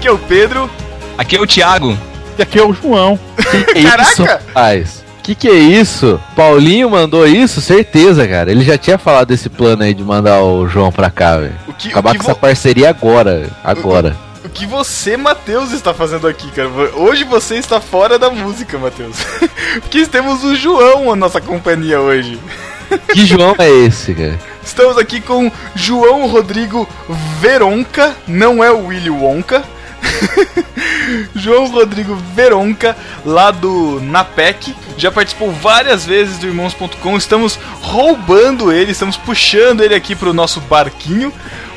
Aqui 0.00 0.08
é 0.08 0.12
o 0.12 0.18
Pedro. 0.18 0.70
Aqui 1.18 1.36
é 1.36 1.40
o 1.40 1.46
Thiago. 1.46 1.94
E 2.38 2.42
aqui 2.42 2.58
é 2.58 2.64
o 2.64 2.72
João. 2.72 3.18
Que 3.74 3.80
isso, 3.80 4.24
Caraca! 4.24 4.24
rapaz? 4.46 5.04
Que 5.22 5.34
que 5.34 5.46
é 5.46 5.52
isso? 5.54 6.18
Paulinho 6.34 6.88
mandou 6.88 7.26
isso? 7.26 7.60
Certeza, 7.60 8.26
cara. 8.26 8.50
Ele 8.50 8.64
já 8.64 8.78
tinha 8.78 8.96
falado 8.96 9.28
desse 9.28 9.50
plano 9.50 9.82
aí 9.82 9.92
de 9.92 10.02
mandar 10.02 10.40
o 10.42 10.66
João 10.66 10.90
pra 10.90 11.10
cá, 11.10 11.36
velho. 11.36 11.52
O 11.68 11.74
que, 11.74 11.88
Acabar 11.90 12.08
o 12.08 12.12
que 12.12 12.18
com 12.18 12.24
vo- 12.24 12.30
essa 12.30 12.40
parceria 12.40 12.88
agora. 12.88 13.50
Agora. 13.62 14.16
O 14.42 14.48
que 14.48 14.64
você, 14.64 15.18
Matheus, 15.18 15.70
está 15.70 15.92
fazendo 15.92 16.26
aqui, 16.26 16.50
cara? 16.50 16.70
Hoje 16.96 17.24
você 17.24 17.56
está 17.56 17.78
fora 17.78 18.18
da 18.18 18.30
música, 18.30 18.78
Matheus. 18.78 19.16
Porque 19.82 20.06
temos 20.06 20.42
o 20.42 20.56
João, 20.56 21.12
a 21.12 21.16
nossa 21.16 21.42
companhia 21.42 22.00
hoje. 22.00 22.40
Que 23.12 23.26
João 23.26 23.54
é 23.58 23.68
esse, 23.68 24.14
cara? 24.14 24.38
Estamos 24.64 24.96
aqui 24.96 25.20
com 25.20 25.52
João 25.74 26.26
Rodrigo 26.26 26.88
Veronca, 27.38 28.16
não 28.26 28.64
é 28.64 28.70
o 28.70 28.86
Willy 28.86 29.10
Wonka. 29.10 29.62
João 31.34 31.66
Rodrigo 31.68 32.14
Veronca, 32.34 32.96
lá 33.24 33.50
do 33.50 34.00
Napec, 34.00 34.74
já 34.96 35.10
participou 35.10 35.50
várias 35.52 36.04
vezes 36.04 36.38
do 36.38 36.46
Irmãos.com. 36.46 37.16
Estamos 37.16 37.58
roubando 37.80 38.72
ele, 38.72 38.92
estamos 38.92 39.16
puxando 39.16 39.82
ele 39.82 39.94
aqui 39.94 40.14
para 40.14 40.30
o 40.30 40.34
nosso 40.34 40.60
barquinho 40.60 41.32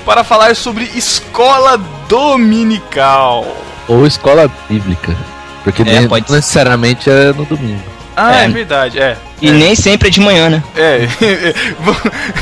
para 0.06 0.24
falar 0.24 0.56
sobre 0.56 0.86
escola 0.96 1.78
dominical. 2.08 3.46
Ou 3.88 4.06
escola 4.06 4.50
bíblica. 4.70 5.16
Porque 5.64 5.82
É, 5.84 5.86
nem- 5.86 6.08
não 6.08 6.18
necessariamente 6.30 7.10
é 7.10 7.32
no 7.34 7.46
domingo. 7.46 7.82
Ah, 8.16 8.42
é, 8.42 8.46
É. 8.46 8.48
verdade, 8.50 9.00
é. 9.00 9.18
E 9.42 9.52
nem 9.52 9.76
sempre 9.76 10.08
é 10.08 10.12
de 10.12 10.22
manhã, 10.22 10.50
né? 10.50 10.64
É, 10.76 11.08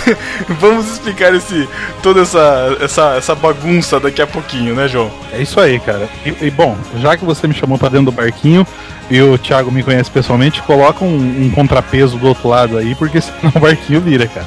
vamos 0.59 0.91
explicar 0.91 1.33
esse, 1.33 1.67
toda 2.03 2.21
essa, 2.21 2.77
essa, 2.81 3.15
essa 3.17 3.35
bagunça 3.35 3.99
daqui 3.99 4.21
a 4.21 4.27
pouquinho, 4.27 4.75
né, 4.75 4.87
João? 4.87 5.11
É 5.33 5.41
isso 5.41 5.59
aí, 5.59 5.79
cara. 5.79 6.07
E, 6.25 6.47
e, 6.47 6.51
bom, 6.51 6.77
já 6.99 7.15
que 7.17 7.25
você 7.25 7.47
me 7.47 7.53
chamou 7.53 7.77
pra 7.77 7.89
dentro 7.89 8.05
do 8.05 8.11
barquinho 8.11 8.65
e 9.09 9.21
o 9.21 9.37
Thiago 9.37 9.71
me 9.71 9.83
conhece 9.83 10.09
pessoalmente, 10.11 10.61
coloca 10.61 11.03
um, 11.03 11.15
um 11.45 11.49
contrapeso 11.49 12.17
do 12.17 12.27
outro 12.27 12.47
lado 12.49 12.77
aí, 12.77 12.93
porque 12.95 13.19
senão 13.21 13.51
o 13.55 13.59
barquinho 13.59 14.01
vira, 14.01 14.27
cara. 14.27 14.45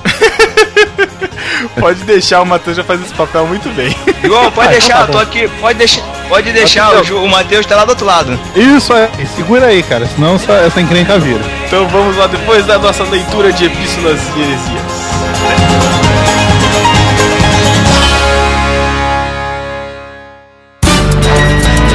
Pode 1.81 2.01
deixar, 2.05 2.43
o 2.43 2.47
Matheus 2.47 2.77
já 2.77 2.85
faz 2.85 3.01
esse 3.03 3.15
papel 3.15 3.47
muito 3.47 3.69
bem. 3.75 3.95
João, 4.23 4.51
pode 4.53 4.69
Ah, 4.69 4.71
deixar, 4.73 4.87
então 4.87 5.01
eu 5.01 5.07
tá 5.07 5.13
tô 5.13 5.13
bom. 5.13 5.19
aqui. 5.21 5.49
Pode 5.61 5.79
deixar, 5.79 6.03
pode 6.35 6.53
deixar, 6.53 6.93
o, 6.97 7.05
Ju- 7.05 7.19
o 7.23 7.29
Matheus 7.29 7.65
tá 7.65 7.77
lá 7.77 7.85
do 7.85 7.91
outro 7.91 8.05
lado. 8.05 8.39
Isso 8.57 8.93
é. 8.93 9.09
E 9.21 9.27
segura 9.27 9.67
aí, 9.67 9.83
cara, 9.85 10.05
senão 10.07 10.35
essa, 10.35 10.53
essa 10.53 10.81
encrenca 10.81 11.17
vira. 11.19 11.41
Então 11.67 11.87
vamos 11.89 12.17
lá 12.17 12.27
depois 12.27 12.67
da 12.67 12.77
nossa 12.77 13.05
leitura 13.05 13.53
de 13.53 13.67
epístolas 13.67 14.21
e 14.37 14.41
heresias. 14.41 15.95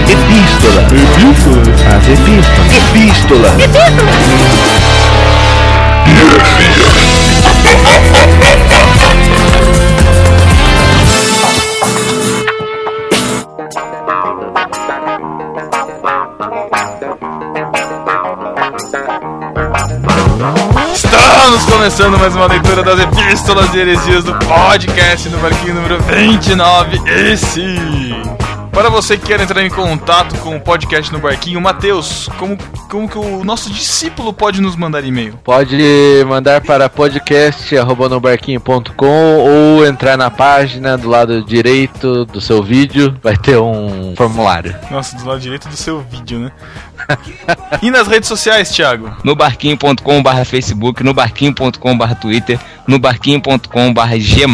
Epístola. 0.08 0.82
Epístola? 0.84 1.64
As 1.98 2.08
epístolas. 2.08 2.76
Epístola. 2.78 3.50
Estamos 6.06 6.69
começando 21.80 22.20
mais 22.20 22.36
uma 22.36 22.46
leitura 22.46 22.84
das 22.84 23.00
epístolas 23.00 23.74
e 23.74 23.80
heresias 23.80 24.26
do 24.26 24.38
podcast 24.40 25.30
no 25.30 25.38
barquinho 25.38 25.76
número 25.76 25.98
29. 26.02 27.00
Esse! 27.10 27.64
Para 28.74 28.90
você 28.90 29.18
que 29.18 29.28
quer 29.28 29.40
entrar 29.40 29.66
em 29.66 29.70
contato 29.70 30.36
com 30.40 30.58
o 30.58 30.62
podcast 30.62 31.10
no 31.12 31.20
barquinho, 31.20 31.60
Matheus, 31.62 32.28
como, 32.38 32.58
como 32.90 33.08
que 33.08 33.18
o 33.18 33.46
nosso 33.46 33.70
discípulo 33.70 34.34
pode 34.34 34.60
nos 34.62 34.76
mandar 34.76 35.06
e-mail? 35.06 35.40
Pode 35.44 35.78
mandar 36.28 36.62
para 36.62 36.90
podcast.nobarquinho.com 36.90 39.38
ou 39.38 39.86
entrar 39.86 40.18
na 40.18 40.30
página 40.30 40.98
do 40.98 41.08
lado 41.10 41.42
direito 41.44 42.26
do 42.26 42.42
seu 42.42 42.62
vídeo, 42.62 43.16
vai 43.24 43.38
ter 43.38 43.58
um 43.58 44.14
formulário. 44.16 44.76
Nossa, 44.92 45.16
do 45.18 45.26
lado 45.26 45.40
direito 45.40 45.70
do 45.70 45.78
seu 45.78 46.02
vídeo, 46.02 46.40
né? 46.40 46.52
e 47.82 47.92
nas 47.92 48.08
redes 48.08 48.28
sociais, 48.28 48.70
Thiago? 48.70 49.16
No 49.24 49.36
barquinho.com.br 49.36 50.46
Facebook, 50.46 51.04
no 51.04 51.14
barquinho.com.br 51.14 52.14
Twitter, 52.20 52.60
no 52.88 53.00
barquinho.com.br 53.00 54.18
G, 54.18 54.46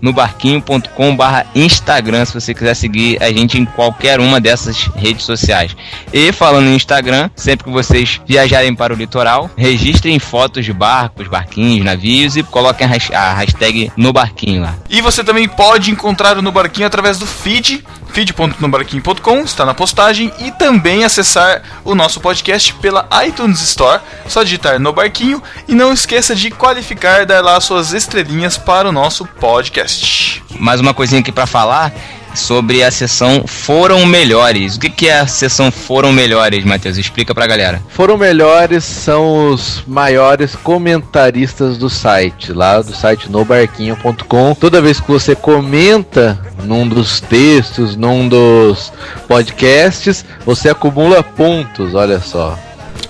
no 0.00 0.12
barquinho.com.br 0.12 1.46
Instagram, 1.54 2.24
se 2.24 2.34
você 2.34 2.54
quiser 2.54 2.74
seguir 2.74 3.22
a 3.22 3.32
gente 3.32 3.58
em 3.58 3.64
qualquer 3.64 4.20
uma 4.20 4.40
dessas 4.40 4.86
redes 4.94 5.24
sociais. 5.24 5.74
E 6.12 6.32
falando 6.32 6.66
em 6.66 6.74
Instagram, 6.74 7.30
sempre 7.34 7.64
que 7.64 7.70
vocês 7.70 8.20
viajarem 8.26 8.74
para 8.74 8.92
o 8.92 8.96
litoral, 8.96 9.50
registrem 9.56 10.18
fotos 10.18 10.64
de 10.64 10.72
barcos, 10.72 11.28
barquinhos, 11.28 11.84
navios 11.84 12.36
e 12.36 12.42
coloquem 12.42 12.86
a 12.86 13.34
hashtag 13.34 13.92
no 13.96 14.12
barquinho 14.12 14.62
lá. 14.62 14.74
E 14.90 15.00
você 15.00 15.24
também 15.24 15.48
pode 15.48 15.90
encontrar 15.90 16.36
o 16.36 16.42
No 16.42 16.52
Barquinho 16.52 16.86
através 16.86 17.18
do 17.18 17.26
feed, 17.26 17.84
feed.nobarquinho.com, 18.08 19.40
está 19.40 19.64
na 19.64 19.74
postagem, 19.74 20.32
e 20.38 20.50
também 20.52 21.04
acessar 21.04 21.62
o 21.84 21.94
nosso 21.94 22.20
podcast 22.20 22.74
pela 22.74 23.08
iTunes 23.26 23.60
Store, 23.62 24.00
só 24.28 24.42
digitar 24.42 24.78
No 24.78 24.92
Barquinho, 24.92 25.42
e 25.68 25.74
não 25.74 25.92
esqueça 25.92 26.34
de 26.34 26.50
qualificar, 26.50 27.26
dar 27.26 27.42
lá 27.42 27.60
suas 27.60 27.92
estrelinhas 27.92 28.56
para 28.56 28.88
o 28.88 28.92
nosso 28.92 29.24
podcast. 29.24 30.42
mais 30.58 30.80
uma 30.80 30.94
coisinha 30.94 31.20
aqui 31.20 31.32
pra 31.32 31.46
falar 31.46 31.92
sobre 32.34 32.82
a 32.82 32.90
sessão 32.90 33.44
Foram 33.46 34.06
Melhores. 34.06 34.76
O 34.76 34.80
que, 34.80 34.90
que 34.90 35.08
é 35.08 35.20
a 35.20 35.26
sessão 35.26 35.70
Foram 35.70 36.12
Melhores, 36.12 36.64
Matheus? 36.64 36.96
Explica 36.96 37.34
pra 37.34 37.46
galera. 37.46 37.82
Foram 37.88 38.16
melhores, 38.16 38.84
são 38.84 39.50
os 39.50 39.82
maiores 39.86 40.56
comentaristas 40.56 41.78
do 41.78 41.88
site, 41.88 42.52
lá 42.52 42.80
do 42.80 42.94
site 42.94 43.30
nobarquinho.com. 43.30 44.54
Toda 44.54 44.80
vez 44.80 45.00
que 45.00 45.10
você 45.10 45.34
comenta 45.34 46.38
num 46.64 46.86
dos 46.86 47.20
textos, 47.20 47.96
num 47.96 48.28
dos 48.28 48.92
podcasts, 49.28 50.24
você 50.44 50.68
acumula 50.68 51.22
pontos, 51.22 51.94
olha 51.94 52.20
só. 52.20 52.58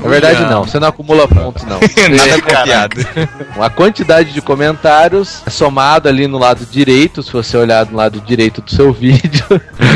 Na 0.00 0.08
verdade 0.08 0.42
não, 0.42 0.64
você 0.64 0.80
não 0.80 0.88
acumula 0.88 1.28
pontos 1.28 1.62
não. 1.64 1.78
Nada 2.16 2.42
copiado. 2.42 2.96
a 3.60 3.70
quantidade 3.70 4.32
de 4.32 4.40
comentários 4.42 5.42
é 5.46 5.50
somado 5.50 6.08
ali 6.08 6.26
no 6.26 6.38
lado 6.38 6.66
direito, 6.66 7.22
se 7.22 7.32
você 7.32 7.56
olhar 7.56 7.86
no 7.86 7.96
lado 7.96 8.20
direito 8.20 8.60
do 8.60 8.70
seu 8.70 8.92
vídeo, 8.94 9.44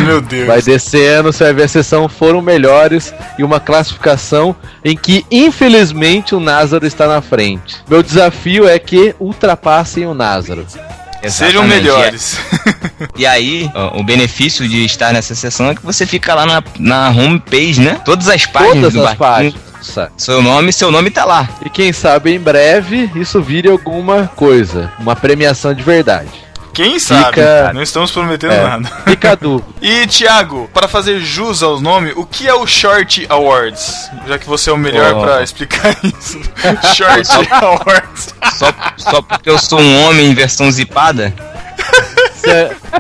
Meu 0.04 0.20
Deus. 0.20 0.46
vai 0.46 0.62
descendo, 0.62 1.32
você 1.32 1.44
vai 1.44 1.52
ver 1.54 1.62
a 1.64 1.68
sessão 1.68 2.08
foram 2.08 2.40
melhores 2.40 3.12
e 3.38 3.42
uma 3.42 3.58
classificação 3.58 4.54
em 4.84 4.96
que 4.96 5.26
infelizmente 5.30 6.34
o 6.34 6.40
Názaro 6.40 6.86
está 6.86 7.08
na 7.08 7.20
frente. 7.20 7.76
Meu 7.88 8.02
desafio 8.02 8.68
é 8.68 8.78
que 8.78 9.14
ultrapassem 9.18 10.06
o 10.06 10.14
Názaro. 10.14 10.64
Sejam 11.28 11.64
Exatamente. 11.64 11.82
melhores. 11.82 12.38
E 13.16 13.26
aí, 13.26 13.68
ó, 13.74 13.98
o 13.98 14.04
benefício 14.04 14.68
de 14.68 14.84
estar 14.84 15.12
nessa 15.12 15.34
sessão 15.34 15.70
é 15.70 15.74
que 15.74 15.84
você 15.84 16.06
fica 16.06 16.34
lá 16.34 16.46
na, 16.46 16.62
na 16.78 17.08
homepage, 17.10 17.80
né? 17.80 18.00
Todas 18.04 18.28
as 18.28 18.46
páginas 18.46 18.74
Todas 18.74 18.92
do 18.92 19.00
as 19.00 19.14
barquinho. 19.16 19.52
páginas. 19.52 19.65
Seu 20.16 20.42
nome, 20.42 20.72
seu 20.72 20.90
nome 20.90 21.10
tá 21.10 21.24
lá. 21.24 21.48
E 21.64 21.70
quem 21.70 21.92
sabe 21.92 22.34
em 22.34 22.38
breve 22.40 23.10
isso 23.14 23.40
vire 23.42 23.68
alguma 23.68 24.30
coisa, 24.34 24.92
uma 24.98 25.14
premiação 25.16 25.72
de 25.74 25.82
verdade. 25.82 26.28
Quem 26.72 26.98
sabe? 26.98 27.26
Fica- 27.40 27.72
Não 27.72 27.82
estamos 27.82 28.10
prometendo 28.10 28.52
É, 28.52 28.62
nada. 28.62 28.88
Fica. 29.06 29.38
E 29.80 30.06
Thiago, 30.06 30.68
para 30.74 30.86
fazer 30.86 31.20
jus 31.20 31.62
aos 31.62 31.80
nomes, 31.80 32.12
o 32.16 32.26
que 32.26 32.46
é 32.46 32.52
o 32.52 32.66
Short 32.66 33.24
Awards? 33.30 34.10
Já 34.26 34.38
que 34.38 34.46
você 34.46 34.68
é 34.68 34.72
o 34.74 34.76
melhor 34.76 35.14
Oh. 35.14 35.20
pra 35.22 35.42
explicar 35.42 35.96
isso. 36.04 36.38
Short 36.94 37.26
Awards. 37.50 38.34
Só, 38.58 38.72
só 38.98 39.22
porque 39.22 39.48
eu 39.48 39.58
sou 39.58 39.80
um 39.80 40.04
homem 40.04 40.26
em 40.30 40.34
versão 40.34 40.70
zipada. 40.70 41.32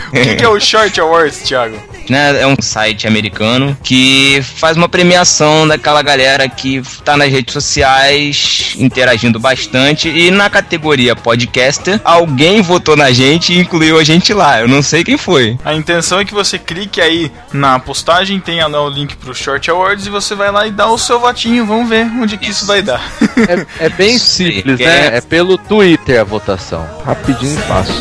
O 0.08 0.12
que, 0.12 0.34
que 0.36 0.44
é 0.44 0.48
o 0.48 0.58
Short 0.60 1.00
Awards, 1.00 1.38
Thiago? 1.42 1.76
né? 2.08 2.40
É 2.40 2.46
um 2.46 2.54
site 2.60 3.06
americano 3.06 3.76
que 3.82 4.40
faz 4.56 4.76
uma 4.76 4.88
premiação 4.88 5.66
daquela 5.66 6.02
galera 6.02 6.48
que 6.48 6.80
tá 7.04 7.16
nas 7.16 7.28
redes 7.30 7.52
sociais 7.52 8.74
interagindo 8.78 9.40
bastante. 9.40 10.08
E 10.08 10.30
na 10.30 10.48
categoria 10.48 11.16
podcaster, 11.16 12.00
alguém 12.04 12.62
votou 12.62 12.96
na 12.96 13.10
gente 13.10 13.52
e 13.52 13.58
incluiu 13.58 13.98
a 13.98 14.04
gente 14.04 14.32
lá. 14.32 14.60
Eu 14.60 14.68
não 14.68 14.82
sei 14.82 15.02
quem 15.02 15.16
foi. 15.18 15.58
A 15.64 15.74
intenção 15.74 16.20
é 16.20 16.24
que 16.24 16.32
você 16.32 16.58
clique 16.60 17.00
aí 17.00 17.30
na 17.52 17.78
postagem, 17.80 18.38
tenha 18.38 18.66
lá 18.68 18.80
o 18.84 18.88
link 18.88 19.16
pro 19.16 19.34
Short 19.34 19.68
Awards 19.68 20.06
e 20.06 20.10
você 20.10 20.34
vai 20.36 20.52
lá 20.52 20.64
e 20.66 20.70
dá 20.70 20.86
o 20.86 20.96
seu 20.98 21.18
votinho. 21.18 21.66
Vamos 21.66 21.88
ver 21.88 22.06
onde 22.20 22.36
que 22.38 22.48
isso 22.48 22.66
vai 22.66 22.82
dar. 22.82 23.02
É, 23.78 23.86
é 23.86 23.88
bem 23.88 24.14
Isso 24.14 24.26
simples, 24.26 24.78
né? 24.78 25.08
é- 25.08 25.16
É 25.16 25.20
pelo 25.20 25.58
Twitter 25.58 26.20
a 26.20 26.24
votação. 26.24 26.86
Rapidinho 27.04 27.58
e 27.58 27.62
fácil. 27.62 27.94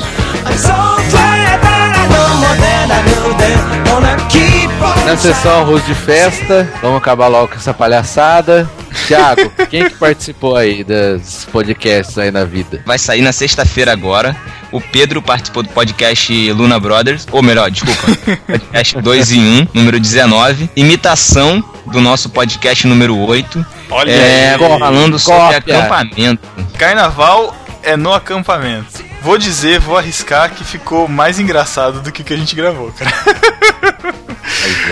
Na 5.05 5.17
sessão 5.17 5.61
arroz 5.61 5.85
de 5.85 5.93
festa, 5.95 6.67
vamos 6.81 6.97
acabar 6.97 7.27
logo 7.27 7.47
com 7.49 7.55
essa 7.55 7.73
palhaçada. 7.73 8.69
Thiago, 9.07 9.51
quem 9.69 9.85
que 9.89 9.95
participou 9.95 10.55
aí 10.55 10.83
dos 10.83 11.45
podcasts 11.51 12.17
aí 12.17 12.31
na 12.31 12.43
vida? 12.43 12.81
Vai 12.85 12.97
sair 12.97 13.21
na 13.21 13.31
sexta-feira 13.31 13.91
agora. 13.91 14.35
O 14.71 14.81
Pedro 14.81 15.21
participou 15.21 15.63
do 15.63 15.69
podcast 15.69 16.51
Luna 16.51 16.79
Brothers, 16.79 17.27
ou 17.31 17.41
melhor, 17.41 17.69
desculpa, 17.71 18.01
podcast 18.47 18.99
2 19.01 19.31
em 19.31 19.61
1, 19.61 19.67
número 19.73 19.99
19. 19.99 20.69
Imitação 20.75 21.63
do 21.87 22.01
nosso 22.01 22.29
podcast 22.29 22.85
número 22.87 23.17
8. 23.17 23.65
Olha 23.91 24.11
É, 24.11 24.53
aí. 24.59 24.79
falando 24.79 25.17
sobre 25.19 25.39
cópia. 25.55 25.77
acampamento. 25.79 26.47
Carnaval 26.77 27.55
é 27.83 27.95
no 27.95 28.11
acampamento. 28.13 29.03
Vou 29.25 29.39
dizer, 29.39 29.79
vou 29.79 29.97
arriscar 29.97 30.51
que 30.51 30.63
ficou 30.63 31.07
mais 31.07 31.39
engraçado 31.39 31.99
do 31.99 32.11
que 32.11 32.21
o 32.21 32.23
que 32.23 32.31
a 32.31 32.37
gente 32.37 32.55
gravou, 32.55 32.91
cara. 32.91 33.11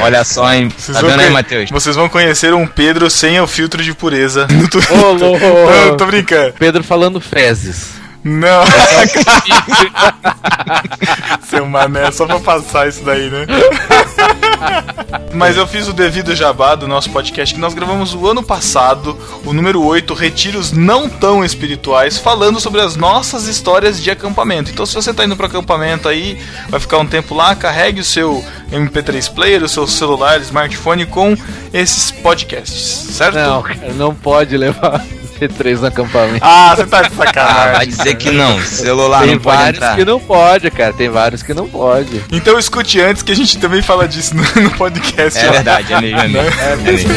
Olha 0.01 0.23
só, 0.23 0.51
hein? 0.51 0.69
Vocês 0.75 0.95
Tá 0.97 1.01
vão 1.01 1.11
vendo 1.11 1.19
aí, 1.19 1.29
Matheus? 1.29 1.69
Vocês 1.69 1.95
vão 1.95 2.09
conhecer 2.09 2.51
um 2.51 2.65
Pedro 2.65 3.11
sem 3.11 3.39
o 3.39 3.45
filtro 3.45 3.83
de 3.83 3.93
pureza 3.93 4.47
no 4.47 4.67
Twitter. 4.67 4.99
Ô, 4.99 5.11
louco. 5.13 5.45
Tô 5.99 6.07
brincando. 6.07 6.51
Pedro 6.53 6.83
falando 6.83 7.21
fezes. 7.21 7.91
Não. 8.23 8.63
Seu 11.49 11.65
mané, 11.65 12.11
só 12.11 12.25
pra 12.25 12.39
passar 12.39 12.87
isso 12.87 13.03
daí, 13.03 13.29
né? 13.29 13.45
Mas 15.33 15.57
eu 15.57 15.67
fiz 15.67 15.87
o 15.87 15.93
devido 15.93 16.35
jabá 16.35 16.75
do 16.75 16.87
nosso 16.87 17.09
podcast 17.09 17.53
que 17.53 17.59
nós 17.59 17.73
gravamos 17.73 18.13
o 18.13 18.27
ano 18.27 18.41
passado, 18.41 19.17
o 19.45 19.51
número 19.51 19.83
8, 19.83 20.13
Retiros 20.13 20.71
Não 20.71 21.09
Tão 21.09 21.43
Espirituais, 21.43 22.17
falando 22.17 22.59
sobre 22.59 22.81
as 22.81 22.95
nossas 22.95 23.47
histórias 23.47 24.01
de 24.01 24.09
acampamento. 24.09 24.71
Então, 24.71 24.85
se 24.85 24.95
você 24.95 25.13
tá 25.13 25.25
indo 25.25 25.35
pro 25.35 25.47
acampamento 25.47 26.07
aí, 26.07 26.39
vai 26.69 26.79
ficar 26.79 26.99
um 26.99 27.05
tempo 27.05 27.35
lá, 27.35 27.55
carregue 27.55 28.01
o 28.01 28.05
seu 28.05 28.43
MP3 28.71 29.33
player, 29.33 29.63
o 29.63 29.69
seu 29.69 29.87
celular, 29.87 30.39
smartphone 30.41 31.05
com 31.05 31.35
esses 31.73 32.11
podcasts, 32.11 33.15
certo? 33.15 33.35
Não, 33.35 33.61
cara, 33.61 33.93
não 33.93 34.15
pode 34.15 34.55
levar 34.55 35.03
C3 35.47 35.79
no 35.79 35.87
acampamento. 35.87 36.39
Ah, 36.41 36.73
você 36.75 36.85
tá 36.85 37.01
de 37.01 37.07
Ah, 37.07 37.15
vai 37.15 37.27
sacanagem. 37.27 37.87
dizer 37.89 38.15
que 38.15 38.31
não. 38.31 38.59
Celular 38.61 39.21
tem 39.23 39.31
não 39.35 39.39
pode 39.39 39.57
vários 39.57 39.77
entrar. 39.77 39.95
que 39.95 40.05
não 40.05 40.19
pode, 40.19 40.71
cara. 40.71 40.93
Tem 40.93 41.09
vários 41.09 41.43
que 41.43 41.53
não 41.53 41.67
pode. 41.67 42.23
Então 42.31 42.57
escute 42.59 42.99
antes 43.01 43.21
que 43.23 43.31
a 43.31 43.35
gente 43.35 43.57
também 43.57 43.81
fala 43.81 44.07
disso 44.07 44.35
no, 44.35 44.43
no 44.63 44.71
podcast. 44.71 45.39
É 45.39 45.49
verdade, 45.51 45.93
é 45.93 46.01
mesmo, 46.01 46.19
é 46.19 46.27
mesmo. 46.27 46.59
É 46.59 46.75
mesmo. 46.77 47.13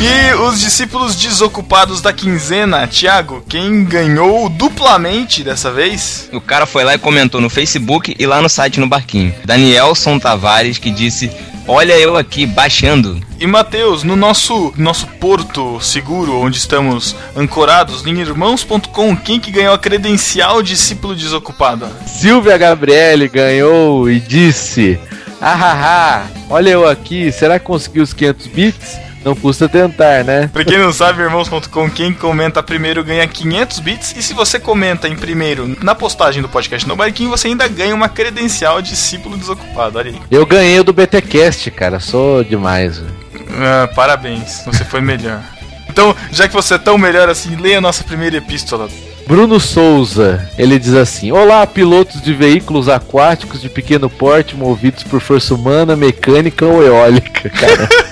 E 0.00 0.34
os 0.34 0.60
discípulos 0.60 1.16
desocupados 1.16 2.00
da 2.00 2.12
quinzena, 2.12 2.86
Thiago, 2.86 3.42
quem 3.48 3.84
ganhou 3.84 4.48
duplamente 4.48 5.42
dessa 5.42 5.70
vez? 5.70 6.28
O 6.32 6.40
cara 6.40 6.66
foi 6.66 6.84
lá 6.84 6.94
e 6.94 6.98
comentou 6.98 7.40
no 7.40 7.50
Facebook 7.50 8.14
e 8.18 8.26
lá 8.26 8.40
no 8.40 8.48
site 8.48 8.78
no 8.80 8.86
Barquinho. 8.86 9.34
Danielson 9.44 10.18
Tavares 10.18 10.78
que 10.78 10.90
disse: 10.90 11.30
Olha 11.70 11.92
eu 11.98 12.16
aqui 12.16 12.46
baixando. 12.46 13.20
E 13.38 13.46
Matheus, 13.46 14.02
no 14.02 14.16
nosso, 14.16 14.72
nosso 14.74 15.06
porto 15.06 15.78
seguro, 15.82 16.40
onde 16.40 16.56
estamos 16.56 17.14
ancorados, 17.36 18.06
em 18.06 18.18
irmãos.com, 18.18 19.14
quem 19.14 19.38
que 19.38 19.50
ganhou 19.50 19.74
a 19.74 19.78
credencial 19.78 20.62
discípulo 20.62 21.14
desocupado? 21.14 21.86
Silvia 22.06 22.56
Gabriele 22.56 23.28
ganhou 23.28 24.10
e 24.10 24.18
disse: 24.18 24.98
Ahaha, 25.42 26.26
olha 26.48 26.70
eu 26.70 26.88
aqui, 26.88 27.30
será 27.30 27.58
que 27.58 27.66
consegui 27.66 28.00
os 28.00 28.14
500 28.14 28.46
bits? 28.46 29.07
Não 29.28 29.36
custa 29.36 29.68
tentar, 29.68 30.24
né? 30.24 30.48
Pra 30.50 30.64
quem 30.64 30.78
não 30.78 30.90
sabe, 30.90 31.20
irmãos.com, 31.20 31.90
quem 31.90 32.14
comenta 32.14 32.62
primeiro 32.62 33.04
ganha 33.04 33.28
500 33.28 33.78
bits. 33.80 34.14
E 34.16 34.22
se 34.22 34.32
você 34.32 34.58
comenta 34.58 35.06
em 35.06 35.14
primeiro 35.14 35.76
na 35.82 35.94
postagem 35.94 36.40
do 36.40 36.48
podcast 36.48 36.88
no 36.88 36.96
Barquinho, 36.96 37.28
você 37.28 37.48
ainda 37.48 37.68
ganha 37.68 37.94
uma 37.94 38.08
credencial 38.08 38.80
discípulo 38.80 39.36
desocupado. 39.36 39.98
Olha 39.98 40.12
aí. 40.12 40.18
Eu 40.30 40.46
ganhei 40.46 40.80
o 40.80 40.84
do 40.84 40.94
BTcast, 40.94 41.70
cara, 41.72 42.00
sou 42.00 42.42
demais. 42.42 43.02
Ah, 43.50 43.86
parabéns, 43.94 44.62
você 44.64 44.82
foi 44.82 45.02
melhor. 45.02 45.42
Então, 45.90 46.16
já 46.32 46.48
que 46.48 46.54
você 46.54 46.74
é 46.74 46.78
tão 46.78 46.96
melhor 46.96 47.28
assim, 47.28 47.54
leia 47.56 47.76
a 47.76 47.82
nossa 47.82 48.02
primeira 48.02 48.38
epístola. 48.38 48.88
Bruno 49.26 49.60
Souza, 49.60 50.48
ele 50.56 50.78
diz 50.78 50.94
assim: 50.94 51.32
Olá, 51.32 51.66
pilotos 51.66 52.22
de 52.22 52.32
veículos 52.32 52.88
aquáticos 52.88 53.60
de 53.60 53.68
pequeno 53.68 54.08
porte 54.08 54.56
movidos 54.56 55.02
por 55.02 55.20
força 55.20 55.54
humana, 55.54 55.94
mecânica 55.94 56.64
ou 56.64 56.82
eólica, 56.82 57.50
cara. 57.50 57.86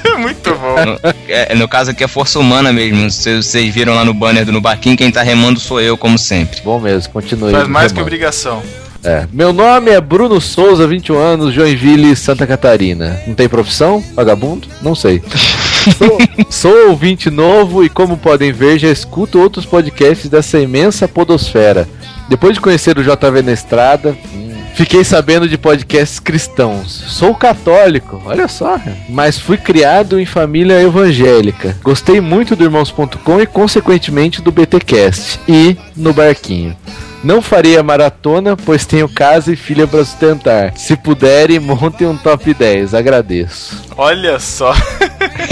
No, 0.85 1.01
é, 1.29 1.55
no 1.55 1.69
caso 1.69 1.91
aqui 1.91 2.05
é 2.05 2.09
força 2.09 2.39
humana 2.39 2.73
mesmo. 2.73 3.11
Vocês, 3.11 3.47
vocês 3.47 3.75
viram 3.75 3.95
lá 3.95 4.05
no 4.05 4.13
banner 4.13 4.45
do 4.45 4.53
No 4.53 4.61
Barquinho, 4.61 4.97
quem 4.97 5.11
tá 5.11 5.23
remando 5.23 5.59
sou 5.59 5.81
eu, 5.81 5.97
como 5.97 6.19
sempre. 6.19 6.61
Bom 6.63 6.81
mesmo, 6.81 7.13
continue. 7.13 7.53
Faz 7.53 7.69
mais 7.69 7.93
que 7.93 7.99
remando. 7.99 8.07
obrigação. 8.07 8.63
É. 9.05 9.27
Meu 9.33 9.53
nome 9.53 9.93
é 9.93 10.01
Bruno 10.01 10.41
Souza, 10.41 10.87
21 10.87 11.17
anos, 11.17 11.55
Joinville, 11.55 12.17
Santa 12.17 12.47
Catarina. 12.47 13.21
Não 13.27 13.35
tem 13.35 13.49
profissão? 13.49 14.03
Vagabundo? 14.15 14.67
Não 14.83 14.97
sei. 14.97 15.23
sou, 15.97 16.19
sou 16.51 16.89
ouvinte 16.89 17.31
novo 17.31 17.85
e, 17.85 17.89
como 17.89 18.17
podem 18.17 18.51
ver, 18.51 18.79
já 18.79 18.89
escuto 18.89 19.41
outros 19.41 19.65
podcasts 19.65 20.29
dessa 20.29 20.59
imensa 20.59 21.07
podosfera. 21.07 21.89
Depois 22.29 22.55
de 22.55 22.61
conhecer 22.61 22.99
o 22.99 23.03
JV 23.05 23.43
na 23.43 23.53
estrada, 23.53 24.17
hum, 24.35 24.46
fiquei 24.77 25.03
sabendo 25.03 25.49
de 25.49 25.59
podcasts 25.59 26.21
cristãos. 26.21 26.93
Sou 27.09 27.35
católico, 27.35 28.23
olha 28.25 28.47
só. 28.47 28.79
Mas 29.09 29.39
fui 29.39 29.57
criado 29.59 30.21
em 30.21 30.25
família 30.27 30.81
evangélica. 30.81 31.77
Gostei 31.83 32.21
muito 32.21 32.55
do 32.55 32.63
Irmãos.com 32.65 33.41
e, 33.41 33.47
consequentemente, 33.47 34.41
do 34.41 34.53
BTcast. 34.53 35.41
E 35.49 35.77
no 35.97 36.13
Barquinho. 36.13 36.77
Não 37.25 37.43
farei 37.43 37.77
a 37.77 37.83
maratona, 37.83 38.57
pois 38.57 38.87
tenho 38.87 39.09
casa 39.09 39.53
e 39.53 39.57
filha 39.57 39.85
para 39.87 40.05
sustentar. 40.05 40.73
Se 40.77 40.95
puderem, 40.95 41.59
montem 41.59 42.07
um 42.07 42.17
top 42.17 42.55
10. 42.55 42.95
Agradeço. 42.95 43.83
Olha 43.97 44.39
só. 44.39 44.73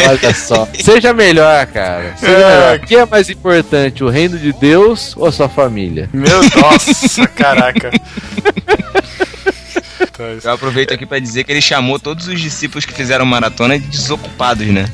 Olha 0.09 0.35
só. 0.35 0.69
Seja 0.79 1.12
melhor, 1.12 1.67
cara. 1.67 2.12
Seja 2.17 2.32
É. 2.32 2.55
melhor. 2.55 2.77
O 2.77 2.81
que 2.87 2.94
é 2.94 3.06
mais 3.06 3.29
importante, 3.29 4.05
o 4.05 4.08
reino 4.08 4.39
de 4.39 4.53
Deus 4.53 5.15
ou 5.17 5.27
a 5.27 5.32
sua 5.32 5.49
família? 5.49 6.08
Meu 6.13 6.43
nossa, 6.60 7.27
caraca. 7.29 7.91
Eu 10.43 10.53
aproveito 10.53 10.93
aqui 10.93 11.05
pra 11.05 11.19
dizer 11.19 11.44
que 11.44 11.53
ele 11.53 11.61
chamou 11.61 11.99
todos 11.99 12.29
os 12.29 12.41
discípulos 12.41 12.85
que 12.85 12.93
fizeram 12.93 13.27
maratona 13.27 13.79
de 13.79 13.87
desocupados, 13.87 14.67
né? 14.67 14.87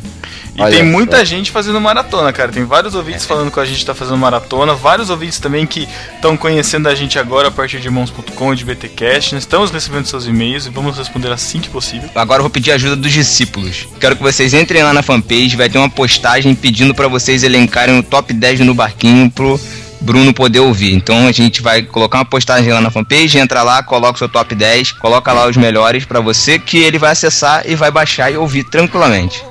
E 0.55 0.63
Olha 0.63 0.77
tem 0.77 0.85
só. 0.85 0.91
muita 0.91 1.25
gente 1.25 1.51
fazendo 1.51 1.81
maratona, 1.81 2.33
cara. 2.33 2.51
Tem 2.51 2.65
vários 2.65 2.95
ouvintes 2.95 3.25
falando 3.25 3.51
que 3.51 3.61
a 3.61 3.65
gente 3.65 3.85
tá 3.85 3.95
fazendo 3.95 4.19
maratona, 4.19 4.75
vários 4.75 5.09
ouvintes 5.09 5.39
também 5.39 5.67
que 5.67 5.89
estão 6.15 6.37
conhecendo 6.37 6.89
a 6.89 6.95
gente 6.95 7.19
agora 7.19 7.49
a 7.49 7.51
partir 7.51 7.81
de 7.81 7.87
irmãos.com 7.87 8.53
e 8.53 8.57
de 8.57 8.65
BTcast. 8.65 9.35
Nós 9.35 9.45
estamos 9.45 9.71
recebendo 9.71 10.07
seus 10.07 10.27
e-mails 10.27 10.67
e 10.67 10.71
vamos 10.71 10.99
responder 10.99 11.31
assim 11.31 11.61
que 11.61 11.69
possível. 11.69 12.11
Agora 12.15 12.41
eu 12.41 12.45
vou 12.45 12.51
pedir 12.51 12.73
a 12.73 12.75
ajuda 12.75 12.97
dos 12.97 13.13
discípulos. 13.13 13.87
Quero 14.01 14.17
que 14.17 14.23
vocês 14.23 14.53
entrem 14.53 14.83
lá 14.83 14.93
na 14.93 15.03
fanpage, 15.03 15.57
vai 15.57 15.69
ter 15.69 15.79
uma 15.79 15.91
postagem 15.91 16.55
pedindo 16.55 16.95
pra 16.95 17.09
vocês 17.09 17.43
elencarem 17.43 17.99
o 17.99 18.03
top 18.03 18.33
10 18.33 18.61
no 18.61 18.75
barquinho 18.75 19.31
pro 19.31 19.59
Bruno 20.01 20.33
poder 20.33 20.61
ouvir. 20.61 20.95
Então 20.95 21.27
a 21.27 21.33
gente 21.33 21.61
vai 21.61 21.83
colocar 21.83 22.19
uma 22.19 22.25
postagem 22.25 22.73
lá 22.73 22.81
na 22.81 22.91
fanpage, 22.91 23.39
entra 23.39 23.63
lá, 23.63 23.83
coloca 23.83 24.15
o 24.15 24.19
seu 24.19 24.29
top 24.29 24.55
10, 24.55 24.93
coloca 24.93 25.33
lá 25.33 25.47
os 25.47 25.57
melhores 25.57 26.05
pra 26.05 26.21
você 26.21 26.59
que 26.59 26.79
ele 26.79 26.99
vai 26.99 27.13
acessar 27.13 27.63
e 27.67 27.75
vai 27.75 27.91
baixar 27.91 28.31
e 28.31 28.37
ouvir 28.37 28.65
tranquilamente. 28.65 29.45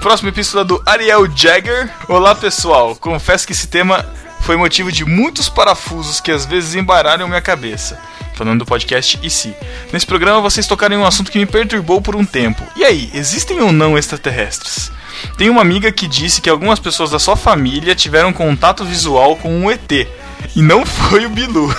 Próxima 0.00 0.30
epístola 0.30 0.64
do 0.64 0.82
Ariel 0.84 1.30
Jagger. 1.34 1.88
Olá 2.08 2.34
pessoal, 2.34 2.96
confesso 2.96 3.46
que 3.46 3.52
esse 3.52 3.68
tema 3.68 4.04
foi 4.40 4.56
motivo 4.56 4.90
de 4.90 5.04
muitos 5.04 5.48
parafusos 5.48 6.20
que 6.20 6.32
às 6.32 6.44
vezes 6.44 6.74
embaralham 6.74 7.28
minha 7.28 7.40
cabeça. 7.40 7.98
Falando 8.34 8.60
do 8.60 8.66
podcast 8.66 9.18
e. 9.22 9.54
Nesse 9.92 10.06
programa 10.06 10.40
vocês 10.40 10.66
tocaram 10.66 10.96
em 10.96 10.98
um 10.98 11.06
assunto 11.06 11.30
que 11.30 11.38
me 11.38 11.46
perturbou 11.46 12.00
por 12.00 12.16
um 12.16 12.24
tempo. 12.24 12.62
E 12.76 12.84
aí, 12.84 13.10
existem 13.14 13.60
ou 13.60 13.72
não 13.72 13.96
extraterrestres? 13.96 14.90
Tem 15.36 15.50
uma 15.50 15.60
amiga 15.60 15.92
que 15.92 16.08
disse 16.08 16.40
que 16.40 16.50
algumas 16.50 16.78
pessoas 16.78 17.10
da 17.10 17.18
sua 17.18 17.36
família 17.36 17.94
tiveram 17.94 18.32
contato 18.32 18.84
visual 18.84 19.36
com 19.36 19.54
um 19.54 19.70
ET. 19.70 20.08
E 20.54 20.62
não 20.62 20.84
foi 20.84 21.26
o 21.26 21.30
Bilu. 21.30 21.74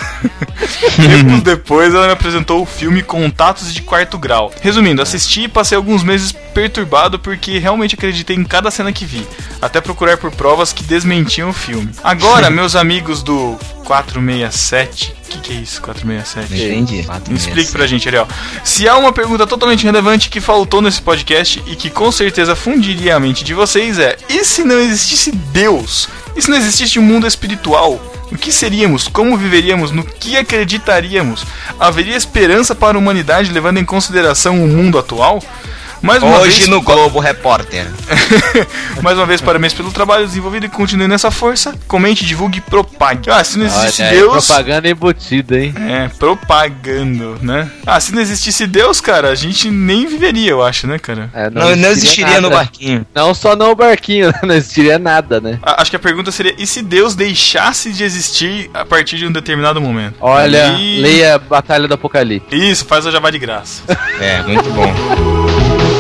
Tempos 0.96 1.42
depois, 1.42 1.94
ela 1.94 2.08
me 2.08 2.14
apresentou 2.14 2.62
o 2.62 2.66
filme 2.66 3.02
Contatos 3.02 3.74
de 3.74 3.82
Quarto 3.82 4.18
Grau. 4.18 4.52
Resumindo, 4.62 5.02
assisti 5.02 5.44
e 5.44 5.48
passei 5.48 5.76
alguns 5.76 6.04
meses 6.04 6.32
perturbado 6.32 7.18
porque 7.20 7.58
realmente 7.58 7.96
acreditei 7.96 8.36
em 8.36 8.44
cada 8.44 8.70
cena 8.70 8.94
que 8.94 9.06
vi, 9.06 9.28
até 9.62 9.82
procurar 9.82 10.18
por 10.18 10.32
provas 10.32 10.72
que 10.72 10.84
desmentiam 10.84 11.50
o 11.50 11.54
filme. 11.54 11.90
Agora, 12.04 12.50
meus 12.52 12.76
amigos 12.76 13.24
do 13.24 13.58
467, 13.86 15.16
o 15.26 15.30
que, 15.30 15.40
que 15.40 15.54
é 15.54 15.56
isso, 15.58 15.82
467? 15.82 16.64
Entendi. 16.64 17.08
Explique 17.36 17.72
pra 17.72 17.88
gente, 17.88 18.08
Ariel. 18.08 18.28
Se 18.64 18.88
há 18.88 18.98
uma 18.98 19.12
pergunta 19.12 19.48
totalmente 19.48 19.84
relevante 19.84 20.30
que 20.30 20.40
faltou 20.40 20.82
nesse 20.82 21.02
podcast 21.02 21.64
e 21.66 21.76
que 21.76 21.90
com 21.90 22.12
certeza 22.12 22.56
fundiria 22.56 23.16
a 23.16 23.20
mente 23.20 23.44
de 23.44 23.54
vocês 23.54 24.00
é: 24.00 24.18
e 24.30 24.46
se 24.46 24.64
não 24.64 24.80
existisse 24.80 25.32
Deus? 25.32 26.08
E 26.36 26.42
se 26.42 26.50
não 26.50 26.58
existisse 26.58 27.00
um 27.00 27.04
mundo 27.04 27.28
espiritual? 27.28 28.00
O 28.32 28.38
que 28.38 28.52
seríamos? 28.52 29.08
Como 29.08 29.38
viveríamos? 29.38 29.92
No 29.92 30.04
que 30.04 30.36
acreditaríamos? 30.36 31.46
Haveria 31.80 32.16
esperança 32.16 32.74
para 32.74 32.98
a 32.98 33.00
humanidade 33.00 33.52
levando 33.52 33.78
em 33.78 33.86
consideração 33.86 34.64
o 34.64 34.68
mundo 34.68 34.98
atual? 34.98 35.42
Mais 36.04 36.22
uma 36.22 36.40
Hoje 36.42 36.58
vez, 36.58 36.68
no 36.68 36.82
Globo 36.82 37.18
Repórter. 37.22 37.88
Mais 39.02 39.18
uma 39.18 39.26
vez, 39.26 39.40
parabéns 39.40 39.74
pelo 39.74 39.90
trabalho 39.90 40.28
desenvolvido 40.28 40.66
e 40.66 40.70
continue 40.70 41.08
nessa 41.08 41.32
força. 41.32 41.74
Comente, 41.88 42.26
divulgue 42.26 42.58
e 42.58 42.62
propague. 42.62 43.30
Ah, 43.32 43.42
se 43.42 43.58
não 43.58 43.66
existe 43.66 44.02
Olha 44.02 44.12
aí, 44.12 44.18
Deus. 44.18 44.46
propaganda 44.46 44.90
embutida, 44.90 45.58
hein? 45.58 45.74
É, 45.90 46.10
propagando, 46.20 47.38
né? 47.42 47.72
Ah, 47.86 48.02
se 48.02 48.14
não 48.14 48.22
existisse 48.22 48.68
Deus, 48.68 49.00
cara, 49.00 49.30
a 49.30 49.36
gente 49.36 49.72
nem 49.72 50.06
viveria, 50.06 50.50
eu 50.52 50.62
acho, 50.62 50.88
né, 50.88 51.00
cara? 51.00 51.30
É, 51.34 51.50
Não, 51.50 51.74
não 51.74 51.90
existiria 51.90 52.36
no 52.42 52.50
nada. 52.50 52.56
barquinho. 52.64 53.06
Não 53.16 53.34
só 53.34 53.56
no 53.56 53.74
barquinho, 53.74 54.34
não 54.44 54.56
existiria 54.56 55.00
nada, 55.00 55.40
né? 55.40 55.58
A- 55.64 55.82
Acho 55.82 55.90
que 55.90 55.96
a 55.96 56.00
pergunta 56.00 56.32
seria: 56.34 56.54
e 56.58 56.68
se 56.68 56.82
Deus 56.82 57.16
deixasse 57.16 57.94
de 57.94 58.04
existir 58.04 58.70
a 58.74 58.84
partir 58.84 59.16
de 59.18 59.26
um 59.26 59.32
determinado 59.32 59.80
momento? 59.80 60.16
Olha, 60.20 60.76
Aí- 60.76 61.00
leia 61.00 61.40
Batalha 61.40 61.88
do 61.88 61.94
Apocalipse. 61.94 62.54
Isso, 62.54 62.84
faz 62.86 63.06
o 63.06 63.12
jabá 63.12 63.30
de 63.32 63.40
graça. 63.40 63.84
É, 64.20 64.42
muito 64.44 64.70
bom. 64.72 65.93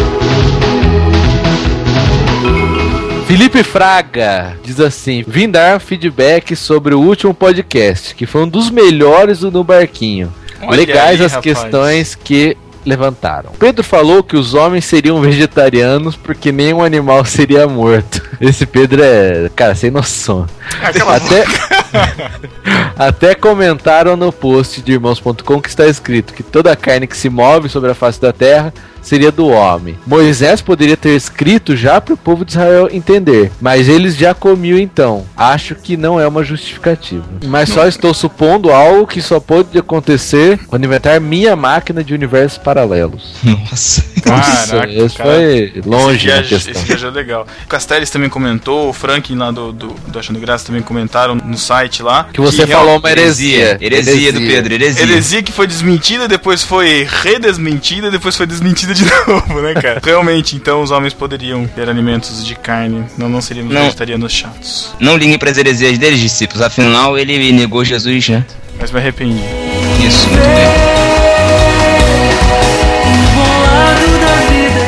Felipe 3.33 3.63
Fraga 3.63 4.55
diz 4.63 4.79
assim: 4.79 5.23
Vim 5.27 5.49
dar 5.49 5.79
feedback 5.79 6.55
sobre 6.55 6.93
o 6.93 6.99
último 6.99 7.33
podcast, 7.33 8.13
que 8.13 8.27
foi 8.27 8.43
um 8.43 8.47
dos 8.47 8.69
melhores 8.69 9.39
do 9.39 9.49
No 9.49 9.63
Barquinho. 9.63 10.31
Olha 10.61 10.77
Legais 10.77 11.19
aí, 11.19 11.25
as 11.25 11.33
rapaz. 11.33 11.43
questões 11.43 12.13
que 12.13 12.55
levantaram. 12.85 13.49
Pedro 13.57 13.83
falou 13.83 14.21
que 14.21 14.37
os 14.37 14.53
homens 14.53 14.85
seriam 14.85 15.19
vegetarianos 15.19 16.15
porque 16.15 16.51
nenhum 16.51 16.83
animal 16.83 17.25
seria 17.25 17.65
morto. 17.65 18.21
Esse 18.39 18.67
Pedro 18.67 19.01
é, 19.03 19.49
cara, 19.55 19.73
sem 19.73 19.89
noção. 19.89 20.45
Até, 20.79 21.43
até 22.95 23.33
comentaram 23.33 24.15
no 24.15 24.31
post 24.31 24.79
de 24.79 24.91
irmãos.com 24.91 25.59
que 25.59 25.69
está 25.69 25.87
escrito 25.87 26.35
que 26.35 26.43
toda 26.43 26.75
carne 26.75 27.07
que 27.07 27.17
se 27.17 27.31
move 27.31 27.67
sobre 27.67 27.89
a 27.89 27.95
face 27.95 28.21
da 28.21 28.31
terra 28.31 28.71
seria 29.03 29.31
do 29.31 29.48
homem. 29.48 29.98
Moisés 30.07 30.62
poderia 30.62 30.98
ter 30.98 31.15
escrito 31.15 31.75
já 31.75 32.00
para 32.01 32.13
o 32.13 32.17
povo 32.17 32.43
de 32.45 32.51
Israel 32.53 32.89
entender, 32.91 33.51
mas 33.62 33.88
eles 33.88 34.15
já 34.15 34.33
comiam 34.33 34.77
então. 34.79 35.25
Acho 35.36 35.75
que 35.75 35.95
não 35.98 36.19
é 36.19 36.27
uma 36.27 36.43
justificativa. 36.43 37.25
Mas 37.45 37.69
só 37.69 37.88
estou 37.88 38.13
supondo 38.13 38.72
algo 38.72 39.05
que 39.05 39.22
só 39.22 39.39
pode 39.39 39.77
acontecer 39.77 40.60
quando 40.67 40.86
inventar 40.86 41.19
minha 41.19 41.55
máquina 41.55 42.03
de 42.03 42.13
universos 42.13 42.57
paralelos. 42.57 43.36
Nossa. 43.43 44.03
Caraca, 44.24 44.91
esse 44.91 45.17
cara. 45.17 45.29
foi 45.29 45.81
longe 45.86 46.29
esse 46.29 46.72
viaja 46.72 47.07
é 47.07 47.12
legal. 47.12 47.45
O 47.65 47.67
Castells 47.67 48.10
também 48.10 48.29
comentou, 48.29 48.89
o 48.89 48.93
Franklin 48.93 49.36
lá 49.36 49.51
do, 49.51 49.74
do, 49.74 49.88
do 50.07 50.19
Achando 50.19 50.39
Graça 50.39 50.65
também 50.67 50.81
comentaram 50.81 51.36
no 51.36 51.57
site 51.57 52.01
lá. 52.01 52.27
Que 52.31 52.39
você 52.39 52.63
real- 52.63 52.79
falou 52.81 53.00
uma 53.00 53.12
heresia. 53.12 53.77
Heresia 53.81 54.31
do 54.31 54.39
Pedro, 54.39 54.74
heresia. 54.74 55.03
Heresia 55.03 55.43
que 55.43 55.51
foi 55.51 55.67
desmentida, 55.67 56.27
depois 56.27 56.63
foi 56.63 57.05
redesmentida, 57.10 58.10
depois 58.10 58.36
foi 58.36 58.45
desmentida 58.45 58.92
de 58.95 59.05
novo, 59.27 59.62
né, 59.62 59.73
cara? 59.73 60.01
Realmente, 60.03 60.55
então 60.55 60.81
os 60.81 60.91
homens 60.91 61.13
poderiam 61.13 61.65
ter 61.67 61.89
alimentos 61.89 62.45
de 62.45 62.55
carne, 62.55 63.05
não, 63.17 63.27
não 63.29 63.41
seríamos 63.41 63.73
Não. 63.73 63.81
vegetarianos 63.83 64.31
chatos. 64.31 64.93
Não 65.00 65.17
liguem 65.17 65.38
para 65.38 65.50
as 65.51 65.57
heresias 65.57 65.97
deles, 65.97 66.19
discípulos. 66.19 66.62
Afinal, 66.62 67.17
ele 67.17 67.51
negou 67.51 67.83
Jesus, 67.83 68.29
né? 68.29 68.45
Mas 68.79 68.91
me 68.91 69.00
arrependi. 69.00 69.41
Isso, 70.05 70.27
muito 70.29 70.43
bem. 70.43 70.93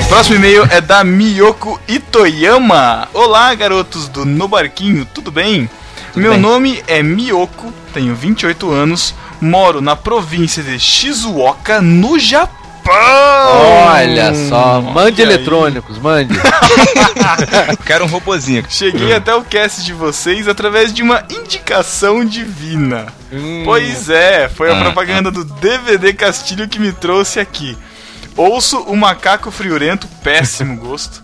Próximo 0.07 0.35
e-mail 0.37 0.65
é 0.69 0.79
da 0.79 1.03
Miyoko 1.03 1.79
Itoyama. 1.87 3.07
Olá, 3.13 3.53
garotos 3.55 4.07
do 4.07 4.23
No 4.23 4.47
Barquinho, 4.47 5.05
tudo 5.13 5.31
bem? 5.31 5.69
Meu 6.15 6.31
bem. 6.31 6.39
nome 6.39 6.83
é 6.87 7.03
Miyoko, 7.03 7.73
tenho 7.93 8.15
28 8.15 8.71
anos, 8.71 9.13
moro 9.41 9.81
na 9.81 9.95
província 9.95 10.63
de 10.63 10.79
Shizuoka, 10.79 11.81
no 11.81 12.17
Japão. 12.17 12.64
Olha 12.87 14.33
só, 14.49 14.81
mande 14.81 15.21
Olha 15.21 15.31
aí. 15.31 15.35
eletrônicos, 15.35 15.97
mande. 15.97 16.33
Quero 17.85 18.05
um 18.05 18.07
robozinho. 18.07 18.63
Cheguei 18.69 19.13
até 19.13 19.33
o 19.33 19.43
cast 19.43 19.83
de 19.83 19.93
vocês 19.93 20.47
através 20.47 20.93
de 20.93 21.01
uma 21.01 21.23
indicação 21.29 22.23
divina. 22.23 23.07
Pois 23.63 24.09
é, 24.09 24.47
foi 24.49 24.71
a 24.71 24.77
Ah, 24.77 24.81
propaganda 24.83 25.31
do 25.31 25.43
DVD 25.43 26.13
Castilho 26.13 26.67
que 26.69 26.79
me 26.79 26.91
trouxe 26.91 27.39
aqui. 27.39 27.77
Ouço 28.37 28.79
o 28.81 28.95
macaco 28.95 29.49
friorento, 29.49 30.07
péssimo 30.23 30.75
gosto. 30.77 31.23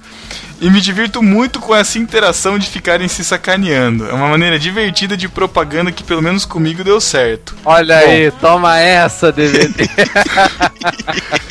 E 0.61 0.69
me 0.69 0.79
divirto 0.79 1.23
muito 1.23 1.59
com 1.59 1.75
essa 1.75 1.97
interação 1.97 2.59
de 2.59 2.69
ficarem 2.69 3.07
se 3.07 3.25
sacaneando. 3.25 4.07
É 4.07 4.13
uma 4.13 4.27
maneira 4.29 4.59
divertida 4.59 5.17
de 5.17 5.27
propaganda 5.27 5.91
que 5.91 6.03
pelo 6.03 6.21
menos 6.21 6.45
comigo 6.45 6.83
deu 6.83 7.01
certo. 7.01 7.55
Olha 7.65 7.97
aí, 7.97 8.29
toma 8.39 8.77
essa, 8.79 9.31
DVD. 9.31 9.89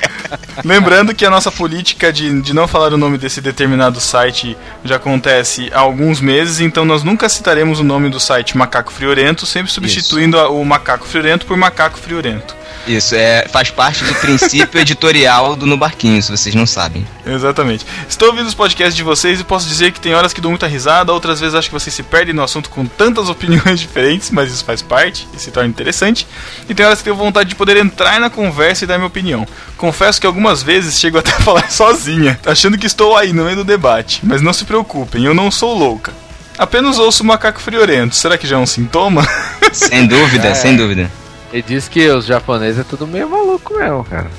Lembrando 0.64 1.14
que 1.14 1.24
a 1.24 1.30
nossa 1.30 1.50
política 1.50 2.12
de, 2.12 2.40
de 2.40 2.52
não 2.54 2.68
falar 2.68 2.92
o 2.92 2.96
nome 2.96 3.18
desse 3.18 3.40
determinado 3.40 4.00
site 4.00 4.56
já 4.84 4.96
acontece 4.96 5.70
há 5.74 5.80
alguns 5.80 6.20
meses, 6.20 6.60
então 6.60 6.84
nós 6.84 7.02
nunca 7.02 7.28
citaremos 7.28 7.80
o 7.80 7.84
nome 7.84 8.08
do 8.10 8.20
site 8.20 8.56
Macaco 8.56 8.92
Friorento, 8.92 9.46
sempre 9.46 9.72
substituindo 9.72 10.38
a- 10.38 10.48
o 10.50 10.64
Macaco 10.64 11.06
Friorento 11.06 11.46
por 11.46 11.56
Macaco 11.56 11.98
Friorento. 11.98 12.54
Isso, 12.86 13.14
é, 13.14 13.46
faz 13.52 13.70
parte 13.70 14.02
do 14.04 14.14
princípio 14.14 14.80
editorial 14.80 15.54
do 15.54 15.66
No 15.66 15.76
Barquinho, 15.76 16.22
se 16.22 16.30
vocês 16.30 16.54
não 16.54 16.66
sabem. 16.66 17.06
Exatamente. 17.26 17.84
Estou 18.08 18.28
ouvindo 18.28 18.46
os 18.46 18.54
podcasts 18.54 18.96
de 18.96 18.99
vocês 19.02 19.40
e 19.40 19.44
posso 19.44 19.66
dizer 19.68 19.92
que 19.92 20.00
tem 20.00 20.14
horas 20.14 20.32
que 20.32 20.40
dou 20.40 20.50
muita 20.50 20.66
risada, 20.66 21.12
outras 21.12 21.40
vezes 21.40 21.54
acho 21.54 21.68
que 21.68 21.74
vocês 21.74 21.94
se 21.94 22.02
perdem 22.02 22.34
no 22.34 22.42
assunto 22.42 22.70
com 22.70 22.84
tantas 22.86 23.28
opiniões 23.30 23.80
diferentes, 23.80 24.30
mas 24.30 24.52
isso 24.52 24.64
faz 24.64 24.82
parte 24.82 25.28
e 25.34 25.38
se 25.40 25.50
torna 25.50 25.68
interessante. 25.68 26.26
E 26.68 26.74
tem 26.74 26.84
horas 26.86 26.98
que 26.98 27.04
tenho 27.04 27.16
vontade 27.16 27.48
de 27.48 27.54
poder 27.54 27.76
entrar 27.76 28.18
na 28.20 28.30
conversa 28.30 28.84
e 28.84 28.86
dar 28.86 28.96
minha 28.98 29.06
opinião. 29.06 29.46
Confesso 29.76 30.20
que 30.20 30.26
algumas 30.26 30.62
vezes 30.62 30.98
chego 30.98 31.18
até 31.18 31.30
a 31.36 31.40
falar 31.40 31.70
sozinha, 31.70 32.38
achando 32.46 32.76
que 32.78 32.86
estou 32.86 33.16
aí 33.16 33.32
no 33.32 33.44
meio 33.44 33.56
do 33.56 33.64
debate. 33.64 34.20
Mas 34.22 34.42
não 34.42 34.52
se 34.52 34.64
preocupem, 34.64 35.24
eu 35.24 35.34
não 35.34 35.50
sou 35.50 35.76
louca. 35.76 36.12
Apenas 36.58 36.98
ouço 36.98 37.22
o 37.22 37.26
macaco 37.26 37.60
friorento. 37.60 38.14
Será 38.14 38.36
que 38.36 38.46
já 38.46 38.56
é 38.56 38.58
um 38.58 38.66
sintoma? 38.66 39.26
Sem 39.72 40.06
dúvida, 40.06 40.48
É. 40.48 40.54
sem 40.54 40.76
dúvida. 40.76 41.10
Ele 41.52 41.64
diz 41.66 41.88
que 41.88 42.06
os 42.08 42.26
japoneses 42.26 42.80
é 42.80 42.84
tudo 42.84 43.06
meio 43.06 43.28
maluco 43.30 43.74
mesmo, 43.74 44.04
cara. 44.04 44.30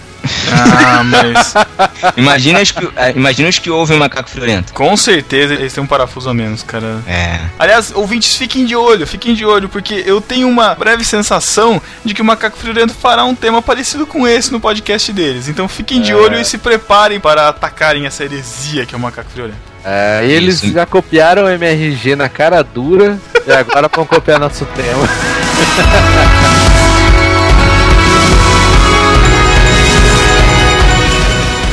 Ah, 0.51 1.03
mas 1.03 1.53
Imagina 2.17 2.61
os 2.61 2.71
que, 2.71 2.89
é, 2.95 3.11
imagina 3.15 3.49
os 3.49 3.57
que 3.59 3.69
ouvem 3.69 3.97
o 3.97 3.99
Macaco 3.99 4.29
Friorento. 4.29 4.73
com 4.73 4.95
certeza 4.97 5.53
eles 5.53 5.73
têm 5.73 5.83
um 5.83 5.87
parafuso 5.87 6.29
a 6.29 6.33
menos, 6.33 6.63
cara. 6.63 6.99
É. 7.07 7.39
Aliás, 7.57 7.91
ouvintes, 7.93 8.35
fiquem 8.35 8.65
de 8.65 8.75
olho, 8.75 9.05
fiquem 9.07 9.33
de 9.33 9.45
olho, 9.45 9.67
porque 9.69 10.03
eu 10.05 10.19
tenho 10.21 10.47
uma 10.47 10.75
breve 10.75 11.03
sensação 11.03 11.81
de 12.05 12.13
que 12.13 12.21
o 12.21 12.25
Macaco 12.25 12.57
Friorento 12.57 12.93
fará 12.93 13.23
um 13.23 13.35
tema 13.35 13.61
parecido 13.61 14.05
com 14.05 14.27
esse 14.27 14.51
no 14.51 14.59
podcast 14.59 15.11
deles. 15.13 15.47
Então 15.47 15.67
fiquem 15.67 16.01
de 16.01 16.11
É. 16.11 16.15
olho 16.15 16.39
e 16.39 16.45
se 16.45 16.57
preparem 16.57 17.19
para 17.19 17.47
atacarem 17.49 18.05
essa 18.05 18.23
heresia 18.23 18.85
que 18.85 18.93
é 18.93 18.97
o 18.97 19.01
Macaco 19.01 19.29
Friorento. 19.31 19.71
É, 19.83 20.21
e 20.25 20.31
eles 20.31 20.61
Isso. 20.61 20.71
já 20.73 20.85
copiaram 20.85 21.45
o 21.45 21.49
MRG 21.49 22.15
na 22.15 22.29
cara 22.29 22.63
dura 22.63 23.17
e 23.47 23.51
agora 23.51 23.89
vão 23.93 24.05
copiar 24.05 24.39
nosso 24.39 24.63
tema. 24.65 25.07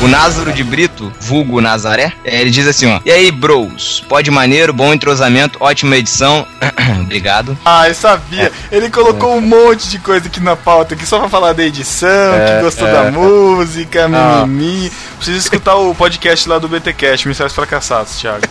O 0.08 0.10
Názaro 0.10 0.54
de 0.54 0.64
Brito, 0.64 1.12
vulgo 1.20 1.60
Nazaré, 1.60 2.14
é, 2.24 2.40
ele 2.40 2.48
diz 2.48 2.66
assim, 2.66 2.90
ó. 2.90 2.98
E 3.04 3.10
aí, 3.12 3.30
bros? 3.30 4.02
Pode 4.08 4.30
maneiro, 4.30 4.72
bom 4.72 4.94
entrosamento, 4.94 5.58
ótima 5.60 5.98
edição. 5.98 6.46
Obrigado. 7.02 7.58
Ah, 7.62 7.86
eu 7.86 7.94
sabia. 7.94 8.50
Ele 8.72 8.88
colocou 8.88 9.36
um 9.36 9.40
monte 9.42 9.86
de 9.90 9.98
coisa 9.98 10.26
aqui 10.26 10.40
na 10.40 10.56
pauta, 10.56 10.94
aqui 10.94 11.04
só 11.04 11.18
pra 11.18 11.28
falar 11.28 11.52
da 11.52 11.62
edição, 11.62 12.08
É, 12.08 12.56
que 12.56 12.64
gostou 12.64 12.88
é. 12.88 12.92
da 12.92 13.10
música, 13.10 14.06
Ah. 14.10 14.46
mimimi. 14.46 14.90
Precisa 15.16 15.36
escutar 15.36 15.74
o 15.74 15.94
podcast 15.94 16.48
lá 16.48 16.58
do 16.58 16.68
BTcast, 16.68 17.28
Mistérios 17.28 17.54
Fracassados, 17.54 18.18
Thiago. 18.18 18.46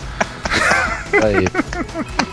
Aí. 1.24 1.48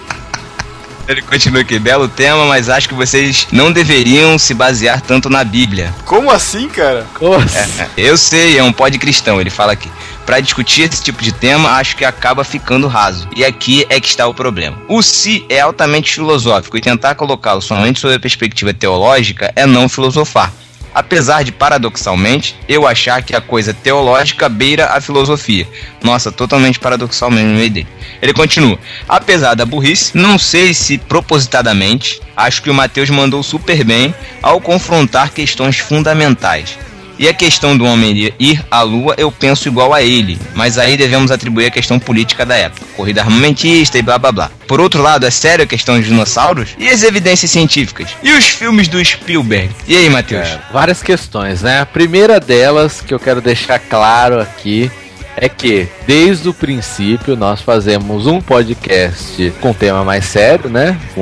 Ele 1.08 1.22
continua 1.22 1.62
aqui, 1.62 1.78
belo 1.78 2.08
tema, 2.08 2.46
mas 2.46 2.68
acho 2.68 2.90
que 2.90 2.96
vocês 2.96 3.48
não 3.52 3.72
deveriam 3.72 4.40
se 4.40 4.56
basear 4.56 5.02
tanto 5.02 5.30
na 5.30 5.44
Bíblia. 5.44 5.94
Como 6.04 6.32
assim, 6.32 6.68
cara? 6.68 7.06
Nossa. 7.22 7.90
Eu 7.96 8.18
sei, 8.18 8.58
é 8.58 8.64
um 8.64 8.74
pod 8.74 8.98
cristão, 8.98 9.40
ele 9.40 9.52
fala 9.52 9.74
aqui. 9.74 9.92
Pra 10.26 10.40
discutir 10.40 10.82
esse 10.82 11.04
tipo 11.04 11.24
de 11.24 11.32
tema, 11.32 11.74
acho 11.74 11.96
que 11.96 12.04
acaba 12.04 12.44
ficando 12.44 12.88
raso. 12.88 13.28
E 13.36 13.46
aqui 13.46 13.86
é 13.88 14.00
que 14.00 14.08
está 14.08 14.26
o 14.28 14.34
problema. 14.34 14.76
O 14.88 15.04
si 15.04 15.46
é 15.48 15.60
altamente 15.60 16.12
filosófico 16.12 16.76
e 16.76 16.82
tentar 16.82 17.14
colocá-lo 17.14 17.62
somente 17.62 18.00
sob 18.00 18.16
a 18.16 18.20
perspectiva 18.20 18.74
teológica 18.74 19.54
é 19.56 19.68
não 19.68 19.88
filosofar. 19.88 20.52
Apesar 20.96 21.44
de, 21.44 21.52
paradoxalmente, 21.52 22.56
eu 22.70 22.88
achar 22.88 23.22
que 23.22 23.36
a 23.36 23.42
coisa 23.42 23.74
teológica 23.74 24.48
beira 24.48 24.92
a 24.94 25.02
filosofia. 25.02 25.68
Nossa, 26.02 26.32
totalmente 26.32 26.80
paradoxal 26.80 27.30
mesmo 27.30 27.54
meio 27.54 27.70
dele. 27.70 27.88
Ele 28.22 28.34
continua. 28.34 28.80
Apesar 29.08 29.56
da 29.56 29.66
burrice, 29.66 30.18
não 30.18 30.40
sei 30.40 30.74
se 30.74 30.98
propositadamente, 30.98 32.22
acho 32.38 32.62
que 32.62 32.70
o 32.70 32.74
Mateus 32.74 33.10
mandou 33.10 33.44
super 33.44 33.84
bem 33.84 34.16
ao 34.42 34.62
confrontar 34.62 35.34
questões 35.34 35.80
fundamentais. 35.80 36.78
E 37.18 37.28
a 37.30 37.34
questão 37.34 37.78
do 37.78 37.86
homem 37.86 38.32
ir- 38.40 38.62
à 38.70 38.82
lua, 38.82 39.16
eu 39.18 39.32
penso 39.32 39.68
igual 39.68 39.94
a 39.94 40.02
ele, 40.02 40.38
mas 40.54 40.78
aí 40.78 40.98
devemos 40.98 41.32
atribuir 41.32 41.68
a 41.68 41.72
questão 41.72 41.98
política 41.98 42.46
da 42.46 42.56
época, 42.56 42.86
corrida 42.96 43.22
armamentista 43.22 43.98
e 43.98 44.02
blá 44.02 44.18
blá 44.18 44.32
blá. 44.32 44.52
Por 44.68 44.82
outro 44.82 45.02
lado, 45.02 45.26
é 45.26 45.32
sério 45.32 45.64
a 45.64 45.68
questão 45.68 45.98
dos 45.98 46.08
dinossauros? 46.08 46.70
E 46.78 46.90
as 46.90 47.04
evidências 47.04 47.52
científicas? 47.52 48.10
E 48.22 48.32
os 48.32 48.46
filmes 48.46 48.88
do 48.88 49.04
Spielberg? 49.04 49.70
E 49.88 49.96
aí, 49.96 50.10
Matheus? 50.10 50.48
É, 50.48 50.60
várias 50.74 51.02
questões, 51.02 51.62
né? 51.62 51.82
A 51.82 51.86
primeira 51.86 52.40
delas 52.40 53.00
que 53.02 53.14
eu 53.14 53.20
quero 53.20 53.40
deixar 53.42 53.80
claro 53.80 54.42
aqui 54.42 54.92
é 55.38 55.48
que 55.50 55.88
desde 56.08 56.48
o 56.50 56.54
princípio 56.54 57.36
nós 57.36 57.62
fazemos 57.62 58.26
um 58.26 58.40
podcast 58.42 59.54
com 59.62 59.74
tema 59.74 60.04
mais 60.04 60.26
sério, 60.26 60.70
né? 60.70 60.98
Com 61.14 61.22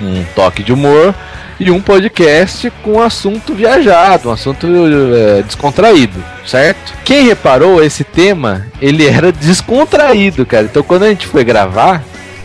um 0.00 0.24
toque 0.34 0.62
de 0.62 0.72
humor 0.72 1.14
e 1.60 1.70
um 1.70 1.80
podcast 1.80 2.70
com 2.82 3.02
assunto 3.02 3.52
viajado, 3.52 4.28
um 4.28 4.32
assunto 4.32 4.66
é, 4.66 5.42
descontraído, 5.42 6.22
certo? 6.46 6.94
Quem 7.04 7.26
reparou 7.26 7.82
esse 7.82 8.04
tema, 8.04 8.66
ele 8.80 9.06
era 9.06 9.32
descontraído, 9.32 10.46
cara. 10.46 10.64
Então 10.64 10.82
quando 10.82 11.04
a 11.04 11.08
gente 11.08 11.26
foi 11.26 11.42
gravar, 11.42 12.02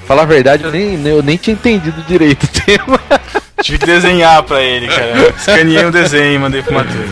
falar 0.08 0.24
a 0.24 0.26
verdade, 0.26 0.64
eu 0.64 0.72
nem, 0.72 1.00
eu 1.06 1.22
nem 1.22 1.38
tinha 1.38 1.54
entendido 1.54 2.02
direito 2.08 2.46
o 2.46 2.48
tema. 2.62 3.00
Tive 3.62 3.78
que 3.78 3.86
desenhar 3.86 4.42
pra 4.44 4.62
ele, 4.62 4.88
cara. 4.88 5.34
Escaneei 5.38 5.86
um 5.86 5.92
desenho 5.92 6.36
e 6.36 6.40
mandei 6.40 6.62
pro 6.64 6.74
Matheus. 6.74 7.10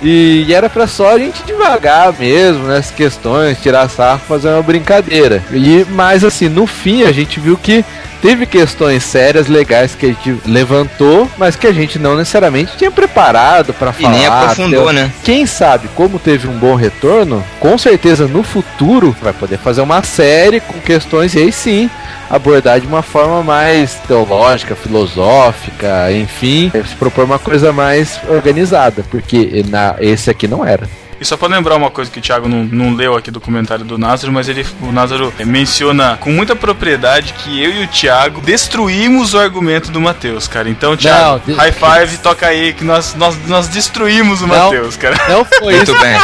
E, 0.00 0.44
e 0.46 0.54
era 0.54 0.70
pra 0.70 0.86
só 0.86 1.14
a 1.14 1.18
gente 1.18 1.42
devagar 1.42 2.12
mesmo 2.16 2.68
nessas 2.68 2.92
questões, 2.92 3.60
tirar 3.60 3.88
sarro, 3.88 4.20
fazer 4.28 4.48
uma 4.48 4.62
brincadeira. 4.62 5.42
E 5.50 5.84
mas 5.90 6.22
assim, 6.22 6.48
no 6.48 6.66
fim 6.66 7.02
a 7.02 7.10
gente 7.10 7.40
viu 7.40 7.56
que 7.56 7.84
teve 8.20 8.46
questões 8.46 9.02
sérias, 9.02 9.48
legais 9.48 9.94
que 9.94 10.06
a 10.06 10.08
gente 10.10 10.36
levantou, 10.46 11.28
mas 11.36 11.56
que 11.56 11.66
a 11.66 11.72
gente 11.72 11.98
não 11.98 12.16
necessariamente 12.16 12.76
tinha 12.76 12.90
preparado 12.90 13.72
para 13.74 13.92
falar. 13.92 14.14
E 14.14 14.18
nem 14.18 14.26
aprofundou, 14.26 14.92
né? 14.92 15.12
Quem 15.22 15.46
sabe, 15.46 15.88
como 15.94 16.18
teve 16.18 16.48
um 16.48 16.58
bom 16.58 16.74
retorno, 16.74 17.44
com 17.60 17.76
certeza 17.78 18.26
no 18.26 18.42
futuro 18.42 19.14
vai 19.22 19.32
poder 19.32 19.58
fazer 19.58 19.80
uma 19.80 20.02
série 20.02 20.60
com 20.60 20.78
questões 20.80 21.34
e 21.34 21.38
aí 21.38 21.52
sim 21.52 21.90
abordar 22.30 22.80
de 22.80 22.86
uma 22.86 23.02
forma 23.02 23.42
mais 23.42 23.94
teológica, 24.06 24.76
filosófica, 24.76 26.12
enfim, 26.12 26.70
se 26.86 26.94
propor 26.96 27.24
uma 27.24 27.38
coisa 27.38 27.72
mais 27.72 28.20
organizada, 28.28 29.02
porque 29.10 29.64
na, 29.68 29.96
esse 29.98 30.30
aqui 30.30 30.46
não 30.46 30.64
era. 30.64 30.88
E 31.20 31.24
só 31.24 31.36
pra 31.36 31.48
lembrar 31.48 31.76
uma 31.76 31.90
coisa 31.90 32.10
que 32.10 32.18
o 32.18 32.22
Thiago 32.22 32.48
não, 32.48 32.64
não 32.64 32.94
leu 32.94 33.16
aqui 33.16 33.30
do 33.30 33.40
comentário 33.40 33.84
do 33.84 33.98
Názaro, 33.98 34.32
mas 34.32 34.48
ele, 34.48 34.64
o 34.80 34.92
Názaro 34.92 35.32
menciona 35.44 36.16
com 36.20 36.30
muita 36.30 36.54
propriedade 36.54 37.32
que 37.34 37.62
eu 37.62 37.72
e 37.72 37.84
o 37.84 37.88
Thiago 37.88 38.40
destruímos 38.40 39.34
o 39.34 39.38
argumento 39.38 39.90
do 39.90 40.00
Matheus, 40.00 40.46
cara. 40.46 40.68
Então, 40.68 40.96
Thiago, 40.96 41.42
Não, 41.46 41.56
high 41.56 41.72
five, 41.72 42.18
toca 42.18 42.46
aí, 42.46 42.72
que 42.72 42.84
nós, 42.84 43.14
nós, 43.14 43.36
nós 43.46 43.68
destruímos 43.68 44.42
o 44.42 44.46
Não. 44.46 44.66
Matheus, 44.66 44.96
cara. 44.96 45.16
Não 45.28 45.44
foi 45.44 45.74
Muito 45.74 45.90
isso 45.90 46.00
bem. 46.00 46.14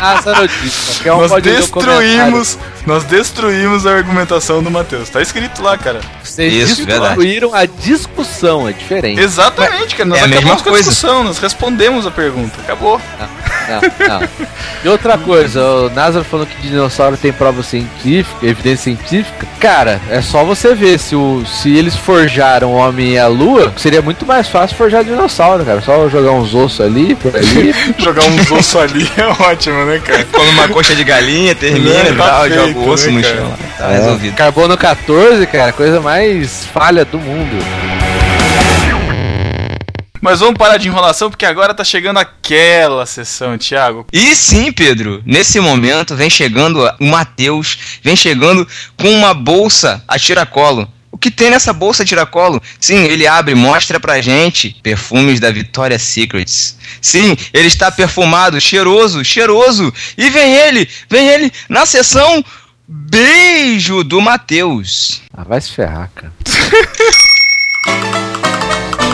que 0.48 0.62
disse. 0.62 1.02
Qualquer 1.02 1.12
um 1.12 1.18
Nós 1.28 1.42
destruímos, 1.42 2.58
nós 2.86 3.04
destruímos 3.04 3.86
a 3.86 3.96
argumentação 3.96 4.62
do 4.62 4.70
Matheus. 4.70 5.08
Tá 5.08 5.20
escrito 5.20 5.62
lá, 5.62 5.76
cara. 5.76 6.00
Vocês 6.22 6.52
Isso, 6.70 6.86
destruíram 6.86 7.54
a 7.54 7.64
discussão, 7.66 8.68
é 8.68 8.72
diferente. 8.72 9.20
Exatamente, 9.20 9.96
cara. 9.96 10.08
Nós 10.08 10.18
é 10.18 10.22
a 10.22 10.26
acabamos 10.26 10.44
mesma 10.44 10.62
com 10.62 10.68
a 10.68 10.72
coisa. 10.72 10.88
discussão, 10.88 11.24
nós 11.24 11.38
respondemos 11.38 12.06
a 12.06 12.10
pergunta. 12.10 12.60
Acabou. 12.60 13.00
Não, 13.68 13.80
não. 14.20 14.28
E 14.84 14.88
outra 14.88 15.16
coisa, 15.16 15.64
o 15.64 15.90
Názaro 15.90 16.26
falou 16.26 16.44
que 16.44 16.60
dinossauro 16.60 17.16
tem 17.16 17.32
prova 17.32 17.62
científica, 17.62 18.46
evidência 18.46 18.84
científica. 18.84 19.46
Cara, 19.58 19.98
é 20.10 20.20
só 20.20 20.44
você 20.44 20.74
ver 20.74 20.98
se, 20.98 21.16
o, 21.16 21.42
se 21.46 21.74
eles 21.74 21.96
forjaram 21.96 22.70
o 22.70 22.74
homem 22.74 23.12
e 23.12 23.18
a 23.18 23.26
lua, 23.26 23.72
seria 23.78 24.02
muito 24.02 24.26
mais 24.26 24.46
fácil 24.46 24.76
forjar 24.76 25.02
dinossauro, 25.02 25.64
cara. 25.64 25.80
Só 25.80 26.06
jogar 26.10 26.32
uns 26.32 26.54
ossos 26.54 26.82
ali, 26.82 27.14
por 27.14 27.34
ali. 27.34 27.74
Jogar 27.96 28.24
uns 28.26 28.52
ossos 28.52 28.76
ali 28.76 29.10
é 29.16 29.24
ótimo, 29.42 29.84
né, 29.86 29.98
cara? 30.04 30.22
Come 30.30 30.50
uma 30.50 30.68
coxa 30.68 30.94
de 30.94 31.02
galinha, 31.02 31.54
termina 31.54 31.94
É, 31.94 32.10
e 32.10 32.16
tá 32.16 32.26
tal, 32.26 32.40
feito, 32.42 32.54
joga 32.54 32.78
o 32.78 32.88
osso 32.90 33.10
né, 33.10 33.12
no 33.12 33.24
chão. 33.24 33.54
Tá 33.78 33.88
resolvido. 33.88 34.34
Carbono 34.34 34.76
14, 34.76 35.46
cara, 35.46 35.72
coisa 35.72 36.00
mais 36.00 36.66
falha 36.66 37.06
do 37.06 37.18
mundo. 37.18 37.56
Mas 40.24 40.40
vamos 40.40 40.56
parar 40.56 40.78
de 40.78 40.88
enrolação 40.88 41.28
porque 41.28 41.44
agora 41.44 41.74
tá 41.74 41.84
chegando 41.84 42.16
aquela 42.16 43.04
sessão, 43.04 43.58
Thiago. 43.58 44.06
E 44.10 44.34
sim, 44.34 44.72
Pedro, 44.72 45.22
nesse 45.26 45.60
momento 45.60 46.16
vem 46.16 46.30
chegando 46.30 46.90
o 46.98 47.04
Matheus, 47.04 47.98
vem 48.02 48.16
chegando 48.16 48.66
com 48.96 49.10
uma 49.10 49.34
bolsa 49.34 50.02
a 50.08 50.18
tiracolo. 50.18 50.90
O 51.12 51.18
que 51.18 51.30
tem 51.30 51.50
nessa 51.50 51.74
bolsa 51.74 52.04
a 52.04 52.06
tiracolo? 52.06 52.62
Sim, 52.80 53.04
ele 53.04 53.26
abre 53.26 53.52
e 53.52 53.54
mostra 53.54 54.00
pra 54.00 54.22
gente 54.22 54.74
perfumes 54.82 55.40
da 55.40 55.50
Victoria's 55.50 56.00
Secrets. 56.00 56.78
Sim, 57.02 57.36
ele 57.52 57.68
está 57.68 57.92
perfumado, 57.92 58.58
cheiroso, 58.58 59.22
cheiroso. 59.22 59.92
E 60.16 60.30
vem 60.30 60.54
ele, 60.54 60.88
vem 61.06 61.28
ele 61.28 61.52
na 61.68 61.84
sessão 61.84 62.42
Beijo 62.88 64.02
do 64.02 64.22
Matheus. 64.22 65.20
Ah, 65.36 65.44
vai 65.44 65.60
se 65.60 65.70
ferrar, 65.70 66.10
cara. 66.14 66.32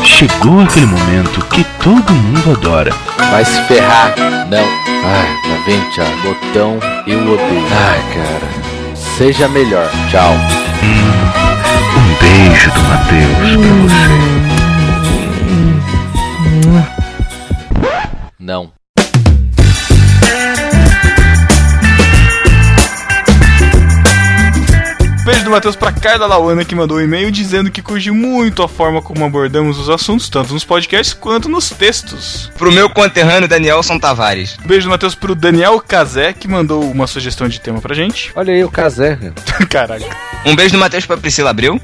Chegou 0.05 0.61
aquele 0.61 0.87
momento 0.87 1.45
que 1.47 1.65
todo 1.83 2.13
mundo 2.13 2.53
adora. 2.53 2.93
Vai 3.31 3.45
se 3.45 3.61
ferrar. 3.63 4.15
Não. 4.49 4.65
Ai, 5.05 5.29
lá 5.49 5.65
vem, 5.65 5.81
Thiago. 5.91 6.17
Botão, 6.23 6.79
eu 7.07 7.21
odeio. 7.21 7.67
Ai, 7.73 8.01
cara. 8.15 8.49
Seja 8.95 9.49
melhor. 9.49 9.91
Tchau. 10.11 10.35
Um 11.97 12.15
beijo 12.21 12.71
do 12.73 12.81
Matheus 12.83 13.57
pra 13.57 13.73
você. 13.83 14.21
Não. 18.39 18.80
Beijo 25.25 25.45
do 25.45 25.51
Matheus 25.51 25.77
pra 25.77 25.93
Carla 25.93 26.27
Lauana 26.27 26.65
que 26.65 26.75
mandou 26.75 26.97
um 26.97 27.01
e-mail 27.01 27.31
dizendo 27.31 27.71
que 27.71 27.83
curte 27.83 28.11
muito 28.11 28.63
a 28.63 28.69
forma 28.69 29.03
como 29.03 29.25
abordamos 29.25 29.79
os 29.79 29.91
assuntos, 29.91 30.29
tanto 30.31 30.55
nos 30.55 30.65
podcasts 30.65 31.13
quanto 31.13 31.49
nos 31.49 31.69
textos. 31.71 32.51
Pro 32.57 32.73
meu 32.73 32.89
conterrâneo 32.89 33.49
Danielson 33.49 33.99
Tavares. 33.99 34.57
Beijo 34.65 34.87
do 34.87 34.91
Matheus 34.91 35.15
pro 35.15 35.35
Daniel 35.35 35.79
Cazé 35.87 36.33
que 36.33 36.49
mandou 36.49 36.83
uma 36.91 37.07
sugestão 37.07 37.49
de 37.49 37.61
tema 37.61 37.81
pra 37.81 37.95
gente. 37.95 38.33
Olha 38.35 38.53
aí 38.55 38.65
o 38.65 38.71
Casé. 38.71 39.19
cara. 39.69 39.99
Caraca. 39.99 40.17
Um 40.47 40.57
beijo 40.57 40.73
do 40.73 40.79
Matheus 40.79 41.05
pra 41.05 41.17
Priscila 41.19 41.51
Abreu. 41.51 41.79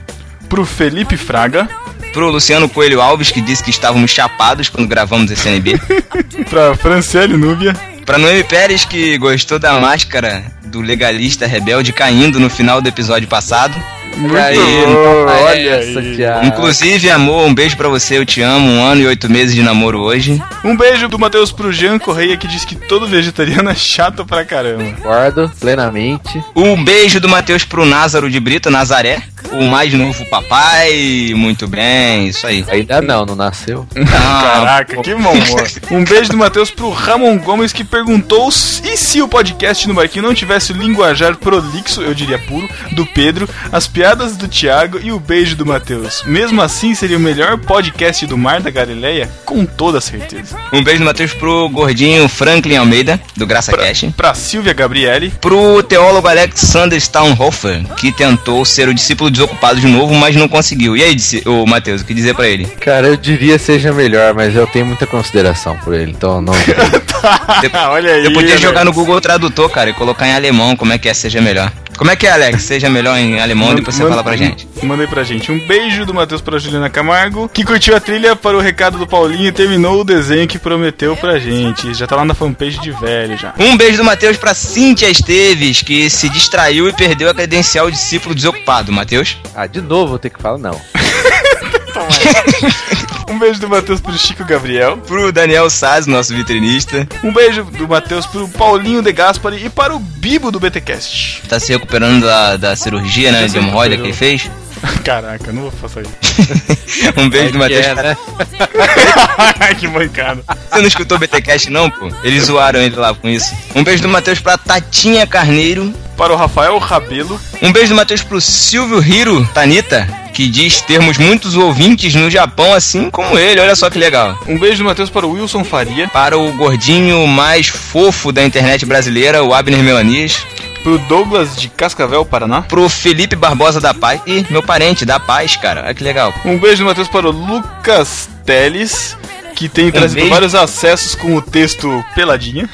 Pro 0.49 0.65
Felipe 0.65 1.17
Fraga. 1.17 1.69
Pro 2.13 2.31
Luciano 2.31 2.69
Coelho 2.69 3.03
Alves, 3.03 3.31
que 3.31 3.43
disse 3.43 3.63
que 3.63 3.69
estávamos 3.71 4.11
chapados 4.11 4.71
quando 4.71 4.89
gravamos 4.89 5.31
esse 5.31 5.47
NB. 5.51 5.79
Pra 6.49 6.75
Franciele 6.75 7.37
Núbia. 7.37 7.75
Pra 8.07 8.19
Noemi 8.19 8.45
Pérez, 8.45 8.85
que 8.85 9.19
gostou 9.19 9.59
da 9.59 9.81
máscara 9.81 10.45
do 10.67 10.81
legalista 10.81 11.45
rebelde 11.45 11.93
caindo 11.93 12.39
no 12.39 12.49
final 12.49 12.81
do 12.81 12.89
episódio 12.89 13.27
passado. 13.27 13.75
Muito 14.17 14.35
aí, 14.35 14.57
bom, 14.57 15.27
olha 15.45 15.71
essa, 15.77 15.99
aí. 15.99 16.47
Inclusive, 16.47 17.11
amor, 17.11 17.45
um 17.45 17.55
beijo 17.55 17.77
pra 17.77 17.89
você, 17.89 18.17
eu 18.17 18.25
te 18.25 18.41
amo. 18.41 18.67
Um 18.67 18.83
ano 18.83 19.03
e 19.03 19.07
oito 19.07 19.29
meses 19.29 19.55
de 19.55 19.63
namoro 19.63 20.01
hoje. 20.01 20.43
Um 20.65 20.75
beijo 20.75 21.09
do 21.09 21.19
Matheus 21.19 21.53
pro 21.53 21.73
Jean 21.73 21.99
Correia 21.99 22.37
que 22.37 22.47
diz 22.47 22.65
que 22.65 22.77
todo 22.77 23.07
vegetariano 23.07 23.69
é 23.69 23.75
chato 23.75 24.25
pra 24.25 24.45
caramba. 24.45 24.85
Concordo 24.85 25.53
plenamente. 25.61 26.43
Um 26.55 26.83
beijo 26.83 27.21
do 27.21 27.29
Matheus 27.29 27.65
pro 27.65 27.85
Názaro 27.85 28.31
de 28.31 28.41
Brito, 28.41 28.71
Nazaré. 28.71 29.23
O 29.53 29.65
mais 29.65 29.93
novo 29.93 30.25
papai. 30.27 31.33
Muito 31.35 31.67
bem, 31.67 32.29
isso 32.29 32.47
aí. 32.47 32.65
Ainda 32.69 33.01
não, 33.01 33.25
não 33.27 33.37
nasceu. 33.37 33.87
Ah, 34.19 34.53
Caraca, 34.57 35.03
que 35.03 35.15
bom 35.15 35.33
humor. 35.33 35.69
Um 35.91 36.05
beijo 36.05 36.31
do 36.31 36.37
Matheus 36.39 36.71
pro 36.71 36.91
Ramon 36.91 37.37
Gomes 37.39 37.73
que 37.73 37.85
perguntou 37.85 38.49
e 38.49 38.97
se 38.97 39.21
o 39.21 39.29
podcast 39.29 39.87
no 39.87 39.95
Barquinho 39.95 40.25
não 40.25 40.35
tivesse 40.35 40.73
o 40.73 40.77
linguajar 40.77 41.37
prolixo, 41.37 42.01
eu 42.03 42.15
diria 42.15 42.39
puro, 42.39 42.69
do 42.93 43.05
Pedro, 43.07 43.49
as 43.71 43.87
piadas 43.87 44.37
do 44.37 44.49
Thiago 44.49 44.99
e 45.03 45.13
o 45.13 45.19
beijo 45.21 45.55
do 45.57 45.67
Matheus. 45.67 46.23
Mesmo 46.25 46.63
assim, 46.63 46.95
seria 46.95 47.17
o 47.17 47.21
melhor 47.21 47.59
podcast 47.59 48.27
do 48.27 48.39
Mar 48.39 48.61
da 48.61 48.71
Galileia? 48.71 49.31
Com 49.45 49.65
toda 49.67 50.01
certeza. 50.01 50.57
um 50.73 50.83
beijo 50.83 51.01
do 51.01 51.05
Matheus 51.07 51.35
pro 51.35 51.69
gordinho 51.69 52.29
Franklin 52.29 52.77
Almeida, 52.77 53.21
do 53.37 53.47
Graça 53.47 53.73
Cash. 53.77 54.07
Pra 54.17 54.35
Silvia 54.35 54.73
Gabriele. 54.73 55.33
Pro 55.41 55.83
teólogo 55.83 56.29
Alexander 56.29 56.99
Staunhofer, 57.01 57.85
que 57.97 58.13
tentou 58.13 58.65
ser 58.65 58.89
o 58.89 58.95
discípulo 58.95 59.31
desocupado 59.37 59.81
de 59.81 59.87
novo, 59.87 60.15
mas 60.15 60.35
não 60.35 60.49
conseguiu. 60.49 60.97
E 60.97 61.03
aí, 61.03 61.15
disse, 61.15 61.43
ô 61.47 61.67
Matheus, 61.67 62.01
o 62.01 62.05
que 62.05 62.15
dizer 62.15 62.35
pra 62.35 62.49
ele? 62.49 62.67
Cara, 62.81 63.07
eu 63.09 63.17
diria 63.17 63.59
seja 63.59 63.93
melhor, 63.93 64.35
mas 64.35 64.55
eu 64.55 64.67
tenho 64.67 64.87
muita 64.87 65.07
consideração 65.07 65.77
por 65.79 65.95
ele, 65.95 66.13
então 66.13 66.41
não. 66.41 66.53
Olha 67.91 68.13
aí. 68.13 68.25
Eu 68.25 68.33
podia 68.33 68.51
Alex. 68.51 68.61
jogar 68.61 68.85
no 68.85 68.93
Google 68.93 69.21
Tradutor, 69.21 69.69
cara, 69.71 69.91
e 69.91 69.93
colocar 69.93 70.27
em 70.27 70.35
alemão 70.35 70.77
como 70.77 70.93
é 70.93 70.99
que 70.99 71.09
é 71.09 71.15
seja 71.15 71.41
melhor. 71.41 71.73
Como 71.97 72.11
é 72.11 72.17
que 72.17 72.27
é, 72.27 72.31
Alex? 72.31 72.63
Seja 72.67 72.91
melhor 72.91 73.17
em 73.19 73.41
alemão, 73.41 73.69
Man- 73.69 73.75
depois 73.77 73.95
você 73.97 74.07
fala 74.07 74.23
pra 74.23 74.37
gente. 74.37 74.69
Manda 74.83 75.03
aí 75.05 75.09
pra 75.09 75.25
gente. 75.25 75.51
Um 75.51 75.59
beijo 75.67 76.05
do 76.05 76.13
Matheus 76.15 76.41
pra 76.41 76.59
Juliana 76.59 76.91
Camargo, 76.91 77.49
que 77.49 77.65
curtiu 77.65 77.97
a 77.97 78.01
trilha 78.01 78.37
para 78.37 78.57
o 78.57 78.61
recado 78.61 78.99
do 78.99 79.07
Paulinho 79.07 79.49
e 79.49 79.53
terminou 79.53 80.01
o 80.01 80.05
desenho 80.05 80.47
que 80.47 80.59
prometeu 80.59 81.17
pra 81.17 81.39
gente. 81.39 81.95
Já 81.95 82.07
tá 82.07 82.17
lá 82.17 82.25
na 82.25 82.35
fanpage 82.35 82.79
de 82.81 82.91
velho 82.93 83.37
já. 83.37 83.55
Um 83.59 83.77
beijo 83.77 83.97
do 83.99 84.05
Matheus 84.05 84.37
pra 84.37 84.55
Cíntia 84.55 85.09
Esteves, 85.11 85.83
que 85.83 86.11
se 86.11 86.29
distraiu 86.29 86.89
e 86.89 86.93
perdeu 86.93 87.31
a 87.31 87.35
credencial 87.35 87.91
discípulo 87.91 88.35
desocupado. 88.35 88.93
Matheus? 88.93 89.39
Ah, 89.55 89.67
de 89.67 89.81
novo 89.81 90.09
vou 90.11 90.19
ter 90.19 90.31
que 90.31 90.41
falar 90.41 90.59
não. 90.59 90.79
Um 93.29 93.41
beijo 93.41 93.61
do 93.61 93.69
Matheus 93.69 94.01
pro 94.01 94.17
Chico 94.17 94.45
Gabriel. 94.45 94.99
Pro 94.99 95.33
Daniel 95.33 95.69
Saz, 95.69 96.07
nosso 96.07 96.33
vitrinista. 96.33 97.07
Um 97.25 97.33
beijo 97.33 97.65
do 97.65 97.89
Matheus 97.89 98.25
pro 98.25 98.49
Paulinho 98.49 99.03
De 99.03 99.13
Gaspari 99.13 99.67
e 99.67 99.69
para 99.69 99.95
o 99.95 99.99
Bibo 99.99 100.53
do 100.53 100.61
BTcast. 100.61 101.43
Tá 101.49 101.59
se 101.59 101.73
recuperando 101.73 102.25
da, 102.25 102.57
da 102.57 102.77
cirurgia, 102.77 103.33
né, 103.33 103.43
Já 103.43 103.47
de 103.49 103.59
hemorroida 103.59 103.97
que 103.97 104.03
ele 104.03 104.13
fez. 104.13 104.49
Caraca, 105.05 105.53
não 105.53 105.63
vou 105.63 105.71
fazer 105.71 106.03
isso. 106.03 106.77
Um 107.17 107.29
beijo 107.29 107.53
do 107.53 107.63
É 107.63 107.69
que 107.69 107.75
Matheus 107.77 107.87
é, 107.87 107.95
pra... 107.95 108.03
né? 108.03 109.75
que 109.79 109.87
bancada. 109.89 110.43
Você 110.71 110.81
não 110.81 110.89
escutou 110.89 111.17
o 111.17 111.21
BTcast 111.21 111.71
não, 111.71 111.91
pô? 111.91 112.09
Eles 112.23 112.45
zoaram 112.45 112.81
ele 112.81 112.97
lá 112.97 113.15
com 113.15 113.29
isso. 113.29 113.55
Um 113.75 113.85
beijo 113.85 114.03
do 114.03 114.09
Matheus 114.09 114.41
pra 114.41 114.57
Tatinha 114.57 115.27
Carneiro. 115.27 115.93
para 116.17 116.33
o 116.33 116.37
Rafael 116.37 116.79
Rabelo. 116.79 117.39
Um 117.63 117.73
beijo 117.73 117.91
do 117.91 117.97
Matheus 117.97 118.23
pro 118.23 118.41
Silvio 118.41 119.03
Hiro 119.03 119.47
Tanita, 119.53 120.09
que 120.33 120.49
diz 120.49 120.81
termos 120.81 121.19
muitos 121.19 121.55
ouvintes 121.57 122.15
no 122.15 122.31
Japão, 122.31 122.73
assim 122.73 123.11
como 123.11 123.39
ele. 123.39 123.61
Olha 123.61 123.77
só 123.77 123.91
que 123.91 123.99
legal. 123.99 124.39
Um 124.47 124.59
beijo 124.59 124.79
do 124.79 124.85
Matheus 124.85 125.11
para 125.11 125.27
o 125.27 125.33
Wilson 125.33 125.65
Faria. 125.65 126.09
Para 126.09 126.39
o 126.39 126.53
gordinho 126.53 127.27
mais 127.27 127.67
fofo 127.69 128.33
da 128.33 128.43
internet 128.45 128.87
brasileira, 128.87 129.43
o 129.43 129.53
Abner 129.53 129.81
Melanias. 129.83 130.39
Pro 130.87 130.99
Douglas 131.01 131.57
de 131.57 131.69
Cascavel, 131.69 132.25
Paraná. 132.25 132.63
Pro 132.63 132.89
Felipe 132.89 133.35
Barbosa 133.35 133.81
da 133.81 133.93
Paz. 133.93 134.21
E 134.25 134.47
meu 134.51 134.63
parente, 134.63 135.05
da 135.05 135.19
Paz, 135.19 135.57
cara. 135.57 135.83
Olha 135.83 135.93
que 135.93 136.05
legal. 136.05 136.33
Um 136.45 136.61
beijo 136.61 136.85
do 136.85 136.87
Matheus 136.87 137.09
para 137.09 137.27
o 137.27 137.33
Lucas 137.33 138.29
Teles 138.45 139.17
que 139.57 139.69
tem 139.69 139.91
trazido 139.91 140.21
beijo. 140.21 140.31
vários 140.31 140.55
acessos 140.55 141.17
com 141.17 141.35
o 141.35 141.43
texto 141.43 142.05
peladinha. 142.15 142.71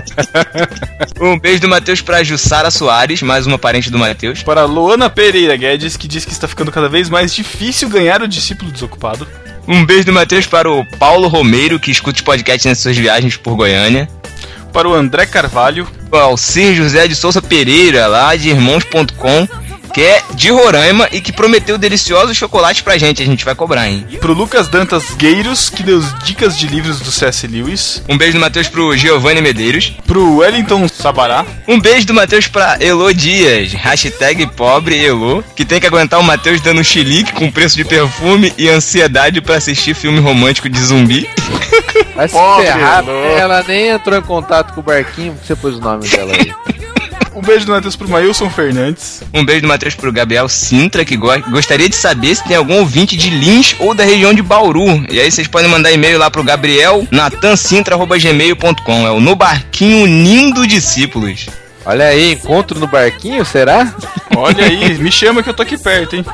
um 1.20 1.38
beijo 1.38 1.60
do 1.60 1.68
Matheus 1.68 2.00
para 2.00 2.24
Jussara 2.24 2.70
Soares, 2.70 3.20
mais 3.20 3.46
uma 3.46 3.58
parente 3.58 3.90
do 3.90 3.98
Matheus. 3.98 4.42
Para 4.42 4.64
Luana 4.64 5.10
Pereira 5.10 5.54
Guedes, 5.56 5.98
que 5.98 6.08
diz 6.08 6.24
que 6.24 6.32
está 6.32 6.48
ficando 6.48 6.72
cada 6.72 6.88
vez 6.88 7.10
mais 7.10 7.34
difícil 7.34 7.90
ganhar 7.90 8.22
o 8.22 8.28
discípulo 8.28 8.70
desocupado. 8.70 9.28
Um 9.68 9.84
beijo 9.84 10.06
do 10.06 10.12
Matheus 10.14 10.46
para 10.46 10.70
o 10.70 10.86
Paulo 10.96 11.28
Romeiro, 11.28 11.78
que 11.78 11.90
escuta 11.90 12.16
os 12.16 12.22
podcasts 12.22 12.64
nas 12.64 12.78
suas 12.78 12.96
viagens 12.96 13.36
por 13.36 13.56
Goiânia. 13.56 14.08
Para 14.72 14.88
o 14.88 14.94
André 14.94 15.26
Carvalho. 15.26 15.86
O 16.10 16.16
Alcir 16.16 16.74
José 16.74 17.06
de 17.08 17.14
Souza 17.14 17.40
Pereira, 17.40 18.06
lá 18.06 18.34
de 18.36 18.50
irmãos.com 18.50 19.48
que 19.92 20.00
é 20.00 20.22
de 20.34 20.50
Roraima 20.50 21.08
e 21.12 21.20
que 21.20 21.32
prometeu 21.32 21.76
deliciosos 21.76 22.36
chocolates 22.36 22.82
pra 22.82 22.96
gente. 22.96 23.22
A 23.22 23.26
gente 23.26 23.44
vai 23.44 23.54
cobrar, 23.54 23.88
hein? 23.88 24.06
Pro 24.20 24.32
Lucas 24.32 24.68
Dantas 24.68 25.04
Gueiros, 25.16 25.68
que 25.68 25.82
deu 25.82 26.02
dicas 26.24 26.56
de 26.56 26.66
livros 26.66 27.00
do 27.00 27.12
C.S. 27.12 27.46
Lewis. 27.46 28.02
Um 28.08 28.16
beijo 28.16 28.34
do 28.34 28.40
Matheus 28.40 28.68
pro 28.68 28.96
Giovanni 28.96 29.42
Medeiros. 29.42 29.92
Pro 30.06 30.38
Wellington 30.38 30.88
Sabará. 30.88 31.44
Um 31.68 31.78
beijo 31.78 32.06
do 32.06 32.14
Matheus 32.14 32.46
pra 32.46 32.78
Elo 32.80 33.12
Dias, 33.12 33.72
hashtag 33.72 34.46
pobre 34.46 35.04
Elo, 35.04 35.44
que 35.54 35.64
tem 35.64 35.80
que 35.80 35.86
aguentar 35.86 36.18
o 36.18 36.24
Matheus 36.24 36.60
dando 36.60 36.82
chilique 36.82 37.32
com 37.32 37.50
preço 37.50 37.76
de 37.76 37.84
perfume 37.84 38.52
e 38.56 38.68
ansiedade 38.68 39.40
para 39.40 39.56
assistir 39.56 39.94
filme 39.94 40.20
romântico 40.20 40.68
de 40.68 40.80
zumbi. 40.80 41.28
Vai 42.14 42.28
se 42.28 42.34
ferrar, 42.34 43.04
ela 43.38 43.62
nem 43.66 43.88
entrou 43.88 44.18
em 44.18 44.22
contato 44.22 44.74
com 44.74 44.80
o 44.80 44.82
barquinho, 44.82 45.36
você 45.42 45.56
pôs 45.56 45.76
o 45.76 45.80
nome 45.80 46.06
dela 46.08 46.32
aí. 46.32 46.52
Um 47.34 47.40
beijo 47.40 47.64
do 47.64 47.72
Matheus 47.72 47.96
pro 47.96 48.08
Mailson 48.08 48.50
Fernandes. 48.50 49.22
Um 49.32 49.42
beijo 49.44 49.62
do 49.62 49.68
Matheus 49.68 49.94
pro 49.94 50.12
Gabriel 50.12 50.46
Sintra, 50.50 51.02
que 51.04 51.16
go 51.16 51.28
gostaria 51.50 51.88
de 51.88 51.96
saber 51.96 52.34
se 52.34 52.44
tem 52.44 52.56
algum 52.56 52.78
ouvinte 52.80 53.16
de 53.16 53.30
Lins 53.30 53.74
ou 53.78 53.94
da 53.94 54.04
região 54.04 54.34
de 54.34 54.42
Bauru. 54.42 55.04
E 55.10 55.18
aí 55.18 55.30
vocês 55.30 55.48
podem 55.48 55.70
mandar 55.70 55.90
e-mail 55.90 56.18
lá 56.18 56.30
pro 56.30 56.44
Gabriel 56.44 57.06
natancintra.gmail.com. 57.10 59.06
É 59.06 59.10
o 59.10 59.18
No 59.20 59.34
Barquinho 59.34 60.06
Nindo 60.06 60.66
Discípulos. 60.66 61.46
Olha 61.84 62.06
aí, 62.06 62.34
encontro 62.34 62.78
no 62.78 62.86
barquinho, 62.86 63.44
será? 63.44 63.92
Olha 64.36 64.64
aí, 64.64 64.96
me 64.98 65.10
chama 65.10 65.42
que 65.42 65.50
eu 65.50 65.54
tô 65.54 65.62
aqui 65.62 65.76
perto, 65.76 66.14
hein? 66.14 66.24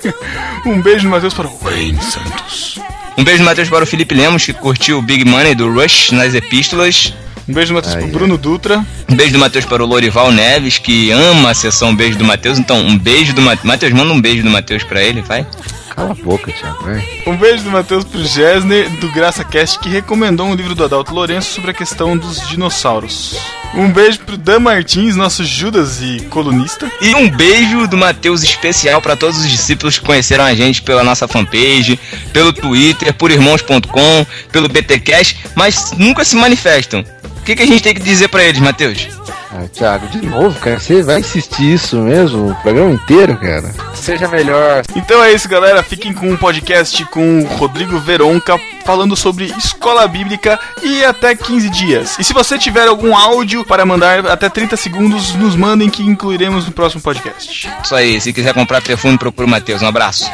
um 0.64 0.80
beijo 0.80 1.02
do 1.02 1.10
Matheus 1.10 1.34
para 1.34 1.48
o 1.48 1.58
Wayne 1.58 2.00
Santos. 2.00 2.78
Um 3.16 3.22
beijo 3.22 3.42
do 3.42 3.44
Matheus 3.44 3.68
para 3.68 3.84
o 3.84 3.86
Felipe 3.86 4.14
Lemos, 4.14 4.44
que 4.44 4.52
curtiu 4.52 4.98
o 4.98 5.02
Big 5.02 5.24
Money 5.24 5.54
do 5.54 5.72
Rush 5.72 6.10
nas 6.10 6.34
epístolas. 6.34 7.14
Um 7.48 7.52
beijo 7.52 7.72
do 7.72 7.74
Matheus 7.74 7.94
pro 7.94 8.06
Bruno 8.08 8.38
Dutra. 8.38 8.84
Um 9.08 9.14
beijo 9.14 9.32
do 9.34 9.38
Matheus 9.38 9.64
para 9.64 9.84
o 9.84 9.86
Lorival 9.86 10.32
Neves, 10.32 10.78
que 10.78 11.10
ama 11.10 11.50
a 11.50 11.54
sessão 11.54 11.94
Beijo 11.94 12.18
do 12.18 12.24
Matheus. 12.24 12.58
Então, 12.58 12.78
um 12.78 12.98
beijo 12.98 13.34
do 13.34 13.42
Matheus. 13.42 13.66
Matheus, 13.66 13.92
manda 13.92 14.12
um 14.12 14.20
beijo 14.20 14.42
do 14.42 14.50
Matheus 14.50 14.82
pra 14.82 15.02
ele, 15.02 15.20
vai. 15.20 15.46
Cala 15.94 16.10
a 16.10 16.14
boca, 16.14 16.50
Thiago. 16.50 16.84
Um 17.26 17.36
beijo 17.36 17.62
do 17.64 17.70
Matheus 17.70 18.04
pro 18.04 18.24
Gessner, 18.24 18.88
do 18.98 19.08
Graça 19.12 19.44
Cast, 19.44 19.78
que 19.78 19.88
recomendou 19.88 20.46
um 20.46 20.54
livro 20.54 20.74
do 20.74 20.84
Adalto 20.84 21.14
Lourenço 21.14 21.52
sobre 21.52 21.70
a 21.70 21.74
questão 21.74 22.16
dos 22.16 22.48
dinossauros. 22.48 23.36
Um 23.76 23.90
beijo 23.90 24.20
pro 24.20 24.36
Dan 24.36 24.60
Martins, 24.60 25.16
nosso 25.16 25.44
Judas 25.44 26.00
e 26.00 26.20
colunista. 26.30 26.90
E 27.00 27.12
um 27.14 27.28
beijo 27.28 27.88
do 27.88 27.96
Matheus 27.96 28.42
especial 28.44 29.02
para 29.02 29.16
todos 29.16 29.38
os 29.40 29.50
discípulos 29.50 29.98
que 29.98 30.06
conheceram 30.06 30.44
a 30.44 30.54
gente 30.54 30.80
pela 30.80 31.02
nossa 31.02 31.26
fanpage, 31.26 31.98
pelo 32.32 32.52
Twitter, 32.52 33.12
por 33.14 33.32
irmãos.com, 33.32 34.26
pelo 34.52 34.68
BTcast, 34.68 35.36
mas 35.56 35.90
nunca 35.98 36.24
se 36.24 36.36
manifestam. 36.36 37.04
O 37.40 37.42
que, 37.44 37.56
que 37.56 37.62
a 37.62 37.66
gente 37.66 37.82
tem 37.82 37.94
que 37.94 38.00
dizer 38.00 38.28
para 38.28 38.44
eles, 38.44 38.60
Matheus? 38.60 39.08
Ah, 39.56 39.68
Thiago, 39.72 40.08
de 40.08 40.20
novo, 40.26 40.58
cara, 40.58 40.80
você 40.80 41.00
vai 41.00 41.20
insistir 41.20 41.74
isso 41.74 41.96
mesmo 41.98 42.50
o 42.50 42.54
programa 42.56 42.90
inteiro, 42.90 43.36
cara? 43.36 43.72
Seja 43.94 44.26
melhor. 44.26 44.82
Então 44.96 45.22
é 45.22 45.32
isso, 45.32 45.48
galera. 45.48 45.80
Fiquem 45.80 46.12
com 46.12 46.28
um 46.28 46.36
podcast 46.36 47.04
com 47.04 47.38
o 47.38 47.46
Rodrigo 47.46 47.96
Veronca 48.00 48.58
falando 48.84 49.14
sobre 49.14 49.44
escola 49.56 50.08
bíblica 50.08 50.58
e 50.82 51.04
até 51.04 51.36
15 51.36 51.70
dias. 51.70 52.16
E 52.18 52.24
se 52.24 52.32
você 52.32 52.58
tiver 52.58 52.88
algum 52.88 53.16
áudio 53.16 53.64
para 53.64 53.86
mandar 53.86 54.26
até 54.26 54.48
30 54.48 54.76
segundos, 54.76 55.32
nos 55.36 55.54
mandem 55.54 55.88
que 55.88 56.02
incluiremos 56.02 56.66
no 56.66 56.72
próximo 56.72 57.00
podcast. 57.00 57.70
Isso 57.84 57.94
aí, 57.94 58.20
se 58.20 58.32
quiser 58.32 58.54
comprar 58.54 58.82
perfume, 58.82 59.16
procura 59.16 59.46
o 59.46 59.50
Matheus. 59.50 59.82
Um 59.82 59.86
abraço. 59.86 60.28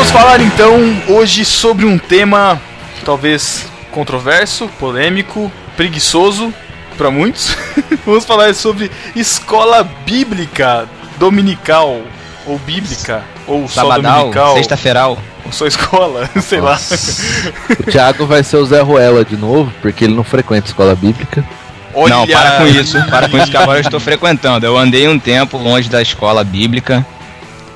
Vamos 0.00 0.12
falar 0.12 0.40
então 0.40 0.80
hoje 1.08 1.44
sobre 1.44 1.84
um 1.84 1.98
tema 1.98 2.58
talvez 3.04 3.66
controverso, 3.90 4.66
polêmico, 4.78 5.52
preguiçoso 5.76 6.54
para 6.96 7.10
muitos. 7.10 7.54
Vamos 8.06 8.24
falar 8.24 8.54
sobre 8.54 8.90
escola 9.14 9.84
bíblica 10.06 10.88
dominical 11.18 12.00
ou 12.46 12.58
bíblica 12.60 13.22
ou 13.46 13.68
Sabadal, 13.68 14.02
só 14.02 14.18
dominical, 14.20 14.54
sexta-feiral, 14.54 15.18
ou 15.44 15.52
só 15.52 15.66
escola, 15.66 16.30
sei 16.40 16.62
Nossa. 16.62 16.94
lá. 16.94 17.76
O 17.78 17.82
Thiago 17.82 18.26
vai 18.26 18.42
ser 18.42 18.56
o 18.56 18.64
Zé 18.64 18.80
Ruela 18.80 19.22
de 19.22 19.36
novo, 19.36 19.70
porque 19.82 20.06
ele 20.06 20.14
não 20.14 20.24
frequenta 20.24 20.66
escola 20.66 20.94
bíblica. 20.94 21.44
Olha... 21.92 22.14
Não, 22.14 22.26
para 22.26 22.52
com 22.52 22.66
isso, 22.66 23.04
para 23.10 23.28
com 23.28 23.36
isso 23.36 23.50
que 23.50 23.56
agora 23.58 23.80
eu 23.80 23.82
estou 23.82 24.00
frequentando. 24.00 24.64
Eu 24.64 24.78
andei 24.78 25.06
um 25.06 25.18
tempo 25.18 25.58
longe 25.58 25.90
da 25.90 26.00
escola 26.00 26.42
bíblica 26.42 27.04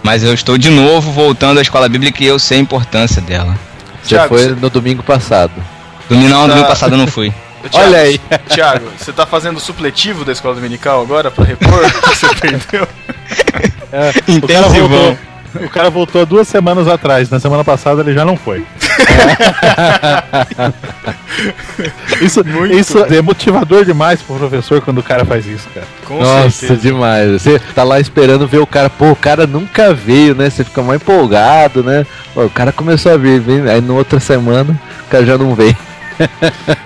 mas 0.04 0.22
eu 0.22 0.34
estou 0.34 0.58
de 0.58 0.68
novo 0.68 1.10
voltando 1.10 1.58
à 1.58 1.62
escola 1.62 1.88
bíblica 1.88 2.22
e 2.22 2.26
eu 2.26 2.38
sei 2.38 2.58
a 2.58 2.60
importância 2.60 3.22
dela. 3.22 3.58
Já 4.06 4.28
foi 4.28 4.48
no 4.48 4.68
domingo 4.68 5.02
passado. 5.02 5.52
Domingo 6.10 6.28
não, 6.28 6.42
tá... 6.42 6.48
domingo 6.48 6.68
passado 6.68 6.92
eu 6.92 6.98
não 6.98 7.06
fui. 7.06 7.32
Thiago, 7.70 7.88
Olha 7.88 7.98
aí. 8.00 8.20
Thiago, 8.50 8.86
você 8.98 9.10
tá 9.10 9.24
fazendo 9.24 9.58
supletivo 9.58 10.22
da 10.22 10.32
escola 10.32 10.54
dominical 10.54 11.00
agora 11.00 11.30
para 11.30 11.44
repor 11.44 11.82
o 11.82 11.90
que 12.02 12.08
você 12.10 12.34
perdeu? 12.34 12.86
É, 13.90 14.10
Intensivão. 14.30 14.44
O 14.44 14.46
cara 14.46 14.68
voltou 14.68 15.18
há 16.20 16.24
duas 16.24 16.48
semanas 16.48 16.88
atrás. 16.88 17.30
Na 17.30 17.38
semana 17.38 17.64
passada 17.64 18.02
ele 18.02 18.12
já 18.12 18.24
não 18.24 18.36
foi. 18.36 18.64
isso, 22.20 22.42
isso 22.72 22.98
é 23.04 23.22
motivador 23.22 23.84
demais 23.84 24.22
pro 24.22 24.36
professor 24.36 24.80
quando 24.80 24.98
o 24.98 25.02
cara 25.02 25.24
faz 25.24 25.46
isso, 25.46 25.68
cara. 25.74 25.86
Com 26.04 26.20
Nossa, 26.20 26.50
certeza. 26.50 26.80
demais. 26.80 27.42
Você 27.42 27.58
tá 27.74 27.82
lá 27.82 27.98
esperando 28.00 28.46
ver 28.46 28.58
o 28.58 28.66
cara, 28.66 28.90
pô, 28.90 29.10
o 29.10 29.16
cara 29.16 29.46
nunca 29.46 29.92
veio, 29.94 30.34
né? 30.34 30.50
Você 30.50 30.64
fica 30.64 30.82
mais 30.82 31.00
empolgado, 31.00 31.82
né? 31.82 32.06
Pô, 32.32 32.44
o 32.44 32.50
cara 32.50 32.72
começou 32.72 33.12
a 33.12 33.16
vir, 33.16 33.40
vem, 33.40 33.68
aí 33.68 33.80
na 33.80 33.94
outra 33.94 34.20
semana 34.20 34.78
o 35.06 35.10
cara 35.10 35.24
já 35.24 35.38
não 35.38 35.54
veio. 35.54 35.76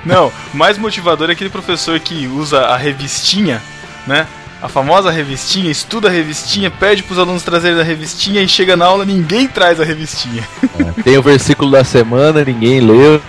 não, 0.04 0.32
mais 0.54 0.78
motivador 0.78 1.28
é 1.28 1.32
aquele 1.32 1.50
professor 1.50 1.98
que 2.00 2.26
usa 2.26 2.60
a 2.60 2.76
revistinha, 2.76 3.60
né? 4.06 4.26
A 4.60 4.68
famosa 4.68 5.10
revistinha, 5.10 5.70
estuda 5.70 6.08
a 6.08 6.10
revistinha, 6.10 6.70
pede 6.70 7.02
pros 7.02 7.18
alunos 7.18 7.42
trazerem 7.42 7.80
a 7.80 7.84
revistinha 7.84 8.42
e 8.42 8.48
chega 8.48 8.76
na 8.76 8.86
aula 8.86 9.04
ninguém 9.04 9.46
traz 9.46 9.80
a 9.80 9.84
revistinha. 9.84 10.46
É, 10.78 11.02
tem 11.02 11.16
o 11.16 11.22
versículo 11.22 11.70
da 11.70 11.84
semana, 11.84 12.44
ninguém 12.44 12.80
leu. 12.80 13.22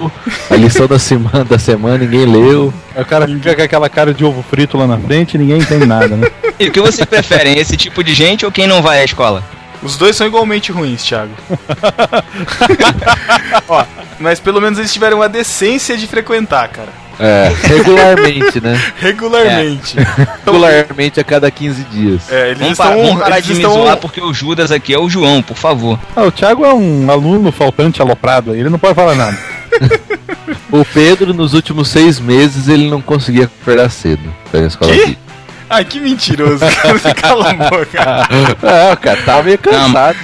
A 0.50 0.56
lição 0.56 0.88
da 0.88 0.98
semana, 0.98 1.46
da 1.46 1.60
semana 1.60 2.00
ninguém 2.00 2.26
leu. 2.26 2.74
O 2.96 3.06
cara 3.06 3.28
fica 3.28 3.56
com 3.56 3.62
aquela 3.62 3.90
cara 3.90 4.14
de 4.14 4.26
ovo 4.26 4.44
frito 4.44 4.78
lá 4.78 4.88
na 4.88 4.98
frente 4.98 5.36
e 5.36 5.38
ninguém 5.38 5.60
entende 5.60 5.86
nada, 5.86 6.16
né? 6.16 6.28
E 6.60 6.68
o 6.68 6.72
que 6.72 6.82
vocês 6.82 7.06
preferem, 7.06 7.58
esse 7.58 7.78
tipo 7.78 8.04
de 8.04 8.14
gente 8.14 8.46
ou 8.46 8.52
quem 8.52 8.68
não 8.68 8.82
vai 8.82 9.00
à 9.02 9.06
escola? 9.06 9.44
Os 9.82 9.96
dois 9.96 10.16
são 10.16 10.28
igualmente 10.28 10.72
ruins, 10.72 11.04
Thiago. 11.04 11.32
Ó, 13.68 13.86
mas 14.20 14.40
pelo 14.40 14.60
menos 14.60 14.78
eles 14.78 14.92
tiveram 14.92 15.22
a 15.22 15.28
decência 15.28 15.96
de 15.96 16.06
frequentar, 16.06 16.68
cara. 16.70 16.90
É, 17.20 17.52
regularmente, 17.64 18.62
né? 18.62 18.82
regularmente. 18.98 20.00
É. 20.00 20.06
regularmente 20.46 21.20
a 21.20 21.24
cada 21.24 21.52
15 21.52 21.84
dias. 21.84 22.32
É, 22.32 22.52
eles 22.52 22.60
vamos 22.60 22.72
estão, 22.72 22.88
parar, 22.88 23.04
vamos 23.04 23.22
parar 23.22 23.40
de 23.42 23.52
estão... 23.52 23.72
me 23.72 23.82
zoar 23.82 23.98
porque 23.98 24.22
o 24.22 24.34
Judas 24.34 24.72
aqui 24.72 24.94
é 24.94 25.00
o 25.00 25.10
João, 25.10 25.42
por 25.42 25.58
favor. 25.58 26.00
Ah, 26.16 26.24
o 26.24 26.32
Thiago 26.32 26.66
é 26.66 26.74
um 26.74 27.12
aluno 27.12 27.52
faltante 27.52 28.02
aloprado, 28.02 28.56
ele 28.56 28.70
não 28.70 28.80
pode 28.80 28.96
falar 28.96 29.16
nada. 29.16 29.38
o 30.72 30.86
Pedro, 30.86 31.34
nos 31.34 31.54
últimos 31.54 31.90
seis 31.90 32.20
meses, 32.20 32.68
ele 32.68 32.90
não 32.90 33.02
conseguia 33.02 33.46
acordar 33.46 33.90
cedo 33.90 34.34
pra 34.50 34.62
escola 34.62 34.92
que? 34.92 35.18
Ai, 35.70 35.86
que 35.86 36.00
mentiroso, 36.00 36.66
cara. 36.82 37.14
Cala 37.14 37.52
a 37.52 37.54
boca. 37.54 38.28
É, 38.64 38.94
o 38.94 38.98
cara 38.98 39.22
tava 39.24 39.44
meio 39.44 39.58
cansado. 39.60 40.18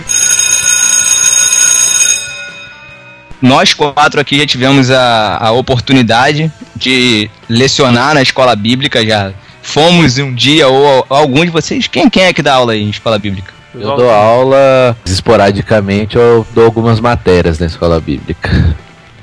Nós 3.41 3.73
quatro 3.73 4.19
aqui 4.19 4.39
já 4.39 4.45
tivemos 4.45 4.89
a, 4.89 5.37
a 5.37 5.51
oportunidade 5.51 6.51
de 6.75 7.29
lecionar 7.49 8.13
na 8.13 8.21
escola 8.21 8.55
bíblica, 8.55 9.05
já 9.05 9.33
fomos 9.61 10.17
um 10.17 10.33
dia, 10.33 10.67
ou 10.67 11.05
algum 11.09 11.43
de 11.43 11.51
vocês. 11.51 11.87
Quem, 11.87 12.09
quem 12.09 12.23
é 12.23 12.33
que 12.33 12.41
dá 12.41 12.53
aula 12.55 12.75
em 12.75 12.89
escola 12.89 13.19
bíblica? 13.19 13.53
Eu 13.73 13.97
dou 13.97 14.09
aula 14.09 14.95
esporadicamente, 15.05 16.15
eu 16.15 16.47
dou 16.53 16.65
algumas 16.65 16.99
matérias 16.99 17.59
na 17.59 17.65
escola 17.65 17.99
bíblica. 17.99 18.75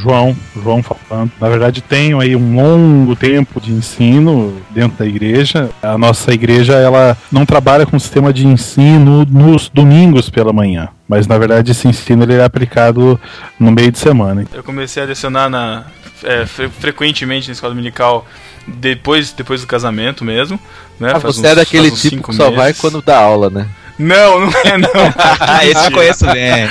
João, 0.02 0.36
João 0.62 0.82
falando. 0.82 1.30
Na 1.40 1.48
verdade, 1.48 1.80
tenho 1.80 2.18
aí 2.20 2.34
um 2.34 2.56
longo 2.56 3.14
tempo 3.14 3.60
de 3.60 3.70
ensino 3.72 4.60
dentro 4.70 4.98
da 4.98 5.06
igreja. 5.06 5.70
A 5.82 5.96
nossa 5.96 6.32
igreja, 6.32 6.74
ela 6.74 7.16
não 7.30 7.46
trabalha 7.46 7.86
com 7.86 7.98
sistema 7.98 8.32
de 8.32 8.46
ensino 8.46 9.24
nos 9.24 9.68
domingos 9.68 10.28
pela 10.28 10.52
manhã. 10.52 10.88
Mas 11.08 11.26
na 11.26 11.36
verdade 11.38 11.72
esse 11.72 11.86
ensino 11.86 12.22
ele 12.24 12.34
é 12.34 12.44
aplicado 12.44 13.20
no 13.60 13.70
meio 13.70 13.92
de 13.92 13.98
semana. 13.98 14.44
Eu 14.52 14.62
comecei 14.64 15.02
a 15.02 15.06
lecionar 15.06 15.50
na, 15.50 15.84
é, 16.24 16.46
fre 16.46 16.68
frequentemente 16.68 17.48
na 17.48 17.52
escola 17.52 17.74
dominical 17.74 18.26
depois, 18.66 19.32
depois 19.32 19.60
do 19.60 19.66
casamento 19.66 20.24
mesmo. 20.24 20.58
Né? 20.98 21.12
Ah, 21.14 21.20
Faz 21.20 21.36
você 21.36 21.46
é 21.46 21.50
uns- 21.50 21.56
daquele 21.56 21.88
faz 21.90 21.92
uns 22.04 22.10
tipo 22.10 22.28
que 22.30 22.34
só 22.36 22.50
vai 22.50 22.66
meses. 22.68 22.80
quando 22.80 23.02
dá 23.02 23.18
aula, 23.18 23.50
né? 23.50 23.68
Não, 24.02 24.40
não 24.40 24.52
é 24.64 24.78
não. 24.78 24.90
Ah, 25.40 25.64
esse 25.64 25.84
eu 25.84 25.92
conheço 25.92 26.26
bem. 26.26 26.42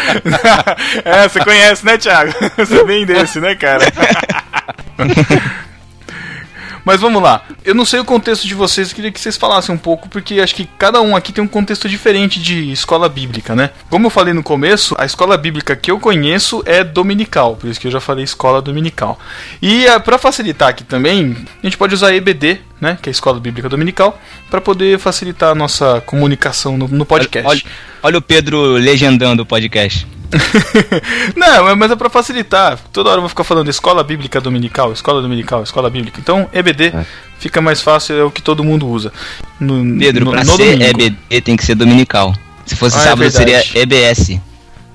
é, 1.05 1.27
você 1.27 1.39
conhece, 1.39 1.85
né, 1.85 1.97
Thiago? 1.97 2.33
Você 2.57 2.79
é 2.79 2.83
bem 2.83 3.05
desse, 3.05 3.39
né, 3.39 3.55
cara? 3.55 3.85
Mas 6.83 6.99
vamos 6.99 7.21
lá. 7.21 7.43
Eu 7.63 7.75
não 7.75 7.85
sei 7.85 7.99
o 7.99 8.05
contexto 8.05 8.47
de 8.47 8.55
vocês, 8.55 8.89
eu 8.89 8.95
queria 8.95 9.11
que 9.11 9.19
vocês 9.19 9.37
falassem 9.37 9.73
um 9.73 9.77
pouco, 9.77 10.09
porque 10.09 10.39
acho 10.39 10.55
que 10.55 10.67
cada 10.79 10.99
um 10.99 11.15
aqui 11.15 11.31
tem 11.31 11.43
um 11.43 11.47
contexto 11.47 11.87
diferente 11.87 12.41
de 12.41 12.71
escola 12.71 13.07
bíblica, 13.07 13.55
né? 13.55 13.69
Como 13.89 14.07
eu 14.07 14.09
falei 14.09 14.33
no 14.33 14.41
começo, 14.41 14.95
a 14.97 15.05
escola 15.05 15.37
bíblica 15.37 15.75
que 15.75 15.91
eu 15.91 15.99
conheço 15.99 16.63
é 16.65 16.83
dominical, 16.83 17.55
por 17.55 17.69
isso 17.69 17.79
que 17.79 17.87
eu 17.87 17.91
já 17.91 17.99
falei 17.99 18.23
escola 18.23 18.61
dominical. 18.61 19.19
E 19.61 19.87
ah, 19.87 19.99
pra 19.99 20.17
facilitar 20.17 20.69
aqui 20.69 20.83
também, 20.83 21.37
a 21.61 21.65
gente 21.65 21.77
pode 21.77 21.93
usar 21.93 22.15
EBD, 22.15 22.59
né, 22.81 22.97
que 23.01 23.07
é 23.07 23.11
a 23.11 23.13
escola 23.13 23.39
bíblica 23.39 23.69
dominical, 23.69 24.19
pra 24.49 24.59
poder 24.59 24.97
facilitar 24.99 25.51
a 25.51 25.55
nossa 25.55 26.01
comunicação 26.05 26.77
no, 26.77 26.87
no 26.87 27.05
podcast. 27.05 27.47
Olha, 27.47 27.61
olha 28.03 28.17
o 28.17 28.21
Pedro 28.21 28.73
legendando 28.73 29.43
o 29.43 29.45
podcast. 29.45 30.07
Não, 31.35 31.75
mas- 31.75 31.91
é 31.91 31.95
pra 31.95 32.09
facilitar. 32.09 32.79
Toda 32.91 33.09
hora 33.09 33.17
eu 33.17 33.21
vou 33.21 33.29
ficar 33.29 33.43
falando 33.43 33.69
escola 33.69 34.03
bíblica 34.03 34.39
dominical, 34.41 34.91
escola 34.93 35.21
dominical, 35.21 35.61
escola 35.63 35.89
bíblica. 35.89 36.19
Então, 36.19 36.49
EBD 36.53 36.87
É. 36.87 37.05
fica 37.37 37.61
mais 37.61 37.81
fácil, 37.81 38.15
é 38.17 38.23
o 38.23 38.31
que 38.31 38.41
todo 38.41 38.63
mundo 38.63 38.87
usa. 38.87 39.11
No, 39.59 39.99
Pedro, 39.99 40.25
no, 40.25 40.31
pra 40.31 40.43
no 40.43 40.55
ser 40.55 40.77
domingo. 40.77 41.01
EBD 41.01 41.41
tem 41.41 41.55
que 41.57 41.63
ser 41.65 41.75
dominical. 41.75 42.33
Se 42.65 42.75
fosse 42.75 42.97
Ah, 42.97 43.01
é 43.01 43.03
sábado 43.03 43.31
seria 43.31 43.57
verdade. 43.59 43.77
EBS. 43.79 44.39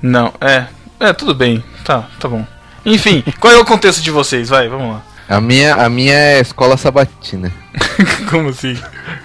Não, 0.03 0.33
é. 0.41 0.65
É, 0.99 1.13
tudo 1.13 1.35
bem. 1.35 1.63
Tá, 1.85 2.09
tá 2.19 2.29
bom. 2.29 2.45
Enfim, 2.85 3.23
qual 3.39 3.53
é 3.53 3.59
o 3.59 3.65
contexto 3.65 4.01
de 4.01 4.11
vocês? 4.11 4.49
Vai, 4.49 4.69
vamos 4.69 4.95
lá. 4.95 5.03
A 5.29 5.41
minha, 5.41 5.75
a 5.75 5.89
minha 5.89 6.15
é 6.15 6.41
escola 6.41 6.77
sabatina. 6.77 7.53
Como 8.31 8.49
assim? 8.49 8.77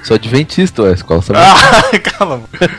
Sou 0.03 0.15
adventista, 0.15 0.83
ué, 0.83 0.93
escola 0.93 1.21
sabatina. 1.21 1.55
Ah, 1.93 1.99
cala. 1.99 2.35
a 2.35 2.37
boca. 2.37 2.69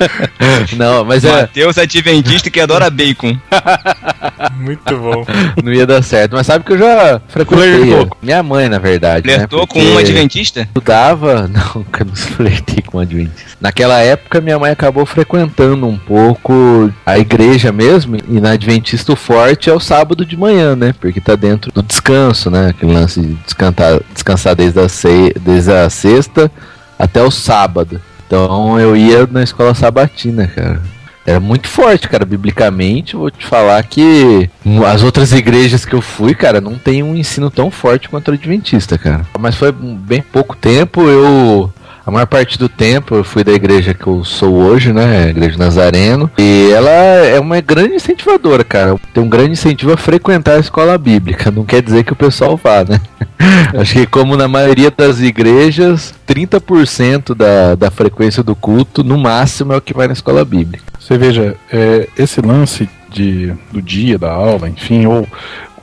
Não, 0.77 1.05
mas 1.05 1.25
é, 1.25 1.43
Mateus 1.43 1.79
Adventista 1.79 2.51
que 2.51 2.61
adora 2.61 2.91
bacon. 2.91 3.37
Muito 4.57 4.97
bom. 4.99 5.25
não 5.63 5.73
ia 5.73 5.87
dar 5.87 6.03
certo. 6.03 6.33
Mas 6.37 6.47
sabe 6.47 6.65
que 6.65 6.73
eu 6.73 6.79
já 6.79 7.21
frequentei. 7.29 7.81
Flertou. 7.85 8.09
ó. 8.11 8.17
Minha 8.23 8.43
mãe, 8.43 8.69
na 8.69 8.79
verdade. 8.79 9.27
né, 9.27 9.35
Flertou 9.35 9.67
com 9.67 9.75
porque 9.81 9.91
um 9.93 9.99
Adventista? 9.99 10.61
Estudava. 10.63 11.49
Não, 11.53 11.83
que 11.85 12.03
eu 12.03 12.07
não 12.07 12.15
flertei 12.17 12.83
com 12.83 12.99
um 12.99 13.01
adventista. 13.01 13.53
Naquela 13.61 13.99
época, 14.01 14.41
minha 14.41 14.59
mãe 14.59 14.71
acabou 14.71 15.05
frequentando 15.07 15.87
um 15.87 15.97
pouco 15.99 16.91
a 17.05 17.19
igreja 17.19 17.71
mesmo. 17.73 18.17
E 18.29 18.41
na 18.41 18.53
Adventista 18.53 19.13
o 19.13 19.17
forte 19.17 19.69
é 19.71 19.73
o 19.73 19.81
sábado 19.81 20.25
de 20.25 20.37
manhã, 20.37 20.75
né? 20.77 20.95
Porque 21.01 21.21
tá 21.21 21.35
dentro 21.37 21.71
do 21.73 21.83
descanso, 21.83 22.51
né? 22.51 22.69
Aquele 22.71 22.93
lance 22.93 23.21
de 23.21 23.35
descansar, 23.35 24.01
descansar 24.13 24.55
desde, 24.55 24.81
a 24.81 24.89
sei- 24.89 25.33
desde 25.41 25.62
a 25.68 25.88
sexta 25.90 26.51
até 26.98 27.22
o 27.22 27.31
sábado. 27.31 28.01
Então 28.27 28.79
eu 28.79 28.96
ia 28.96 29.27
na 29.31 29.42
escola 29.42 29.75
sabatina, 29.75 30.46
cara. 30.46 30.81
Era 31.25 31.38
muito 31.38 31.68
forte, 31.68 32.09
cara, 32.09 32.25
biblicamente. 32.25 33.14
Vou 33.14 33.31
te 33.31 33.46
falar 33.46 33.83
que 33.85 34.51
as 34.90 35.03
outras 35.03 35.33
igrejas 35.33 35.85
que 35.85 35.94
eu 35.94 36.03
fui, 36.03 36.35
cara, 36.35 36.61
não 36.61 36.77
tem 36.77 37.03
um 37.03 37.14
ensino 37.14 37.51
tão 37.51 37.70
forte 37.70 38.09
quanto 38.09 38.29
o 38.31 38.35
Adventista, 38.35 38.98
cara. 38.98 39.25
Mas 39.38 39.55
foi 39.55 39.70
bem 39.70 40.20
pouco 40.20 40.57
tempo. 40.57 41.03
Eu, 41.03 41.72
a 42.05 42.11
maior 42.11 42.27
parte 42.27 42.59
do 42.59 42.69
tempo, 42.69 43.15
eu 43.15 43.25
fui 43.25 43.45
da 43.45 43.53
igreja 43.53 43.95
que 43.95 44.07
eu 44.07 44.25
sou 44.25 44.55
hoje, 44.55 44.93
né? 44.93 45.27
a 45.27 45.29
Igreja 45.29 45.57
Nazareno. 45.57 46.31
E 46.37 46.71
ela 46.73 46.91
é 46.91 47.38
uma 47.38 47.61
grande 47.61 47.95
incentivadora, 47.95 48.65
cara. 48.65 48.97
Tem 49.15 49.23
um 49.23 49.29
grande 49.29 49.53
incentivo 49.53 49.93
a 49.93 49.97
frequentar 49.97 50.57
a 50.57 50.61
escola 50.61 50.99
bíblica. 50.99 51.51
Não 51.51 51.65
quer 51.65 51.81
dizer 51.81 52.05
que 52.05 52.12
o 52.12 52.17
pessoal 52.17 52.57
vá, 52.57 52.85
né? 52.85 53.01
Acho 53.79 53.95
que 53.95 54.07
como 54.07 54.37
na 54.37 54.49
maioria 54.49 54.91
das 54.91 55.21
igrejas, 55.21 56.12
30% 56.27 57.35
da, 57.35 57.75
da 57.77 57.91
frequência 57.91 58.43
do 58.43 58.57
culto, 58.57 59.05
no 59.05 59.17
máximo, 59.17 59.73
é 59.73 59.77
o 59.77 59.81
que 59.81 59.95
vai 59.95 60.07
na 60.09 60.12
escola 60.12 60.45
bíblica. 60.45 60.85
Você 60.99 61.17
veja, 61.17 61.57
é, 61.73 62.09
esse 62.19 62.41
lance 62.41 62.88
de, 63.11 63.53
do 63.71 63.81
dia, 63.81 64.19
da 64.19 64.33
aula, 64.33 64.69
enfim, 64.69 65.07
ou 65.07 65.27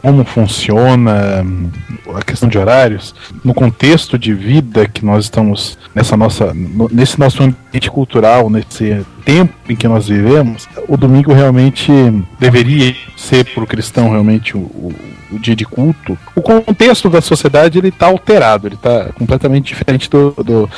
como 0.01 0.23
funciona 0.25 1.43
hum, 1.45 1.69
a 2.15 2.21
questão 2.23 2.47
de 2.49 2.57
horários, 2.57 3.13
no 3.43 3.53
contexto 3.53 4.17
de 4.17 4.33
vida 4.33 4.87
que 4.87 5.05
nós 5.05 5.25
estamos 5.25 5.77
nessa 5.93 6.15
nossa, 6.17 6.53
no- 6.53 6.89
nesse 6.91 7.19
nosso 7.19 7.43
ambiente 7.43 7.89
cultural, 7.91 8.49
nesse 8.49 9.05
tempo 9.25 9.53
em 9.69 9.75
que 9.75 9.87
nós 9.87 10.07
vivemos, 10.07 10.67
o 10.87 10.97
domingo 10.97 11.33
realmente 11.33 11.91
deveria 12.39 12.95
ser 13.17 13.45
para 13.45 13.63
o 13.63 13.67
cristão 13.67 14.09
realmente 14.09 14.55
o, 14.57 14.61
o- 14.61 14.93
o 15.31 15.37
dia 15.39 15.55
de 15.55 15.65
culto. 15.65 16.17
O 16.35 16.41
contexto 16.41 17.09
da 17.09 17.21
sociedade 17.21 17.77
ele 17.77 17.89
está 17.89 18.07
alterado, 18.07 18.67
ele 18.67 18.75
está 18.75 19.09
completamente 19.13 19.67
diferente 19.67 20.09
do, 20.09 20.31
do 20.43 20.69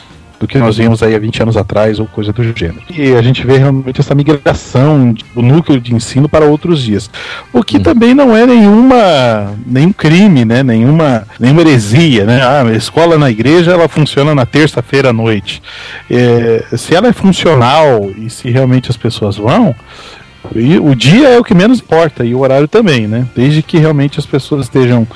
do 0.41 0.47
que 0.47 0.57
nós 0.57 0.77
vimos 0.77 1.03
aí 1.03 1.13
há 1.13 1.19
20 1.19 1.43
anos 1.43 1.55
atrás 1.55 1.99
ou 1.99 2.07
coisa 2.07 2.33
do 2.33 2.43
gênero. 2.43 2.81
E 2.89 3.13
a 3.13 3.21
gente 3.21 3.45
vê 3.45 3.59
realmente 3.59 4.01
essa 4.01 4.15
migração 4.15 5.13
do 5.35 5.41
núcleo 5.43 5.79
de 5.79 5.93
ensino 5.93 6.27
para 6.27 6.45
outros 6.45 6.81
dias. 6.81 7.11
O 7.53 7.63
que 7.63 7.79
também 7.79 8.15
não 8.15 8.35
é 8.35 8.43
nenhuma 8.47 9.55
nenhum 9.67 9.93
crime, 9.93 10.43
né? 10.43 10.63
Nenhuma, 10.63 11.27
nenhuma 11.39 11.61
heresia, 11.61 12.25
né? 12.25 12.41
Ah, 12.41 12.63
a 12.63 12.73
escola 12.73 13.19
na 13.19 13.29
igreja 13.29 13.71
ela 13.71 13.87
funciona 13.87 14.33
na 14.33 14.43
terça-feira 14.43 15.11
à 15.11 15.13
noite. 15.13 15.61
É, 16.09 16.65
se 16.75 16.95
ela 16.95 17.07
é 17.07 17.13
funcional 17.13 18.09
e 18.17 18.27
se 18.27 18.49
realmente 18.49 18.89
as 18.89 18.97
pessoas 18.97 19.37
vão, 19.37 19.75
e 20.55 20.79
o 20.79 20.95
dia 20.95 21.29
é 21.29 21.39
o 21.39 21.43
que 21.43 21.53
menos 21.53 21.79
importa 21.79 22.25
e 22.25 22.33
o 22.33 22.39
horário 22.39 22.67
também, 22.67 23.07
né? 23.07 23.27
Desde 23.35 23.61
que 23.61 23.77
realmente 23.77 24.17
as 24.17 24.25
pessoas 24.25 24.65
estejam 24.65 25.07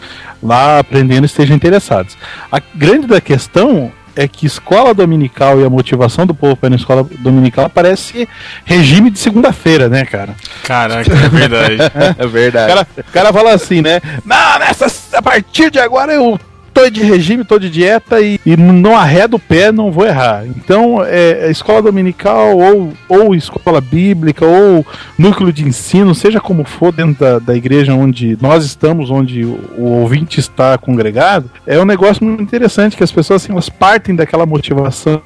lá 0.44 0.78
aprendendo 0.78 1.24
e 1.24 1.26
estejam 1.26 1.56
interessadas. 1.56 2.16
A 2.52 2.62
grande 2.76 3.08
da 3.08 3.20
questão 3.20 3.92
é 4.16 4.28
que 4.28 4.46
escola 4.46 4.94
dominical 4.94 5.60
e 5.60 5.66
a 5.66 5.70
motivação 5.70 6.26
do 6.26 6.34
povo 6.34 6.56
para 6.56 6.68
ir 6.68 6.70
na 6.72 6.76
escola 6.78 7.06
dominical 7.20 7.70
parece 7.70 8.28
regime 8.64 9.10
de 9.12 9.20
segunda-feira, 9.20 9.90
né, 9.90 10.06
cara? 10.06 10.36
Caraca, 10.64 11.12
é 11.12 11.30
verdade. 11.30 11.78
É 12.18 12.26
O 12.26 12.30
verdade. 12.30 12.68
cara, 12.74 12.88
o 12.98 13.12
cara 13.12 13.34
fala 13.34 13.54
assim, 13.54 13.82
né? 13.82 14.02
Não, 14.24 14.60
nessa, 14.60 14.88
a 15.18 15.22
partir 15.22 15.70
de 15.72 15.80
agora 15.80 16.14
eu 16.14 16.40
tô 16.76 16.90
de 16.90 17.02
regime, 17.02 17.46
tô 17.46 17.58
de 17.58 17.70
dieta 17.70 18.20
e, 18.20 18.38
e 18.46 18.58
não 18.58 18.98
arredo 18.98 19.38
o 19.38 19.40
pé, 19.40 19.72
não 19.72 19.94
vou 19.94 20.06
errar. 20.06 20.46
Então, 20.46 21.02
é, 21.02 21.48
é 21.48 21.50
escola 21.50 21.82
dominical 21.82 22.58
ou, 22.58 22.94
ou 23.08 23.34
escola 23.34 23.80
bíblica 23.80 24.46
ou 24.46 24.86
núcleo 25.18 25.54
de 25.54 25.66
ensino, 25.66 26.14
seja 26.14 26.42
como 26.42 26.66
for 26.66 26.92
dentro 26.92 27.18
da, 27.24 27.40
da 27.40 27.56
igreja 27.56 27.94
onde 27.94 28.38
nós 28.42 28.66
estamos, 28.66 29.10
onde 29.10 29.46
o, 29.46 29.58
o 29.78 29.84
ouvinte 30.02 30.42
está 30.42 30.78
congregado, 30.78 31.50
é 31.66 31.80
um 31.80 31.86
negócio 31.86 32.26
muito 32.26 32.44
interessante 32.44 32.98
que 32.98 33.04
as 33.04 33.12
pessoas 33.12 33.42
assim, 33.42 33.54
elas 33.54 33.70
partem 33.70 34.14
daquela 34.14 34.46
motivação 34.46 35.22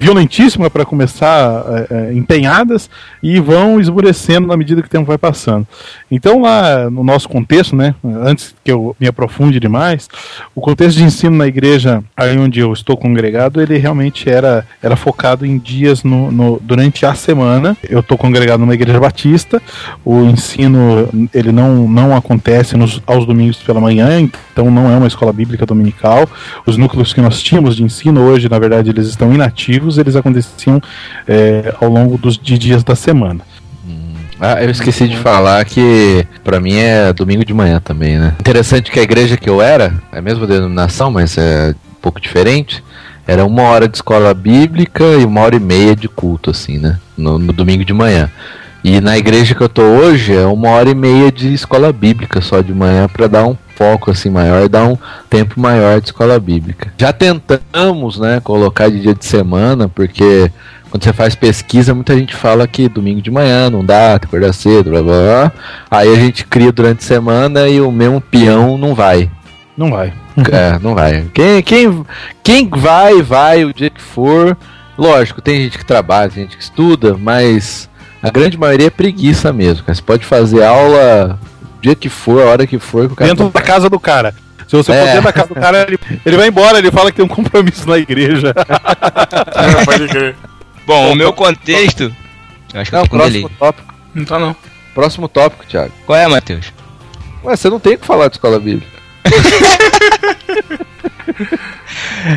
violentíssima 0.00 0.68
para 0.68 0.84
começar 0.84 1.64
é, 1.68 1.94
é, 1.94 2.14
empenhadas 2.14 2.90
e 3.22 3.38
vão 3.38 3.80
esmurecendo 3.80 4.48
na 4.48 4.56
medida 4.56 4.82
que 4.82 4.88
o 4.88 4.90
tempo 4.90 5.06
vai 5.06 5.18
passando. 5.18 5.64
Então 6.10 6.42
lá 6.42 6.90
no 6.90 7.04
nosso 7.04 7.28
contexto, 7.28 7.76
né, 7.76 7.94
antes 8.04 8.52
que 8.64 8.72
eu 8.72 8.96
me 8.98 9.06
aprofunde 9.06 9.60
demais, 9.60 10.08
o 10.56 10.60
contexto 10.62 10.96
de 10.96 11.04
ensino 11.04 11.36
na 11.36 11.46
igreja 11.46 12.02
aí 12.16 12.38
onde 12.38 12.60
eu 12.60 12.72
estou 12.72 12.96
congregado, 12.96 13.60
ele 13.60 13.76
realmente 13.76 14.30
era, 14.30 14.66
era 14.82 14.96
focado 14.96 15.44
em 15.44 15.58
dias 15.58 16.02
no, 16.02 16.32
no- 16.32 16.58
durante 16.62 17.04
a 17.04 17.14
semana. 17.14 17.76
Eu 17.86 18.00
estou 18.00 18.16
congregado 18.16 18.60
numa 18.60 18.72
igreja 18.72 18.98
batista, 18.98 19.60
o 20.02 20.22
ensino 20.22 21.08
ele 21.34 21.52
não, 21.52 21.86
não 21.86 22.16
acontece 22.16 22.74
nos, 22.74 23.02
aos 23.06 23.26
domingos 23.26 23.58
pela 23.58 23.82
manhã, 23.82 24.18
então 24.18 24.70
não 24.70 24.90
é 24.90 24.96
uma 24.96 25.06
escola 25.06 25.30
bíblica 25.30 25.66
dominical. 25.66 26.26
Os 26.66 26.78
núcleos 26.78 27.12
que 27.12 27.20
nós 27.20 27.42
tínhamos 27.42 27.76
de 27.76 27.82
ensino 27.84 28.22
hoje, 28.22 28.48
na 28.48 28.58
verdade, 28.58 28.88
eles 28.88 29.08
estão 29.08 29.34
inativos, 29.34 29.98
eles 29.98 30.16
aconteciam 30.16 30.80
eh, 31.28 31.74
ao 31.78 31.90
longo 31.90 32.16
dos 32.16 32.38
de 32.38 32.56
dias 32.58 32.82
da 32.82 32.96
semana. 32.96 33.40
Ah, 34.40 34.62
eu 34.62 34.70
esqueci 34.70 35.08
de 35.08 35.16
falar 35.16 35.64
que 35.64 36.26
pra 36.44 36.60
mim 36.60 36.76
é 36.76 37.12
domingo 37.12 37.44
de 37.44 37.54
manhã 37.54 37.80
também, 37.82 38.18
né? 38.18 38.34
Interessante 38.38 38.90
que 38.90 39.00
a 39.00 39.02
igreja 39.02 39.36
que 39.36 39.48
eu 39.48 39.62
era, 39.62 39.94
é 40.12 40.18
a 40.18 40.22
mesma 40.22 40.46
denominação, 40.46 41.10
mas 41.10 41.38
é 41.38 41.74
um 41.90 42.00
pouco 42.00 42.20
diferente. 42.20 42.82
Era 43.26 43.44
uma 43.44 43.62
hora 43.62 43.88
de 43.88 43.96
escola 43.96 44.32
bíblica 44.32 45.04
e 45.04 45.24
uma 45.24 45.40
hora 45.40 45.56
e 45.56 45.60
meia 45.60 45.96
de 45.96 46.08
culto, 46.08 46.50
assim, 46.50 46.78
né? 46.78 46.98
No, 47.16 47.38
no 47.38 47.52
domingo 47.52 47.84
de 47.84 47.92
manhã. 47.92 48.30
E 48.84 49.00
na 49.00 49.18
igreja 49.18 49.54
que 49.54 49.60
eu 49.60 49.68
tô 49.68 49.82
hoje 49.82 50.32
é 50.32 50.46
uma 50.46 50.68
hora 50.68 50.90
e 50.90 50.94
meia 50.94 51.32
de 51.32 51.52
escola 51.52 51.92
bíblica 51.92 52.40
só 52.40 52.60
de 52.60 52.72
manhã 52.72 53.08
pra 53.08 53.26
dar 53.26 53.44
um 53.44 53.56
foco 53.74 54.10
assim 54.10 54.30
maior, 54.30 54.68
dá 54.68 54.84
um 54.84 54.96
tempo 55.28 55.60
maior 55.60 56.00
de 56.00 56.06
escola 56.06 56.38
bíblica. 56.38 56.92
Já 56.96 57.12
tentamos, 57.12 58.18
né, 58.18 58.40
colocar 58.42 58.88
de 58.88 59.00
dia 59.00 59.14
de 59.14 59.24
semana, 59.24 59.88
porque 59.88 60.50
quando 60.96 61.04
você 61.04 61.12
faz 61.12 61.34
pesquisa, 61.34 61.94
muita 61.94 62.16
gente 62.16 62.34
fala 62.34 62.66
que 62.66 62.88
domingo 62.88 63.20
de 63.20 63.30
manhã 63.30 63.68
não 63.68 63.84
dá, 63.84 64.12
tem 64.18 64.20
que 64.20 64.26
acordar 64.34 64.54
cedo, 64.54 64.90
blá 64.90 65.02
blá 65.02 65.12
blá. 65.12 65.52
Aí 65.90 66.10
a 66.10 66.18
gente 66.18 66.46
cria 66.46 66.72
durante 66.72 67.00
a 67.04 67.06
semana 67.06 67.68
e 67.68 67.82
o 67.82 67.92
mesmo 67.92 68.18
peão 68.18 68.78
não 68.78 68.94
vai. 68.94 69.30
Não 69.76 69.90
vai. 69.90 70.14
É, 70.50 70.78
não 70.80 70.94
vai. 70.94 71.26
Quem, 71.34 71.62
quem, 71.62 72.06
quem 72.42 72.68
vai, 72.70 73.20
vai 73.20 73.64
o 73.66 73.74
dia 73.74 73.90
que 73.90 74.00
for. 74.00 74.56
Lógico, 74.96 75.42
tem 75.42 75.64
gente 75.64 75.76
que 75.76 75.84
trabalha, 75.84 76.30
tem 76.30 76.44
gente 76.44 76.56
que 76.56 76.62
estuda, 76.62 77.14
mas 77.18 77.90
a 78.22 78.30
grande 78.30 78.56
maioria 78.56 78.86
é 78.86 78.90
preguiça 78.90 79.52
mesmo. 79.52 79.84
Cara. 79.84 79.94
Você 79.94 80.02
pode 80.02 80.24
fazer 80.24 80.64
aula 80.64 81.38
o 81.78 81.82
dia 81.82 81.94
que 81.94 82.08
for, 82.08 82.40
a 82.40 82.46
hora 82.46 82.66
que 82.66 82.78
for. 82.78 83.06
Que 83.06 83.12
o 83.12 83.16
cara 83.16 83.30
Dentro 83.34 83.50
da 83.50 83.60
casa 83.60 83.90
do 83.90 84.00
cara. 84.00 84.34
Se 84.66 84.74
você 84.74 84.92
É. 84.92 84.98
for 84.98 85.06
dentro 85.08 85.22
da 85.24 85.32
casa 85.32 85.48
do 85.48 85.54
cara, 85.54 85.84
ele, 85.86 85.98
ele 86.24 86.36
vai 86.38 86.48
embora, 86.48 86.78
ele 86.78 86.90
fala 86.90 87.10
que 87.10 87.16
tem 87.18 87.24
um 87.24 87.28
compromisso 87.28 87.86
na 87.86 87.98
igreja. 87.98 88.54
É, 89.54 89.84
pode 89.84 90.08
crer. 90.08 90.34
Bom, 90.86 91.12
o 91.12 91.14
meu 91.14 91.32
contexto. 91.32 92.14
Eu 92.72 92.80
acho 92.80 92.90
que 92.90 92.96
eu 92.96 92.98
Não, 93.00 93.04
tô 93.06 93.10
com 93.10 93.16
próximo 93.18 93.42
delay. 93.48 93.56
tópico. 93.58 93.94
Não 94.14 94.24
tá 94.24 94.38
não. 94.38 94.56
Próximo 94.94 95.28
tópico, 95.28 95.66
Thiago. 95.66 95.92
Qual 96.06 96.18
é, 96.18 96.26
Matheus? 96.26 96.66
Ué, 97.44 97.56
você 97.56 97.68
não 97.68 97.78
tem 97.80 97.94
o 97.94 97.98
que 97.98 98.06
falar 98.06 98.28
de 98.28 98.34
escola 98.36 98.58
bíblica. 98.58 98.96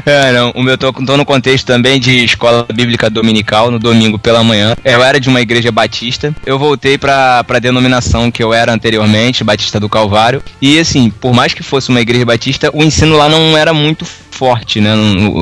É, 0.06 0.32
não. 0.32 0.52
O 0.52 0.62
meu 0.62 0.78
tô, 0.78 0.92
tô 0.94 1.18
no 1.18 1.26
contexto 1.26 1.66
também 1.66 2.00
de 2.00 2.24
escola 2.24 2.66
bíblica 2.74 3.10
dominical, 3.10 3.72
no 3.72 3.80
domingo 3.80 4.20
pela 4.20 4.44
manhã. 4.44 4.76
Eu 4.84 5.04
era 5.04 5.20
de 5.20 5.30
uma 5.30 5.42
igreja 5.42 5.72
batista. 5.72 6.34
Eu 6.46 6.60
voltei 6.60 6.98
pra, 6.98 7.44
pra 7.44 7.60
denominação 7.60 8.30
que 8.32 8.44
eu 8.44 8.54
era 8.54 8.72
anteriormente, 8.72 9.44
Batista 9.44 9.80
do 9.80 9.90
Calvário. 9.90 10.44
E 10.62 10.80
assim, 10.80 11.10
por 11.10 11.34
mais 11.34 11.54
que 11.54 11.64
fosse 11.64 11.90
uma 11.90 12.02
igreja 12.02 12.26
batista, 12.26 12.70
o 12.74 12.84
ensino 12.84 13.18
lá 13.18 13.28
não 13.30 13.58
era 13.58 13.74
muito 13.74 14.06
forte, 14.40 14.80
né? 14.80 14.92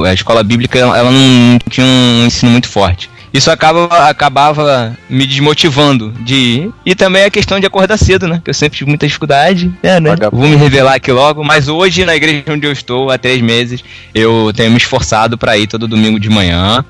A 0.10 0.14
escola 0.14 0.44
bíblica, 0.44 0.80
ela 0.80 1.12
não 1.12 1.60
tinha 1.70 1.86
um 1.86 2.26
ensino 2.26 2.52
muito 2.52 2.68
forte. 2.68 3.10
Isso 3.32 3.52
acaba, 3.52 3.86
acabava 4.10 4.98
me 5.08 5.28
desmotivando 5.28 6.12
de 6.22 6.34
ir. 6.34 6.72
E 6.84 6.96
também 6.96 7.24
a 7.26 7.30
questão 7.30 7.60
de 7.60 7.68
acordar 7.68 7.98
cedo, 7.98 8.28
né? 8.28 8.42
Que 8.44 8.50
eu 8.50 8.54
sempre 8.54 8.78
tive 8.80 8.90
muita 8.90 9.06
dificuldade. 9.06 9.72
É, 9.84 10.00
né? 10.00 10.16
Vou 10.32 10.48
me 10.48 10.56
revelar 10.56 10.96
aqui 10.96 11.12
logo. 11.12 11.44
Mas 11.44 11.68
hoje, 11.68 12.04
na 12.06 12.16
igreja 12.16 12.46
onde 12.50 12.66
eu 12.66 12.72
estou, 12.72 13.12
há 13.12 13.18
três 13.18 13.40
meses, 13.42 13.84
eu 14.16 14.52
tenho 14.56 14.72
me 14.72 14.78
esforçado 14.78 15.38
para 15.38 15.56
ir 15.58 15.68
todo 15.68 15.88
domingo 15.88 16.20
de 16.20 16.30
manhã. 16.30 16.84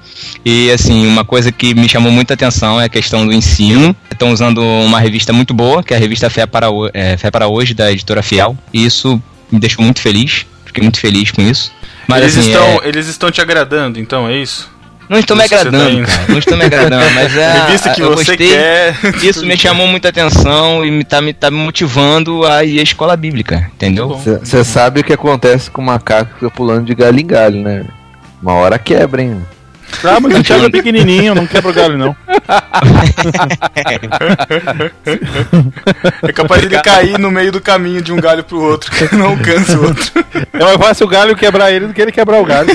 E, 0.46 0.72
assim, 0.72 1.06
uma 1.08 1.26
coisa 1.26 1.52
que 1.52 1.74
me 1.74 1.90
chamou 1.90 2.12
muita 2.12 2.36
atenção 2.36 2.80
é 2.80 2.86
a 2.86 2.90
questão 2.90 3.26
do 3.26 3.34
ensino. 3.34 3.94
Estão 4.10 4.32
usando 4.32 4.62
uma 4.62 5.00
revista 5.00 5.34
muito 5.34 5.54
boa, 5.54 5.84
que 5.84 5.94
é 5.94 5.98
a 5.98 6.00
revista 6.00 6.30
Fé 6.30 6.46
para, 6.46 6.70
Ho- 6.70 6.90
é, 6.94 7.18
Fé 7.18 7.30
para 7.30 7.48
Hoje, 7.48 7.74
da 7.74 7.92
editora 7.92 8.22
Fiel. 8.24 8.56
E 8.74 8.86
isso 8.86 9.22
me 9.52 9.60
deixou 9.60 9.84
muito 9.84 10.00
feliz. 10.00 10.46
Fiquei 10.66 10.84
muito 10.84 11.00
feliz 11.00 11.32
com 11.32 11.42
isso. 11.42 11.72
Mas, 12.08 12.22
eles, 12.24 12.38
assim, 12.38 12.52
estão, 12.52 12.82
é- 12.84 12.88
eles 12.88 13.08
estão 13.08 13.32
te 13.32 13.42
agradando, 13.42 14.00
então, 14.00 14.28
é 14.28 14.38
isso? 14.38 14.70
não 15.10 15.20
estou 15.20 15.38
me 15.38 15.48
tá 15.48 15.56
agradando, 15.56 16.00
indo. 16.00 16.08
cara. 16.08 16.26
Não 16.28 16.38
estou 16.38 16.58
me 16.58 16.66
agradando, 16.66 17.14
mas 17.16 17.36
é. 17.38 17.62
Revista 17.62 17.90
que 17.92 18.02
eu 18.02 18.10
você 18.10 18.32
gostei. 18.32 18.50
quer. 18.50 18.96
Isso 19.24 19.46
me 19.46 19.58
chamou 19.58 19.88
muita 19.88 20.10
atenção 20.10 20.86
e 20.86 20.92
me 20.92 21.04
tá, 21.04 21.22
me 21.22 21.34
tá 21.34 21.50
me 21.50 21.58
motivando 21.58 22.46
a 22.46 22.64
ir 22.64 22.80
à 22.80 22.84
escola 22.84 23.16
bíblica, 23.16 23.70
entendeu? 23.74 24.10
Você 24.18 24.64
sabe 24.64 25.00
o 25.00 25.04
que 25.04 25.14
acontece 25.14 25.72
com 25.72 25.82
o 25.82 25.86
macaco 25.86 26.34
que 26.34 26.40
fica 26.40 26.52
pulando 26.52 26.86
de 26.86 26.94
galho 26.96 27.20
em 27.20 27.26
galho, 27.26 27.62
né? 27.62 27.86
Uma 28.42 28.54
hora 28.54 28.78
quebra, 28.78 29.22
hein? 29.22 29.42
Ah, 30.04 30.20
mas 30.20 30.40
o 30.40 30.44
Thiago 30.44 30.66
é 30.66 30.70
pequenininho, 30.70 31.36
não 31.36 31.48
quebra 31.48 31.72
o 31.72 31.74
galho, 31.74 31.98
não. 31.98 32.16
É 36.24 36.32
capaz 36.32 36.62
de 36.62 36.68
ele 36.68 36.82
cair 36.82 37.18
no 37.18 37.32
meio 37.32 37.52
do 37.52 37.62
caminho 37.62 38.02
de 38.02 38.12
um 38.12 38.18
galho 38.18 38.44
pro 38.44 38.62
outro, 38.62 38.92
que 38.92 39.16
não 39.16 39.28
alcança 39.28 39.78
o 39.78 39.86
outro. 39.86 40.26
É 40.54 40.64
mais 40.64 40.78
fácil 40.78 41.06
o 41.06 41.10
galho 41.10 41.36
quebrar 41.36 41.72
ele 41.72 41.88
do 41.88 41.94
que 41.94 42.02
ele 42.02 42.12
quebrar 42.12 42.42
o 42.42 42.46
galho. 42.46 42.70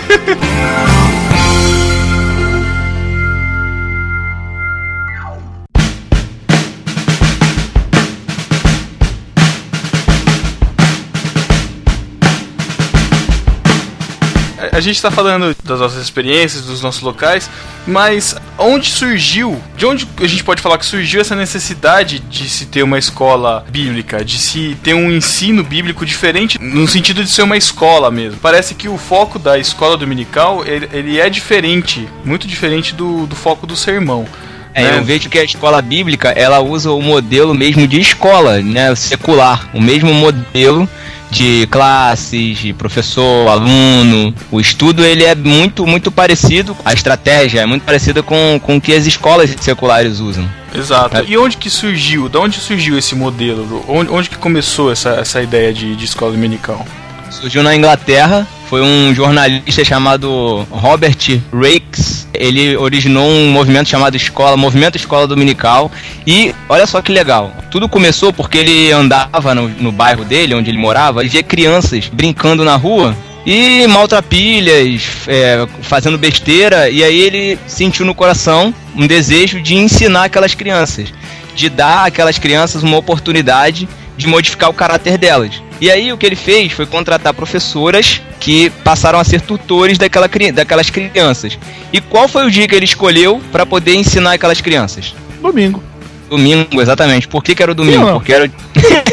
A- 14.72 14.80
gente 14.80 15.02
tá 15.02 15.10
falando 15.10 15.54
das 15.62 15.80
nossas 15.80 16.02
experiências, 16.02 16.64
dos 16.64 16.80
nossos 16.80 17.02
locais, 17.02 17.48
mas 17.86 18.34
onde 18.58 18.90
surgiu, 18.90 19.60
de 19.76 19.84
onde 19.84 20.08
a 20.18 20.26
gente 20.26 20.42
pode 20.42 20.62
falar 20.62 20.78
que 20.78 20.86
surgiu 20.86 21.20
essa 21.20 21.36
necessidade 21.36 22.18
de 22.18 22.48
se 22.48 22.64
ter 22.66 22.82
uma 22.82 22.98
escola 22.98 23.64
bíblica, 23.68 24.24
de 24.24 24.38
se 24.38 24.76
ter 24.82 24.94
um 24.94 25.12
ensino 25.12 25.62
bíblico 25.62 26.06
diferente, 26.06 26.58
no 26.58 26.88
sentido 26.88 27.22
de 27.22 27.30
ser 27.30 27.42
uma 27.42 27.56
escola 27.56 28.10
mesmo? 28.10 28.38
Parece 28.40 28.74
que 28.74 28.88
o 28.88 28.96
foco 28.96 29.38
da 29.38 29.58
escola 29.58 29.96
dominical, 29.96 30.64
ele, 30.66 30.88
ele 30.92 31.20
é 31.20 31.28
diferente, 31.28 32.08
muito 32.24 32.48
diferente 32.48 32.94
do, 32.94 33.26
do 33.26 33.36
foco 33.36 33.66
do 33.66 33.76
sermão. 33.76 34.26
É, 34.74 34.84
né? 34.84 34.98
eu 34.98 35.04
vejo 35.04 35.28
que 35.28 35.38
a 35.38 35.44
escola 35.44 35.82
bíblica, 35.82 36.30
ela 36.30 36.60
usa 36.60 36.90
o 36.90 37.02
modelo 37.02 37.54
mesmo 37.54 37.86
de 37.86 38.00
escola, 38.00 38.60
né, 38.62 38.94
secular, 38.94 39.68
o 39.74 39.80
mesmo 39.80 40.14
modelo 40.14 40.88
de 41.32 41.66
classes, 41.68 42.58
de 42.58 42.72
professor, 42.74 43.48
aluno. 43.48 44.34
O 44.50 44.60
estudo 44.60 45.02
ele 45.02 45.24
é 45.24 45.34
muito 45.34 45.86
muito 45.86 46.12
parecido, 46.12 46.76
a 46.84 46.92
estratégia 46.92 47.60
é 47.60 47.66
muito 47.66 47.84
parecida 47.84 48.22
com, 48.22 48.60
com 48.62 48.76
o 48.76 48.80
que 48.80 48.92
as 48.94 49.06
escolas 49.06 49.50
seculares 49.60 50.20
usam. 50.20 50.48
Exato. 50.74 51.16
É. 51.16 51.24
E 51.26 51.38
onde 51.38 51.56
que 51.56 51.70
surgiu? 51.70 52.28
Da 52.28 52.38
onde 52.38 52.60
surgiu 52.60 52.98
esse 52.98 53.14
modelo? 53.14 53.82
Onde, 53.88 54.10
onde 54.10 54.28
que 54.28 54.36
começou 54.36 54.92
essa, 54.92 55.10
essa 55.10 55.42
ideia 55.42 55.72
de, 55.72 55.96
de 55.96 56.04
escola 56.04 56.32
dominical? 56.32 56.86
Surgiu 57.30 57.62
na 57.62 57.74
Inglaterra, 57.74 58.46
foi 58.72 58.80
um 58.80 59.14
jornalista 59.14 59.84
chamado 59.84 60.66
Robert 60.70 61.42
Rakes. 61.52 62.26
Ele 62.32 62.74
originou 62.74 63.28
um 63.28 63.50
movimento 63.50 63.90
chamado 63.90 64.16
Escola, 64.16 64.56
Movimento 64.56 64.96
Escola 64.96 65.26
Dominical. 65.26 65.92
E 66.26 66.54
olha 66.70 66.86
só 66.86 67.02
que 67.02 67.12
legal. 67.12 67.54
Tudo 67.70 67.86
começou 67.86 68.32
porque 68.32 68.56
ele 68.56 68.90
andava 68.90 69.54
no, 69.54 69.68
no 69.68 69.92
bairro 69.92 70.24
dele, 70.24 70.54
onde 70.54 70.70
ele 70.70 70.78
morava, 70.78 71.22
e 71.22 71.28
via 71.28 71.42
crianças 71.42 72.08
brincando 72.10 72.64
na 72.64 72.74
rua 72.74 73.14
e 73.44 73.86
maltrapilhas, 73.88 75.02
é, 75.26 75.68
fazendo 75.82 76.16
besteira. 76.16 76.88
E 76.88 77.04
aí 77.04 77.20
ele 77.20 77.58
sentiu 77.66 78.06
no 78.06 78.14
coração 78.14 78.72
um 78.96 79.06
desejo 79.06 79.60
de 79.60 79.74
ensinar 79.74 80.24
aquelas 80.24 80.54
crianças, 80.54 81.12
de 81.54 81.68
dar 81.68 82.06
àquelas 82.06 82.38
crianças 82.38 82.82
uma 82.82 82.96
oportunidade 82.96 83.86
de 84.16 84.26
modificar 84.26 84.70
o 84.70 84.74
caráter 84.74 85.18
delas. 85.18 85.60
E 85.82 85.90
aí 85.90 86.12
o 86.12 86.16
que 86.16 86.24
ele 86.24 86.36
fez 86.36 86.70
foi 86.70 86.86
contratar 86.86 87.34
professoras 87.34 88.22
que 88.38 88.70
passaram 88.84 89.18
a 89.18 89.24
ser 89.24 89.40
tutores 89.40 89.98
daquela, 89.98 90.30
daquelas 90.54 90.88
crianças. 90.90 91.58
E 91.92 92.00
qual 92.00 92.28
foi 92.28 92.46
o 92.46 92.50
dia 92.52 92.68
que 92.68 92.74
ele 92.76 92.84
escolheu 92.84 93.42
para 93.50 93.66
poder 93.66 93.96
ensinar 93.96 94.34
aquelas 94.34 94.60
crianças? 94.60 95.12
Domingo. 95.42 95.82
Domingo, 96.30 96.80
exatamente. 96.80 97.26
Por 97.26 97.42
que, 97.42 97.52
que 97.52 97.64
era 97.64 97.72
o 97.72 97.74
domingo? 97.74 98.06
Não? 98.06 98.12
Porque 98.12 98.32
era, 98.32 98.48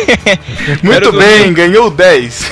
Muito 0.84 1.10
o 1.10 1.12
bem, 1.12 1.51
ganhou 1.51 1.89
10. 1.89 2.51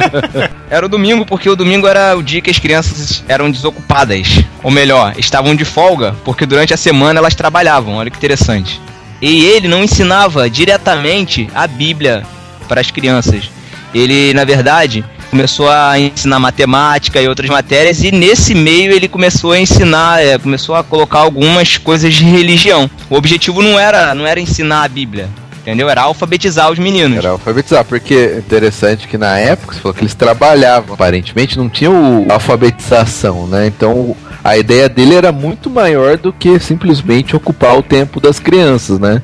era 0.70 0.86
o 0.86 0.88
domingo 0.88 1.26
porque 1.26 1.50
o 1.50 1.54
domingo 1.54 1.86
era 1.86 2.16
o 2.16 2.22
dia 2.22 2.40
que 2.40 2.50
as 2.50 2.58
crianças 2.58 3.22
eram 3.28 3.50
desocupadas. 3.50 4.28
Ou 4.62 4.70
melhor, 4.70 5.12
estavam 5.18 5.54
de 5.54 5.66
folga, 5.66 6.16
porque 6.24 6.46
durante 6.46 6.72
a 6.72 6.78
semana 6.78 7.20
elas 7.20 7.34
trabalhavam. 7.34 7.96
Olha 7.96 8.10
que 8.10 8.16
interessante. 8.16 8.80
E 9.20 9.44
ele 9.44 9.68
não 9.68 9.84
ensinava 9.84 10.48
diretamente 10.48 11.50
a 11.54 11.66
Bíblia 11.66 12.22
para 12.68 12.80
as 12.80 12.90
crianças. 12.90 13.50
Ele, 13.94 14.32
na 14.32 14.44
verdade, 14.44 15.04
começou 15.30 15.70
a 15.70 15.98
ensinar 15.98 16.38
matemática 16.38 17.20
e 17.20 17.26
outras 17.26 17.48
matérias, 17.48 18.02
e 18.02 18.10
nesse 18.10 18.54
meio 18.54 18.92
ele 18.92 19.08
começou 19.08 19.52
a 19.52 19.58
ensinar, 19.58 20.22
é, 20.22 20.38
começou 20.38 20.74
a 20.74 20.84
colocar 20.84 21.20
algumas 21.20 21.78
coisas 21.78 22.14
de 22.14 22.24
religião. 22.24 22.90
O 23.08 23.16
objetivo 23.16 23.62
não 23.62 23.78
era, 23.78 24.14
não 24.14 24.26
era 24.26 24.38
ensinar 24.38 24.84
a 24.84 24.88
Bíblia, 24.88 25.28
entendeu? 25.62 25.88
Era 25.88 26.02
alfabetizar 26.02 26.70
os 26.70 26.78
meninos. 26.78 27.18
Era 27.18 27.30
alfabetizar, 27.30 27.84
porque 27.84 28.14
é 28.14 28.38
interessante 28.38 29.08
que 29.08 29.16
na 29.16 29.38
época, 29.38 29.74
você 29.74 29.80
falou 29.80 29.94
que 29.94 30.02
eles 30.02 30.14
trabalhavam, 30.14 30.94
aparentemente 30.94 31.56
não 31.56 31.68
tinha 31.68 31.90
o 31.90 32.26
alfabetização, 32.30 33.46
né? 33.46 33.66
Então 33.66 34.14
a 34.44 34.58
ideia 34.58 34.88
dele 34.88 35.14
era 35.14 35.32
muito 35.32 35.70
maior 35.70 36.18
do 36.18 36.32
que 36.32 36.58
simplesmente 36.58 37.36
ocupar 37.36 37.78
o 37.78 37.82
tempo 37.82 38.20
das 38.20 38.38
crianças, 38.38 38.98
né? 38.98 39.22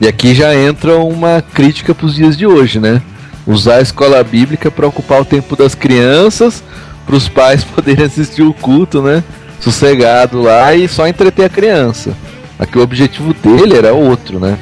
E 0.00 0.08
aqui 0.08 0.34
já 0.34 0.54
entra 0.54 0.96
uma 0.96 1.42
crítica 1.42 1.94
para 1.94 2.06
os 2.06 2.14
dias 2.14 2.36
de 2.36 2.46
hoje, 2.46 2.80
né? 2.80 3.02
Usar 3.46 3.76
a 3.76 3.82
escola 3.82 4.24
bíblica 4.24 4.70
para 4.70 4.86
ocupar 4.86 5.20
o 5.20 5.24
tempo 5.26 5.54
das 5.54 5.74
crianças, 5.74 6.62
para 7.04 7.16
os 7.16 7.28
pais 7.28 7.62
poderem 7.74 8.06
assistir 8.06 8.42
o 8.42 8.54
culto, 8.54 9.02
né? 9.02 9.22
Sossegado 9.60 10.40
lá 10.40 10.74
e 10.74 10.88
só 10.88 11.06
entreter 11.06 11.44
a 11.44 11.50
criança. 11.50 12.16
Aqui 12.58 12.78
o 12.78 12.82
objetivo 12.82 13.34
dele 13.34 13.76
era 13.76 13.92
outro, 13.92 14.40
né? 14.40 14.58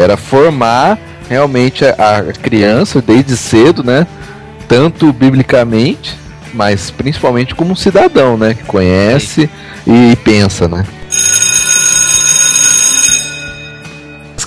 Era 0.00 0.16
formar 0.16 0.98
realmente 1.28 1.84
a, 1.84 2.18
a 2.18 2.32
criança 2.32 3.00
desde 3.00 3.36
cedo, 3.36 3.84
né? 3.84 4.08
Tanto 4.66 5.12
biblicamente, 5.12 6.16
mas 6.52 6.90
principalmente 6.90 7.54
como 7.54 7.72
um 7.72 7.76
cidadão, 7.76 8.36
né? 8.36 8.54
Que 8.54 8.64
conhece 8.64 9.48
e 9.86 10.16
pensa, 10.16 10.66
né? 10.66 10.84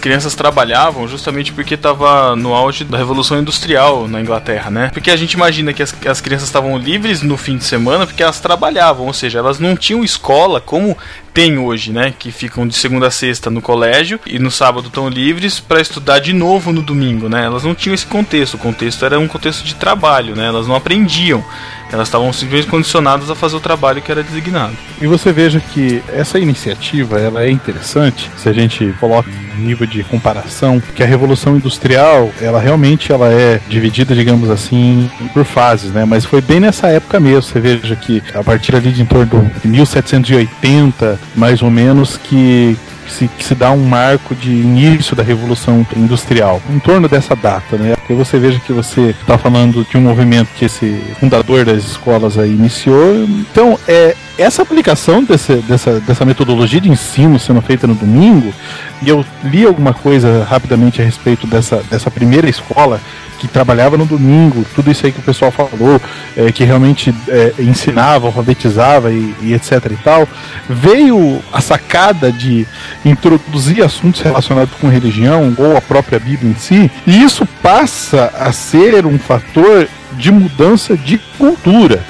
Crianças 0.01 0.35
trabalhavam 0.35 1.07
justamente 1.07 1.53
porque 1.53 1.75
estava 1.75 2.35
no 2.35 2.53
auge 2.53 2.83
da 2.83 2.97
Revolução 2.97 3.39
Industrial 3.39 4.07
na 4.07 4.19
Inglaterra, 4.19 4.69
né? 4.69 4.89
Porque 4.91 5.11
a 5.11 5.15
gente 5.15 5.33
imagina 5.33 5.71
que 5.71 5.83
as, 5.83 5.95
as 6.05 6.19
crianças 6.19 6.47
estavam 6.47 6.77
livres 6.77 7.21
no 7.21 7.37
fim 7.37 7.55
de 7.55 7.63
semana 7.63 8.05
porque 8.05 8.23
elas 8.23 8.39
trabalhavam, 8.39 9.05
ou 9.05 9.13
seja, 9.13 9.39
elas 9.39 9.59
não 9.59 9.77
tinham 9.77 10.03
escola 10.03 10.59
como 10.59 10.97
tem 11.33 11.57
hoje, 11.57 11.91
né? 11.91 12.13
Que 12.17 12.31
ficam 12.31 12.67
de 12.67 12.75
segunda 12.75 13.07
a 13.07 13.11
sexta 13.11 13.49
no 13.49 13.61
colégio 13.61 14.19
e 14.25 14.39
no 14.39 14.51
sábado 14.51 14.87
estão 14.87 15.07
livres 15.07 15.59
para 15.59 15.79
estudar 15.79 16.19
de 16.19 16.33
novo 16.33 16.73
no 16.73 16.81
domingo, 16.81 17.29
né? 17.29 17.45
Elas 17.45 17.63
não 17.63 17.75
tinham 17.75 17.93
esse 17.93 18.05
contexto. 18.05 18.55
O 18.55 18.59
contexto 18.59 19.05
era 19.05 19.19
um 19.19 19.27
contexto 19.27 19.63
de 19.63 19.75
trabalho, 19.75 20.35
né? 20.35 20.47
Elas 20.47 20.67
não 20.67 20.75
aprendiam. 20.75 21.43
Elas 21.91 22.07
estavam 22.07 22.31
simplesmente 22.31 22.69
condicionadas 22.69 23.29
a 23.29 23.35
fazer 23.35 23.55
o 23.55 23.59
trabalho 23.59 24.01
que 24.01 24.11
era 24.11 24.23
designado. 24.23 24.73
E 25.01 25.07
você 25.07 25.31
veja 25.31 25.59
que 25.59 26.01
essa 26.13 26.39
iniciativa 26.39 27.19
ela 27.19 27.43
é 27.43 27.49
interessante 27.49 28.29
se 28.37 28.47
a 28.47 28.53
gente 28.53 28.93
coloca 28.99 29.29
em 29.29 29.61
nível 29.61 29.85
de 29.85 30.03
comparação 30.03 30.81
que 30.95 31.03
a 31.03 31.05
revolução 31.05 31.55
industrial 31.55 32.31
ela 32.39 32.59
realmente 32.59 33.11
ela 33.11 33.27
é 33.27 33.59
dividida 33.67 34.15
digamos 34.15 34.49
assim 34.49 35.09
por 35.33 35.43
fases, 35.43 35.91
né? 35.91 36.05
Mas 36.05 36.25
foi 36.25 36.41
bem 36.41 36.59
nessa 36.59 36.87
época 36.87 37.19
mesmo. 37.19 37.41
Você 37.41 37.59
veja 37.59 37.95
que 37.95 38.23
a 38.33 38.43
partir 38.43 38.75
ali 38.75 38.91
de 38.91 39.01
em 39.01 39.05
torno 39.05 39.51
de 39.61 39.67
1780 39.67 41.19
mais 41.35 41.61
ou 41.61 41.71
menos 41.71 42.17
que 42.17 42.77
se, 43.07 43.29
se 43.39 43.55
dá 43.55 43.71
um 43.71 43.83
marco 43.85 44.35
de 44.35 44.51
início 44.51 45.15
da 45.15 45.23
Revolução 45.23 45.85
Industrial, 45.95 46.61
em 46.69 46.79
torno 46.79 47.07
dessa 47.07 47.35
data, 47.35 47.77
né? 47.77 47.95
Porque 47.95 48.13
você 48.13 48.39
veja 48.39 48.59
que 48.59 48.73
você 48.73 49.15
está 49.21 49.37
falando 49.37 49.85
de 49.89 49.97
um 49.97 50.01
movimento 50.01 50.49
que 50.55 50.65
esse 50.65 51.01
fundador 51.19 51.65
das 51.65 51.83
escolas 51.83 52.37
aí 52.37 52.51
iniciou. 52.51 53.23
Então, 53.23 53.77
é, 53.87 54.15
essa 54.37 54.61
aplicação 54.61 55.23
desse, 55.23 55.55
dessa, 55.57 55.99
dessa 55.99 56.25
metodologia 56.25 56.81
de 56.81 56.89
ensino 56.89 57.39
sendo 57.39 57.61
feita 57.61 57.85
no 57.87 57.95
domingo, 57.95 58.53
e 59.01 59.09
eu 59.09 59.25
li 59.43 59.65
alguma 59.65 59.93
coisa 59.93 60.43
rapidamente 60.43 61.01
a 61.01 61.05
respeito 61.05 61.45
dessa, 61.47 61.83
dessa 61.89 62.09
primeira 62.09 62.49
escola, 62.49 62.99
que 63.41 63.47
trabalhava 63.47 63.97
no 63.97 64.05
domingo, 64.05 64.63
tudo 64.75 64.91
isso 64.91 65.03
aí 65.03 65.11
que 65.11 65.19
o 65.19 65.23
pessoal 65.23 65.51
falou, 65.51 65.99
é, 66.37 66.51
que 66.51 66.63
realmente 66.63 67.13
é, 67.27 67.53
ensinava, 67.57 68.27
alfabetizava 68.27 69.11
e, 69.11 69.33
e, 69.41 69.53
etc 69.55 69.83
e 69.89 69.95
tal, 70.03 70.29
veio 70.69 71.41
a 71.51 71.59
sacada 71.59 72.31
de 72.31 72.67
introduzir 73.03 73.83
assuntos 73.83 74.21
relacionados 74.21 74.75
com 74.79 74.87
religião 74.87 75.55
ou 75.57 75.75
a 75.75 75.81
própria 75.81 76.19
Bíblia 76.19 76.51
em 76.51 76.55
si, 76.55 76.91
e 77.07 77.23
isso 77.23 77.47
passa 77.63 78.31
a 78.37 78.51
ser 78.51 79.07
um 79.07 79.17
fator 79.17 79.87
de 80.13 80.31
mudança 80.31 80.95
de 80.95 81.17
cultura. 81.39 82.05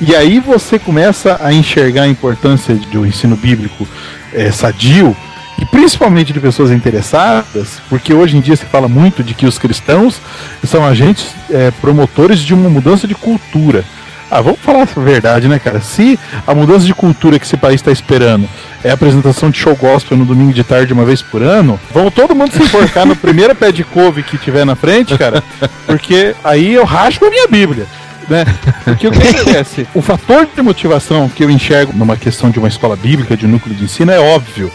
E 0.00 0.16
aí 0.16 0.40
você 0.40 0.78
começa 0.78 1.38
a 1.42 1.52
enxergar 1.52 2.04
a 2.04 2.08
importância 2.08 2.74
de 2.74 2.96
um 2.96 3.04
ensino 3.04 3.36
bíblico 3.36 3.86
é, 4.32 4.50
sadio, 4.50 5.14
e 5.62 5.64
principalmente 5.64 6.32
de 6.32 6.40
pessoas 6.40 6.72
interessadas, 6.72 7.80
porque 7.88 8.12
hoje 8.12 8.36
em 8.36 8.40
dia 8.40 8.56
se 8.56 8.64
fala 8.64 8.88
muito 8.88 9.22
de 9.22 9.32
que 9.32 9.46
os 9.46 9.58
cristãos 9.58 10.20
são 10.64 10.84
agentes 10.84 11.36
é, 11.48 11.70
promotores 11.70 12.40
de 12.40 12.52
uma 12.52 12.68
mudança 12.68 13.06
de 13.06 13.14
cultura. 13.14 13.84
Ah, 14.28 14.40
vamos 14.40 14.58
falar 14.58 14.82
a 14.82 15.00
verdade, 15.00 15.46
né, 15.46 15.60
cara? 15.60 15.80
Se 15.80 16.18
a 16.44 16.52
mudança 16.52 16.84
de 16.84 16.92
cultura 16.92 17.38
que 17.38 17.46
esse 17.46 17.56
país 17.56 17.76
está 17.76 17.92
esperando 17.92 18.48
é 18.82 18.90
a 18.90 18.94
apresentação 18.94 19.50
de 19.50 19.58
show 19.58 19.76
gospel 19.76 20.18
no 20.18 20.24
domingo 20.24 20.52
de 20.52 20.64
tarde 20.64 20.92
uma 20.92 21.04
vez 21.04 21.22
por 21.22 21.42
ano, 21.42 21.78
vamos 21.94 22.12
todo 22.12 22.34
mundo 22.34 22.50
se 22.50 22.60
enforcar 22.60 23.06
no 23.06 23.14
primeiro 23.14 23.54
pé 23.54 23.70
de 23.70 23.84
couve 23.84 24.24
que 24.24 24.36
tiver 24.38 24.64
na 24.64 24.74
frente, 24.74 25.16
cara, 25.16 25.44
porque 25.86 26.34
aí 26.42 26.74
eu 26.74 26.84
rasgo 26.84 27.26
a 27.26 27.30
minha 27.30 27.46
Bíblia. 27.46 27.86
Né? 28.28 28.44
Porque 28.84 29.08
o 29.08 29.10
que 29.12 29.28
acontece? 29.28 29.86
O 29.94 30.00
fator 30.00 30.48
de 30.54 30.62
motivação 30.62 31.28
que 31.28 31.44
eu 31.44 31.50
enxergo 31.50 31.92
numa 31.94 32.16
questão 32.16 32.50
de 32.50 32.58
uma 32.58 32.68
escola 32.68 32.96
bíblica, 32.96 33.36
de 33.36 33.46
um 33.46 33.48
núcleo 33.48 33.74
de 33.74 33.84
ensino, 33.84 34.10
é 34.10 34.18
óbvio 34.18 34.72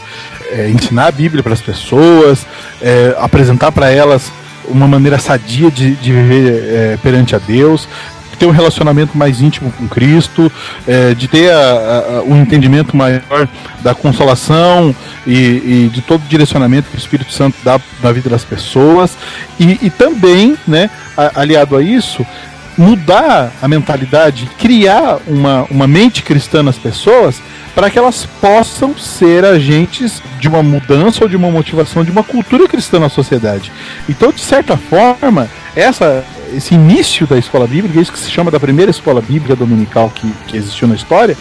é, 0.52 0.70
ensinar 0.70 1.08
a 1.08 1.12
Bíblia 1.12 1.44
para 1.44 1.54
as 1.54 1.62
pessoas, 1.62 2.46
é, 2.82 3.16
apresentar 3.20 3.72
para 3.72 3.90
elas 3.90 4.32
uma 4.68 4.88
maneira 4.88 5.18
sadia 5.18 5.72
de, 5.72 5.96
de 5.96 6.12
viver 6.12 6.64
é, 6.64 6.98
perante 7.02 7.36
a 7.36 7.40
Deus, 7.40 7.88
ter 8.38 8.46
um 8.46 8.52
relacionamento 8.52 9.18
mais 9.18 9.42
íntimo 9.42 9.72
com 9.72 9.88
Cristo, 9.88 10.52
é, 10.88 11.14
de 11.14 11.28
ter 11.28 11.52
a, 11.52 12.20
a, 12.20 12.24
um 12.24 12.42
entendimento 12.42 12.96
maior 12.96 13.48
da 13.82 13.96
consolação 13.96 14.96
e, 15.26 15.34
e, 15.34 15.92
de 15.92 16.02
todo 16.02 16.22
o 16.22 16.28
direcionamento 16.28 16.90
que 16.90 16.96
o 16.96 17.00
Espírito 17.00 17.32
Santo 17.32 17.58
dá 17.64 17.80
na 18.02 18.12
vida 18.12 18.30
das 18.30 18.46
pessoas, 18.46 19.18
e, 19.60 19.80
e 19.82 19.90
também, 19.90 20.58
né, 20.68 20.90
aliado 21.36 21.76
a 21.76 21.82
isso, 21.82 22.26
mudar 22.78 23.52
a 23.62 23.68
mentalidade, 23.68 24.50
criar 24.58 25.20
uma, 25.28 25.66
uma 25.70 25.88
mente 25.88 26.22
cristã 26.22 26.62
nas 26.62 26.78
pessoas 26.78 27.42
para 27.74 27.90
que 27.90 27.98
elas 27.98 28.26
possam 28.40 28.98
ser 28.98 29.46
agentes 29.46 30.22
de 30.40 30.48
uma 30.48 30.64
mudança 30.64 31.24
ou 31.24 31.30
de 31.30 31.36
uma 31.36 31.50
motivação 31.50 32.04
de 32.04 32.12
uma 32.12 32.24
cultura 32.24 32.68
cristã 32.68 33.00
na 33.00 33.10
sociedade. 33.10 33.72
Então, 34.08 34.32
de 34.32 34.42
certa 34.42 34.76
forma, 34.76 35.48
essa, 35.76 36.24
esse 36.54 36.74
início 36.74 37.28
da 37.28 37.38
escola 37.38 37.68
bíblica, 37.68 38.00
isso 38.00 38.12
que 38.12 38.20
se 38.20 38.32
chama 38.32 38.50
da 38.50 38.60
primeira 38.60 38.90
escola 38.90 39.22
bíblica 39.22 39.56
dominical 39.56 40.12
que, 40.14 40.32
que 40.48 40.58
existiu 40.58 40.88
na 40.88 40.96
história, 40.96 41.38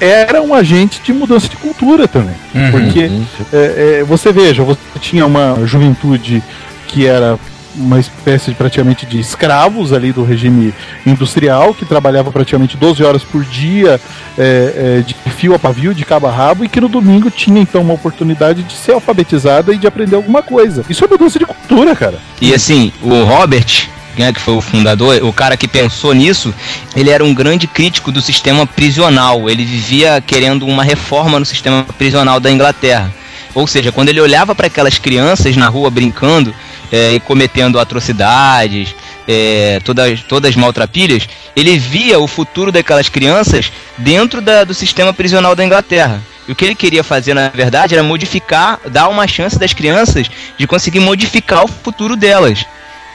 era 0.00 0.40
um 0.40 0.54
agente 0.54 1.02
de 1.02 1.12
mudança 1.12 1.48
de 1.48 1.56
cultura 1.56 2.08
também. 2.08 2.36
Uhum, 2.54 2.70
Porque 2.70 3.06
uhum. 3.06 3.26
É, 3.52 3.98
é, 4.00 4.04
você 4.04 4.32
veja, 4.32 4.62
você 4.62 4.80
tinha 5.00 5.26
uma 5.26 5.66
juventude 5.66 6.42
que 6.86 7.06
era 7.06 7.38
uma 7.74 7.98
espécie 7.98 8.50
de, 8.50 8.56
praticamente 8.56 9.06
de 9.06 9.18
escravos 9.18 9.92
ali 9.92 10.12
do 10.12 10.24
regime 10.24 10.72
industrial, 11.06 11.74
que 11.74 11.84
trabalhava 11.84 12.30
praticamente 12.30 12.76
12 12.76 13.02
horas 13.02 13.24
por 13.24 13.44
dia, 13.44 14.00
é, 14.38 14.98
é, 14.98 15.02
de 15.02 15.14
fio 15.30 15.54
a 15.54 15.58
pavio, 15.58 15.94
de 15.94 16.04
cabo 16.04 16.26
a 16.26 16.30
rabo, 16.30 16.64
e 16.64 16.68
que 16.68 16.80
no 16.80 16.88
domingo 16.88 17.30
tinha 17.30 17.60
então 17.60 17.82
uma 17.82 17.94
oportunidade 17.94 18.62
de 18.62 18.72
ser 18.74 18.92
alfabetizada 18.92 19.72
e 19.72 19.78
de 19.78 19.86
aprender 19.86 20.16
alguma 20.16 20.42
coisa. 20.42 20.84
Isso 20.88 21.04
é 21.04 21.08
mudança 21.08 21.38
de 21.38 21.46
cultura, 21.46 21.94
cara. 21.94 22.18
E 22.40 22.54
assim, 22.54 22.92
o 23.02 23.24
Robert, 23.24 23.88
né, 24.16 24.32
que 24.32 24.40
foi 24.40 24.54
o 24.54 24.60
fundador, 24.60 25.22
o 25.22 25.32
cara 25.32 25.56
que 25.56 25.66
pensou 25.66 26.12
nisso, 26.12 26.54
ele 26.94 27.10
era 27.10 27.24
um 27.24 27.34
grande 27.34 27.66
crítico 27.66 28.12
do 28.12 28.20
sistema 28.20 28.66
prisional. 28.66 29.48
Ele 29.50 29.64
vivia 29.64 30.22
querendo 30.24 30.66
uma 30.66 30.84
reforma 30.84 31.38
no 31.38 31.44
sistema 31.46 31.84
prisional 31.98 32.38
da 32.38 32.50
Inglaterra. 32.50 33.12
Ou 33.54 33.66
seja, 33.66 33.92
quando 33.92 34.08
ele 34.08 34.20
olhava 34.20 34.54
para 34.54 34.66
aquelas 34.66 34.98
crianças 34.98 35.56
na 35.56 35.68
rua 35.68 35.88
brincando, 35.88 36.52
é, 36.94 37.18
cometendo 37.18 37.80
atrocidades, 37.80 38.94
é, 39.26 39.80
todas, 39.82 40.22
todas 40.22 40.50
as 40.50 40.56
maltrapilhas, 40.56 41.28
ele 41.56 41.76
via 41.76 42.20
o 42.20 42.28
futuro 42.28 42.70
daquelas 42.70 43.08
crianças 43.08 43.72
dentro 43.98 44.40
da, 44.40 44.62
do 44.62 44.72
sistema 44.72 45.12
prisional 45.12 45.56
da 45.56 45.64
Inglaterra. 45.64 46.22
E 46.46 46.52
o 46.52 46.54
que 46.54 46.64
ele 46.64 46.76
queria 46.76 47.02
fazer, 47.02 47.34
na 47.34 47.48
verdade, 47.48 47.94
era 47.94 48.02
modificar, 48.04 48.78
dar 48.86 49.08
uma 49.08 49.26
chance 49.26 49.58
das 49.58 49.72
crianças 49.72 50.30
de 50.56 50.66
conseguir 50.68 51.00
modificar 51.00 51.64
o 51.64 51.68
futuro 51.68 52.14
delas. 52.14 52.64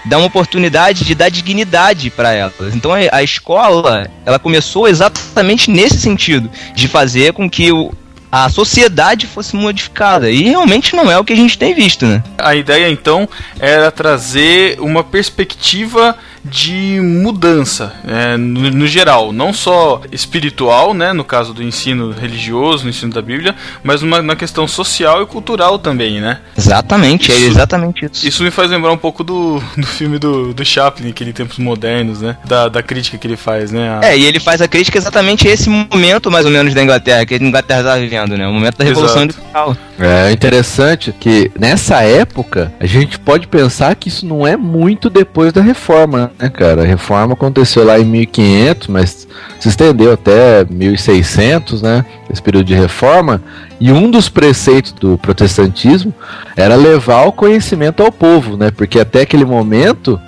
Dar 0.03 0.17
uma 0.17 0.27
oportunidade 0.27 1.05
de 1.05 1.15
dar 1.15 1.29
dignidade 1.29 2.09
para 2.09 2.33
elas. 2.33 2.75
Então 2.75 2.91
a 2.93 3.23
escola, 3.23 4.09
ela 4.25 4.39
começou 4.39 4.89
exatamente 4.89 5.71
nesse 5.71 5.99
sentido, 5.99 6.49
de 6.73 6.87
fazer 6.87 7.31
com 7.31 7.49
que 7.49 7.71
o, 7.71 7.93
a 8.31 8.49
sociedade 8.49 9.27
fosse 9.27 9.55
modificada. 9.55 10.29
E 10.29 10.43
realmente 10.43 10.95
não 10.95 11.09
é 11.09 11.17
o 11.17 11.23
que 11.23 11.33
a 11.33 11.35
gente 11.35 11.57
tem 11.57 11.73
visto, 11.73 12.05
né? 12.05 12.23
A 12.37 12.55
ideia 12.55 12.89
então 12.89 13.27
era 13.59 13.91
trazer 13.91 14.79
uma 14.79 15.03
perspectiva 15.03 16.15
de 16.43 16.99
mudança 17.01 17.93
é, 18.07 18.37
no, 18.37 18.69
no, 18.71 18.87
geral, 18.87 19.31
não 19.31 19.53
só 19.53 20.01
espiritual, 20.11 20.93
né, 20.93 21.13
no 21.13 21.23
caso 21.23 21.53
do 21.53 21.63
ensino 21.63 22.11
religioso, 22.11 22.83
no 22.83 22.89
ensino 22.89 23.11
da 23.11 23.21
Bíblia, 23.21 23.55
mas 23.83 24.01
uma, 24.01 24.21
na 24.21 24.35
questão 24.35 24.67
social 24.67 25.21
e 25.21 25.25
cultural 25.25 25.77
também, 25.77 26.21
né? 26.21 26.39
Exatamente, 26.57 27.31
é 27.31 27.35
isso, 27.35 27.45
é 27.45 27.49
exatamente 27.49 28.05
isso. 28.05 28.27
Isso 28.27 28.43
me 28.43 28.51
faz 28.51 28.71
lembrar 28.71 28.91
um 28.91 28.97
pouco 28.97 29.23
do, 29.23 29.61
do 29.77 29.87
filme 29.87 30.17
do, 30.17 30.53
do 30.53 30.65
Chaplin, 30.65 31.09
aquele 31.09 31.33
Tempos 31.33 31.57
Modernos, 31.57 32.21
né? 32.21 32.37
Da, 32.45 32.67
da 32.67 32.81
crítica 32.81 33.17
que 33.17 33.27
ele 33.27 33.37
faz, 33.37 33.71
né? 33.71 33.99
A... 34.01 34.09
É, 34.09 34.17
e 34.17 34.25
ele 34.25 34.39
faz 34.39 34.61
a 34.61 34.67
crítica 34.67 34.97
exatamente 34.97 35.47
a 35.47 35.51
esse 35.51 35.69
momento, 35.69 36.31
mais 36.31 36.45
ou 36.45 36.51
menos, 36.51 36.73
da 36.73 36.83
Inglaterra, 36.83 37.25
que 37.25 37.33
a 37.33 37.37
Inglaterra 37.37 37.79
estava 37.81 37.99
vivendo, 37.99 38.37
né? 38.37 38.47
O 38.47 38.53
momento 38.53 38.77
da 38.77 38.85
Revolução 38.85 39.23
Exato. 39.23 39.39
Industrial. 39.39 39.88
É 40.01 40.31
interessante 40.31 41.11
que 41.11 41.51
nessa 41.59 42.01
época 42.01 42.71
a 42.79 42.85
gente 42.85 43.19
pode 43.19 43.47
pensar 43.47 43.93
que 43.95 44.07
isso 44.07 44.25
não 44.25 44.47
é 44.47 44.55
muito 44.55 45.09
depois 45.09 45.51
da 45.51 45.61
reforma, 45.61 46.31
né, 46.39 46.47
cara? 46.47 46.83
A 46.83 46.85
reforma 46.85 47.33
aconteceu 47.33 47.83
lá 47.83 47.99
em 47.99 48.05
1500, 48.05 48.87
mas 48.87 49.27
se 49.59 49.67
estendeu 49.67 50.13
até 50.13 50.63
1600, 50.63 51.81
né? 51.81 52.05
Esse 52.31 52.41
período 52.41 52.67
de 52.67 52.75
reforma. 52.75 53.41
E 53.77 53.91
um 53.91 54.09
dos 54.09 54.29
preceitos 54.29 54.93
do 54.93 55.17
protestantismo 55.17 56.13
era 56.55 56.75
levar 56.75 57.25
o 57.25 57.33
conhecimento 57.33 58.01
ao 58.01 58.11
povo, 58.11 58.55
né? 58.55 58.71
Porque 58.71 59.01
até 59.01 59.21
aquele 59.21 59.43
momento 59.43 60.19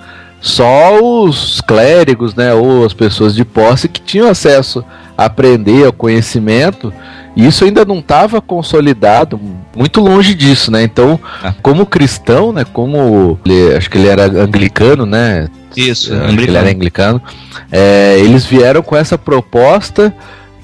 só 0.42 1.00
os 1.00 1.62
clérigos, 1.62 2.34
né, 2.34 2.52
ou 2.52 2.84
as 2.84 2.92
pessoas 2.92 3.34
de 3.34 3.44
posse 3.44 3.88
que 3.88 4.00
tinham 4.00 4.28
acesso 4.28 4.84
a 5.16 5.24
aprender 5.26 5.86
ao 5.86 5.92
conhecimento 5.92 6.92
e 7.34 7.46
isso 7.46 7.64
ainda 7.64 7.84
não 7.84 7.98
estava 7.98 8.40
consolidado, 8.40 9.40
muito 9.74 10.00
longe 10.00 10.34
disso, 10.34 10.70
né? 10.70 10.82
Então, 10.82 11.18
ah. 11.42 11.54
como 11.62 11.86
cristão, 11.86 12.52
né? 12.52 12.64
Como 12.64 13.38
ele, 13.44 13.74
acho 13.74 13.88
que 13.88 13.96
ele 13.96 14.08
era 14.08 14.24
anglicano, 14.24 15.06
né? 15.06 15.48
Isso, 15.74 16.12
anglicano. 16.12 16.42
ele 16.42 16.56
era 16.56 16.70
anglicano. 16.70 17.22
É, 17.70 18.16
eles 18.18 18.44
vieram 18.44 18.82
com 18.82 18.94
essa 18.94 19.16
proposta 19.16 20.14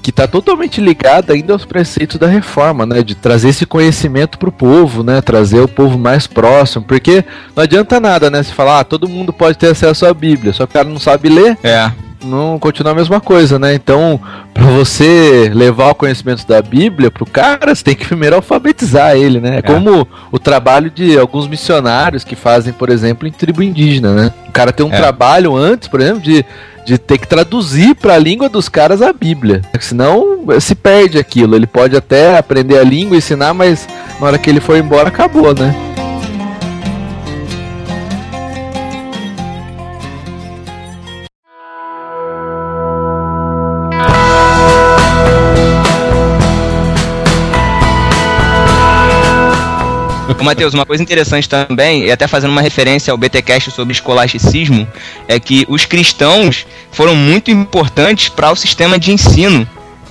que 0.01 0.09
está 0.09 0.27
totalmente 0.27 0.81
ligada 0.81 1.33
ainda 1.33 1.53
aos 1.53 1.65
preceitos 1.65 2.17
da 2.17 2.27
reforma, 2.27 2.85
né? 2.85 3.03
De 3.03 3.15
trazer 3.15 3.49
esse 3.49 3.65
conhecimento 3.65 4.37
para 4.37 4.49
o 4.49 4.51
povo, 4.51 5.03
né? 5.03 5.21
Trazer 5.21 5.59
o 5.59 5.67
povo 5.67 5.97
mais 5.97 6.27
próximo, 6.27 6.85
porque 6.85 7.23
não 7.55 7.63
adianta 7.63 7.99
nada, 7.99 8.29
né? 8.29 8.41
Se 8.43 8.53
falar, 8.53 8.79
ah, 8.79 8.83
todo 8.83 9.09
mundo 9.09 9.33
pode 9.33 9.57
ter 9.57 9.67
acesso 9.67 10.05
à 10.05 10.13
Bíblia, 10.13 10.53
só 10.53 10.65
que 10.65 10.71
o 10.71 10.73
cara 10.73 10.89
não 10.89 10.99
sabe 10.99 11.29
ler. 11.29 11.57
É. 11.63 11.91
Não 12.23 12.59
continua 12.59 12.91
a 12.91 12.95
mesma 12.95 13.21
coisa, 13.21 13.57
né? 13.57 13.73
Então, 13.73 14.19
para 14.53 14.65
você 14.65 15.49
levar 15.53 15.91
o 15.91 15.95
conhecimento 15.95 16.45
da 16.45 16.61
Bíblia 16.61 17.09
pro 17.09 17.25
cara, 17.25 17.73
você 17.73 17.83
tem 17.83 17.95
que 17.95 18.05
primeiro 18.05 18.35
alfabetizar 18.35 19.15
ele, 19.15 19.39
né? 19.39 19.59
É, 19.59 19.61
como 19.61 20.07
o 20.31 20.37
trabalho 20.37 20.89
de 20.91 21.17
alguns 21.17 21.47
missionários 21.47 22.23
que 22.23 22.35
fazem, 22.35 22.73
por 22.73 22.89
exemplo, 22.89 23.27
em 23.27 23.31
tribo 23.31 23.63
indígena, 23.63 24.13
né? 24.13 24.33
O 24.47 24.51
cara 24.51 24.71
tem 24.73 24.85
um 24.85 24.93
É. 24.93 24.97
trabalho 24.97 25.55
antes, 25.55 25.87
por 25.87 26.01
exemplo, 26.01 26.21
de 26.21 26.45
de 26.85 26.97
ter 26.97 27.19
que 27.19 27.27
traduzir 27.27 27.93
para 27.93 28.15
a 28.15 28.17
língua 28.17 28.49
dos 28.49 28.67
caras 28.67 28.99
a 29.03 29.13
Bíblia. 29.13 29.61
Senão 29.79 30.39
se 30.59 30.73
perde 30.73 31.19
aquilo. 31.19 31.55
Ele 31.55 31.67
pode 31.67 31.95
até 31.95 32.35
aprender 32.35 32.79
a 32.79 32.83
língua, 32.83 33.15
ensinar, 33.15 33.53
mas 33.53 33.87
na 34.19 34.25
hora 34.25 34.37
que 34.39 34.49
ele 34.49 34.59
for 34.59 34.75
embora 34.75 35.09
acabou, 35.09 35.53
né? 35.53 35.75
Ô, 50.39 50.43
Matheus, 50.43 50.73
uma 50.73 50.85
coisa 50.85 51.03
interessante 51.03 51.49
também, 51.49 52.05
e 52.05 52.11
até 52.11 52.27
fazendo 52.27 52.51
uma 52.51 52.61
referência 52.61 53.11
ao 53.11 53.17
BTcast 53.17 53.71
sobre 53.71 53.91
escolasticismo, 53.91 54.87
é 55.27 55.39
que 55.39 55.65
os 55.67 55.85
cristãos 55.85 56.65
foram 56.91 57.15
muito 57.15 57.51
importantes 57.51 58.29
para 58.29 58.49
o 58.51 58.55
sistema 58.55 58.97
de 58.97 59.11
ensino. 59.11 59.67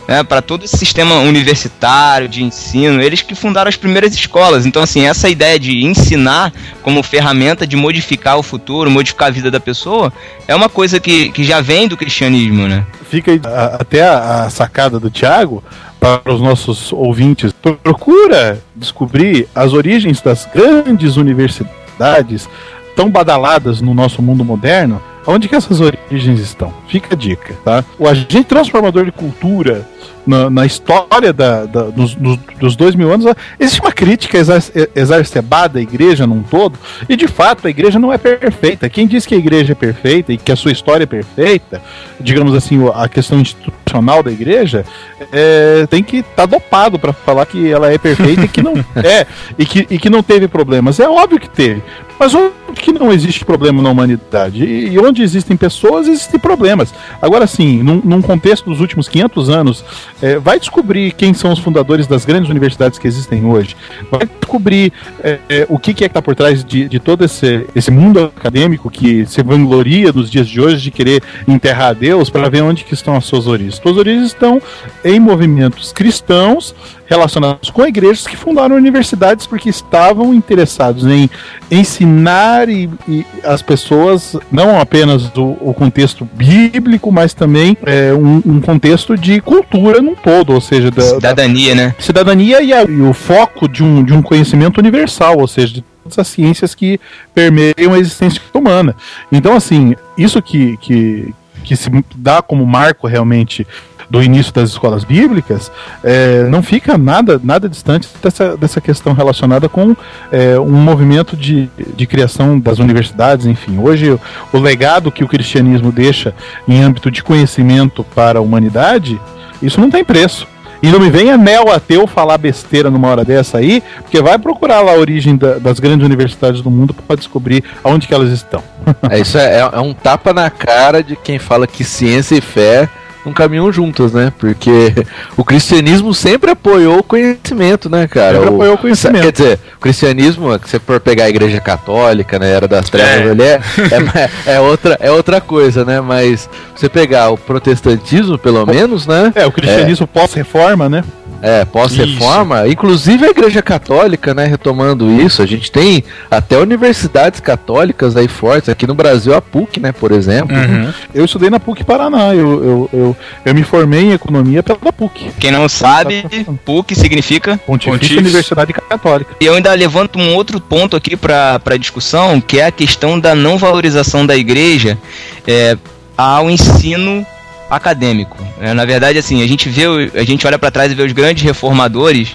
Né, 0.09 0.22
para 0.22 0.40
todo 0.40 0.64
esse 0.64 0.78
sistema 0.78 1.16
universitário 1.16 2.26
de 2.26 2.42
ensino, 2.42 3.02
eles 3.02 3.20
que 3.20 3.34
fundaram 3.34 3.68
as 3.68 3.76
primeiras 3.76 4.14
escolas. 4.14 4.64
Então, 4.64 4.82
assim, 4.82 5.06
essa 5.06 5.28
ideia 5.28 5.61
de 5.61 5.84
ensinar 5.84 6.50
como 6.82 7.02
ferramenta 7.02 7.66
de 7.66 7.76
modificar 7.76 8.38
o 8.38 8.42
futuro, 8.42 8.90
modificar 8.90 9.28
a 9.28 9.30
vida 9.30 9.50
da 9.50 9.61
pessoa, 9.61 10.11
é 10.48 10.54
uma 10.56 10.70
coisa 10.70 10.98
que, 10.98 11.28
que 11.28 11.44
já 11.44 11.61
vem 11.61 11.86
do 11.86 11.94
cristianismo, 11.94 12.66
né? 12.66 12.86
Fica 13.11 13.32
até 13.78 14.02
a, 14.02 14.44
a 14.44 14.50
sacada 14.50 14.98
do 14.98 15.11
Thiago 15.11 15.62
para 16.00 16.32
os 16.32 16.40
nossos 16.40 16.90
ouvintes. 16.90 17.52
Procura 17.52 18.62
descobrir 18.74 19.46
as 19.54 19.74
origens 19.74 20.22
das 20.22 20.46
grandes 20.46 21.16
universidades 21.16 22.48
tão 22.96 23.11
badaladas 23.11 23.82
no 23.82 23.92
nosso 23.92 24.22
mundo 24.22 24.42
moderno. 24.44 25.02
Onde 25.31 25.47
que 25.49 25.55
essas 25.55 25.81
origens 25.81 26.41
estão? 26.41 26.72
Fica 26.89 27.14
a 27.14 27.16
dica, 27.16 27.55
tá? 27.64 27.85
O 27.99 28.09
agente 28.09 28.45
transformador 28.45 29.05
de 29.05 29.12
cultura 29.12 29.87
na, 30.26 30.49
na 30.49 30.64
história 30.66 31.33
da, 31.33 31.64
da- 31.66 31.85
dos, 31.85 32.14
dos- 32.14 32.76
dois 32.76 32.95
mil 32.95 33.12
anos, 33.12 33.26
existe 33.61 33.81
uma 33.81 33.93
crítica 33.93 34.37
exa- 34.39 34.72
exacerbada 34.95 35.79
à 35.79 35.83
igreja 35.83 36.26
num 36.26 36.43
todo, 36.43 36.79
e 37.09 37.16
de 37.16 37.26
fato 37.29 37.66
a 37.66 37.70
igreja 37.70 37.99
não 37.99 38.12
é 38.12 38.18
perfeita. 38.18 38.89
Quem 38.89 39.07
diz 39.07 39.24
que 39.26 39.35
a 39.35 39.39
igreja 39.39 39.72
é 39.72 39.74
perfeita 39.74 40.33
e 40.33 40.37
que 40.39 40.51
a 40.53 40.57
sua 40.57 40.72
história 40.72 41.05
é 41.05 41.07
perfeita, 41.07 41.81
digamos 42.20 42.55
assim, 42.55 42.79
a 42.95 43.09
questão 43.09 43.39
institucional 43.41 44.22
da 44.22 44.31
igreja, 44.31 44.85
é, 45.33 45.87
tem 45.91 46.03
que 46.03 46.18
estar 46.18 46.47
dopado 46.47 46.99
para 46.99 47.12
falar 47.12 47.45
que 47.47 47.70
ela 47.70 47.91
é 47.93 47.99
perfeita 47.99 48.45
e 48.45 48.49
que 48.49 48.62
não 48.62 48.74
é, 48.97 49.26
e 49.59 49.64
que, 49.66 49.87
e 49.91 49.99
que 49.99 50.11
não 50.11 50.22
teve 50.22 50.47
problemas. 50.49 51.01
É 51.01 51.09
óbvio 51.09 51.39
que 51.41 51.49
teve. 51.51 51.83
Mas 52.18 52.34
onde 52.34 52.52
que 52.74 52.92
não 52.92 53.12
existe 53.12 53.44
problema 53.44 53.82
na 53.82 53.90
humanidade? 53.90 54.64
E, 54.64 54.98
onde 54.98 55.22
existem 55.22 55.56
pessoas, 55.56 56.08
existem 56.08 56.38
problemas. 56.38 56.92
Agora 57.22 57.46
sim, 57.46 57.82
num, 57.82 58.00
num 58.04 58.22
contexto 58.22 58.68
dos 58.68 58.80
últimos 58.80 59.08
500 59.08 59.50
anos, 59.50 59.84
é, 60.20 60.38
vai 60.38 60.58
descobrir 60.58 61.12
quem 61.12 61.32
são 61.32 61.52
os 61.52 61.58
fundadores 61.58 62.06
das 62.06 62.24
grandes 62.24 62.50
universidades 62.50 62.98
que 62.98 63.06
existem 63.06 63.44
hoje. 63.44 63.76
Vai 64.10 64.28
descobrir 64.40 64.92
é, 65.22 65.38
é, 65.48 65.66
o 65.68 65.78
que, 65.78 65.94
que 65.94 66.04
é 66.04 66.08
que 66.08 66.10
está 66.10 66.22
por 66.22 66.34
trás 66.34 66.64
de, 66.64 66.88
de 66.88 66.98
todo 66.98 67.24
esse, 67.24 67.66
esse 67.74 67.90
mundo 67.90 68.32
acadêmico 68.36 68.90
que 68.90 69.24
se 69.26 69.42
vangloria 69.42 70.12
nos 70.12 70.30
dias 70.30 70.48
de 70.48 70.60
hoje 70.60 70.82
de 70.82 70.90
querer 70.90 71.22
enterrar 71.46 71.94
Deus 71.94 72.30
para 72.30 72.48
ver 72.48 72.62
onde 72.62 72.84
que 72.84 72.94
estão 72.94 73.14
as 73.16 73.24
suas 73.24 73.46
origens. 73.46 73.76
Suas 73.76 73.96
origens 73.96 74.26
estão 74.26 74.60
em 75.04 75.20
movimentos 75.20 75.92
cristãos 75.92 76.74
relacionados 77.09 77.70
com 77.70 77.86
igrejas 77.86 78.26
que 78.26 78.36
fundaram 78.36 78.76
universidades 78.76 79.46
porque 79.46 79.70
estavam 79.70 80.34
interessados 80.34 81.06
em 81.06 81.28
ensinar 81.70 82.68
e, 82.68 82.88
e 83.09 83.24
as 83.42 83.62
pessoas 83.62 84.36
não 84.52 84.78
apenas 84.78 85.30
o, 85.36 85.56
o 85.61 85.74
contexto 85.74 86.28
bíblico, 86.34 87.11
mas 87.11 87.32
também 87.32 87.76
é, 87.84 88.12
um, 88.12 88.42
um 88.44 88.61
contexto 88.61 89.16
de 89.16 89.40
cultura 89.40 90.02
num 90.02 90.14
todo, 90.14 90.52
ou 90.52 90.61
seja, 90.61 90.90
da, 90.90 91.02
da 91.02 91.09
Cidadania, 91.09 91.74
né? 91.74 91.94
cidadania 91.98 92.62
e, 92.62 92.72
a- 92.72 92.84
e 92.84 93.00
o 93.00 93.12
foco 93.14 93.66
de 93.68 93.82
um, 93.82 94.04
de 94.04 94.12
um 94.12 94.20
conhecimento 94.22 94.78
universal, 94.78 95.38
ou 95.38 95.48
seja, 95.48 95.74
de 95.74 95.84
todas 96.02 96.18
as 96.18 96.28
ciências 96.28 96.74
que 96.74 97.00
permeiam 97.34 97.94
a 97.94 97.98
existência 97.98 98.40
humana. 98.52 98.94
Então, 99.32 99.56
assim, 99.56 99.94
isso 100.16 100.42
que, 100.42 100.76
que, 100.78 101.34
que 101.64 101.74
se 101.76 101.90
dá 102.16 102.42
como 102.42 102.66
marco 102.66 103.06
realmente 103.06 103.66
do 104.11 104.22
início 104.22 104.52
das 104.52 104.70
escolas 104.70 105.04
bíblicas, 105.04 105.70
é, 106.02 106.44
não 106.44 106.62
fica 106.62 106.96
nada, 106.96 107.38
nada 107.44 107.68
distante 107.68 108.09
dessa, 108.22 108.56
dessa 108.56 108.80
questão 108.80 109.12
relacionada 109.12 109.68
com 109.68 109.94
é, 110.32 110.59
um 110.59 110.72
movimento 110.72 111.36
de, 111.36 111.68
de 111.94 112.06
criação 112.06 112.59
das 112.59 112.78
universidades, 112.78 113.44
enfim. 113.46 113.78
Hoje, 113.78 114.18
o, 114.52 114.59
legado 114.59 115.12
que 115.12 115.22
o 115.22 115.28
cristianismo 115.28 115.92
deixa 115.92 116.34
em 116.66 116.82
âmbito 116.82 117.11
de 117.11 117.22
conhecimento 117.22 118.02
para 118.02 118.38
a 118.38 118.42
humanidade, 118.42 119.20
isso 119.61 119.80
não 119.80 119.90
tem 119.90 120.02
preço. 120.04 120.46
E 120.80 120.86
não 120.92 121.00
me 121.00 121.11
venha 121.11 121.36
neo-ateu 121.36 122.06
falar 122.06 122.38
besteira 122.38 122.88
numa 122.88 123.09
hora 123.09 123.24
dessa 123.24 123.59
aí, 123.59 123.82
porque 124.00 124.22
vai 124.22 124.38
procurar 124.38 124.80
lá 124.80 124.92
a 124.92 124.96
origem 124.96 125.36
da- 125.36 125.59
das 125.59 125.80
grandes 125.80 126.06
universidades 126.06 126.62
do 126.62 126.70
mundo 126.70 126.94
para 126.94 127.16
descobrir 127.16 127.64
aonde 127.82 128.06
que 128.06 128.14
elas 128.14 128.30
estão. 128.30 128.62
É, 129.11 129.18
isso 129.18 129.36
é, 129.36 129.56
é- 129.59 129.70
é 129.72 129.80
um 129.80 129.92
tapa 129.92 130.32
na 130.32 130.48
cara 130.48 131.02
de 131.02 131.16
quem 131.16 131.36
fala 131.38 131.66
que 131.66 131.82
ciência 131.82 132.36
e 132.36 132.40
fé 132.40 132.88
não 133.29 133.35
caminham 133.35 133.70
juntas, 133.72 134.12
né? 134.12 134.33
Porque 134.39 134.93
o 135.37 135.45
cristianismo 135.45 136.12
sempre 136.12 136.51
apoiou 136.51 136.99
o 136.99 137.03
conhecimento, 137.03 137.89
né, 137.89 138.07
cara? 138.09 138.35
Sempre 138.39 138.51
O- 138.51 138.55
apoiou 138.55 138.74
o 138.74 138.79
conhecimento. 138.79 139.22
Quer 139.22 139.33
dizer, 139.33 139.59
o 139.76 139.81
cristianismo, 139.81 140.53
se 140.55 140.70
você 140.70 140.79
for 140.81 140.99
pegar 141.01 141.24
a 141.24 141.29
igreja 141.29 141.61
católica, 141.61 142.39
né, 142.39 142.51
era 142.51 142.66
das 142.66 142.89
trevas 142.91 143.26
É. 143.26 143.31
ali, 143.31 143.43
é, 143.43 143.61
é, 144.51 144.55
é 144.57 144.61
outra, 144.61 144.97
é 145.01 145.11
outra 145.11 145.41
coisa, 145.41 145.85
né? 145.85 146.01
Mas 146.01 146.49
você 146.74 146.89
pegar 146.89 147.31
o 147.31 147.37
protestantismo, 147.39 148.39
pelo 148.39 148.64
menos, 148.66 149.07
né? 149.07 149.33
É, 149.35 149.47
o 149.47 149.53
cristianismo 149.53 150.07
pós-reforma, 150.07 150.89
né? 150.89 151.05
É, 151.41 151.64
pós-reforma, 151.64 152.66
inclusive 152.68 153.24
a 153.24 153.30
Igreja 153.30 153.62
Católica, 153.62 154.34
né, 154.34 154.45
retomando 154.45 155.09
isso, 155.20 155.43
a 155.43 155.47
gente 155.47 155.70
tem 155.70 156.03
até 156.30 156.59
universidades 156.59 157.41
católicas 157.41 158.16
aí 158.16 158.26
fortes, 158.26 158.68
aqui 158.68 158.86
no 158.86 158.95
Brasil 158.95 159.34
a 159.34 159.41
PUC, 159.41 159.80
né, 159.80 159.93
por 159.93 160.12
exemplo. 160.12 160.57
Uhum. 160.57 160.93
Eu 161.14 161.24
estudei 161.24 161.49
na 161.51 161.61
PUC 161.61 161.84
Paraná, 161.84 162.34
eu, 162.34 162.64
eu, 162.64 162.91
eu, 162.93 163.16
eu 163.45 163.55
me 163.55 163.62
formei 163.62 164.05
em 164.05 164.12
economia 164.12 164.62
pela 164.62 164.93
PUC, 164.93 165.30
Quem 165.39 165.51
não 165.51 165.68
sabe, 165.68 166.24
PUC 166.64 166.95
significa 166.95 167.59
Pontifícia. 167.66 168.18
Universidade 168.18 168.72
Católica. 168.72 169.34
E 169.41 169.47
eu 169.47 169.55
ainda 169.55 169.72
levanto 169.74 170.18
um 170.18 170.34
outro 170.34 170.61
ponto 170.61 170.97
aqui 170.97 171.16
para 171.16 171.76
discussão, 171.78 172.41
que 172.41 172.59
é 172.59 172.66
a 172.66 172.72
questão 172.72 173.18
da 173.18 173.34
não 173.34 173.59
valorização 173.59 174.26
da 174.26 174.36
igreja 174.36 174.99
é, 175.47 175.76
ao 176.16 176.51
ensino 176.51 177.24
acadêmico. 177.70 178.36
É, 178.60 178.72
na 178.74 178.84
verdade, 178.84 179.18
assim, 179.18 179.42
a 179.42 179.46
gente 179.46 179.68
vê, 179.68 179.84
a 180.14 180.24
gente 180.24 180.46
olha 180.46 180.58
para 180.58 180.70
trás 180.70 180.90
e 180.90 180.94
vê 180.94 181.02
os 181.02 181.12
grandes 181.12 181.42
reformadores 181.42 182.34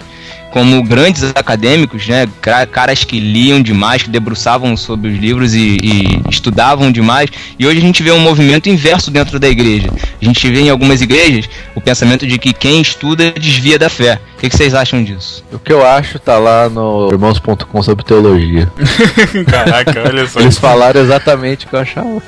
como 0.50 0.80
grandes 0.84 1.24
acadêmicos, 1.34 2.06
né, 2.06 2.28
ca- 2.40 2.64
caras 2.64 3.02
que 3.02 3.18
liam 3.18 3.60
demais, 3.60 4.04
que 4.04 4.08
debruçavam 4.08 4.76
sobre 4.76 5.10
os 5.10 5.18
livros 5.18 5.52
e, 5.52 5.78
e 5.82 6.20
estudavam 6.30 6.92
demais. 6.92 7.28
E 7.58 7.66
hoje 7.66 7.78
a 7.78 7.80
gente 7.80 8.04
vê 8.04 8.12
um 8.12 8.20
movimento 8.20 8.68
inverso 8.68 9.10
dentro 9.10 9.40
da 9.40 9.48
igreja. 9.48 9.88
A 10.22 10.24
gente 10.24 10.48
vê 10.48 10.60
em 10.60 10.70
algumas 10.70 11.02
igrejas 11.02 11.50
o 11.74 11.80
pensamento 11.80 12.24
de 12.24 12.38
que 12.38 12.52
quem 12.52 12.80
estuda 12.80 13.32
desvia 13.32 13.76
da 13.80 13.88
fé. 13.90 14.20
O 14.36 14.40
que, 14.42 14.48
que 14.48 14.56
vocês 14.56 14.74
acham 14.74 15.02
disso? 15.02 15.44
O 15.52 15.58
que 15.58 15.72
eu 15.72 15.84
acho 15.84 16.20
tá 16.20 16.38
lá 16.38 16.68
no 16.68 17.08
irmãos.com 17.10 17.82
sobre 17.82 18.04
teologia. 18.04 18.70
Caraca, 19.50 20.04
olha 20.06 20.24
só. 20.24 20.38
Eles 20.38 20.56
falaram 20.56 21.00
exatamente 21.00 21.66
o 21.66 21.68
que 21.68 21.74
eu 21.74 21.80
achava. 21.80 22.22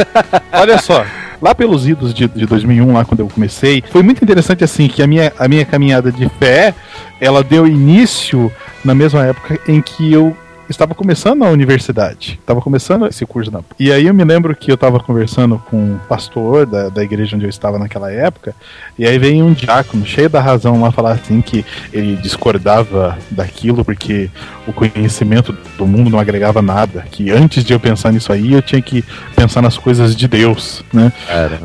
Olha 0.53 0.79
só, 0.79 1.07
lá 1.41 1.55
pelos 1.55 1.87
idos 1.87 2.13
de, 2.13 2.27
de 2.29 2.47
2001, 2.47 2.93
lá 2.93 3.05
quando 3.05 3.21
eu 3.21 3.29
comecei, 3.29 3.83
foi 3.91 4.03
muito 4.03 4.23
interessante 4.23 4.65
assim 4.65 4.89
que 4.89 5.03
a 5.03 5.07
minha, 5.07 5.33
a 5.39 5.49
minha 5.49 5.65
caminhada 5.65 6.11
de 6.11 6.29
fé, 6.39 6.75
ela 7.21 7.43
deu 7.43 7.67
início 7.67 8.53
na 8.85 8.95
mesma 8.95 9.25
época 9.25 9.59
em 9.69 9.81
que 9.81 10.13
eu 10.13 10.37
estava 10.69 10.95
começando 10.95 11.45
a 11.45 11.49
universidade, 11.51 12.39
estava 12.41 12.61
começando 12.61 13.07
esse 13.07 13.25
curso 13.25 13.51
na 13.51 13.61
E 13.79 13.93
aí 13.93 14.07
eu 14.07 14.15
me 14.15 14.25
lembro 14.25 14.55
que 14.55 14.71
eu 14.71 14.75
estava 14.75 14.99
conversando 15.01 15.59
com 15.71 15.77
um 15.77 15.99
pastor 16.09 16.67
da, 16.67 16.89
da 16.89 17.03
igreja 17.03 17.37
onde 17.37 17.45
eu 17.45 17.51
estava 17.51 17.79
naquela 17.79 18.13
época, 18.13 18.55
e 18.99 19.07
aí 19.07 19.19
veio 19.19 19.45
um 19.45 19.53
diácono 19.53 20.05
cheio 20.05 20.29
da 20.29 20.41
razão 20.41 20.81
lá 20.81 20.91
falar 20.91 21.13
assim 21.13 21.41
que 21.41 21.65
ele 21.93 22.17
discordava 22.17 23.19
daquilo 23.31 23.85
porque 23.85 24.31
o 24.67 24.73
conhecimento 24.73 25.57
do 25.77 25.87
mundo 25.87 26.11
não 26.11 26.19
agregava 26.19 26.61
nada, 26.61 27.05
que 27.11 27.31
antes 27.31 27.65
de 27.65 27.73
eu 27.73 27.81
pensar 27.81 28.13
nisso 28.13 28.33
aí 28.33 28.53
eu 28.53 28.63
tinha 28.63 28.83
que 28.83 29.05
pensar 29.35 29.63
nas 29.63 29.79
coisas 29.79 30.15
de 30.17 30.27
Deus, 30.27 30.83
né? 30.93 31.13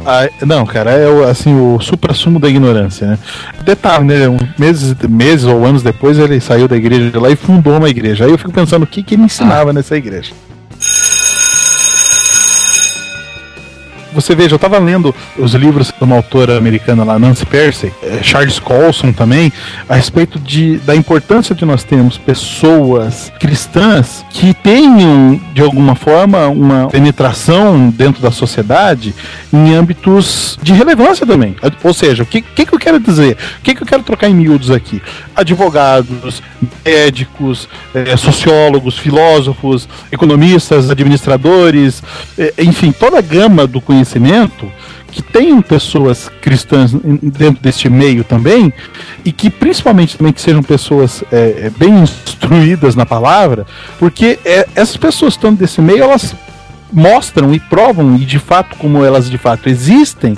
Ah, 0.05 0.29
não, 0.45 0.65
cara, 0.65 0.91
é 0.91 1.07
o, 1.07 1.23
assim 1.23 1.53
o 1.55 1.79
supra-sumo 1.79 2.39
da 2.39 2.49
ignorância, 2.49 3.07
né? 3.07 3.19
Detalhe, 3.63 4.05
né? 4.05 4.29
Um, 4.29 4.37
meses, 4.57 4.95
meses 5.09 5.45
ou 5.45 5.65
anos 5.65 5.81
depois 5.81 6.17
ele 6.17 6.39
saiu 6.39 6.67
da 6.67 6.77
igreja 6.77 7.09
de 7.09 7.17
lá 7.17 7.29
e 7.29 7.35
fundou 7.35 7.77
uma 7.77 7.89
igreja. 7.89 8.25
Aí 8.25 8.31
eu 8.31 8.37
fico 8.37 8.51
pensando 8.51 8.85
que, 8.91 9.01
que 9.01 9.15
ele 9.15 9.23
ensinava 9.23 9.69
ah. 9.69 9.73
nessa 9.73 9.97
igreja. 9.97 10.33
Você 14.13 14.35
veja, 14.35 14.53
eu 14.53 14.57
estava 14.57 14.77
lendo 14.77 15.15
os 15.37 15.53
livros 15.53 15.87
de 15.87 16.03
uma 16.03 16.17
autora 16.17 16.57
americana 16.57 17.03
lá, 17.03 17.17
Nancy 17.17 17.45
Percy, 17.45 17.93
eh, 18.03 18.19
Charles 18.21 18.59
Colson 18.59 19.13
também, 19.13 19.51
a 19.87 19.95
respeito 19.95 20.37
de, 20.37 20.77
da 20.79 20.93
importância 20.93 21.55
de 21.55 21.63
nós 21.63 21.83
termos 21.83 22.17
pessoas 22.17 23.31
cristãs 23.39 24.25
que 24.29 24.53
tenham, 24.53 25.39
de 25.53 25.61
alguma 25.61 25.95
forma, 25.95 26.47
uma 26.47 26.87
penetração 26.89 27.89
dentro 27.89 28.21
da 28.21 28.31
sociedade 28.31 29.15
em 29.53 29.73
âmbitos 29.73 30.59
de 30.61 30.73
relevância 30.73 31.25
também. 31.25 31.55
Ou 31.81 31.93
seja, 31.93 32.23
o 32.23 32.25
que, 32.25 32.41
que, 32.41 32.65
que 32.65 32.75
eu 32.75 32.79
quero 32.79 32.99
dizer? 32.99 33.37
O 33.59 33.61
que, 33.61 33.73
que 33.75 33.83
eu 33.83 33.87
quero 33.87 34.03
trocar 34.03 34.29
em 34.29 34.35
miúdos 34.35 34.71
aqui? 34.71 35.01
Advogados, 35.33 36.43
médicos, 36.83 37.69
eh, 37.95 38.17
sociólogos, 38.17 38.97
filósofos, 38.97 39.87
economistas, 40.11 40.89
administradores, 40.89 42.03
eh, 42.37 42.53
enfim, 42.59 42.91
toda 42.91 43.17
a 43.19 43.21
gama 43.21 43.65
do 43.65 43.79
conhecimento 43.79 44.00
conhecimento 44.01 44.71
que 45.11 45.21
tenham 45.21 45.61
pessoas 45.61 46.29
cristãs 46.41 46.93
dentro 47.21 47.61
deste 47.61 47.89
meio 47.89 48.23
também 48.23 48.73
e 49.25 49.31
que 49.31 49.49
principalmente 49.49 50.17
também 50.17 50.33
que 50.33 50.41
sejam 50.41 50.63
pessoas 50.63 51.23
é, 51.31 51.65
é 51.65 51.69
bem 51.69 51.99
instruídas 51.99 52.95
na 52.95 53.05
palavra, 53.05 53.65
porque 53.99 54.39
é, 54.45 54.67
essas 54.73 54.97
pessoas 54.97 55.33
estão 55.33 55.53
desse 55.53 55.81
meio 55.81 56.03
elas 56.03 56.35
mostram 56.93 57.53
e 57.53 57.59
provam 57.59 58.15
e 58.15 58.25
de 58.25 58.39
fato 58.39 58.77
como 58.77 59.03
elas 59.03 59.29
de 59.29 59.37
fato 59.37 59.69
existem 59.69 60.37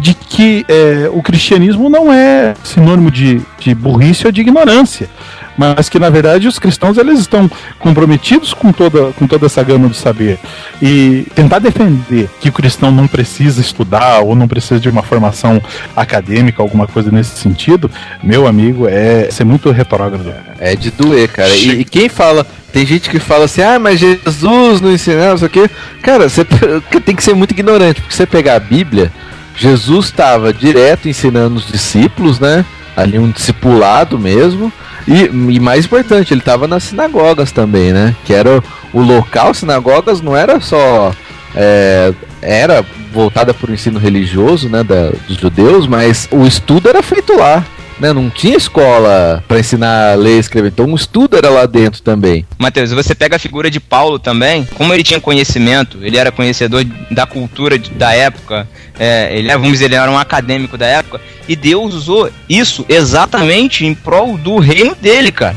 de 0.00 0.14
que 0.14 0.64
é, 0.68 1.10
o 1.12 1.22
cristianismo 1.22 1.90
não 1.90 2.12
é 2.12 2.54
sinônimo 2.62 3.10
de, 3.10 3.40
de 3.58 3.74
burrice 3.74 4.26
ou 4.26 4.32
de 4.32 4.40
ignorância 4.40 5.08
mas 5.56 5.88
que 5.88 5.98
na 5.98 6.10
verdade 6.10 6.48
os 6.48 6.58
cristãos 6.58 6.98
eles 6.98 7.20
estão 7.20 7.50
comprometidos 7.78 8.52
com 8.52 8.72
toda, 8.72 9.12
com 9.12 9.26
toda 9.26 9.46
essa 9.46 9.62
gama 9.62 9.88
de 9.88 9.96
saber. 9.96 10.38
E 10.82 11.26
tentar 11.34 11.58
defender 11.58 12.28
que 12.40 12.48
o 12.48 12.52
cristão 12.52 12.90
não 12.90 13.06
precisa 13.06 13.60
estudar 13.60 14.20
ou 14.20 14.34
não 14.34 14.48
precisa 14.48 14.80
de 14.80 14.88
uma 14.88 15.02
formação 15.02 15.60
acadêmica, 15.96 16.62
alguma 16.62 16.86
coisa 16.86 17.10
nesse 17.10 17.38
sentido, 17.38 17.90
meu 18.22 18.46
amigo, 18.46 18.88
é 18.88 19.30
ser 19.30 19.44
muito 19.44 19.70
retrógrado. 19.70 20.34
É 20.58 20.74
de 20.74 20.90
doer, 20.90 21.28
cara. 21.28 21.54
E, 21.54 21.80
e 21.80 21.84
quem 21.84 22.08
fala 22.08 22.46
tem 22.72 22.84
gente 22.84 23.08
que 23.08 23.20
fala 23.20 23.44
assim, 23.44 23.62
ah, 23.62 23.78
mas 23.78 24.00
Jesus 24.00 24.80
não 24.80 24.92
ensinava 24.92 25.36
isso 25.36 25.44
aqui. 25.44 25.70
Cara, 26.02 26.28
você 26.28 26.44
tem 27.04 27.14
que 27.14 27.22
ser 27.22 27.32
muito 27.32 27.52
ignorante, 27.52 28.00
porque 28.00 28.12
você 28.12 28.26
pegar 28.26 28.56
a 28.56 28.60
Bíblia, 28.60 29.12
Jesus 29.56 30.06
estava 30.06 30.52
direto 30.52 31.08
ensinando 31.08 31.54
os 31.54 31.68
discípulos, 31.68 32.40
né? 32.40 32.64
Ali 32.96 33.16
um 33.16 33.30
discipulado 33.30 34.18
mesmo. 34.18 34.72
E, 35.06 35.24
e 35.24 35.60
mais 35.60 35.84
importante, 35.84 36.32
ele 36.32 36.40
estava 36.40 36.66
nas 36.66 36.84
sinagogas 36.84 37.52
também, 37.52 37.92
né? 37.92 38.14
Que 38.24 38.32
era 38.32 38.62
o, 38.92 39.00
local, 39.00 39.52
sinagogas 39.52 40.20
não 40.20 40.36
era 40.36 40.60
só. 40.60 41.12
É, 41.54 42.12
era 42.40 42.84
voltada 43.12 43.54
para 43.54 43.70
o 43.70 43.74
ensino 43.74 43.98
religioso 43.98 44.68
né, 44.68 44.82
da, 44.82 45.10
dos 45.28 45.36
judeus, 45.36 45.86
mas 45.86 46.28
o 46.32 46.44
estudo 46.44 46.88
era 46.88 47.00
feito 47.00 47.36
lá 47.36 47.64
né? 47.98 48.12
Não 48.12 48.30
tinha 48.30 48.56
escola 48.56 49.42
para 49.46 49.58
ensinar 49.58 50.12
a 50.12 50.14
ler 50.14 50.36
e 50.36 50.40
escrever. 50.40 50.68
Então 50.68 50.86
o 50.86 50.96
estudo 50.96 51.36
era 51.36 51.48
lá 51.50 51.66
dentro 51.66 52.02
também. 52.02 52.46
Mateus, 52.58 52.90
você 52.92 53.14
pega 53.14 53.36
a 53.36 53.38
figura 53.38 53.70
de 53.70 53.80
Paulo 53.80 54.18
também, 54.18 54.64
como 54.74 54.92
ele 54.92 55.02
tinha 55.02 55.20
conhecimento, 55.20 55.98
ele 56.02 56.16
era 56.16 56.32
conhecedor 56.32 56.84
da 57.10 57.26
cultura 57.26 57.78
da 57.78 58.12
época, 58.12 58.68
é, 58.98 59.36
ele, 59.36 59.48
vamos 59.52 59.72
dizer, 59.72 59.86
ele 59.86 59.96
era 59.96 60.10
um 60.10 60.18
acadêmico 60.18 60.76
da 60.76 60.86
época, 60.86 61.20
e 61.48 61.56
Deus 61.56 61.94
usou 61.94 62.30
isso 62.48 62.84
exatamente 62.88 63.84
em 63.84 63.94
prol 63.94 64.36
do 64.38 64.58
reino 64.58 64.94
dele, 64.94 65.30
cara. 65.30 65.56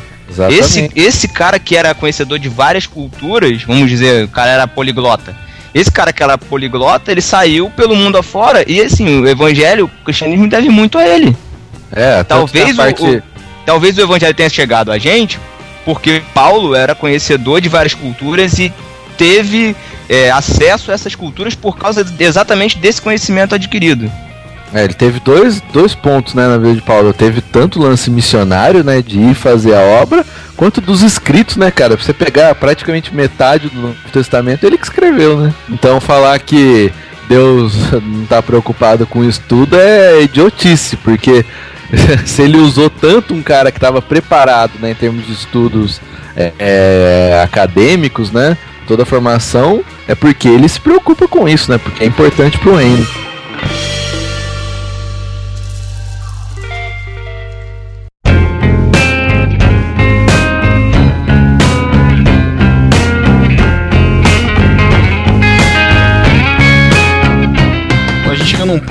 Esse, 0.49 0.91
esse 0.93 1.27
cara 1.27 1.57
que 1.57 1.75
era 1.75 1.93
conhecedor 1.95 2.37
de 2.37 2.49
várias 2.49 2.85
culturas, 2.85 3.63
vamos 3.63 3.89
dizer, 3.89 4.25
o 4.25 4.27
cara 4.27 4.51
era 4.51 4.67
poliglota. 4.67 5.35
Esse 5.73 5.91
cara 5.91 6.11
que 6.11 6.23
era 6.23 6.37
poliglota, 6.37 7.11
ele 7.11 7.21
saiu 7.21 7.69
pelo 7.69 7.95
mundo 7.95 8.17
afora 8.17 8.63
e 8.67 8.81
assim, 8.81 9.21
o 9.21 9.27
evangelho, 9.27 9.85
o 9.85 10.03
cristianismo 10.03 10.49
deve 10.49 10.69
muito 10.69 10.97
a 10.97 11.07
ele. 11.07 11.35
É, 11.91 12.23
talvez 12.23 12.75
parte... 12.75 13.01
o, 13.01 13.17
o, 13.17 13.23
talvez 13.65 13.97
o 13.97 14.01
evangelho 14.01 14.33
tenha 14.33 14.49
chegado 14.49 14.91
a 14.91 14.97
gente 14.97 15.39
porque 15.87 16.21
Paulo 16.33 16.75
era 16.75 16.93
conhecedor 16.93 17.61
de 17.61 17.69
várias 17.69 17.93
culturas 17.93 18.59
e 18.59 18.73
teve 19.17 19.73
é, 20.09 20.29
acesso 20.29 20.91
a 20.91 20.93
essas 20.93 21.15
culturas 21.15 21.55
por 21.55 21.77
causa 21.77 22.05
exatamente 22.19 22.77
desse 22.77 23.01
conhecimento 23.01 23.55
adquirido. 23.55 24.11
É, 24.73 24.83
ele 24.83 24.93
teve 24.93 25.21
dois, 25.21 25.61
dois 25.71 25.95
pontos 25.95 26.33
né, 26.33 26.45
na 26.45 26.57
vida 26.57 26.75
de 26.75 26.81
Paulo. 26.81 27.13
Teve 27.13 27.39
tanto 27.39 27.79
o 27.79 27.83
lance 27.83 28.11
missionário, 28.11 28.83
né, 28.83 29.01
de 29.01 29.17
ir 29.17 29.33
fazer 29.33 29.75
a 29.75 29.79
obra, 29.79 30.25
quanto 30.57 30.81
dos 30.81 31.03
escritos, 31.03 31.55
né, 31.55 31.71
cara? 31.71 31.95
Pra 31.95 32.05
você 32.05 32.13
pegar 32.13 32.53
praticamente 32.55 33.15
metade 33.15 33.69
do 33.69 33.79
Novo 33.79 33.95
Testamento, 34.11 34.65
ele 34.65 34.77
que 34.77 34.83
escreveu, 34.83 35.39
né? 35.39 35.53
Então 35.69 36.01
falar 36.01 36.37
que 36.39 36.91
Deus 37.29 37.73
não 38.03 38.25
tá 38.25 38.41
preocupado 38.41 39.07
com 39.07 39.23
isso 39.23 39.41
tudo 39.47 39.77
é 39.79 40.21
idiotice, 40.21 40.97
porque 40.97 41.45
se 42.25 42.41
ele 42.41 42.57
usou 42.57 42.89
tanto 42.89 43.33
um 43.33 43.41
cara 43.41 43.71
que 43.71 43.77
estava 43.77 44.01
preparado 44.01 44.73
né, 44.79 44.91
em 44.91 44.95
termos 44.95 45.25
de 45.25 45.33
estudos 45.33 46.01
é, 46.35 46.53
é, 46.59 47.41
acadêmicos, 47.43 48.31
né? 48.31 48.57
Toda 48.85 49.03
a 49.03 49.05
formação, 49.05 49.83
é 50.07 50.15
porque 50.15 50.47
ele 50.47 50.69
se 50.69 50.79
preocupa 50.79 51.27
com 51.27 51.47
isso, 51.47 51.69
né? 51.69 51.77
Porque 51.77 52.03
é 52.03 52.07
importante 52.07 52.57
pro 52.57 52.75
reino. 52.75 53.05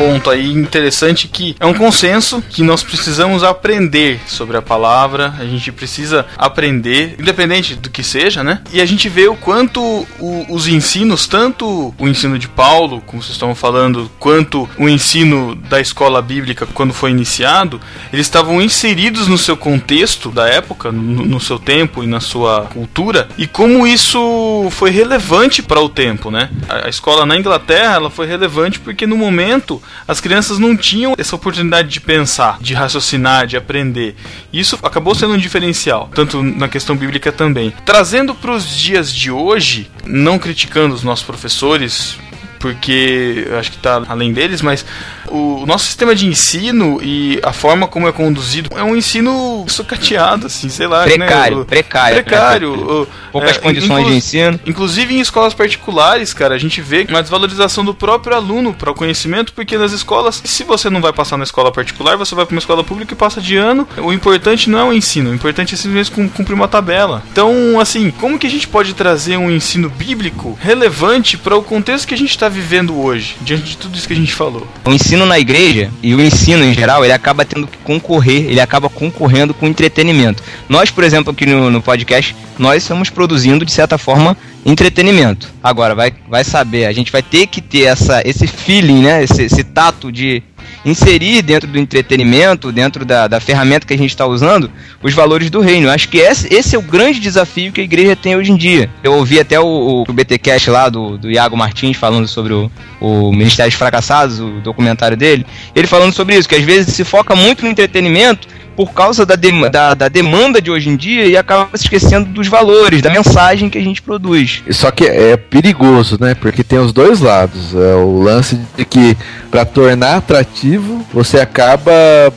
Ponto 0.06 0.30
aí 0.30 0.52
interessante 0.52 1.26
que 1.26 1.56
é 1.58 1.66
um 1.66 1.74
consenso 1.74 2.42
que 2.48 2.62
nós 2.62 2.82
precisamos 2.82 3.42
aprender 3.42 4.20
sobre 4.26 4.56
a 4.56 4.62
palavra, 4.62 5.34
a 5.38 5.44
gente 5.44 5.72
precisa 5.72 6.26
aprender, 6.36 7.16
independente 7.18 7.74
do 7.74 7.90
que 7.90 8.02
seja, 8.02 8.44
né? 8.44 8.60
E 8.72 8.80
a 8.80 8.86
gente 8.86 9.08
vê 9.08 9.26
o 9.26 9.34
quanto 9.34 9.80
o, 10.20 10.46
os 10.48 10.68
ensinos, 10.68 11.26
tanto 11.26 11.94
o 11.98 12.08
ensino 12.08 12.38
de 12.38 12.48
Paulo, 12.48 13.02
como 13.06 13.22
vocês 13.22 13.32
estão 13.32 13.54
falando, 13.54 14.10
quanto 14.18 14.68
o 14.78 14.88
ensino 14.88 15.54
da 15.54 15.80
escola 15.80 16.22
bíblica 16.22 16.66
quando 16.66 16.94
foi 16.94 17.10
iniciado, 17.10 17.80
eles 18.12 18.26
estavam 18.26 18.62
inseridos 18.62 19.26
no 19.26 19.38
seu 19.38 19.56
contexto 19.56 20.30
da 20.30 20.48
época, 20.48 20.92
no, 20.92 21.24
no 21.24 21.40
seu 21.40 21.58
tempo 21.58 22.04
e 22.04 22.06
na 22.06 22.20
sua 22.20 22.62
cultura, 22.66 23.28
e 23.36 23.46
como 23.46 23.86
isso 23.86 24.68
foi 24.70 24.90
relevante 24.90 25.62
para 25.62 25.80
o 25.80 25.88
tempo, 25.88 26.30
né? 26.30 26.48
A, 26.68 26.86
a 26.86 26.88
escola 26.88 27.26
na 27.26 27.36
Inglaterra, 27.36 27.94
ela 27.94 28.10
foi 28.10 28.26
relevante 28.26 28.78
porque 28.78 29.06
no 29.06 29.16
momento 29.16 29.82
as 30.06 30.20
crianças 30.20 30.58
não 30.58 30.76
tinham 30.76 31.14
essa 31.18 31.36
oportunidade 31.36 31.88
de 31.88 32.00
pensar, 32.00 32.58
de 32.60 32.74
raciocinar, 32.74 33.46
de 33.46 33.56
aprender. 33.56 34.14
Isso 34.52 34.78
acabou 34.82 35.14
sendo 35.14 35.34
um 35.34 35.38
diferencial, 35.38 36.10
tanto 36.14 36.42
na 36.42 36.68
questão 36.68 36.96
bíblica 36.96 37.32
também. 37.32 37.72
Trazendo 37.84 38.34
para 38.34 38.52
os 38.52 38.68
dias 38.76 39.12
de 39.12 39.30
hoje, 39.30 39.90
não 40.04 40.38
criticando 40.38 40.94
os 40.94 41.02
nossos 41.02 41.24
professores, 41.24 42.18
porque 42.58 43.46
acho 43.58 43.70
que 43.70 43.76
está 43.76 44.02
além 44.08 44.32
deles, 44.32 44.62
mas 44.62 44.84
o 45.30 45.64
nosso 45.66 45.84
sistema 45.84 46.14
de 46.14 46.26
ensino 46.26 46.98
e 47.02 47.38
a 47.42 47.52
forma 47.52 47.86
como 47.86 48.08
é 48.08 48.12
conduzido 48.12 48.70
é 48.76 48.82
um 48.82 48.96
ensino 48.96 49.64
sucateado, 49.68 50.46
assim, 50.46 50.68
sei 50.68 50.86
lá. 50.86 51.04
Precário, 51.04 51.58
né? 51.58 51.64
precário. 51.64 52.14
Precário. 52.14 53.08
Poucas 53.30 53.56
é, 53.56 53.60
condições 53.60 54.06
de 54.06 54.14
ensino. 54.14 54.60
Inclusive 54.64 55.14
em 55.14 55.20
escolas 55.20 55.52
particulares, 55.52 56.32
cara, 56.32 56.54
a 56.54 56.58
gente 56.58 56.80
vê 56.80 57.06
uma 57.08 57.20
desvalorização 57.20 57.84
do 57.84 57.94
próprio 57.94 58.34
aluno 58.34 58.72
para 58.72 58.90
o 58.90 58.94
conhecimento, 58.94 59.52
porque 59.52 59.76
nas 59.76 59.92
escolas, 59.92 60.40
se 60.42 60.64
você 60.64 60.88
não 60.88 61.02
vai 61.02 61.12
passar 61.12 61.36
na 61.36 61.44
escola 61.44 61.70
particular, 61.70 62.16
você 62.16 62.34
vai 62.34 62.46
para 62.46 62.54
uma 62.54 62.58
escola 62.58 62.82
pública 62.82 63.12
e 63.12 63.16
passa 63.16 63.40
de 63.40 63.56
ano. 63.56 63.86
O 63.98 64.12
importante 64.12 64.70
não 64.70 64.78
é 64.78 64.84
o 64.84 64.92
ensino, 64.92 65.30
o 65.30 65.34
importante 65.34 65.74
é 65.74 65.76
simplesmente 65.76 66.30
cumprir 66.30 66.54
uma 66.54 66.68
tabela. 66.68 67.22
Então, 67.30 67.78
assim, 67.78 68.10
como 68.10 68.38
que 68.38 68.46
a 68.46 68.50
gente 68.50 68.66
pode 68.66 68.94
trazer 68.94 69.36
um 69.36 69.50
ensino 69.50 69.90
bíblico 69.90 70.58
relevante 70.60 71.36
para 71.36 71.56
o 71.56 71.62
contexto 71.62 72.08
que 72.08 72.14
a 72.14 72.18
gente 72.18 72.30
está 72.30 72.46
tá 72.46 72.48
vivendo 72.48 72.96
hoje, 72.96 73.36
diante 73.40 73.64
de 73.64 73.76
tudo 73.76 73.96
isso 73.96 74.06
que 74.06 74.12
a 74.12 74.16
gente 74.16 74.32
falou? 74.32 74.66
O 74.84 74.92
ensino 74.92 75.15
na 75.24 75.38
igreja 75.38 75.90
e 76.02 76.14
o 76.14 76.20
ensino 76.20 76.64
em 76.64 76.74
geral, 76.74 77.04
ele 77.04 77.12
acaba 77.12 77.44
tendo 77.44 77.66
que 77.66 77.78
concorrer, 77.78 78.46
ele 78.50 78.60
acaba 78.60 78.88
concorrendo 78.88 79.54
com 79.54 79.66
entretenimento. 79.66 80.42
Nós, 80.68 80.90
por 80.90 81.04
exemplo, 81.04 81.32
aqui 81.32 81.46
no, 81.46 81.70
no 81.70 81.80
podcast, 81.80 82.34
nós 82.58 82.82
estamos 82.82 83.08
produzindo, 83.08 83.64
de 83.64 83.72
certa 83.72 83.96
forma, 83.96 84.36
entretenimento. 84.64 85.48
Agora, 85.62 85.94
vai, 85.94 86.12
vai 86.28 86.42
saber, 86.44 86.86
a 86.86 86.92
gente 86.92 87.12
vai 87.12 87.22
ter 87.22 87.46
que 87.46 87.60
ter 87.60 87.84
essa, 87.84 88.20
esse 88.26 88.46
feeling, 88.46 89.02
né? 89.02 89.22
Esse, 89.22 89.44
esse 89.44 89.62
tato 89.62 90.10
de 90.10 90.42
inserir 90.84 91.42
dentro 91.42 91.68
do 91.68 91.78
entretenimento, 91.78 92.70
dentro 92.72 93.04
da, 93.04 93.26
da 93.26 93.40
ferramenta 93.40 93.86
que 93.86 93.94
a 93.94 93.98
gente 93.98 94.10
está 94.10 94.26
usando, 94.26 94.70
os 95.02 95.12
valores 95.12 95.50
do 95.50 95.60
reino. 95.60 95.90
Acho 95.90 96.08
que 96.08 96.18
esse, 96.18 96.52
esse, 96.52 96.76
é 96.76 96.78
o 96.78 96.82
grande 96.82 97.20
desafio 97.20 97.72
que 97.72 97.80
a 97.80 97.84
igreja 97.84 98.14
tem 98.16 98.36
hoje 98.36 98.52
em 98.52 98.56
dia. 98.56 98.90
Eu 99.02 99.14
ouvi 99.14 99.40
até 99.40 99.58
o, 99.58 100.04
o 100.06 100.12
BTcast 100.12 100.70
lá 100.70 100.88
do, 100.88 101.18
do 101.18 101.30
Iago 101.30 101.56
Martins 101.56 101.96
falando 101.96 102.28
sobre 102.28 102.52
o, 102.52 102.70
o 103.00 103.32
Ministério 103.32 103.70
dos 103.70 103.78
Fracassados, 103.78 104.40
o 104.40 104.60
documentário 104.60 105.16
dele, 105.16 105.46
ele 105.74 105.86
falando 105.86 106.12
sobre 106.12 106.36
isso, 106.36 106.48
que 106.48 106.54
às 106.54 106.64
vezes 106.64 106.94
se 106.94 107.04
foca 107.04 107.34
muito 107.34 107.64
no 107.64 107.70
entretenimento 107.70 108.48
por 108.76 108.92
causa 108.92 109.24
da, 109.24 109.34
de, 109.34 109.68
da, 109.70 109.94
da, 109.94 110.08
demanda 110.08 110.60
de 110.60 110.70
hoje 110.70 110.90
em 110.90 110.96
dia 110.96 111.26
e 111.26 111.36
acaba 111.36 111.76
se 111.76 111.84
esquecendo 111.84 112.28
dos 112.28 112.46
valores, 112.46 113.00
da 113.00 113.10
mensagem 113.10 113.70
que 113.70 113.78
a 113.78 113.82
gente 113.82 114.02
produz. 114.02 114.62
Só 114.70 114.90
que 114.90 115.06
é 115.06 115.36
perigoso, 115.36 116.18
né? 116.20 116.34
Porque 116.34 116.62
tem 116.62 116.78
os 116.78 116.92
dois 116.92 117.20
lados. 117.20 117.74
É 117.74 117.94
o 117.94 118.20
lance 118.20 118.60
de 118.76 118.84
que 118.84 119.16
para 119.50 119.64
tornar 119.64 120.16
atrativo 120.16 121.04
você 121.12 121.40
acaba 121.40 121.92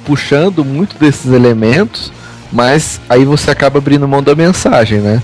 puxando 0.05 0.63
muito 0.63 0.95
desses 0.97 1.31
elementos, 1.31 2.11
mas 2.51 3.01
aí 3.09 3.25
você 3.25 3.51
acaba 3.51 3.79
abrindo 3.79 4.07
mão 4.07 4.23
da 4.23 4.33
mensagem, 4.33 4.99
né? 4.99 5.21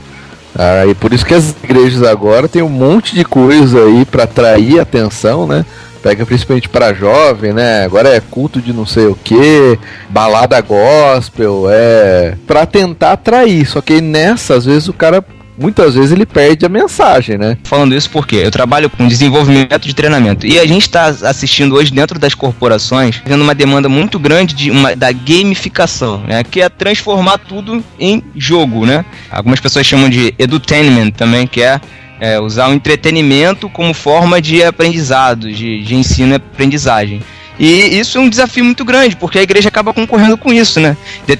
Ah, 0.57 0.85
e 0.85 0.95
por 0.95 1.13
isso 1.13 1.25
que 1.25 1.33
as 1.33 1.53
igrejas 1.63 2.01
agora 2.03 2.47
tem 2.47 2.61
um 2.61 2.69
monte 2.69 3.13
de 3.13 3.25
coisa 3.25 3.83
aí 3.83 4.05
para 4.05 4.23
atrair 4.23 4.79
atenção, 4.79 5.45
né? 5.45 5.65
Pega 6.05 6.23
principalmente 6.23 6.69
para 6.69 6.93
jovem, 6.93 7.51
né? 7.51 7.83
Agora 7.83 8.09
é 8.09 8.19
culto 8.19 8.61
de 8.61 8.71
não 8.71 8.85
sei 8.85 9.07
o 9.07 9.15
que, 9.15 9.75
balada 10.07 10.61
gospel, 10.61 11.65
é 11.67 12.35
para 12.45 12.63
tentar 12.67 13.13
atrair. 13.13 13.65
Só 13.65 13.81
que 13.81 13.99
nessa, 13.99 14.53
às 14.53 14.65
vezes 14.65 14.87
o 14.87 14.93
cara 14.93 15.25
muitas 15.57 15.95
vezes 15.95 16.11
ele 16.11 16.25
perde 16.27 16.63
a 16.63 16.69
mensagem, 16.69 17.39
né? 17.39 17.57
Falando 17.63 17.95
isso 17.95 18.07
porque 18.11 18.35
eu 18.35 18.51
trabalho 18.51 18.87
com 18.87 19.07
desenvolvimento 19.07 19.87
de 19.87 19.95
treinamento 19.95 20.45
e 20.45 20.59
a 20.59 20.65
gente 20.67 20.83
está 20.83 21.05
assistindo 21.05 21.73
hoje 21.73 21.91
dentro 21.91 22.19
das 22.19 22.35
corporações 22.35 23.19
vendo 23.25 23.41
uma 23.41 23.55
demanda 23.55 23.89
muito 23.89 24.19
grande 24.19 24.53
de 24.53 24.69
uma, 24.69 24.95
da 24.95 25.11
gamificação, 25.11 26.21
né? 26.27 26.43
Que 26.43 26.61
é 26.61 26.69
transformar 26.69 27.39
tudo 27.39 27.83
em 27.99 28.21
jogo, 28.35 28.85
né? 28.85 29.03
Algumas 29.31 29.59
pessoas 29.59 29.87
chamam 29.87 30.07
de 30.07 30.35
edutainment 30.37 31.09
também, 31.11 31.47
que 31.47 31.63
é 31.63 31.81
é, 32.19 32.39
usar 32.39 32.69
o 32.69 32.73
entretenimento 32.73 33.69
como 33.69 33.93
forma 33.93 34.41
de 34.41 34.63
aprendizado, 34.63 35.51
de, 35.51 35.83
de 35.83 35.95
ensino 35.95 36.33
e 36.33 36.35
aprendizagem. 36.35 37.21
E 37.57 37.97
isso 37.97 38.17
é 38.17 38.21
um 38.21 38.29
desafio 38.29 38.65
muito 38.65 38.83
grande, 38.83 39.15
porque 39.15 39.39
a 39.39 39.43
igreja 39.43 39.69
acaba 39.69 39.93
concorrendo 39.93 40.37
com 40.37 40.51
isso, 40.51 40.79
né? 40.79 40.97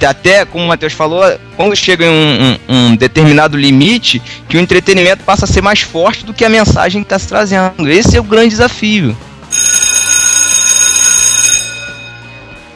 Até, 0.07 0.45
como 0.45 0.63
o 0.63 0.67
Matheus 0.67 0.93
falou, 0.93 1.21
quando 1.57 1.75
chega 1.75 2.05
em 2.05 2.09
um, 2.09 2.57
um, 2.69 2.75
um, 2.75 2.95
determinado 2.95 3.57
limite, 3.57 4.21
que 4.47 4.55
o 4.55 4.59
entretenimento 4.59 5.23
passa 5.25 5.43
a 5.43 5.47
ser 5.47 5.61
mais 5.61 5.81
forte 5.81 6.25
do 6.25 6.33
que 6.33 6.45
a 6.45 6.49
mensagem 6.49 7.01
que 7.01 7.05
está 7.05 7.19
se 7.19 7.27
trazendo. 7.27 7.89
Esse 7.89 8.15
é 8.15 8.19
o 8.19 8.23
grande 8.23 8.49
desafio. 8.49 9.15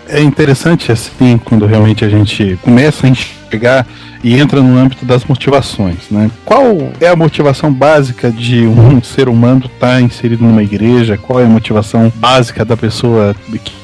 É 0.10 0.20
interessante 0.22 0.91
assim, 0.91 1.38
quando 1.38 1.66
realmente 1.66 2.04
a 2.04 2.10
gente 2.10 2.60
começa 2.62 3.06
a 3.06 3.10
enxergar 3.10 3.86
e 4.24 4.38
entra 4.38 4.62
no 4.62 4.78
âmbito 4.78 5.06
das 5.06 5.24
motivações, 5.26 6.10
né? 6.10 6.30
Qual 6.44 6.92
é 7.00 7.08
a 7.08 7.16
motivação 7.16 7.72
básica 7.72 8.32
de 8.32 8.66
um 8.68 9.02
ser 9.02 9.30
humano 9.30 9.66
estar 9.66 9.96
tá 9.96 10.02
inserido 10.02 10.44
numa 10.44 10.64
igreja? 10.64 11.18
Qual 11.18 11.40
é 11.40 11.46
a 11.46 11.50
motivação 11.50 12.12
básica 12.16 12.66
da 12.66 12.76
pessoa 12.76 13.36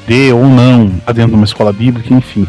querer 0.06 0.34
ou 0.34 0.46
não 0.46 0.86
estar 0.86 1.12
dentro 1.12 1.30
de 1.30 1.36
uma 1.36 1.44
escola 1.44 1.72
bíblica, 1.72 2.12
enfim? 2.12 2.46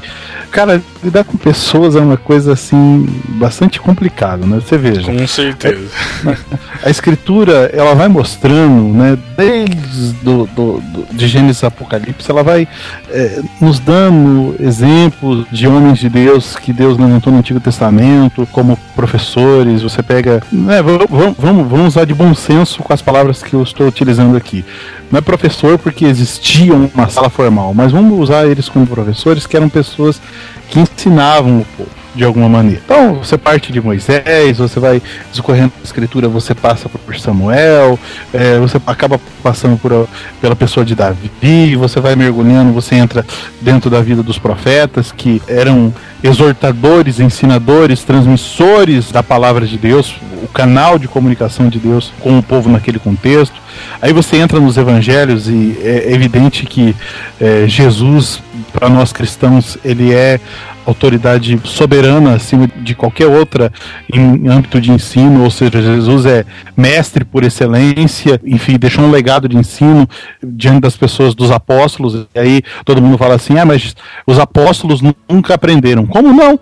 Cara, 0.51 0.81
lidar 1.07 1.23
com 1.23 1.37
pessoas 1.37 1.95
é 1.95 1.99
uma 1.99 2.17
coisa 2.17 2.53
assim 2.53 3.07
bastante 3.29 3.79
complicada, 3.79 4.45
né? 4.45 4.59
Você 4.59 4.77
veja. 4.77 5.11
Com 5.11 5.27
certeza. 5.27 5.87
A, 6.25 6.87
a 6.87 6.89
escritura 6.89 7.69
ela 7.73 7.95
vai 7.95 8.07
mostrando, 8.07 8.93
né? 8.93 9.17
Desde 9.35 10.13
do, 10.23 10.45
do, 10.47 10.81
do 10.81 11.07
de 11.15 11.27
Gênesis 11.27 11.63
Apocalipse, 11.63 12.29
ela 12.29 12.43
vai 12.43 12.67
é, 13.09 13.41
nos 13.61 13.79
dando 13.79 14.55
exemplos 14.59 15.45
de 15.51 15.67
homens 15.67 15.99
de 15.99 16.09
Deus 16.09 16.55
que 16.55 16.73
Deus 16.73 16.97
levantou 16.97 17.31
no 17.31 17.39
Antigo 17.39 17.59
Testamento 17.59 18.47
como 18.51 18.77
professores. 18.95 19.81
Você 19.81 20.03
pega, 20.03 20.43
né? 20.51 20.81
Vamos, 20.81 21.35
vamos, 21.37 21.67
vamos 21.67 21.87
usar 21.87 22.05
de 22.05 22.13
bom 22.13 22.35
senso 22.35 22.83
com 22.83 22.93
as 22.93 23.01
palavras 23.01 23.41
que 23.41 23.53
eu 23.53 23.63
estou 23.63 23.87
utilizando 23.87 24.35
aqui. 24.35 24.65
Não 25.09 25.19
é 25.19 25.21
professor 25.21 25.77
porque 25.77 26.03
existia 26.03 26.73
uma 26.73 27.07
sala 27.07 27.29
formal, 27.29 27.73
mas 27.73 27.93
vamos 27.93 28.19
usar 28.19 28.45
eles 28.45 28.67
como 28.67 28.85
professores 28.85 29.47
que 29.47 29.55
eram 29.55 29.69
pessoas 29.69 30.21
que 30.69 30.79
ensinavam 30.79 31.59
o 31.59 31.65
povo 31.77 31.97
de 32.17 32.23
alguma 32.23 32.49
maneira. 32.49 32.81
Então, 32.83 33.15
você 33.15 33.37
parte 33.37 33.71
de 33.71 33.79
Moisés, 33.79 34.57
você 34.57 34.79
vai 34.79 35.01
discorrendo 35.31 35.71
a 35.79 35.83
escritura, 35.83 36.27
você 36.27 36.55
passa 36.55 36.89
por 36.89 37.17
Samuel, 37.19 37.97
é, 38.33 38.57
você 38.57 38.77
acaba 38.87 39.21
passando 39.43 39.77
por, 39.77 40.09
pela 40.41 40.55
pessoa 40.55 40.83
de 40.83 40.95
Davi, 40.95 41.75
você 41.75 41.99
vai 41.99 42.15
mergulhando, 42.15 42.73
você 42.73 42.95
entra 42.95 43.23
dentro 43.61 43.89
da 43.89 44.01
vida 44.01 44.23
dos 44.23 44.39
profetas, 44.39 45.11
que 45.11 45.39
eram 45.47 45.93
exortadores, 46.23 47.19
ensinadores, 47.19 48.03
transmissores 48.03 49.11
da 49.11 49.21
palavra 49.21 49.67
de 49.67 49.77
Deus, 49.77 50.15
o 50.43 50.47
canal 50.47 50.97
de 50.97 51.07
comunicação 51.07 51.69
de 51.69 51.77
Deus 51.77 52.11
com 52.19 52.39
o 52.39 52.43
povo 52.43 52.67
naquele 52.67 52.97
contexto. 52.97 53.55
Aí 54.01 54.11
você 54.11 54.37
entra 54.37 54.59
nos 54.59 54.75
evangelhos 54.75 55.47
e 55.47 55.77
é 55.83 56.11
evidente 56.11 56.65
que 56.65 56.95
é, 57.39 57.67
Jesus, 57.67 58.41
para 58.73 58.89
nós 58.89 59.11
cristãos, 59.13 59.77
ele 59.83 60.13
é 60.13 60.39
autoridade 60.85 61.59
soberana 61.65 62.35
acima 62.35 62.67
de 62.67 62.95
qualquer 62.95 63.27
outra 63.27 63.71
em 64.11 64.47
âmbito 64.47 64.79
de 64.79 64.91
ensino, 64.91 65.43
ou 65.43 65.51
seja, 65.51 65.81
Jesus 65.81 66.25
é 66.25 66.45
mestre 66.75 67.25
por 67.25 67.43
excelência, 67.43 68.39
enfim, 68.45 68.77
deixou 68.77 69.03
um 69.03 69.11
legado 69.11 69.49
de 69.49 69.57
ensino 69.57 70.07
diante 70.41 70.81
das 70.81 70.95
pessoas 70.95 71.35
dos 71.35 71.51
apóstolos, 71.51 72.27
e 72.33 72.39
aí 72.39 72.61
todo 72.85 73.01
mundo 73.01 73.17
fala 73.17 73.35
assim: 73.35 73.57
ah, 73.57 73.65
mas 73.65 73.95
os 74.25 74.39
apóstolos 74.39 75.01
nunca 75.29 75.55
aprenderam. 75.55 76.05
Como 76.05 76.33
não? 76.33 76.57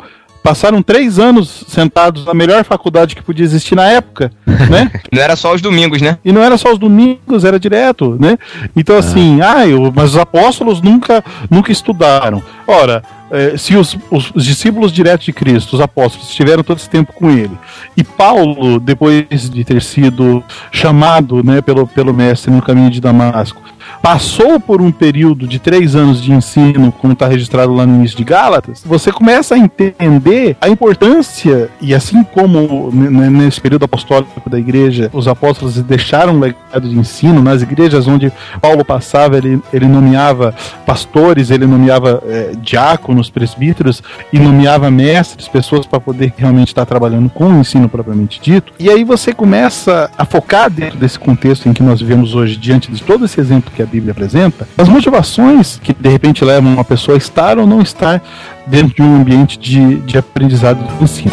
Passaram 0.46 0.80
três 0.84 1.18
anos 1.18 1.66
sentados 1.68 2.24
na 2.24 2.34
melhor 2.36 2.64
faculdade 2.64 3.16
que 3.16 3.24
podia 3.24 3.43
existir 3.43 3.74
na 3.74 3.86
época, 3.86 4.32
né? 4.46 4.91
não 5.12 5.20
era 5.20 5.36
só 5.36 5.52
os 5.56 5.60
domingos, 5.60 6.00
né? 6.04 6.20
E 6.24 6.32
não 6.32 6.43
era 6.43 6.56
só 6.56 6.72
os 6.72 6.78
domingos, 6.78 7.43
era 7.43 7.60
direto, 7.60 8.16
né? 8.20 8.38
Então 8.76 8.96
assim, 8.96 9.41
ah, 9.41 9.56
ah 9.56 9.68
eu, 9.68 9.91
mas 9.91 10.12
os 10.12 10.18
apóstolos 10.18 10.84
nunca, 10.84 11.24
nunca 11.50 11.72
estudaram. 11.72 12.43
Ora, 12.68 13.02
é, 13.32 13.58
se 13.58 13.76
os, 13.76 13.98
os, 14.12 14.32
os, 14.36 14.46
discípulos 14.46 14.91
diretos 14.91 15.26
de 15.26 15.34
Cristo, 15.34 15.74
os 15.74 15.82
apóstolos, 15.82 16.30
estiveram 16.30 16.62
todo 16.62 16.78
esse 16.78 16.89
tempo 16.89 17.12
com 17.12 17.32
ele, 17.32 17.58
e 17.98 18.04
Paulo, 18.04 18.80
depois 18.80 19.50
de 19.50 19.64
ter 19.64 19.82
sido 19.82 20.43
chamado 20.72 21.43
né, 21.43 21.60
pelo, 21.60 21.88
pelo 21.88 22.14
mestre 22.14 22.52
no 22.52 22.62
caminho 22.62 22.91
de 22.91 23.02
Damasco, 23.02 23.64
passou 24.02 24.60
por 24.60 24.82
um 24.82 24.92
período 24.92 25.48
de 25.48 25.60
três 25.60 25.96
anos 25.96 26.22
de 26.22 26.32
ensino, 26.32 26.92
como 26.92 27.14
está 27.14 27.28
registrado 27.28 27.74
lá 27.74 27.86
no 27.86 27.96
início 27.96 28.18
de 28.18 28.24
Gálatas, 28.24 28.84
você 28.86 29.12
começa 29.12 29.56
a 29.56 29.58
entender 29.58 30.56
a 30.60 30.70
importância, 30.70 31.70
e 31.82 31.94
assim 31.94 32.24
como 32.24 32.92
nesse 32.92 33.60
período 33.60 33.86
apostólico 33.86 34.50
da 34.50 34.60
igreja, 34.60 35.10
os 35.14 35.28
apóstolos 35.28 35.76
deixaram 35.82 36.34
um 36.34 36.40
legado 36.40 36.88
de 36.88 36.98
ensino 36.98 37.42
nas 37.42 37.62
igrejas 37.62 38.08
onde 38.08 38.32
Paulo 38.62 38.84
passava, 38.84 39.38
ele, 39.38 39.62
ele 39.74 39.88
nomeava 39.88 40.54
pastores, 40.86 41.50
ele 41.50 41.66
nomeava 41.66 42.22
é, 42.28 42.52
diáconos, 42.62 43.30
presbíteros, 43.30 44.02
e 44.32 44.40
nomeava 44.40 44.90
mestres, 44.92 45.48
pessoas 45.48 45.86
para 45.86 46.00
poder 46.00 46.34
realmente 46.38 46.70
estar 46.70 46.86
trabalhando 46.86 47.30
com 47.30 47.46
o 47.46 47.60
ensino 47.60 47.90
propriamente 47.90 48.40
dito. 48.42 48.74
E 48.80 48.90
aí 48.90 49.04
você 49.04 49.34
começa 49.34 50.10
a 50.18 50.26
focar 50.26 50.70
dentro 50.70 50.98
desse 50.98 51.20
contexto 51.20 51.68
em 51.68 51.74
que 51.74 51.84
nós 51.84 52.00
vivemos 52.02 52.36
hoje, 52.36 52.56
diante 52.56 52.92
de 52.92 53.02
todo 53.02 53.26
esse 53.26 53.40
exemplo 53.40 53.72
que 53.76 53.84
a 53.84 53.86
Bíblia 53.86 54.12
apresenta, 54.12 54.68
as 54.78 54.90
motivações 54.90 55.80
que 55.84 55.94
de 55.94 56.10
repente 56.10 56.44
levam 56.44 56.74
uma 56.74 56.84
pessoa 56.84 57.16
a 57.16 57.18
estar 57.18 57.60
ou 57.60 57.68
não 57.68 57.82
estar 57.82 58.24
dentro 58.66 58.96
de 58.96 59.02
um 59.02 59.18
ambiente 59.18 59.60
de, 59.60 59.98
de 59.98 60.18
aprendizado 60.18 60.84
e 61.00 61.04
ensino. 61.04 61.32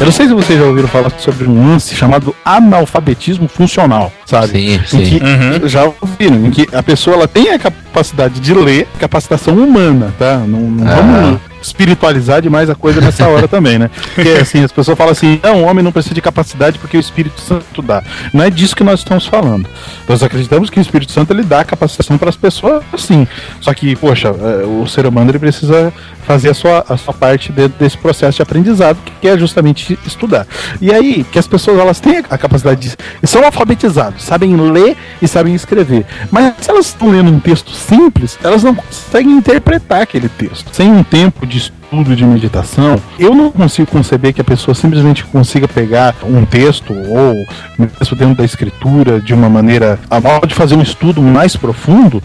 Eu 0.00 0.06
não 0.06 0.12
sei 0.12 0.26
se 0.26 0.32
vocês 0.32 0.58
já 0.58 0.64
ouviram 0.64 0.88
falar 0.88 1.10
sobre 1.18 1.46
um 1.46 1.72
lance 1.72 1.94
chamado 1.94 2.34
analfabetismo 2.42 3.46
funcional, 3.46 4.10
sabe? 4.24 4.48
Sim, 4.48 4.80
sim. 4.86 5.18
Que, 5.18 5.22
uhum. 5.22 5.68
Já 5.68 5.84
ouviram, 6.00 6.46
em 6.46 6.50
que 6.50 6.66
a 6.74 6.82
pessoa 6.82 7.16
ela 7.16 7.28
tem 7.28 7.50
a 7.50 7.58
capacidade 7.58 8.40
de 8.40 8.54
ler, 8.54 8.88
capacitação 8.98 9.54
humana, 9.54 10.10
tá? 10.18 10.38
Não, 10.38 10.58
não 10.58 10.90
ah. 10.90 10.96
vamos 10.96 11.40
espiritualizar 11.60 12.42
demais 12.42 12.70
a 12.70 12.74
coisa 12.74 13.00
nessa 13.00 13.28
hora 13.28 13.46
também, 13.48 13.78
né? 13.78 13.90
Porque 14.14 14.30
assim, 14.30 14.64
as 14.64 14.72
pessoas 14.72 14.96
falam 14.96 15.12
assim, 15.12 15.40
não, 15.42 15.62
o 15.62 15.66
homem 15.66 15.84
não 15.84 15.92
precisa 15.92 16.14
de 16.14 16.22
capacidade 16.22 16.78
porque 16.78 16.96
o 16.96 17.00
Espírito 17.00 17.40
Santo 17.40 17.82
dá. 17.82 18.02
Não 18.32 18.44
é 18.44 18.50
disso 18.50 18.76
que 18.76 18.84
nós 18.84 19.00
estamos 19.00 19.26
falando. 19.26 19.68
Nós 20.08 20.22
acreditamos 20.22 20.70
que 20.70 20.78
o 20.78 20.82
Espírito 20.82 21.12
Santo 21.12 21.32
ele 21.32 21.42
dá 21.42 21.64
capacitação 21.64 22.18
para 22.18 22.30
as 22.30 22.36
pessoas, 22.36 22.82
sim. 22.98 23.26
Só 23.60 23.72
que, 23.74 23.96
poxa, 23.96 24.28
é, 24.28 24.66
o 24.66 24.86
ser 24.86 25.06
humano 25.06 25.30
ele 25.30 25.38
precisa 25.38 25.92
fazer 26.26 26.50
a 26.50 26.54
sua, 26.54 26.84
a 26.88 26.96
sua 26.96 27.12
parte 27.12 27.50
dentro 27.50 27.78
desse 27.78 27.98
processo 27.98 28.36
de 28.36 28.42
aprendizado, 28.42 28.98
que 29.20 29.26
é 29.26 29.36
justamente 29.36 29.98
estudar. 30.06 30.46
E 30.80 30.92
aí, 30.92 31.24
que 31.24 31.38
as 31.38 31.46
pessoas 31.46 31.78
elas 31.78 31.98
têm 31.98 32.18
a 32.18 32.38
capacidade 32.38 32.80
de. 32.80 33.26
são 33.26 33.44
alfabetizados, 33.44 34.22
sabem 34.22 34.54
ler 34.56 34.96
e 35.20 35.26
sabem 35.26 35.54
escrever. 35.54 36.06
Mas 36.30 36.54
se 36.60 36.70
elas 36.70 36.86
estão 36.86 37.10
lendo 37.10 37.30
um 37.30 37.40
texto 37.40 37.72
simples, 37.72 38.38
elas 38.42 38.62
não 38.62 38.74
conseguem 38.74 39.32
interpretar 39.32 40.02
aquele 40.02 40.28
texto. 40.28 40.72
Sem 40.72 40.90
um 40.90 41.02
tempo 41.02 41.46
de 41.50 41.58
estudo 41.58 42.16
de 42.16 42.24
meditação, 42.24 43.00
eu 43.18 43.34
não 43.34 43.50
consigo 43.50 43.90
conceber 43.90 44.32
que 44.32 44.40
a 44.40 44.44
pessoa 44.44 44.74
simplesmente 44.74 45.24
consiga 45.24 45.66
pegar 45.66 46.14
um 46.22 46.46
texto 46.46 46.94
ou 46.94 47.34
mesmo 47.76 48.16
dentro 48.16 48.36
da 48.36 48.44
escritura 48.44 49.20
de 49.20 49.34
uma 49.34 49.48
maneira 49.48 49.98
a 50.08 50.20
modo 50.20 50.46
de 50.46 50.54
fazer 50.54 50.76
um 50.76 50.82
estudo 50.82 51.20
mais 51.20 51.56
profundo 51.56 52.22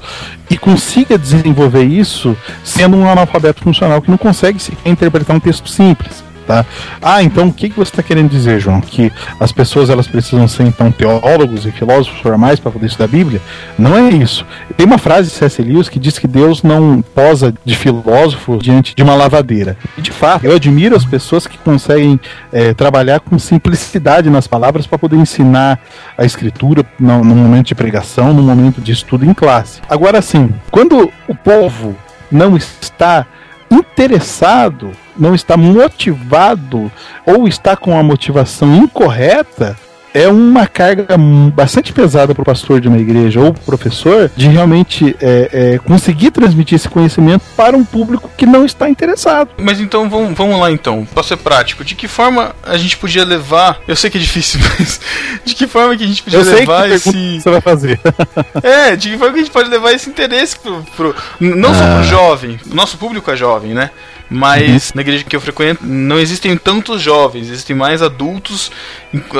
e 0.49 0.57
consiga 0.57 1.17
desenvolver 1.17 1.84
isso 1.84 2.38
sendo 2.63 2.95
um 2.95 3.09
analfabeto 3.09 3.61
funcional 3.61 4.01
que 4.01 4.09
não 4.09 4.17
consegue 4.17 4.59
sequer 4.59 4.89
interpretar 4.89 5.36
um 5.36 5.39
texto 5.39 5.67
simples. 5.67 6.23
Tá? 6.45 6.63
Ah, 7.01 7.23
então 7.23 7.47
o 7.47 7.53
que, 7.53 7.69
que 7.69 7.75
você 7.75 7.89
está 7.89 8.03
querendo 8.03 8.29
dizer, 8.29 8.59
João? 8.59 8.79
Que 8.79 9.11
as 9.39 9.51
pessoas 9.51 9.89
elas 9.89 10.07
precisam 10.07 10.47
ser 10.47 10.63
então 10.63 10.91
teólogos 10.91 11.65
e 11.65 11.71
filósofos 11.71 12.19
formais 12.19 12.59
para 12.59 12.71
poder 12.71 12.85
estudar 12.85 13.05
a 13.05 13.07
Bíblia? 13.07 13.41
Não 13.79 13.97
é 13.97 14.09
isso. 14.09 14.45
Tem 14.77 14.85
uma 14.85 14.99
frase 14.99 15.29
de 15.29 15.35
C.S. 15.35 15.61
Lewis 15.61 15.89
que 15.89 15.97
diz 15.97 16.19
que 16.19 16.27
Deus 16.27 16.61
não 16.61 17.01
posa 17.01 17.53
de 17.65 17.75
filósofo 17.75 18.57
diante 18.57 18.93
de 18.93 19.01
uma 19.01 19.15
lavadeira. 19.15 19.75
E 19.97 20.01
de 20.01 20.11
fato, 20.11 20.45
eu 20.45 20.55
admiro 20.55 20.95
as 20.95 21.03
pessoas 21.03 21.47
que 21.47 21.57
conseguem 21.57 22.19
é, 22.53 22.73
trabalhar 22.73 23.19
com 23.19 23.39
simplicidade 23.39 24.29
nas 24.29 24.45
palavras 24.45 24.85
para 24.85 24.99
poder 24.99 25.17
ensinar 25.17 25.79
a 26.15 26.25
escritura 26.25 26.85
no, 26.99 27.23
no 27.23 27.35
momento 27.35 27.67
de 27.67 27.75
pregação, 27.75 28.33
no 28.33 28.43
momento 28.43 28.81
de 28.81 28.91
estudo 28.91 29.25
em 29.25 29.33
classe. 29.33 29.81
Agora, 29.89 30.21
sim, 30.21 30.53
quando 30.69 31.11
o 31.27 31.35
povo 31.35 31.95
não 32.31 32.55
está 32.57 33.25
interessado, 33.72 34.91
não 35.18 35.34
está 35.34 35.57
motivado 35.57 36.91
ou 37.26 37.47
está 37.47 37.76
com 37.76 37.97
a 37.97 38.03
motivação 38.03 38.76
incorreta, 38.76 39.78
é 40.16 40.30
uma 40.30 40.66
carga 40.66 41.18
bastante 41.53 41.91
pesada 41.91 42.34
para 42.34 42.41
o 42.41 42.45
pastor 42.45 42.80
de 42.80 42.88
uma 42.88 42.97
igreja 42.97 43.41
ou 43.41 43.53
professor 43.53 44.32
de 44.34 44.47
realmente 44.47 45.13
é, 45.20 45.74
é, 45.74 45.78
conseguir 45.80 46.32
transmitir 46.32 46.78
esse 46.78 46.88
conhecimento 46.88 47.43
para 47.57 47.76
um 47.76 47.84
público 47.84 48.32
que 48.38 48.45
não 48.45 48.66
está 48.66 48.89
interessado. 48.89 49.49
Mas 49.57 49.82
então 49.82 50.09
vamos, 50.09 50.34
vamos 50.38 50.57
lá 50.57 50.72
então, 50.72 51.05
para 51.13 51.22
ser 51.22 51.36
prático, 51.36 51.84
de 51.84 51.95
que 51.95 52.07
forma 52.07 52.55
a 52.63 52.78
gente 52.78 52.95
podia 52.95 53.26
levar? 53.26 53.82
Eu 53.86 53.95
sei 53.97 54.09
que 54.09 54.18
é 54.18 54.22
difícil, 54.22 54.61
mas 54.80 55.01
de 55.43 55.53
que 55.53 55.68
forma 55.68 55.97
que 55.97 56.05
a 56.05 56.07
gente 56.07 56.24
podia 56.24 56.39
Eu 56.39 56.45
levar 56.45 56.88
sei 56.88 56.99
que 56.99 57.09
esse? 57.09 57.41
você 57.41 57.49
vai 57.49 57.61
fazer. 57.61 57.99
É, 58.63 58.95
de 58.95 59.09
que 59.09 59.18
forma 59.18 59.34
que 59.34 59.39
a 59.39 59.43
gente 59.43 59.51
pode 59.51 59.70
levar 59.70 59.91
esse 59.91 60.09
interesse 60.09 60.57
pro, 60.57 60.84
pro 60.95 61.16
não 61.39 61.74
só 61.74 61.95
pro 61.95 62.03
jovem, 62.03 62.59
o 62.72 62.74
nosso 62.74 62.97
público 62.97 63.30
é 63.30 63.36
jovem, 63.36 63.74
né? 63.74 63.91
Mas 64.30 64.91
na 64.93 65.01
igreja 65.01 65.23
que 65.23 65.36
eu 65.36 65.41
frequento 65.41 65.86
não 65.86 66.19
existem 66.19 66.57
tantos 66.57 67.01
jovens, 67.01 67.47
existem 67.49 67.76
mais 67.76 68.01
adultos, 68.01 68.71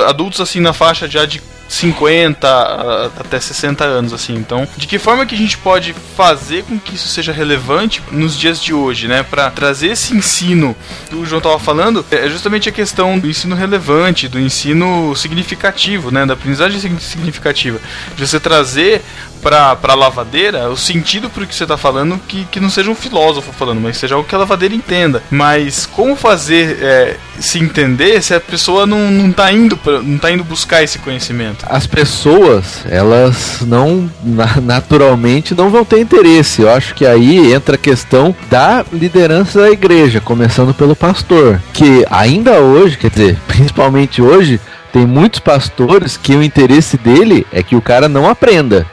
adultos 0.08 0.40
assim 0.40 0.60
na 0.60 0.74
faixa 0.74 1.08
já 1.08 1.26
de 1.26 1.42
50 1.68 2.48
a- 2.48 3.06
até 3.20 3.40
60 3.40 3.84
anos 3.84 4.14
assim. 4.14 4.36
Então, 4.36 4.68
de 4.78 4.86
que 4.86 5.00
forma 5.00 5.26
que 5.26 5.34
a 5.34 5.38
gente 5.38 5.58
pode 5.58 5.96
fazer 6.16 6.64
com 6.64 6.78
que 6.80 6.94
isso 6.94 7.08
seja 7.08 7.32
relevante 7.32 8.04
nos 8.12 8.38
dias 8.38 8.62
de 8.62 8.72
hoje, 8.74 9.08
né, 9.08 9.24
Pra 9.24 9.50
trazer 9.50 9.88
esse 9.88 10.14
ensino 10.16 10.76
que 11.10 11.16
o 11.16 11.26
João 11.26 11.42
tava 11.42 11.58
falando, 11.58 12.06
é 12.12 12.30
justamente 12.30 12.70
a 12.70 12.72
questão 12.72 13.18
do 13.18 13.28
ensino 13.28 13.56
relevante, 13.56 14.28
do 14.28 14.40
ensino 14.40 15.16
significativo, 15.16 16.12
né, 16.12 16.24
da 16.26 16.34
aprendizagem 16.36 16.80
sig- 16.80 17.00
significativa, 17.02 17.80
de 18.16 18.26
você 18.28 18.40
trazer 18.40 19.02
pra, 19.46 19.76
pra 19.76 19.94
lavadeira 19.94 20.72
o 20.72 20.76
sentido 20.76 21.30
pro 21.30 21.46
que 21.46 21.54
você 21.54 21.68
tá 21.68 21.78
falando 21.78 22.20
que, 22.28 22.46
que 22.46 22.60
não 22.60 22.68
seja 22.68 22.90
um 22.90 22.96
filósofo 22.96 23.54
falando, 23.54 23.80
mas 23.80 23.96
seja 23.96 24.16
algo 24.16 24.28
que 24.28 24.34
a 24.34 24.40
lavadeira 24.40 24.74
entenda. 24.74 25.22
Mas 25.30 25.86
como 25.86 26.16
fazer 26.16 26.80
é, 26.82 27.18
se 27.40 27.60
entender 27.60 28.24
se 28.24 28.34
a 28.34 28.40
pessoa 28.40 28.88
não, 28.88 29.12
não, 29.12 29.32
tá 29.32 29.52
indo 29.52 29.78
pra, 29.78 30.02
não 30.02 30.18
tá 30.18 30.32
indo 30.32 30.44
buscar 30.44 30.82
esse 30.82 30.98
conhecimento? 30.98 31.64
As 31.70 31.86
pessoas, 31.86 32.84
elas 32.90 33.62
não 33.62 34.10
na- 34.24 34.60
naturalmente 34.60 35.54
não 35.54 35.70
vão 35.70 35.86
ter 35.86 36.00
interesse. 36.00 36.64
Eu 36.64 36.72
acho 36.72 36.96
que 36.96 37.06
aí 37.06 37.54
entra 37.54 37.76
a 37.76 37.78
questão 37.78 38.36
da 38.50 38.84
liderança 38.92 39.62
da 39.62 39.70
igreja, 39.70 40.20
começando 40.20 40.74
pelo 40.74 40.96
pastor, 40.96 41.62
que 41.72 42.04
ainda 42.10 42.54
hoje, 42.62 42.98
quer 42.98 43.12
dizer, 43.12 43.38
principalmente 43.48 44.24
hoje, 44.24 44.60
tem 44.92 45.06
muitos 45.06 45.40
pastores 45.40 46.18
que 46.18 46.36
o 46.36 46.42
interesse 46.42 46.98
dele 46.98 47.46
é 47.52 47.62
que 47.62 47.76
o 47.76 47.82
cara 47.82 48.10
não 48.10 48.28
aprenda. 48.28 48.88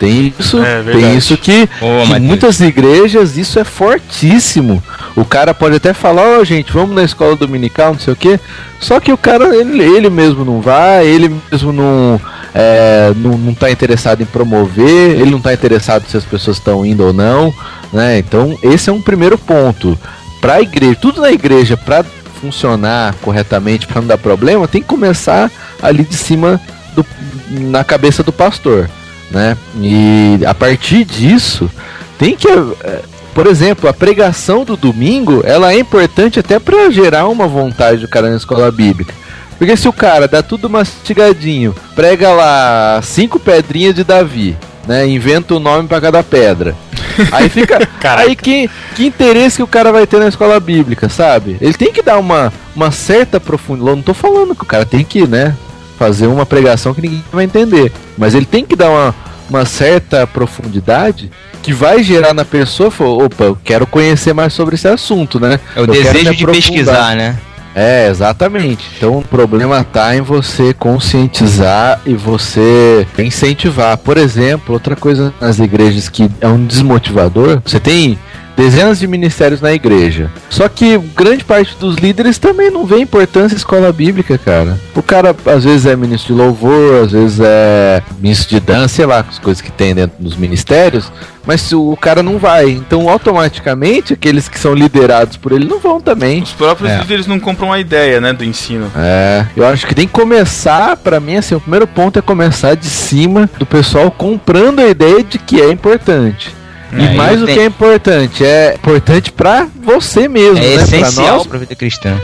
Tem 0.00 0.32
isso, 0.38 0.58
É, 0.58 0.82
tem 0.82 1.14
isso 1.14 1.36
que, 1.36 1.68
Boa, 1.78 2.06
que 2.06 2.20
muitas 2.20 2.58
igrejas 2.58 3.36
isso 3.36 3.58
é 3.58 3.64
fortíssimo. 3.64 4.82
O 5.14 5.26
cara 5.26 5.52
pode 5.52 5.76
até 5.76 5.92
falar, 5.92 6.40
ó 6.40 6.42
gente, 6.42 6.72
vamos 6.72 6.96
na 6.96 7.04
escola 7.04 7.36
dominical, 7.36 7.92
não 7.92 8.00
sei 8.00 8.14
o 8.14 8.16
quê. 8.16 8.40
Só 8.80 8.98
que 8.98 9.12
o 9.12 9.18
cara, 9.18 9.54
ele, 9.54 9.82
ele 9.82 10.08
mesmo 10.08 10.42
não 10.42 10.62
vai, 10.62 11.06
ele 11.06 11.30
mesmo 11.52 11.70
não, 11.70 12.18
é, 12.54 13.12
não, 13.14 13.36
não 13.36 13.52
tá 13.52 13.70
interessado 13.70 14.22
em 14.22 14.24
promover, 14.24 15.20
ele 15.20 15.30
não 15.30 15.40
tá 15.40 15.52
interessado 15.52 16.08
se 16.08 16.16
as 16.16 16.24
pessoas 16.24 16.56
estão 16.56 16.86
indo 16.86 17.04
ou 17.04 17.12
não, 17.12 17.52
né? 17.92 18.16
Então, 18.16 18.58
esse 18.62 18.88
é 18.88 18.92
um 18.94 19.02
primeiro 19.02 19.36
ponto. 19.36 19.98
Pra 20.40 20.62
igreja, 20.62 20.96
tudo 20.98 21.20
na 21.20 21.30
igreja, 21.30 21.76
pra 21.76 22.02
funcionar 22.40 23.14
corretamente, 23.20 23.86
pra 23.86 24.00
não 24.00 24.08
dar 24.08 24.16
problema, 24.16 24.66
tem 24.66 24.80
que 24.80 24.88
começar 24.88 25.50
ali 25.82 26.04
de 26.04 26.16
cima 26.16 26.58
do, 26.94 27.04
na 27.50 27.84
cabeça 27.84 28.22
do 28.22 28.32
pastor, 28.32 28.88
né? 29.30 29.56
E 29.76 30.40
a 30.46 30.54
partir 30.54 31.04
disso, 31.04 31.70
tem 32.18 32.36
que 32.36 32.48
eh, 32.48 33.02
por 33.34 33.46
exemplo, 33.46 33.88
a 33.88 33.94
pregação 33.94 34.64
do 34.64 34.76
domingo, 34.76 35.42
ela 35.44 35.72
é 35.72 35.78
importante 35.78 36.40
até 36.40 36.58
para 36.58 36.90
gerar 36.90 37.28
uma 37.28 37.46
vontade 37.46 38.00
do 38.00 38.08
cara 38.08 38.28
na 38.28 38.36
escola 38.36 38.70
bíblica. 38.70 39.14
Porque 39.56 39.76
se 39.76 39.88
o 39.88 39.92
cara 39.92 40.26
dá 40.26 40.42
tudo 40.42 40.70
mastigadinho, 40.70 41.74
prega 41.94 42.30
lá 42.32 43.00
cinco 43.02 43.38
pedrinhas 43.38 43.94
de 43.94 44.02
Davi, 44.02 44.56
né? 44.86 45.06
Inventa 45.06 45.54
o 45.54 45.60
nome 45.60 45.86
para 45.86 46.00
cada 46.00 46.22
pedra. 46.22 46.74
Aí 47.30 47.48
fica. 47.48 47.78
aí 48.16 48.34
que, 48.34 48.70
que 48.94 49.06
interesse 49.06 49.56
que 49.56 49.62
o 49.62 49.66
cara 49.66 49.92
vai 49.92 50.06
ter 50.06 50.18
na 50.18 50.28
escola 50.28 50.58
bíblica, 50.58 51.08
sabe? 51.08 51.56
Ele 51.60 51.74
tem 51.74 51.92
que 51.92 52.02
dar 52.02 52.18
uma, 52.18 52.52
uma 52.74 52.90
certa 52.90 53.38
profundidade. 53.38 53.96
Não 53.96 54.02
tô 54.02 54.14
falando 54.14 54.54
que 54.54 54.62
o 54.62 54.66
cara 54.66 54.86
tem 54.86 55.04
que, 55.04 55.26
né? 55.26 55.54
Fazer 56.00 56.28
uma 56.28 56.46
pregação 56.46 56.94
que 56.94 57.02
ninguém 57.02 57.22
vai 57.30 57.44
entender. 57.44 57.92
Mas 58.16 58.34
ele 58.34 58.46
tem 58.46 58.64
que 58.64 58.74
dar 58.74 58.88
uma, 58.88 59.14
uma 59.50 59.66
certa 59.66 60.26
profundidade 60.26 61.30
que 61.62 61.74
vai 61.74 62.02
gerar 62.02 62.32
na 62.32 62.42
pessoa, 62.42 62.90
opa, 62.98 63.44
eu 63.44 63.58
quero 63.62 63.86
conhecer 63.86 64.32
mais 64.32 64.54
sobre 64.54 64.76
esse 64.76 64.88
assunto, 64.88 65.38
né? 65.38 65.60
É 65.76 65.80
o 65.80 65.82
Eu 65.82 65.88
desejo 65.88 66.34
de 66.34 66.46
pesquisar, 66.46 67.14
né? 67.14 67.36
É, 67.74 68.08
exatamente. 68.08 68.90
Então 68.96 69.18
o 69.18 69.22
problema 69.22 69.84
tá 69.84 70.16
em 70.16 70.22
você 70.22 70.72
conscientizar 70.72 72.00
e 72.06 72.14
você 72.14 73.06
incentivar. 73.18 73.98
Por 73.98 74.16
exemplo, 74.16 74.72
outra 74.72 74.96
coisa 74.96 75.34
nas 75.38 75.58
igrejas 75.58 76.08
que 76.08 76.30
é 76.40 76.48
um 76.48 76.64
desmotivador, 76.64 77.60
você 77.62 77.78
tem 77.78 78.18
dezenas 78.60 78.98
de 78.98 79.06
ministérios 79.06 79.60
na 79.62 79.72
igreja. 79.72 80.30
Só 80.50 80.68
que 80.68 80.98
grande 81.16 81.42
parte 81.44 81.74
dos 81.78 81.96
líderes 81.96 82.36
também 82.36 82.70
não 82.70 82.84
vê 82.84 82.98
importância 82.98 83.56
escola 83.56 83.90
bíblica, 83.92 84.36
cara. 84.36 84.78
O 84.94 85.02
cara 85.02 85.34
às 85.46 85.64
vezes 85.64 85.86
é 85.86 85.96
ministro 85.96 86.34
de 86.34 86.40
louvor, 86.40 87.04
às 87.04 87.12
vezes 87.12 87.40
é 87.40 88.02
ministro 88.20 88.48
de 88.50 88.60
dança, 88.60 88.88
sei 88.96 89.06
lá, 89.06 89.24
as 89.28 89.38
coisas 89.38 89.62
que 89.62 89.72
tem 89.72 89.94
dentro 89.94 90.16
dos 90.22 90.36
ministérios, 90.36 91.10
mas 91.46 91.62
se 91.62 91.74
o 91.74 91.96
cara 91.96 92.22
não 92.22 92.36
vai. 92.38 92.68
Então 92.70 93.08
automaticamente 93.08 94.12
aqueles 94.12 94.46
que 94.48 94.58
são 94.58 94.74
liderados 94.74 95.36
por 95.38 95.52
ele 95.52 95.64
não 95.66 95.78
vão 95.78 95.98
também. 96.00 96.42
Os 96.42 96.52
próprios 96.52 96.90
É. 96.90 96.98
líderes 96.98 97.26
não 97.26 97.40
compram 97.40 97.72
a 97.72 97.80
ideia, 97.80 98.20
né, 98.20 98.32
do 98.34 98.44
ensino. 98.44 98.90
É, 98.96 99.46
eu 99.56 99.66
acho 99.66 99.86
que 99.86 99.94
tem 99.94 100.06
que 100.06 100.12
começar, 100.12 100.96
pra 100.98 101.18
mim, 101.18 101.36
assim, 101.36 101.54
o 101.54 101.60
primeiro 101.60 101.86
ponto 101.86 102.18
é 102.18 102.22
começar 102.22 102.74
de 102.74 102.86
cima 102.86 103.48
do 103.58 103.64
pessoal 103.64 104.10
comprando 104.10 104.80
a 104.80 104.86
ideia 104.86 105.22
de 105.24 105.38
que 105.38 105.60
é 105.60 105.70
importante. 105.70 106.54
É, 106.92 107.12
e 107.14 107.16
mais 107.16 107.32
eu 107.34 107.40
do 107.40 107.46
tenho- 107.46 107.58
que 107.58 107.62
é 107.62 107.66
importante, 107.66 108.44
é 108.44 108.74
importante 108.74 109.32
pra 109.32 109.66
você 109.82 110.28
mesmo, 110.28 110.58
É 110.58 110.60
né? 110.60 110.74
Essencial 110.74 111.38
nós. 111.38 111.46
pra 111.46 111.58
vida 111.58 111.74
cristã. 111.76 112.18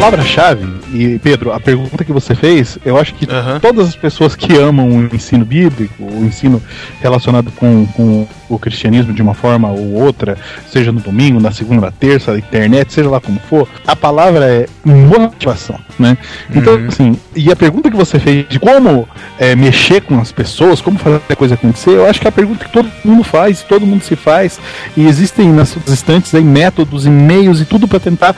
Palavra-chave, 0.00 0.66
e 0.92 1.18
Pedro, 1.18 1.52
a 1.52 1.60
pergunta 1.60 2.04
que 2.04 2.12
você 2.12 2.34
fez, 2.34 2.78
eu 2.84 2.98
acho 2.98 3.14
que 3.14 3.30
Aham. 3.30 3.60
todas 3.60 3.88
as 3.88 3.96
pessoas 3.96 4.34
que 4.34 4.56
amam 4.56 4.88
o 4.88 5.14
ensino 5.14 5.44
bíblico, 5.44 6.02
o 6.02 6.24
ensino 6.24 6.62
relacionado 7.00 7.50
com, 7.52 7.86
com 7.94 8.26
o 8.48 8.58
cristianismo 8.58 9.12
de 9.12 9.22
uma 9.22 9.34
forma 9.34 9.68
ou 9.68 9.92
outra, 9.92 10.36
seja 10.70 10.90
no 10.90 11.00
domingo, 11.00 11.38
na 11.40 11.52
segunda, 11.52 11.82
na 11.86 11.92
terça, 11.92 12.32
na 12.32 12.38
internet, 12.38 12.92
seja 12.92 13.08
lá 13.08 13.20
como 13.20 13.38
for, 13.48 13.68
a 13.86 13.94
palavra 13.94 14.44
é 14.46 14.66
motivação, 14.84 15.78
né? 15.98 16.16
Então, 16.54 16.74
Uhum. 16.74 16.88
assim, 16.88 17.16
e 17.34 17.50
a 17.50 17.56
pergunta 17.56 17.90
que 17.90 17.96
você 17.96 18.18
fez 18.18 18.48
de 18.48 18.58
como 18.58 19.08
é, 19.38 19.54
mexer 19.54 20.00
com 20.02 20.18
as 20.20 20.32
pessoas, 20.32 20.80
como 20.80 20.98
fazer 20.98 21.20
a 21.28 21.36
coisa 21.36 21.54
acontecer, 21.54 21.90
eu 21.90 22.06
acho 22.08 22.20
que 22.20 22.26
é 22.26 22.30
a 22.30 22.32
pergunta 22.32 22.64
que 22.64 22.72
todo 22.72 22.88
mundo 23.04 23.22
faz, 23.24 23.62
todo 23.62 23.86
mundo 23.86 24.02
se 24.02 24.16
faz, 24.16 24.58
e 24.96 25.06
existem 25.06 25.48
nas 25.52 25.68
suas 25.70 25.88
instantes 25.88 26.34
aí 26.34 26.42
métodos 26.44 27.06
e 27.06 27.10
meios 27.10 27.60
e 27.60 27.64
tudo 27.64 27.86
para 27.86 28.00
tentar, 28.00 28.34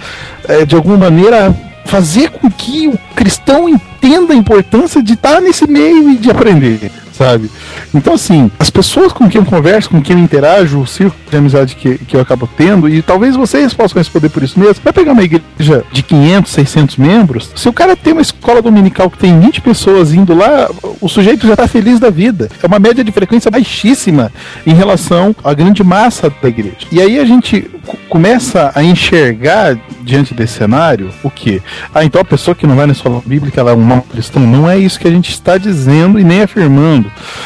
é, 0.49 0.65
de 0.65 0.75
alguma 0.75 0.97
maneira, 0.97 1.55
fazer 1.85 2.31
com 2.31 2.51
que 2.51 2.89
o 2.89 2.99
cristão 3.15 3.69
entenda 3.69 4.33
a 4.33 4.37
importância 4.37 5.03
de 5.03 5.15
estar 5.15 5.41
nesse 5.41 5.67
meio 5.69 6.11
e 6.11 6.17
de 6.17 6.31
aprender, 6.31 6.91
sabe? 7.13 7.51
Então, 7.95 8.15
assim, 8.15 8.51
as 8.59 8.71
pessoas 8.71 9.13
com 9.13 9.29
quem 9.29 9.41
eu 9.41 9.45
converso, 9.45 9.91
com 9.91 10.01
quem 10.03 10.17
eu 10.17 10.23
interajo, 10.23 10.81
o 10.81 10.87
círculo 10.87 11.21
de 11.31 11.37
amizade 11.37 11.77
que, 11.77 11.99
que 11.99 12.17
eu 12.17 12.21
acabo 12.21 12.49
tendo, 12.57 12.89
e 12.89 13.03
talvez 13.03 13.37
vocês 13.37 13.73
possam 13.75 13.99
responder 13.99 14.29
por 14.29 14.43
isso 14.43 14.59
mesmo, 14.59 14.77
vai 14.83 14.93
pegar 14.93 15.13
uma 15.13 15.23
igreja 15.23 15.85
de 15.93 16.03
500, 16.03 16.53
600 16.53 16.97
membros, 16.97 17.51
se 17.55 17.69
o 17.69 17.73
cara 17.73 17.95
tem 17.97 18.13
uma 18.13 18.23
escola 18.23 18.61
dominical 18.63 19.11
que 19.11 19.19
tem 19.19 19.39
20 19.39 19.61
pessoas 19.61 20.13
indo 20.13 20.35
lá, 20.35 20.69
o 21.01 21.09
sujeito 21.09 21.47
já 21.47 21.57
tá 21.57 21.67
feliz 21.69 21.99
da 22.01 22.11
vida. 22.11 22.49
É 22.63 22.67
uma 22.67 22.79
média 22.79 23.03
de 23.05 23.13
frequência 23.13 23.51
baixíssima 23.51 24.33
em 24.67 24.75
relação 24.75 25.35
à 25.45 25.53
grande 25.55 25.83
massa 25.85 26.33
da 26.43 26.49
igreja. 26.49 26.77
E 26.91 27.01
aí 27.01 27.19
a 27.19 27.25
gente 27.25 27.63
co- 27.87 27.97
começa 28.09 28.73
a 28.75 28.83
enxergar 28.83 29.77
diante 30.03 30.35
desse 30.35 30.55
cenário 30.55 31.11
o 31.23 31.31
que? 31.31 31.63
Ah, 31.95 32.05
então 32.05 32.21
a 32.21 32.25
pessoa 32.25 32.55
que 32.55 32.67
não 32.67 32.75
vai 32.77 32.87
na 32.87 32.93
escola 32.93 33.23
bíblica 33.25 33.61
ela 33.61 33.71
é 33.71 33.75
um 33.75 33.81
mau 33.83 34.03
cristão. 34.03 34.43
Não 34.43 34.69
é 34.69 34.77
isso 34.79 34.99
que 34.99 35.07
a 35.09 35.11
gente 35.11 35.31
está 35.31 35.57
dizendo 35.59 36.19
e 36.19 36.25
nem 36.25 36.43
afirmando. 36.43 37.02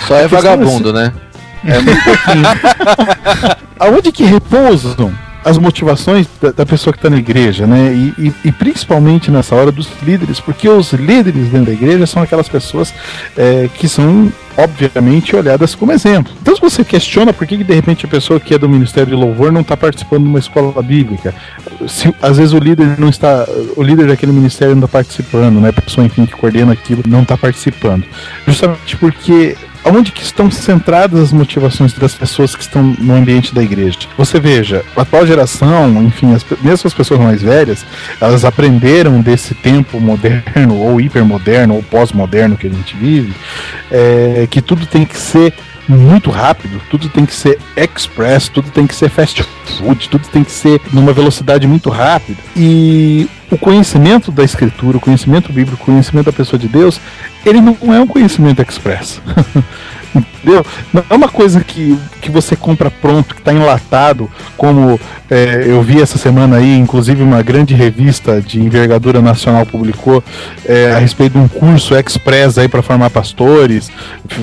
Só 0.06 0.16
é 0.16 0.22
questão 0.22 0.40
vagabundo, 0.40 0.92
né? 0.92 1.12
É 1.64 1.80
muito 1.80 2.04
pouquinho. 2.04 2.44
Aonde 3.80 4.12
que 4.12 4.24
repousam 4.24 5.12
as 5.46 5.58
motivações 5.58 6.26
da, 6.42 6.50
da 6.50 6.66
pessoa 6.66 6.92
que 6.92 6.98
está 6.98 7.08
na 7.08 7.18
igreja, 7.18 7.66
né? 7.68 7.92
E, 7.94 8.26
e- 8.26 8.34
e 8.46 8.52
principalmente 8.52 9.30
nessa 9.30 9.54
hora 9.54 9.70
dos 9.70 9.88
líderes, 10.02 10.40
porque 10.40 10.68
os 10.68 10.92
líderes 10.92 11.48
dentro 11.50 11.66
da 11.66 11.72
igreja 11.72 12.04
são 12.04 12.20
aquelas 12.20 12.48
pessoas 12.48 12.92
é, 13.36 13.68
que 13.72 13.88
são 13.88 14.32
obviamente 14.58 15.36
olhadas 15.36 15.74
como 15.74 15.92
exemplo. 15.92 16.32
Então 16.42 16.54
se 16.56 16.60
você 16.60 16.82
questiona 16.82 17.32
por 17.32 17.46
que, 17.46 17.56
de 17.62 17.74
repente 17.74 18.06
a 18.06 18.08
pessoa 18.08 18.40
que 18.40 18.54
é 18.54 18.58
do 18.58 18.68
Ministério 18.68 19.10
de 19.10 19.14
Louvor 19.14 19.52
não 19.52 19.60
está 19.60 19.76
participando 19.76 20.22
de 20.22 20.28
uma 20.28 20.38
escola 20.40 20.82
bíblica, 20.82 21.32
se 21.86 22.12
às 22.20 22.38
vezes 22.38 22.52
o 22.52 22.58
líder 22.58 22.98
não 22.98 23.08
está, 23.08 23.46
o 23.76 23.82
líder 23.82 24.08
daquele 24.08 24.32
ministério 24.32 24.74
não 24.74 24.84
está 24.86 24.98
participando, 24.98 25.60
né? 25.60 25.68
A 25.68 25.80
pessoa 25.80 26.04
enfim 26.06 26.26
que 26.26 26.32
coordena 26.32 26.72
aquilo 26.72 27.02
não 27.06 27.22
está 27.22 27.36
participando, 27.36 28.04
justamente 28.46 28.96
porque 28.96 29.56
Onde 29.88 30.10
que 30.10 30.22
estão 30.22 30.50
centradas 30.50 31.20
as 31.20 31.32
motivações 31.32 31.92
das 31.92 32.12
pessoas 32.12 32.56
que 32.56 32.62
estão 32.62 32.82
no 32.98 33.14
ambiente 33.14 33.54
da 33.54 33.62
igreja? 33.62 33.98
Você 34.18 34.40
veja, 34.40 34.84
a 34.96 35.02
atual 35.02 35.24
geração, 35.24 36.02
enfim, 36.02 36.34
as, 36.34 36.44
mesmo 36.60 36.88
as 36.88 36.92
pessoas 36.94 37.20
mais 37.20 37.40
velhas, 37.40 37.86
elas 38.20 38.44
aprenderam 38.44 39.20
desse 39.20 39.54
tempo 39.54 40.00
moderno, 40.00 40.76
ou 40.76 41.00
hipermoderno, 41.00 41.74
ou 41.74 41.82
pós-moderno 41.84 42.56
que 42.56 42.66
a 42.66 42.70
gente 42.70 42.96
vive, 42.96 43.32
é, 43.90 44.48
que 44.50 44.60
tudo 44.60 44.86
tem 44.86 45.04
que 45.04 45.16
ser 45.16 45.54
muito 45.88 46.30
rápido, 46.30 46.80
tudo 46.90 47.08
tem 47.08 47.24
que 47.24 47.32
ser 47.32 47.56
express, 47.76 48.48
tudo 48.48 48.70
tem 48.70 48.88
que 48.88 48.94
ser 48.94 49.08
fast 49.08 49.44
food, 49.78 50.08
tudo 50.08 50.26
tem 50.26 50.42
que 50.42 50.50
ser 50.50 50.80
numa 50.92 51.12
velocidade 51.12 51.64
muito 51.66 51.90
rápida. 51.90 52.38
E 52.56 53.28
o 53.50 53.58
conhecimento 53.58 54.32
da 54.32 54.42
escritura, 54.42 54.96
o 54.96 55.00
conhecimento 55.00 55.52
bíblico, 55.52 55.82
o 55.82 55.86
conhecimento 55.86 56.26
da 56.26 56.32
pessoa 56.32 56.58
de 56.58 56.68
Deus, 56.68 57.00
ele 57.44 57.60
não 57.60 57.94
é 57.94 58.00
um 58.00 58.06
conhecimento 58.06 58.62
express. 58.62 59.20
Entendeu? 60.18 60.64
Não 60.92 61.04
é 61.08 61.14
uma 61.14 61.28
coisa 61.28 61.60
que, 61.60 61.98
que 62.20 62.30
você 62.30 62.54
compra 62.54 62.90
pronto, 62.90 63.34
que 63.34 63.40
está 63.40 63.52
enlatado, 63.52 64.30
como 64.56 64.98
é, 65.30 65.64
eu 65.66 65.82
vi 65.82 66.00
essa 66.00 66.18
semana 66.18 66.56
aí, 66.56 66.78
inclusive 66.78 67.22
uma 67.22 67.42
grande 67.42 67.74
revista 67.74 68.40
de 68.40 68.60
envergadura 68.60 69.20
nacional 69.20 69.66
publicou 69.66 70.22
é, 70.64 70.92
a 70.92 70.98
respeito 70.98 71.32
de 71.32 71.38
um 71.38 71.48
curso 71.48 71.96
express 71.96 72.58
aí 72.58 72.68
para 72.68 72.82
formar 72.82 73.10
pastores, 73.10 73.90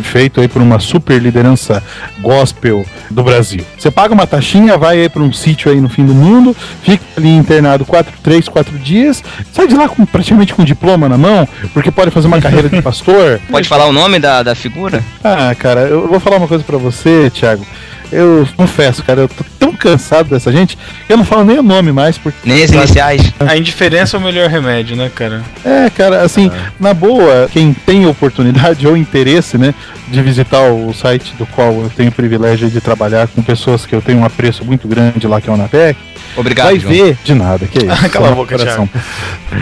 feito 0.03 0.41
aí 0.41 0.47
por 0.47 0.61
uma 0.61 0.79
super 0.79 1.21
liderança 1.21 1.81
gospel 2.21 2.85
do 3.09 3.23
Brasil. 3.23 3.65
Você 3.77 3.89
paga 3.89 4.13
uma 4.13 4.27
taxinha, 4.27 4.77
vai 4.77 5.01
aí 5.01 5.09
para 5.09 5.21
um 5.21 5.31
sítio 5.31 5.71
aí 5.71 5.79
no 5.79 5.89
fim 5.89 6.05
do 6.05 6.13
mundo, 6.13 6.55
fica 6.83 7.03
ali 7.17 7.29
internado 7.29 7.85
quatro, 7.85 8.13
três, 8.21 8.47
quatro 8.49 8.77
dias, 8.77 9.23
sai 9.51 9.67
de 9.67 9.75
lá 9.75 9.87
com, 9.87 10.05
praticamente 10.05 10.53
com 10.53 10.63
um 10.63 10.65
diploma 10.65 11.07
na 11.07 11.17
mão, 11.17 11.47
porque 11.73 11.91
pode 11.91 12.11
fazer 12.11 12.27
uma 12.27 12.39
carreira 12.41 12.69
de 12.69 12.81
pastor. 12.81 13.39
Pode 13.49 13.67
falar 13.67 13.85
o 13.85 13.93
nome 13.93 14.19
da, 14.19 14.43
da 14.43 14.55
figura? 14.55 15.03
Ah, 15.23 15.55
cara, 15.63 15.87
eu 15.87 16.09
vou 16.09 16.19
falar 16.19 16.35
uma 16.35 16.47
coisa 16.47 16.61
pra 16.61 16.77
você, 16.77 17.29
Thiago. 17.29 17.65
Eu 18.13 18.47
confesso, 18.55 19.03
cara, 19.03 19.21
eu 19.21 19.27
tô 19.27 19.43
tão 19.59 19.73
cansado 19.73 20.29
dessa 20.29 20.51
gente 20.51 20.77
que 20.77 21.11
eu 21.11 21.17
não 21.17 21.25
falo 21.25 21.43
nem 21.43 21.59
o 21.59 21.63
nome 21.63 21.91
mais, 21.91 22.17
porque. 22.17 22.37
Nem 22.47 22.63
as 22.63 22.71
iniciais. 22.71 23.33
A 23.39 23.57
indiferença 23.57 24.17
é 24.17 24.19
o 24.19 24.23
melhor 24.23 24.49
remédio, 24.49 24.95
né, 24.95 25.11
cara? 25.13 25.41
É, 25.65 25.89
cara, 25.89 26.21
assim, 26.21 26.51
na 26.79 26.93
boa, 26.93 27.49
quem 27.51 27.73
tem 27.73 28.05
oportunidade 28.05 28.85
ou 28.87 28.95
interesse, 28.95 29.57
né, 29.57 29.73
de 30.07 30.21
visitar 30.21 30.71
o 30.71 30.93
site 30.93 31.33
do 31.37 31.45
qual 31.45 31.73
eu 31.73 31.91
tenho 31.95 32.09
o 32.09 32.13
privilégio 32.13 32.69
de 32.69 32.79
trabalhar 32.79 33.27
com 33.27 33.41
pessoas 33.41 33.85
que 33.85 33.93
eu 33.93 34.01
tenho 34.01 34.19
um 34.19 34.25
apreço 34.25 34.63
muito 34.63 34.87
grande 34.87 35.27
lá, 35.27 35.41
que 35.41 35.49
é 35.49 35.51
o 35.51 35.55
Unapec, 35.55 35.97
Obrigado, 36.35 36.65
vai 36.67 36.79
João. 36.79 36.93
ver. 36.93 37.17
De 37.23 37.33
nada, 37.33 37.65
que 37.67 37.79
isso. 37.79 37.87
Cala 38.09 38.27
a 38.27 38.29
Só 38.29 38.35
boca, 38.35 38.57
coração. 38.57 38.89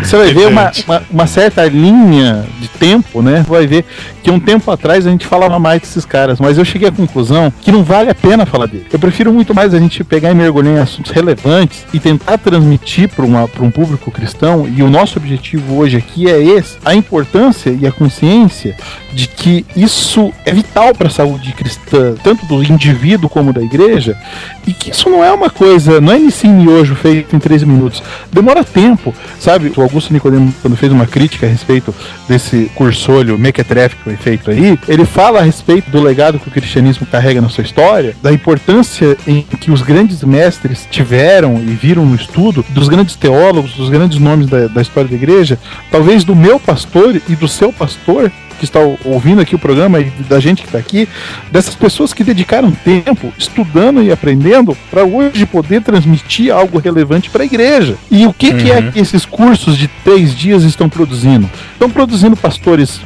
Você 0.01 0.17
vai 0.17 0.33
ver 0.33 0.47
uma, 0.47 0.71
uma, 0.85 1.03
uma 1.09 1.27
certa 1.27 1.65
linha 1.65 2.45
de 2.59 2.67
tempo, 2.67 3.21
né? 3.21 3.43
Vai 3.47 3.67
ver 3.67 3.85
que 4.23 4.31
um 4.31 4.39
tempo 4.39 4.71
atrás 4.71 5.05
a 5.05 5.09
gente 5.09 5.25
falava 5.25 5.59
mais 5.59 5.81
desses 5.81 6.05
caras, 6.05 6.39
mas 6.39 6.57
eu 6.57 6.65
cheguei 6.65 6.87
à 6.87 6.91
conclusão 6.91 7.51
que 7.61 7.71
não 7.71 7.83
vale 7.83 8.09
a 8.09 8.15
pena 8.15 8.40
falar 8.45 8.67
dele. 8.67 8.85
Eu 8.91 8.99
prefiro 8.99 9.33
muito 9.33 9.53
mais 9.53 9.73
a 9.73 9.79
gente 9.79 10.03
pegar 10.03 10.31
e 10.31 10.35
mergulhar 10.35 10.75
em 10.75 10.79
assuntos 10.79 11.11
relevantes 11.11 11.85
e 11.93 11.99
tentar 11.99 12.37
transmitir 12.37 13.09
para 13.09 13.25
um 13.25 13.71
público 13.71 14.11
cristão, 14.11 14.67
e 14.67 14.83
o 14.83 14.89
nosso 14.89 15.17
objetivo 15.17 15.77
hoje 15.77 15.97
aqui 15.97 16.29
é 16.29 16.41
esse: 16.41 16.77
a 16.83 16.93
importância 16.95 17.69
e 17.69 17.85
a 17.85 17.91
consciência 17.91 18.75
de 19.13 19.27
que 19.27 19.65
isso 19.75 20.31
é 20.45 20.53
vital 20.53 20.93
para 20.95 21.07
a 21.07 21.11
saúde 21.11 21.51
cristã, 21.53 22.15
tanto 22.23 22.45
do 22.45 22.63
indivíduo 22.63 23.29
como 23.29 23.51
da 23.51 23.61
igreja, 23.61 24.17
e 24.65 24.73
que 24.73 24.91
isso 24.91 25.09
não 25.09 25.23
é 25.23 25.31
uma 25.31 25.49
coisa, 25.49 25.99
não 25.99 26.13
é 26.13 26.19
nesse 26.19 26.47
miojo 26.47 26.95
feito 26.95 27.35
em 27.35 27.39
13 27.39 27.65
minutos. 27.65 28.01
Demora 28.31 28.63
tempo, 28.63 29.13
sabe? 29.39 29.71
O 29.75 29.81
Augusto 29.81 30.13
Nicodemo, 30.13 30.53
quando 30.61 30.77
fez 30.77 30.91
uma 30.91 31.05
crítica 31.05 31.45
a 31.45 31.49
respeito 31.49 31.93
desse 32.27 32.71
cursolho 32.75 33.37
mequetrefe 33.37 33.97
que 33.97 34.03
foi 34.03 34.15
feito 34.15 34.49
aí, 34.49 34.79
ele 34.87 35.05
fala 35.05 35.39
a 35.39 35.43
respeito 35.43 35.89
do 35.91 36.01
legado 36.01 36.39
que 36.39 36.47
o 36.47 36.51
cristianismo 36.51 37.05
carrega 37.05 37.41
na 37.41 37.49
sua 37.49 37.63
história, 37.63 38.15
da 38.22 38.32
importância 38.32 39.17
em 39.28 39.41
que 39.41 39.72
os 39.72 39.82
grandes 39.82 40.24
mestres 40.24 40.88
tiveram 40.89 41.57
e 41.57 41.72
viram 41.72 42.05
no 42.05 42.15
estudo, 42.15 42.63
dos 42.69 42.88
grandes 42.88 43.15
teólogos, 43.15 43.74
dos 43.74 43.89
grandes 43.89 44.19
nomes 44.19 44.47
da, 44.47 44.67
da 44.67 44.82
história 44.82 45.09
da 45.09 45.15
igreja, 45.15 45.59
talvez 45.89 46.24
do 46.24 46.36
meu 46.36 46.59
pastor 46.59 47.22
e 47.28 47.36
do 47.36 47.47
seu 47.47 47.74
pastor, 47.74 48.32
que 48.59 48.65
está 48.65 48.80
ouvindo 49.03 49.41
aqui 49.41 49.55
o 49.55 49.59
programa 49.59 49.99
e 49.99 50.11
da 50.30 50.39
gente 50.39 50.61
que 50.61 50.67
está 50.67 50.78
aqui, 50.78 51.09
dessas 51.51 51.74
pessoas 51.74 52.13
que 52.13 52.24
dedicaram 52.24 52.72
tempo 52.72 53.34
estudando 53.36 54.03
e 54.03 54.11
aprendendo 54.11 54.78
para 54.91 55.03
hoje 55.03 55.47
poder 55.47 55.82
transmitir 55.82 56.53
algo 56.53 56.78
relevante 56.78 57.28
para 57.32 57.41
a 57.41 57.45
igreja. 57.45 57.95
E 58.11 58.28
o 58.28 58.34
que, 58.34 58.53
que 58.53 58.72
é 58.72 58.91
que 58.91 58.99
esses 58.99 59.26
cursos 59.26 59.76
de 59.76 59.88
três 60.03 60.36
dias 60.36 60.61
estão 60.61 60.88
produzindo? 60.88 61.49
Estão 61.74 61.89
produzindo 61.89 62.38
pastores 62.38 63.01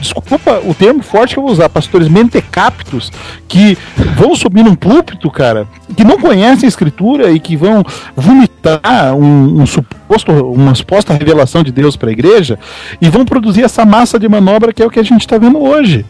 desculpa 0.00 0.60
o 0.64 0.74
termo 0.74 1.02
forte 1.02 1.34
que 1.34 1.38
eu 1.38 1.42
vou 1.42 1.52
usar, 1.52 1.68
pastores 1.68 2.08
mentecaptos 2.08 3.12
que 3.46 3.76
vão 4.16 4.34
subir 4.34 4.64
num 4.64 4.74
púlpito, 4.74 5.30
cara, 5.30 5.68
que 5.96 6.04
não 6.04 6.18
conhecem 6.18 6.66
a 6.66 6.68
escritura 6.68 7.30
e 7.30 7.38
que 7.38 7.56
vão 7.56 7.84
vomitar 8.16 9.14
um, 9.14 9.60
um 9.60 9.66
suposto, 9.66 10.32
uma 10.32 10.74
suposta 10.74 11.14
revelação 11.14 11.62
de 11.62 11.72
Deus 11.72 11.96
para 11.96 12.08
a 12.08 12.12
igreja 12.12 12.58
e 13.00 13.08
vão 13.08 13.24
produzir 13.24 13.62
essa 13.62 13.84
massa 13.84 14.18
de 14.18 14.28
manobra 14.28 14.72
que 14.72 14.82
é 14.82 14.86
o 14.86 14.90
que 14.90 15.00
a 15.00 15.04
gente 15.04 15.20
está 15.20 15.38
vendo 15.38 15.60
hoje. 15.62 16.04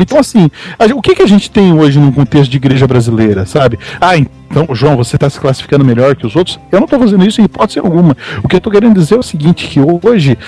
Então, 0.00 0.18
assim, 0.18 0.50
o 0.94 1.02
que, 1.02 1.14
que 1.14 1.22
a 1.22 1.26
gente 1.26 1.50
tem 1.50 1.72
hoje 1.72 1.98
no 1.98 2.10
contexto 2.12 2.50
de 2.50 2.56
igreja 2.56 2.86
brasileira, 2.86 3.44
sabe? 3.44 3.78
Ah, 4.00 4.16
então, 4.16 4.66
João, 4.72 4.96
você 4.96 5.16
está 5.16 5.28
se 5.28 5.38
classificando 5.38 5.84
melhor 5.84 6.16
que 6.16 6.26
os 6.26 6.34
outros? 6.34 6.58
Eu 6.72 6.80
não 6.80 6.86
estou 6.86 6.98
fazendo 6.98 7.26
isso 7.26 7.40
em 7.40 7.44
hipótese 7.44 7.78
alguma. 7.78 8.16
O 8.42 8.48
que 8.48 8.56
eu 8.56 8.58
estou 8.58 8.72
querendo 8.72 8.94
dizer 8.94 9.16
é 9.16 9.18
o 9.18 9.22
seguinte, 9.22 9.68
que 9.68 9.78
hoje 9.80 10.38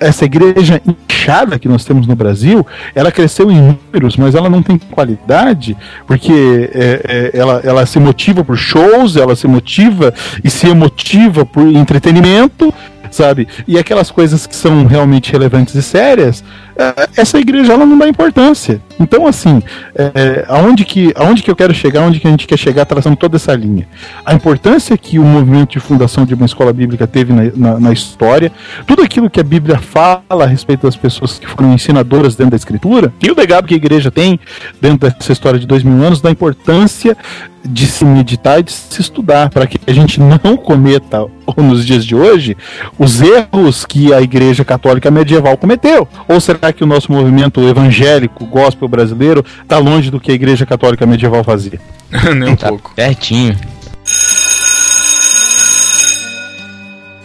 essa 0.00 0.24
igreja 0.24 0.80
inchada 0.84 1.58
que 1.58 1.68
nós 1.68 1.84
temos 1.84 2.06
no 2.06 2.16
Brasil, 2.16 2.66
ela 2.94 3.12
cresceu 3.12 3.50
em 3.50 3.60
números, 3.92 4.16
mas 4.16 4.34
ela 4.34 4.48
não 4.48 4.62
tem 4.62 4.78
qualidade, 4.78 5.76
porque 6.06 6.70
é, 6.72 7.30
é, 7.34 7.38
ela, 7.38 7.60
ela 7.62 7.86
se 7.86 7.98
motiva 8.00 8.42
por 8.42 8.56
shows, 8.56 9.16
ela 9.16 9.36
se 9.36 9.46
motiva 9.46 10.12
e 10.42 10.50
se 10.50 10.66
emotiva 10.66 11.44
por 11.44 11.66
entretenimento, 11.66 12.72
sabe? 13.10 13.46
E 13.68 13.78
aquelas 13.78 14.10
coisas 14.10 14.46
que 14.46 14.56
são 14.56 14.86
realmente 14.86 15.32
relevantes 15.32 15.74
e 15.74 15.82
sérias, 15.82 16.42
eh, 16.76 17.08
essa 17.16 17.38
igreja 17.38 17.72
ela 17.72 17.84
não 17.84 17.98
dá 17.98 18.08
importância. 18.08 18.80
Então, 19.00 19.26
assim, 19.26 19.62
é, 19.94 20.44
aonde, 20.46 20.84
que, 20.84 21.12
aonde 21.16 21.42
que 21.42 21.50
eu 21.50 21.56
quero 21.56 21.72
chegar, 21.72 22.02
aonde 22.02 22.20
que 22.20 22.28
a 22.28 22.30
gente 22.30 22.46
quer 22.46 22.58
chegar 22.58 22.84
traçando 22.84 23.16
toda 23.16 23.36
essa 23.36 23.54
linha? 23.54 23.88
A 24.24 24.34
importância 24.34 24.96
que 24.98 25.18
o 25.18 25.24
movimento 25.24 25.72
de 25.72 25.80
fundação 25.80 26.26
de 26.26 26.34
uma 26.34 26.44
escola 26.44 26.70
bíblica 26.72 27.06
teve 27.06 27.32
na, 27.32 27.50
na, 27.56 27.80
na 27.80 27.92
história, 27.92 28.52
tudo 28.86 29.02
aquilo 29.02 29.30
que 29.30 29.40
a 29.40 29.44
Bíblia 29.44 29.78
fala 29.78 30.44
a 30.44 30.46
respeito 30.46 30.82
das 30.82 30.96
pessoas 30.96 31.38
que 31.38 31.46
foram 31.46 31.72
ensinadoras 31.72 32.36
dentro 32.36 32.50
da 32.50 32.56
Escritura, 32.56 33.12
e 33.22 33.30
o 33.30 33.34
legado 33.34 33.66
que 33.66 33.74
a 33.74 33.76
igreja 33.76 34.10
tem 34.10 34.38
dentro 34.80 35.10
dessa 35.10 35.32
história 35.32 35.58
de 35.58 35.66
dois 35.66 35.82
mil 35.82 36.04
anos, 36.04 36.20
da 36.20 36.30
importância 36.30 37.16
de 37.64 37.86
se 37.86 38.04
meditar 38.04 38.60
e 38.60 38.62
de 38.62 38.72
se 38.72 39.00
estudar, 39.00 39.50
para 39.50 39.66
que 39.66 39.78
a 39.86 39.92
gente 39.92 40.18
não 40.20 40.56
cometa, 40.56 41.26
nos 41.56 41.84
dias 41.84 42.04
de 42.04 42.14
hoje, 42.14 42.56
os 42.98 43.20
erros 43.20 43.84
que 43.84 44.14
a 44.14 44.20
Igreja 44.22 44.64
Católica 44.64 45.10
Medieval 45.10 45.56
cometeu. 45.56 46.08
Ou 46.28 46.40
será 46.40 46.72
que 46.72 46.82
o 46.82 46.86
nosso 46.86 47.12
movimento 47.12 47.60
evangélico, 47.60 48.46
gospel 48.46 48.88
brasileiro, 48.90 49.44
está 49.62 49.78
longe 49.78 50.10
do 50.10 50.20
que 50.20 50.30
a 50.30 50.34
Igreja 50.34 50.66
Católica 50.66 51.06
Medieval 51.06 51.42
fazia? 51.44 51.80
Nem 52.36 52.50
um 52.50 52.56
Tá 52.56 52.68
pouco. 52.68 52.92
pertinho. 52.94 53.56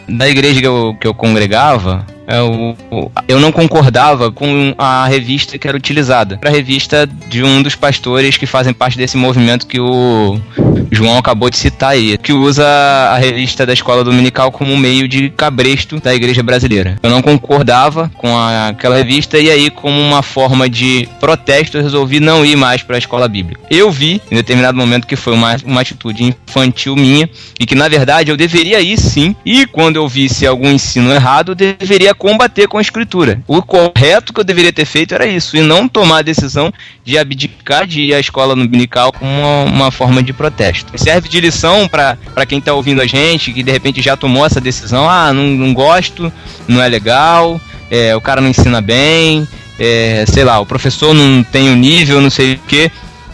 Da 0.07 0.30
igreja 0.30 0.59
que 0.61 0.68
eu, 0.68 0.95
que 1.01 1.07
eu 1.07 1.13
congregava, 1.16 2.05
eu, 2.28 2.78
eu 3.28 3.40
não 3.40 3.52
concordava 3.52 4.32
com 4.32 4.74
a 4.78 5.06
revista 5.08 5.58
que 5.58 5.68
era 5.68 5.78
utilizada. 5.78 6.40
Era 6.42 6.50
a 6.50 6.54
revista 6.56 7.08
de 7.28 7.44
um 7.44 7.62
dos 7.62 7.76
pastores 7.76 8.38
que 8.38 8.46
fazem 8.46 8.74
parte 8.74 8.98
desse 8.98 9.18
movimento 9.18 9.68
que 9.68 9.80
o 9.80 10.40
João 10.92 11.18
acabou 11.18 11.50
de 11.50 11.58
citar 11.58 11.92
aí, 11.92 12.18
que 12.18 12.34
usa 12.34 12.66
a 12.66 13.18
revista 13.18 13.66
da 13.66 13.74
escola 13.74 14.04
dominical 14.04 14.52
como 14.52 14.76
meio 14.78 15.08
de 15.08 15.30
cabresto 15.30 16.00
da 16.00 16.14
igreja 16.14 16.42
brasileira. 16.42 16.98
Eu 17.04 17.10
não 17.10 17.22
concordava 17.22 18.12
com 18.16 18.36
a- 18.38 18.70
aquela 18.70 18.96
revista 18.96 19.38
e 19.38 19.50
aí, 19.50 19.70
como 19.70 20.00
uma 20.00 20.22
forma 20.24 20.70
de 20.70 21.08
protesto, 21.20 21.78
eu 21.78 21.84
resolvi 21.84 22.20
não 22.20 22.46
ir 22.46 22.56
mais 22.56 22.82
para 22.82 22.96
a 22.96 23.00
escola 23.00 23.28
bíblica. 23.28 23.62
Eu 23.70 23.92
vi, 23.92 24.22
em 24.32 24.36
determinado 24.36 24.78
momento, 24.78 25.06
que 25.08 25.16
foi 25.16 25.34
uma, 25.34 25.56
uma 25.66 25.82
atitude 25.82 26.24
infantil 26.24 26.96
minha 26.96 27.30
e 27.60 27.66
que, 27.66 27.76
na 27.76 27.88
verdade, 27.88 28.32
eu 28.32 28.38
deveria 28.38 28.80
ir 28.82 28.98
sim. 28.98 29.36
E 29.46 29.66
quando 29.68 29.98
eu 29.98 30.08
visse 30.08 30.46
algum 30.48 30.70
ensino 30.72 31.12
errado, 31.12 31.52
eu 31.52 31.56
deveria 31.56 32.14
combater 32.18 32.68
com 32.68 32.78
a 32.78 32.82
escritura. 32.82 33.41
O 33.47 33.61
correto 33.61 34.34
que 34.34 34.39
eu 34.39 34.43
deveria 34.43 34.74
ter 34.74 34.86
feito 34.86 35.13
era 35.13 35.26
isso, 35.26 35.55
e 35.55 35.61
não 35.61 35.88
tomar 35.88 36.20
a 36.20 36.22
decisão 36.22 36.74
de 37.03 37.18
abdicar 37.18 37.86
de 37.86 38.01
ir 38.01 38.13
à 38.13 38.20
escola 38.20 38.55
dominical 38.55 39.11
como 39.11 39.30
uma, 39.30 39.63
uma 39.63 39.91
forma 39.91 40.22
de 40.24 40.34
protesto. 40.34 40.91
Serve 40.97 41.30
de 41.30 41.39
lição 41.39 41.88
para 41.88 42.18
quem 42.47 42.61
tá 42.61 42.74
ouvindo 42.74 43.01
a 43.01 43.07
gente, 43.07 43.51
que 43.51 43.63
de 43.63 43.72
repente 43.72 44.01
já 44.01 44.16
tomou 44.16 44.45
essa 44.45 44.61
decisão, 44.61 45.09
ah, 45.09 45.32
não, 45.34 45.43
não 45.43 45.74
gosto, 45.74 46.32
não 46.68 46.82
é 46.82 46.88
legal, 46.88 47.59
é, 47.89 48.16
o 48.16 48.22
cara 48.22 48.41
não 48.41 48.49
ensina 48.49 48.82
bem, 48.82 49.47
é, 49.80 50.26
sei 50.28 50.43
lá, 50.43 50.59
o 50.59 50.66
professor 50.66 51.13
não 51.13 51.43
tem 51.43 51.70
o 51.70 51.76
nível, 51.76 52.22
não 52.22 52.30
sei 52.30 52.53
o 52.53 52.59
que. 52.59 52.91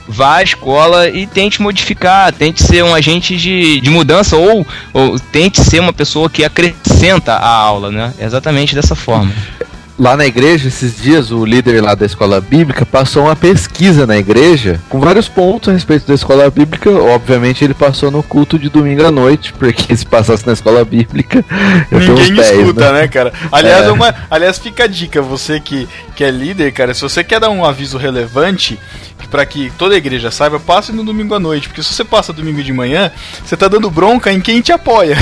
Vá 0.08 0.38
à 0.38 0.44
escola 0.44 1.10
e 1.10 1.26
tente 1.26 1.62
modificar, 1.62 2.34
tente 2.34 2.62
ser 2.64 2.84
um 2.84 2.94
agente 2.94 3.38
de, 3.38 3.80
de 3.80 3.90
mudança 3.90 4.36
ou, 4.36 4.66
ou 4.94 5.20
tente 5.20 5.62
ser 5.64 5.80
uma 5.80 5.94
pessoa 5.94 6.30
que 6.30 6.44
acrescenta 6.44 7.34
a 7.34 7.48
aula, 7.48 7.92
né? 7.92 8.14
Exatamente 8.20 8.76
dessa 8.76 8.96
forma. 8.96 9.32
Lá 10.02 10.18
na 10.18 10.26
igreja, 10.26 10.68
esses 10.68 11.00
dias, 11.00 11.30
o 11.30 11.46
líder 11.46 11.80
lá 11.80 11.94
da 11.94 12.08
escola 12.08 12.42
bíblica 12.42 12.84
passou 12.88 13.26
uma 13.26 13.36
pesquisa 13.36 14.08
na 14.08 14.18
igreja 14.18 14.82
com 14.90 15.00
vários 15.00 15.28
pontos 15.28 15.70
a 15.70 15.74
respeito 15.74 16.08
da 16.08 16.16
escola 16.16 16.50
bíblica. 16.50 16.90
Obviamente, 16.90 17.64
ele 17.64 17.76
passou 17.76 18.10
no 18.10 18.24
culto 18.24 18.58
de 18.58 18.68
domingo 18.68 19.06
à 19.06 19.12
noite, 19.12 19.54
porque 19.54 19.96
se 19.96 20.04
passasse 20.04 20.44
na 20.48 20.54
escola 20.54 20.84
bíblica, 20.84 21.46
eu 21.92 22.00
tenho 22.00 22.14
uns 22.14 22.30
Ninguém 22.30 22.44
10, 22.44 22.60
escuta, 22.62 22.92
né? 22.92 23.02
né, 23.02 23.08
cara? 23.10 23.32
Aliás, 23.52 23.86
é 23.86 23.92
uma, 23.92 24.16
aliás, 24.32 24.58
fica 24.58 24.86
a 24.86 24.88
dica, 24.88 25.22
você 25.22 25.60
que, 25.60 25.88
que 26.16 26.24
é 26.24 26.32
líder, 26.32 26.72
cara, 26.72 26.96
se 26.96 27.02
você 27.02 27.24
quer 27.24 27.40
dar 27.40 27.52
um 27.52 27.64
aviso 27.64 28.00
relevante 28.00 28.80
pra 29.28 29.46
que 29.46 29.72
toda 29.78 29.96
a 29.96 29.98
igreja 29.98 30.32
saiba, 30.32 30.60
passe 30.60 30.92
no 30.92 31.04
domingo 31.04 31.34
à 31.34 31.40
noite, 31.40 31.68
porque 31.68 31.82
se 31.84 31.94
você 31.94 32.04
passa 32.04 32.34
domingo 32.34 32.64
de 32.64 32.74
manhã, 32.74 33.12
você 33.44 33.56
tá 33.56 33.68
dando 33.68 33.90
bronca 33.90 34.32
em 34.32 34.40
quem 34.40 34.62
te 34.62 34.72
apoia. 34.72 35.18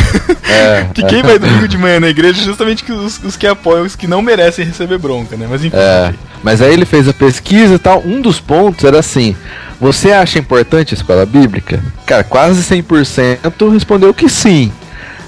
É, 0.49 0.87
que 0.93 1.03
quem 1.03 1.21
vai 1.21 1.37
domingo 1.39 1.67
de 1.67 1.77
manhã 1.77 1.99
na 1.99 2.09
igreja 2.09 2.41
é 2.41 2.45
justamente 2.45 2.89
os, 2.91 3.23
os 3.23 3.37
que 3.37 3.47
apoiam, 3.47 3.85
os 3.85 3.95
que 3.95 4.07
não 4.07 4.21
merecem 4.21 4.65
receber 4.65 4.97
bronca, 4.97 5.35
né? 5.35 5.47
Mas 5.49 5.63
enfim. 5.63 5.77
É, 5.77 6.13
mas 6.43 6.61
aí 6.61 6.73
ele 6.73 6.85
fez 6.85 7.07
a 7.07 7.13
pesquisa 7.13 7.75
e 7.75 7.79
tal. 7.79 8.01
Um 8.05 8.21
dos 8.21 8.39
pontos 8.39 8.83
era 8.83 8.99
assim: 8.99 9.35
Você 9.79 10.11
acha 10.11 10.39
importante 10.39 10.93
a 10.93 10.97
escola 10.97 11.25
bíblica? 11.25 11.83
Cara, 12.05 12.23
quase 12.23 12.61
100% 12.63 13.71
respondeu 13.71 14.13
que 14.13 14.29
sim. 14.29 14.71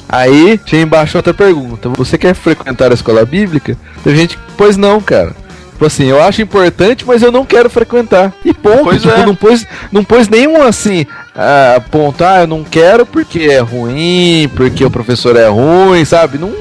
Aí 0.08 0.60
tinha 0.66 0.82
embaixo 0.82 1.18
outra 1.18 1.34
pergunta: 1.34 1.90
Você 1.90 2.18
quer 2.18 2.34
frequentar 2.34 2.92
a 2.92 2.94
escola 2.94 3.26
bíblica? 3.26 3.78
Teve 4.04 4.18
gente 4.18 4.38
que, 4.38 4.44
pois 4.58 4.76
não, 4.78 5.00
cara. 5.00 5.36
Tipo 5.82 5.88
assim, 5.88 6.06
eu 6.06 6.22
acho 6.22 6.44
importante, 6.44 7.04
mas 7.08 7.24
eu 7.24 7.32
não 7.32 7.44
quero 7.44 7.68
frequentar. 7.68 8.32
E 8.46 8.54
ponto. 8.54 8.84
Pois 8.84 9.02
tipo, 9.02 9.16
é. 9.16 9.26
não, 9.26 9.34
pôs, 9.34 9.66
não 9.92 10.04
pôs 10.04 10.28
nenhum 10.30 10.62
assim. 10.62 11.08
ah, 11.36 11.82
ponto, 11.90 12.24
ah, 12.24 12.42
eu 12.42 12.48
não 12.48 12.64
quero 12.64 13.04
porque 13.04 13.40
é 13.46 13.58
ruim, 13.62 14.48
porque 14.56 14.86
o 14.86 14.92
professor 14.92 15.36
é 15.36 15.48
ruim, 15.48 16.06
sabe? 16.06 16.38
Não 16.38 16.54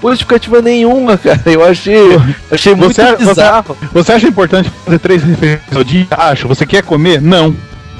pôs 0.00 0.12
justificativa 0.12 0.62
nenhuma, 0.62 1.18
cara. 1.22 1.42
Eu 1.44 1.62
achei, 1.62 2.18
achei 2.50 2.74
muito 2.74 2.94
Você- 2.94 3.12
você- 3.16 3.26
bizarro. 3.26 3.76
Você 3.92 4.12
acha 4.12 4.26
importante 4.26 4.72
fazer 4.86 4.98
três 5.00 5.22
refeições 5.22 5.60
ao 5.76 5.84
dia? 5.84 6.06
Acho. 6.10 6.48
Você 6.48 6.64
quer 6.64 6.82
comer? 6.82 7.20
Não. 7.20 7.54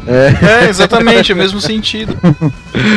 É, 0.06 0.68
exatamente, 0.72 1.32
é 1.32 1.34
o 1.34 1.38
mesmo 1.38 1.60
sentido. 1.60 2.16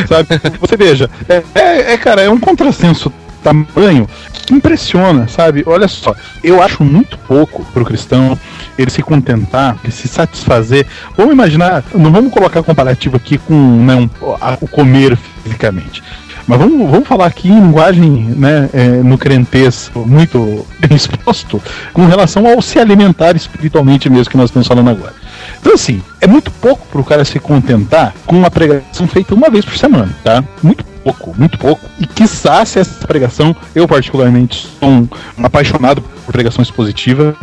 Sabe? 0.07 0.30
Você 0.61 0.78
veja, 0.78 1.09
é, 1.28 1.43
é, 1.53 1.93
é, 1.93 1.97
cara, 1.97 2.21
é 2.21 2.30
um 2.30 2.39
contrassenso 2.39 3.11
tamanho 3.46 4.08
que 4.34 4.54
impressiona, 4.54 5.28
sabe? 5.28 5.64
Olha 5.66 5.88
só, 5.88 6.14
eu 6.43 6.62
acho 6.62 6.84
muito 6.84 7.18
pouco 7.20 7.64
pro 7.74 7.86
cristão 7.86 8.38
ele 8.78 8.89
se 8.91 9.02
contentar, 9.02 9.78
ele 9.84 9.93
se 9.93 10.08
satisfazer. 10.08 10.86
Vamos 11.16 11.34
imaginar, 11.34 11.84
não 11.93 12.12
vamos 12.12 12.34
colocar 12.34 12.62
comparativo 12.64 13.16
aqui 13.16 13.38
com 13.38 13.54
né, 13.54 13.96
um- 13.96 14.10
a- 14.41 14.58
o 14.60 14.68
comer 14.68 15.18
fisicamente. 15.43 16.04
Mas 16.48 16.60
vamos, 16.60 16.89
vamos 16.91 17.08
falar 17.08 17.26
aqui 17.26 17.48
em 17.50 17.60
linguagem 17.60 18.06
né, 18.38 18.70
é, 18.72 18.88
no 19.02 19.18
crentez 19.18 19.89
muito 19.96 20.66
bem 20.80 20.96
exposto 20.96 21.62
com 21.93 22.06
relação 22.06 22.46
ao 22.48 22.62
se 22.62 22.78
alimentar 22.78 23.36
espiritualmente 23.36 24.10
mesmo 24.10 24.30
que 24.30 24.38
nós 24.38 24.50
estamos 24.50 24.68
falando 24.68 24.89
agora. 24.91 25.14
Então, 25.60 25.74
assim, 25.74 26.04
é 26.22 26.28
muito 26.28 26.52
pouco 26.52 26.86
pro 26.88 27.04
cara 27.04 27.26
se 27.26 27.39
contentar 27.39 28.14
com 28.28 28.36
uma 28.38 28.52
pregação 28.52 29.08
feita 29.08 29.34
uma 29.34 29.50
vez 29.50 29.66
por 29.66 29.76
semana, 29.78 30.10
tá? 30.24 30.43
Muito 30.62 30.86
pouco, 31.06 31.36
muito 31.38 31.58
pouco. 31.60 31.88
E 31.99 32.08
quiçá 32.08 32.66
se 32.66 32.80
essa 32.80 33.06
pregação, 33.06 33.56
eu 33.76 33.88
particularmente 33.88 34.68
sou 34.80 34.89
um, 34.89 35.08
um 35.38 35.45
apaixonado 35.45 36.01
por 36.01 36.32
pregações 36.32 36.72
positivas. 36.72 37.36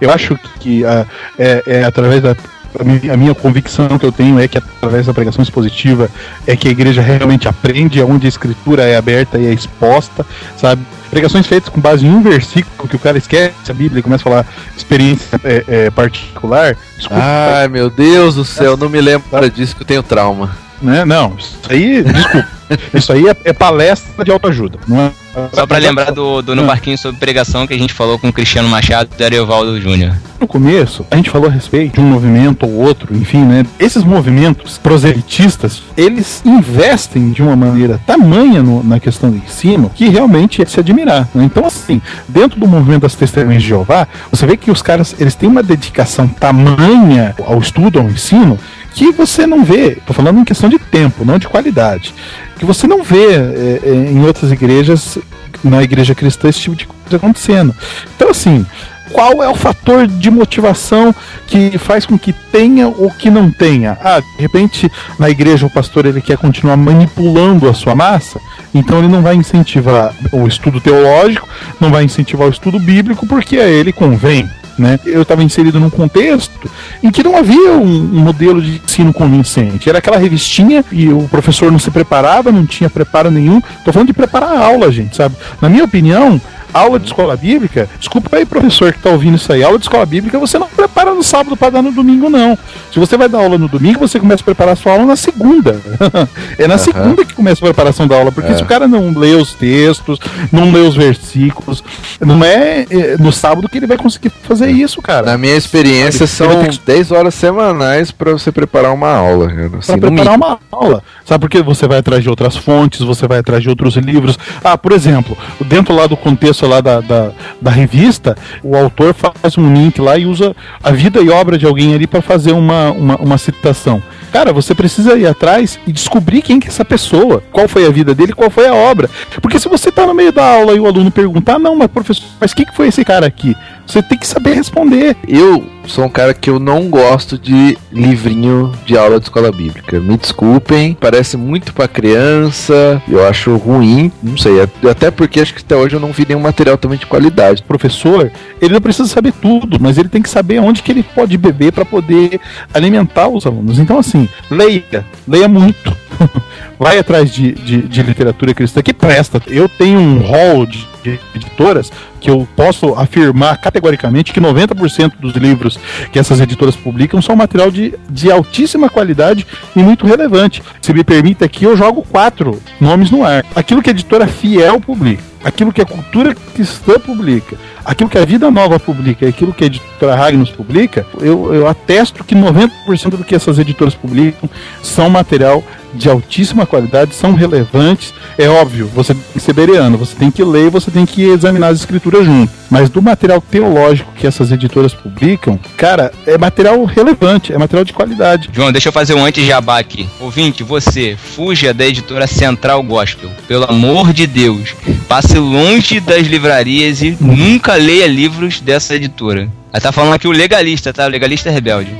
Eu 0.00 0.10
acho 0.10 0.38
que 0.60 0.84
ah, 0.84 1.04
é, 1.38 1.62
é 1.66 1.84
através 1.84 2.22
da. 2.22 2.36
A 2.78 3.16
minha, 3.16 3.32
a 3.32 3.34
convicção 3.34 3.98
que 3.98 4.06
eu 4.06 4.12
tenho 4.12 4.38
é 4.38 4.46
que 4.46 4.56
através 4.56 5.06
da 5.06 5.12
pregação 5.12 5.42
expositiva 5.42 6.08
é 6.46 6.54
que 6.54 6.68
a 6.68 6.70
igreja 6.70 7.02
realmente 7.02 7.48
aprende, 7.48 8.00
é 8.00 8.04
onde 8.04 8.26
a 8.26 8.28
escritura 8.28 8.84
é 8.84 8.96
aberta 8.96 9.36
e 9.38 9.46
é 9.46 9.52
exposta, 9.52 10.24
sabe? 10.56 10.80
Pregações 11.10 11.48
feitas 11.48 11.68
com 11.68 11.80
base 11.80 12.06
em 12.06 12.08
um 12.08 12.22
versículo 12.22 12.88
que 12.88 12.94
o 12.94 12.98
cara 13.00 13.18
esquece 13.18 13.68
a 13.68 13.74
Bíblia 13.74 13.98
e 13.98 14.02
começa 14.04 14.22
a 14.22 14.30
falar 14.30 14.46
experiência 14.76 15.40
é, 15.42 15.64
é, 15.66 15.90
particular. 15.90 16.76
Desculpa, 16.96 17.20
Ai, 17.20 17.66
meu 17.66 17.90
Deus 17.90 18.36
do 18.36 18.44
céu, 18.44 18.76
não 18.76 18.88
me 18.88 19.00
lembro 19.00 19.50
disso 19.50 19.74
que 19.74 19.82
eu 19.82 19.86
tenho 19.86 20.02
trauma. 20.04 20.56
né? 20.80 21.04
Não, 21.04 21.34
isso 21.36 21.58
aí, 21.68 22.04
desculpa. 22.04 22.59
Isso 22.94 23.12
aí 23.12 23.26
é, 23.28 23.36
é 23.46 23.52
palestra 23.52 24.24
de 24.24 24.30
autoajuda, 24.30 24.78
não 24.86 25.00
é? 25.00 25.10
Só 25.52 25.64
pra 25.64 25.78
lembrar 25.78 26.10
do, 26.10 26.42
do 26.42 26.56
No. 26.56 26.64
Barquinho 26.66 26.98
sobre 26.98 27.20
pregação 27.20 27.64
que 27.64 27.72
a 27.72 27.78
gente 27.78 27.94
falou 27.94 28.18
com 28.18 28.28
o 28.28 28.32
Cristiano 28.32 28.68
Machado 28.68 29.10
e 29.16 29.22
Ariovaldo 29.22 29.80
Júnior. 29.80 30.12
No 30.40 30.46
começo, 30.46 31.06
a 31.08 31.14
gente 31.14 31.30
falou 31.30 31.48
a 31.48 31.52
respeito 31.52 31.94
de 31.94 32.00
um 32.00 32.04
movimento 32.10 32.66
ou 32.66 32.72
outro, 32.72 33.14
enfim, 33.16 33.44
né? 33.44 33.64
Esses 33.78 34.02
movimentos 34.02 34.76
proselitistas, 34.78 35.82
eles 35.96 36.42
investem 36.44 37.30
de 37.30 37.42
uma 37.42 37.54
maneira 37.54 38.00
tamanha 38.04 38.60
no- 38.60 38.82
na 38.82 38.98
questão 38.98 39.30
do 39.30 39.36
ensino 39.36 39.88
que 39.94 40.08
realmente 40.08 40.60
é 40.62 40.64
de 40.64 40.70
se 40.72 40.80
admirar. 40.80 41.28
né? 41.32 41.44
Então, 41.44 41.64
assim, 41.64 42.02
dentro 42.28 42.58
do 42.58 42.66
movimento 42.66 43.02
das 43.02 43.14
testemunhas 43.14 43.62
de 43.62 43.68
Jeová, 43.68 44.08
você 44.32 44.46
vê 44.46 44.56
que 44.56 44.70
os 44.70 44.82
caras, 44.82 45.14
eles 45.20 45.34
têm 45.36 45.48
uma 45.48 45.62
dedicação 45.62 46.26
tamanha 46.26 47.34
ao 47.46 47.58
estudo, 47.60 47.98
ao 48.00 48.06
ensino, 48.06 48.58
que 48.94 49.12
você 49.12 49.46
não 49.46 49.64
vê, 49.64 49.96
tô 50.06 50.12
falando 50.12 50.40
em 50.40 50.44
questão 50.44 50.68
de 50.68 50.78
tempo, 50.78 51.24
não 51.24 51.38
de 51.38 51.48
qualidade, 51.48 52.14
que 52.58 52.64
você 52.64 52.86
não 52.86 53.02
vê 53.02 53.34
é, 53.34 53.80
é, 53.84 53.90
em 54.12 54.24
outras 54.24 54.50
igrejas, 54.52 55.18
na 55.62 55.82
igreja 55.82 56.14
cristã, 56.14 56.48
esse 56.48 56.60
tipo 56.60 56.76
de 56.76 56.86
coisa 56.86 57.16
acontecendo. 57.16 57.74
Então, 58.16 58.30
assim, 58.30 58.66
qual 59.12 59.42
é 59.42 59.48
o 59.48 59.54
fator 59.54 60.06
de 60.06 60.30
motivação 60.30 61.14
que 61.46 61.76
faz 61.78 62.06
com 62.06 62.18
que 62.18 62.32
tenha 62.32 62.88
ou 62.88 63.10
que 63.10 63.30
não 63.30 63.50
tenha? 63.50 63.98
Ah, 64.02 64.20
de 64.20 64.42
repente 64.42 64.90
na 65.18 65.28
igreja 65.28 65.66
o 65.66 65.70
pastor 65.70 66.06
ele 66.06 66.20
quer 66.20 66.38
continuar 66.38 66.76
manipulando 66.76 67.68
a 67.68 67.74
sua 67.74 67.94
massa, 67.94 68.40
então 68.74 68.98
ele 68.98 69.08
não 69.08 69.22
vai 69.22 69.34
incentivar 69.34 70.14
o 70.32 70.46
estudo 70.46 70.80
teológico, 70.80 71.48
não 71.80 71.90
vai 71.90 72.04
incentivar 72.04 72.46
o 72.46 72.50
estudo 72.50 72.78
bíblico 72.78 73.26
porque 73.26 73.58
a 73.58 73.66
ele 73.66 73.92
convém. 73.92 74.48
Né? 74.78 74.98
Eu 75.04 75.22
estava 75.22 75.42
inserido 75.42 75.78
num 75.78 75.90
contexto 75.90 76.70
em 77.02 77.10
que 77.10 77.22
não 77.22 77.36
havia 77.36 77.72
um, 77.72 77.84
um 77.84 78.20
modelo 78.20 78.60
de 78.62 78.80
ensino 78.82 79.12
convincente. 79.12 79.88
Era 79.88 79.98
aquela 79.98 80.16
revistinha 80.16 80.84
e 80.90 81.08
o 81.08 81.28
professor 81.28 81.70
não 81.70 81.78
se 81.78 81.90
preparava, 81.90 82.50
não 82.50 82.64
tinha 82.64 82.88
preparo 82.88 83.30
nenhum. 83.30 83.60
Tô 83.84 83.92
falando 83.92 84.08
de 84.08 84.14
preparar 84.14 84.52
a 84.52 84.66
aula, 84.66 84.90
gente, 84.90 85.16
sabe? 85.16 85.36
Na 85.60 85.68
minha 85.68 85.84
opinião, 85.84 86.40
aula 86.72 86.98
de 86.98 87.06
escola 87.06 87.36
bíblica, 87.36 87.88
desculpa 87.98 88.36
aí, 88.36 88.44
professor 88.44 88.92
que 88.92 88.98
tá 88.98 89.10
ouvindo 89.10 89.36
isso 89.36 89.52
aí, 89.52 89.62
aula 89.62 89.78
de 89.78 89.84
escola 89.84 90.06
bíblica 90.06 90.38
você 90.38 90.58
não 90.58 90.68
prepara 90.68 91.14
no 91.14 91.22
sábado 91.22 91.56
para 91.56 91.70
dar 91.70 91.82
no 91.82 91.92
domingo, 91.92 92.28
não. 92.28 92.58
Se 92.92 92.98
você 92.98 93.16
vai 93.16 93.28
dar 93.28 93.38
aula 93.38 93.58
no 93.58 93.68
domingo, 93.68 94.00
você 94.00 94.18
começa 94.18 94.42
a 94.42 94.44
preparar 94.44 94.72
a 94.72 94.76
sua 94.76 94.92
aula 94.92 95.04
na 95.04 95.16
segunda. 95.16 95.80
é 96.58 96.66
na 96.66 96.74
uhum. 96.74 96.78
segunda 96.78 97.24
que 97.24 97.34
começa 97.34 97.64
a 97.64 97.68
preparação 97.68 98.06
da 98.06 98.16
aula, 98.16 98.32
porque 98.32 98.52
é. 98.52 98.56
se 98.56 98.62
o 98.62 98.66
cara 98.66 98.88
não 98.88 99.10
lê 99.16 99.34
os 99.34 99.54
textos, 99.54 100.18
não 100.50 100.72
lê 100.72 100.80
os 100.80 100.96
versículos, 100.96 101.82
não 102.20 102.44
é, 102.44 102.86
é 102.90 103.16
no 103.18 103.32
sábado 103.32 103.68
que 103.68 103.78
ele 103.78 103.86
vai 103.86 103.96
conseguir 103.96 104.30
fazer 104.42 104.70
isso, 104.70 105.00
cara. 105.02 105.26
Na 105.26 105.38
minha 105.38 105.56
experiência, 105.56 106.26
são 106.26 106.64
que... 106.64 106.78
10 106.84 107.12
horas 107.12 107.34
semanais 107.34 108.10
para 108.10 108.32
você 108.32 108.50
preparar 108.50 108.92
uma 108.92 109.10
aula. 109.10 109.46
Assim, 109.78 109.98
para 109.98 110.10
preparar 110.10 110.34
uma 110.34 110.58
aula. 110.70 111.02
Sabe 111.24 111.42
porque 111.42 111.62
você 111.62 111.86
vai 111.86 111.98
atrás 111.98 112.22
de 112.22 112.28
outras 112.28 112.56
fontes, 112.56 113.00
você 113.00 113.26
vai 113.26 113.38
atrás 113.38 113.62
de 113.62 113.68
outros 113.68 113.96
livros. 113.96 114.38
Ah, 114.64 114.76
por 114.76 114.92
exemplo, 114.92 115.36
dentro 115.60 115.94
lá 115.94 116.06
do 116.06 116.16
contexto 116.16 116.59
lá 116.66 116.80
da, 116.80 117.00
da, 117.00 117.32
da 117.60 117.70
revista, 117.70 118.36
o 118.62 118.76
autor 118.76 119.14
faz 119.14 119.56
um 119.58 119.72
link 119.72 120.00
lá 120.00 120.16
e 120.16 120.26
usa 120.26 120.54
a 120.82 120.90
vida 120.90 121.20
e 121.20 121.30
obra 121.30 121.58
de 121.58 121.66
alguém 121.66 121.94
ali 121.94 122.06
para 122.06 122.22
fazer 122.22 122.52
uma, 122.52 122.90
uma, 122.90 123.16
uma 123.16 123.38
citação. 123.38 124.02
Cara, 124.32 124.52
você 124.52 124.74
precisa 124.74 125.16
ir 125.16 125.26
atrás 125.26 125.78
e 125.86 125.92
descobrir 125.92 126.40
quem 126.42 126.60
que 126.60 126.68
é 126.68 126.70
essa 126.70 126.84
pessoa, 126.84 127.42
qual 127.50 127.66
foi 127.66 127.84
a 127.86 127.90
vida 127.90 128.14
dele, 128.14 128.32
qual 128.32 128.48
foi 128.48 128.68
a 128.68 128.74
obra. 128.74 129.10
Porque 129.42 129.58
se 129.58 129.68
você 129.68 129.90
tá 129.90 130.06
no 130.06 130.14
meio 130.14 130.32
da 130.32 130.44
aula 130.44 130.72
e 130.74 130.80
o 130.80 130.86
aluno 130.86 131.10
perguntar, 131.10 131.58
não, 131.58 131.74
mas 131.74 131.88
professor, 131.88 132.24
mas 132.40 132.54
quem 132.54 132.64
que 132.64 132.76
foi 132.76 132.88
esse 132.88 133.04
cara 133.04 133.26
aqui? 133.26 133.56
Você 133.90 134.00
tem 134.04 134.16
que 134.16 134.26
saber 134.26 134.54
responder. 134.54 135.16
Eu 135.26 135.66
sou 135.84 136.04
um 136.04 136.08
cara 136.08 136.32
que 136.32 136.48
eu 136.48 136.60
não 136.60 136.88
gosto 136.88 137.36
de 137.36 137.76
livrinho 137.90 138.72
de 138.86 138.96
aula 138.96 139.18
de 139.18 139.24
escola 139.24 139.50
bíblica. 139.50 139.98
Me 139.98 140.16
desculpem, 140.16 140.96
parece 140.98 141.36
muito 141.36 141.74
para 141.74 141.88
criança, 141.88 143.02
eu 143.08 143.26
acho 143.26 143.56
ruim, 143.56 144.12
não 144.22 144.36
sei, 144.36 144.62
até 144.88 145.10
porque 145.10 145.40
acho 145.40 145.52
que 145.52 145.60
até 145.60 145.74
hoje 145.74 145.96
eu 145.96 146.00
não 146.00 146.12
vi 146.12 146.24
nenhum 146.24 146.40
material 146.40 146.78
também 146.78 146.98
de 146.98 147.06
qualidade. 147.06 147.62
O 147.62 147.64
professor, 147.64 148.30
ele 148.62 148.74
não 148.74 148.80
precisa 148.80 149.08
saber 149.08 149.32
tudo, 149.32 149.78
mas 149.80 149.98
ele 149.98 150.08
tem 150.08 150.22
que 150.22 150.30
saber 150.30 150.60
onde 150.60 150.84
que 150.84 150.92
ele 150.92 151.02
pode 151.02 151.36
beber 151.36 151.72
para 151.72 151.84
poder 151.84 152.40
alimentar 152.72 153.26
os 153.26 153.44
alunos. 153.44 153.80
Então 153.80 153.98
assim, 153.98 154.28
leia, 154.48 155.04
leia 155.26 155.48
muito. 155.48 155.96
Vai 156.78 156.98
atrás 156.98 157.32
de, 157.32 157.52
de, 157.52 157.82
de 157.82 158.02
literatura 158.02 158.54
cristã 158.54 158.82
que 158.82 158.92
presta. 158.92 159.40
Eu 159.46 159.68
tenho 159.68 159.98
um 159.98 160.18
hall 160.18 160.66
de 160.66 160.90
de 161.02 161.18
editoras 161.34 161.90
que 162.20 162.30
eu 162.30 162.46
posso 162.54 162.94
afirmar 162.94 163.58
categoricamente 163.58 164.32
que 164.32 164.40
90% 164.40 165.12
dos 165.18 165.34
livros 165.34 165.78
que 166.12 166.18
essas 166.18 166.40
editoras 166.40 166.76
publicam 166.76 167.20
são 167.22 167.34
material 167.34 167.70
de, 167.70 167.94
de 168.08 168.30
altíssima 168.30 168.88
qualidade 168.88 169.46
e 169.74 169.80
muito 169.80 170.06
relevante. 170.06 170.62
Se 170.82 170.92
me 170.92 171.02
permite 171.02 171.42
aqui, 171.44 171.64
eu 171.64 171.76
jogo 171.76 172.02
quatro 172.02 172.60
nomes 172.80 173.10
no 173.10 173.24
ar. 173.24 173.44
Aquilo 173.54 173.82
que 173.82 173.90
a 173.90 173.92
editora 173.92 174.26
Fiel 174.26 174.80
publica, 174.80 175.22
aquilo 175.42 175.72
que 175.72 175.80
a 175.80 175.86
cultura 175.86 176.34
cristã 176.34 176.98
publica, 176.98 177.56
aquilo 177.90 178.08
que 178.08 178.18
a 178.18 178.24
Vida 178.24 178.50
Nova 178.52 178.78
publica 178.78 179.26
aquilo 179.26 179.52
que 179.52 179.64
a 179.64 179.66
editora 179.66 180.14
Ragnos 180.14 180.50
publica, 180.50 181.04
eu, 181.20 181.52
eu 181.52 181.66
atesto 181.66 182.22
que 182.22 182.36
90% 182.36 183.10
do 183.10 183.24
que 183.24 183.34
essas 183.34 183.58
editoras 183.58 183.94
publicam 183.94 184.48
são 184.80 185.10
material 185.10 185.64
de 185.94 186.08
altíssima 186.08 186.66
qualidade, 186.66 187.14
são 187.14 187.34
relevantes. 187.34 188.14
É 188.38 188.48
óbvio, 188.48 188.86
você 188.94 189.14
tem 189.14 189.22
que 189.32 189.40
ser 189.40 189.52
bereano, 189.52 189.98
você 189.98 190.14
tem 190.14 190.30
que 190.30 190.42
ler, 190.44 190.70
você 190.70 190.90
tem 190.90 191.04
que 191.04 191.22
examinar 191.22 191.68
as 191.68 191.80
escrituras 191.80 192.24
junto. 192.24 192.52
Mas 192.70 192.88
do 192.88 193.02
material 193.02 193.40
teológico 193.40 194.12
que 194.14 194.26
essas 194.26 194.52
editoras 194.52 194.94
publicam, 194.94 195.58
cara, 195.76 196.12
é 196.26 196.38
material 196.38 196.84
relevante, 196.84 197.52
é 197.52 197.58
material 197.58 197.84
de 197.84 197.92
qualidade. 197.92 198.48
João, 198.52 198.70
deixa 198.70 198.88
eu 198.88 198.92
fazer 198.92 199.14
um 199.14 199.24
anti-jabá 199.24 199.78
aqui. 199.78 200.08
Ouvinte, 200.20 200.62
você, 200.62 201.16
fuja 201.16 201.74
da 201.74 201.84
editora 201.84 202.26
Central 202.26 202.82
Gospel. 202.82 203.30
Pelo 203.48 203.64
amor 203.64 204.12
de 204.12 204.26
Deus. 204.26 204.74
Passe 205.08 205.36
longe 205.38 205.98
das 205.98 206.26
livrarias 206.26 207.02
e 207.02 207.16
nunca 207.20 207.76
leia 207.80 208.06
livros 208.06 208.60
dessa 208.60 208.94
editora. 208.94 209.48
Ela 209.72 209.80
tá 209.80 209.90
falando 209.92 210.14
aqui 210.14 210.28
o 210.28 210.32
legalista, 210.32 210.92
tá? 210.92 211.06
O 211.06 211.08
legalista 211.08 211.48
é 211.48 211.52
rebelde. 211.52 211.92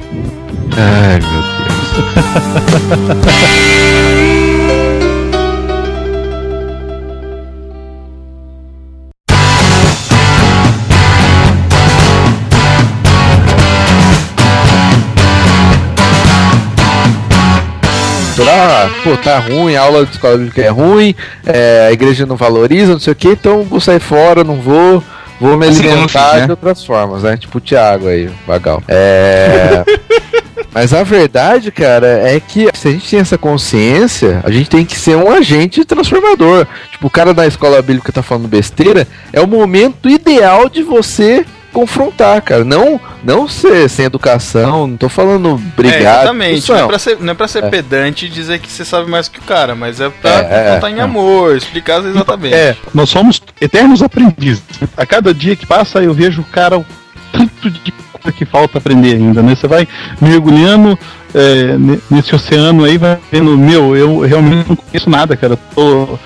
Ai, 0.76 1.18
meu 1.20 1.42
Deus. 1.42 1.50
ah, 18.50 18.90
pô, 19.04 19.16
tá 19.16 19.38
ruim, 19.38 19.74
a 19.74 19.82
aula 19.82 20.04
de 20.04 20.12
escola 20.12 20.36
bíblica 20.36 20.62
é 20.62 20.68
ruim, 20.68 21.14
é, 21.46 21.86
a 21.88 21.92
igreja 21.92 22.26
não 22.26 22.36
valoriza, 22.36 22.92
não 22.92 23.00
sei 23.00 23.12
o 23.12 23.16
que, 23.16 23.28
então 23.28 23.62
vou 23.62 23.80
sair 23.80 24.00
fora, 24.00 24.42
não 24.42 24.56
vou, 24.56 25.02
vou 25.40 25.56
me 25.56 25.66
assim 25.66 25.88
alimentar 25.88 26.30
fiz, 26.30 26.40
né? 26.40 26.44
de 26.44 26.50
outras 26.50 26.84
formas, 26.84 27.22
né? 27.22 27.36
Tipo 27.36 27.58
o 27.58 27.60
Thiago 27.60 28.08
aí, 28.08 28.30
vagal. 28.46 28.82
É. 28.86 29.84
Mas 30.72 30.94
a 30.94 31.02
verdade, 31.02 31.72
cara, 31.72 32.06
é 32.06 32.38
que 32.38 32.68
se 32.74 32.88
a 32.88 32.92
gente 32.92 33.10
tem 33.10 33.18
essa 33.18 33.36
consciência, 33.36 34.40
a 34.44 34.50
gente 34.50 34.70
tem 34.70 34.84
que 34.84 34.96
ser 34.96 35.16
um 35.16 35.28
agente 35.28 35.84
transformador. 35.84 36.66
Tipo, 36.92 37.08
o 37.08 37.10
cara 37.10 37.34
da 37.34 37.46
escola 37.46 37.82
bíblica 37.82 38.12
tá 38.12 38.22
falando 38.22 38.46
besteira, 38.46 39.06
é 39.32 39.40
o 39.40 39.48
momento 39.48 40.08
ideal 40.08 40.68
de 40.68 40.82
você 40.82 41.44
confrontar, 41.72 42.40
cara. 42.42 42.64
Não 42.64 43.00
não 43.22 43.46
ser 43.46 43.88
sem 43.88 44.06
educação, 44.06 44.86
não 44.86 44.96
tô 44.96 45.08
falando 45.08 45.56
brigar. 45.76 45.94
É, 45.94 46.00
exatamente. 46.00 46.68
Não 46.70 46.78
é 46.78 46.86
pra 46.86 46.98
ser, 46.98 47.18
não 47.20 47.32
é 47.32 47.34
pra 47.34 47.48
ser 47.48 47.64
é. 47.64 47.68
pedante 47.68 48.26
e 48.26 48.28
dizer 48.28 48.58
que 48.58 48.70
você 48.70 48.84
sabe 48.84 49.10
mais 49.10 49.28
que 49.28 49.38
o 49.38 49.42
cara, 49.42 49.74
mas 49.74 50.00
é 50.00 50.08
pra 50.08 50.30
é, 50.30 50.74
contar 50.74 50.90
em 50.90 51.00
amor, 51.00 51.56
explicar 51.56 52.04
exatamente. 52.04 52.54
É, 52.54 52.76
nós 52.94 53.10
somos 53.10 53.40
eternos 53.60 54.02
aprendizes. 54.02 54.62
A 54.96 55.04
cada 55.04 55.34
dia 55.34 55.56
que 55.56 55.66
passa 55.66 56.02
eu 56.02 56.14
vejo 56.14 56.42
o 56.42 56.44
cara 56.44 56.78
o 56.78 56.86
tanto 57.32 57.70
de 57.70 57.92
coisa 58.12 58.36
que 58.36 58.44
falta 58.44 58.78
aprender 58.78 59.14
ainda, 59.14 59.42
né? 59.42 59.54
Você 59.54 59.66
vai 59.66 59.86
mergulhando 60.20 60.98
é, 61.34 61.76
nesse 62.10 62.34
oceano 62.34 62.84
aí, 62.84 62.98
vai 62.98 63.18
vendo, 63.30 63.56
meu, 63.56 63.96
eu 63.96 64.20
realmente 64.20 64.68
não 64.68 64.76
conheço 64.76 65.08
nada, 65.08 65.36
cara. 65.36 65.56
Tô, 65.74 66.18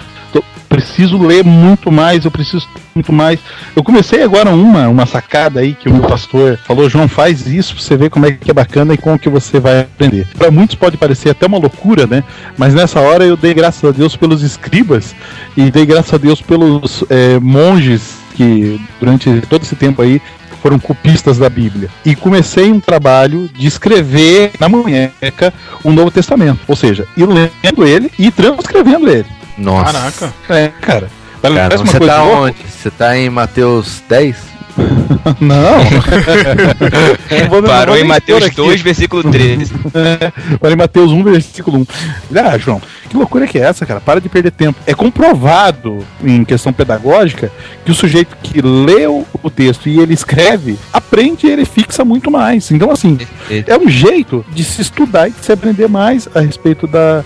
preciso 0.75 1.17
ler 1.19 1.45
muito 1.45 1.93
mais, 1.93 2.25
eu 2.25 2.31
preciso 2.33 2.67
muito 2.95 3.13
mais. 3.13 3.39
Eu 3.77 3.83
comecei 3.85 4.23
agora 4.23 4.51
uma, 4.51 4.89
uma 4.89 5.07
sacada 5.07 5.61
aí 5.61 5.73
que 5.73 5.89
o 5.89 5.93
meu 5.93 6.03
pastor 6.03 6.59
falou, 6.67 6.91
João, 6.91 7.09
faz 7.09 7.47
isso 7.47 7.75
pra 7.75 7.83
você 7.83 7.97
ver 7.97 8.11
como 8.11 8.27
é 8.27 8.33
que 8.33 8.51
é 8.51 8.55
bacana 8.55 8.93
e 8.93 8.99
como 8.99 9.19
que 9.19 9.29
você 9.29 9.61
vai 9.61 9.81
aprender. 9.81 10.27
Para 10.37 10.51
muitos 10.51 10.75
pode 10.75 10.97
parecer 10.97 11.31
até 11.31 11.47
uma 11.47 11.59
loucura, 11.59 12.09
né? 12.09 12.25
Mas 12.59 12.75
nessa 12.75 12.99
hora 13.01 13.25
eu 13.25 13.37
dei 13.37 13.55
graças 13.55 13.85
a 13.89 13.93
Deus 13.93 14.17
pelos 14.17 14.43
escribas 14.43 15.15
e 15.57 15.71
dei 15.71 15.87
graças 15.87 16.13
a 16.13 16.19
Deus 16.19 16.43
pelos 16.43 17.05
é, 17.09 17.39
monges 17.39 18.17
que 18.35 18.81
durante 18.99 19.43
todo 19.43 19.63
esse 19.63 19.77
tempo 19.77 20.03
aí 20.03 20.21
foram 20.61 20.79
copistas 20.79 21.39
da 21.39 21.49
Bíblia. 21.49 21.89
E 22.05 22.17
comecei 22.17 22.73
um 22.73 22.81
trabalho 22.81 23.49
de 23.49 23.69
escrever 23.69 24.51
na 24.59 24.69
munheca 24.69 25.55
o 25.85 25.93
Novo 25.93 26.11
Testamento. 26.11 26.61
Ou 26.67 26.75
seja, 26.75 27.07
ir 27.17 27.27
lendo 27.27 27.87
ele 27.87 28.11
e 28.19 28.31
transcrevendo 28.31 29.09
ele. 29.09 29.27
Nossa. 29.57 29.93
Caraca. 29.93 30.35
É, 30.49 30.69
cara. 30.81 31.11
Cara, 31.43 31.77
você 31.77 32.01
tá 32.01 32.25
onde? 32.25 32.57
Você 32.67 32.91
tá 32.91 33.17
em 33.17 33.29
Mateus 33.29 34.03
10? 34.09 34.55
Não. 35.41 35.85
Parou 37.67 37.97
em 37.97 38.05
Mateus 38.05 38.51
2, 38.51 38.81
versículo 38.81 39.23
13. 39.23 39.75
É, 39.95 40.33
parou 40.59 40.75
em 40.75 40.79
Mateus 40.79 41.13
1, 41.13 41.23
versículo 41.23 41.79
1. 41.79 41.87
Ah, 42.37 42.59
João, 42.59 42.83
que 43.09 43.17
loucura 43.17 43.47
que 43.47 43.59
é 43.59 43.63
essa, 43.63 43.87
cara? 43.87 44.01
Para 44.01 44.21
de 44.21 44.29
perder 44.29 44.51
tempo. 44.51 44.79
É 44.87 44.93
comprovado, 44.93 46.05
em 46.23 46.45
questão 46.45 46.73
pedagógica, 46.73 47.53
que 47.85 47.93
o 47.93 47.95
sujeito 47.95 48.37
que 48.43 48.61
leu 48.61 49.25
o 49.41 49.51
texto 49.51 49.89
e 49.89 50.01
ele 50.01 50.15
escreve, 50.15 50.77
aprende 50.93 51.47
e 51.47 51.51
ele 51.51 51.65
fixa 51.65 52.05
muito 52.05 52.29
mais. 52.29 52.71
Então, 52.73 52.91
assim, 52.91 53.17
é 53.49 53.79
um 53.79 53.89
jeito 53.89 54.45
de 54.53 54.65
se 54.65 54.83
estudar 54.83 55.29
e 55.29 55.31
de 55.31 55.45
se 55.45 55.53
aprender 55.53 55.89
mais 55.89 56.29
a 56.35 56.41
respeito 56.41 56.87
da, 56.89 57.25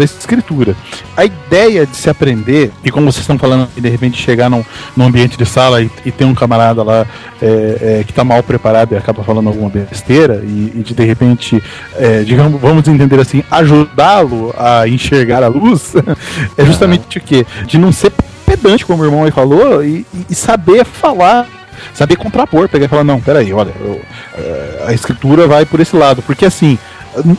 da 0.00 0.04
escritura. 0.04 0.74
A 1.16 1.24
ideia 1.24 1.86
de 1.86 1.94
se 1.96 2.08
aprender, 2.08 2.72
e 2.82 2.90
como 2.90 3.10
vocês 3.12 3.22
estão 3.22 3.38
falando, 3.38 3.68
de 3.76 3.88
repente 3.88 4.20
chegar 4.20 4.48
num, 4.48 4.64
num 4.96 5.04
ambiente 5.04 5.36
de 5.36 5.44
sala 5.44 5.82
e, 5.82 5.90
e 6.06 6.10
ter 6.10 6.24
um 6.24 6.34
camarada 6.34 6.82
lá 6.82 7.06
é, 7.40 8.00
é, 8.00 8.04
que 8.04 8.10
está 8.10 8.24
mal 8.24 8.42
preparado 8.42 8.92
e 8.92 8.96
acaba 8.96 9.22
falando 9.22 9.48
alguma 9.48 9.68
besteira, 9.68 10.42
e, 10.44 10.72
e 10.76 10.82
de 10.82 10.94
de 10.94 11.04
repente, 11.04 11.62
é, 11.96 12.22
digamos, 12.22 12.60
vamos 12.60 12.86
entender 12.88 13.20
assim, 13.20 13.42
ajudá-lo 13.50 14.54
a 14.56 14.88
enxergar 14.88 15.42
a 15.42 15.48
luz, 15.48 15.94
é 16.56 16.64
justamente 16.64 17.18
o 17.18 17.20
que? 17.20 17.46
De 17.66 17.78
não 17.78 17.92
ser 17.92 18.12
pedante, 18.46 18.84
como 18.86 19.02
o 19.02 19.06
irmão 19.06 19.24
aí 19.24 19.30
falou, 19.30 19.84
e, 19.84 20.06
e 20.28 20.34
saber 20.34 20.84
falar 20.84 21.46
saber 21.94 22.16
contrapor, 22.16 22.68
pegar 22.68 22.86
e 22.86 22.88
falar, 22.88 23.04
não, 23.04 23.20
peraí, 23.20 23.52
olha, 23.52 23.72
eu, 23.80 24.00
é, 24.36 24.84
a 24.88 24.92
escritura 24.92 25.46
vai 25.46 25.64
por 25.64 25.80
esse 25.80 25.96
lado, 25.96 26.22
porque 26.22 26.44
assim, 26.44 26.78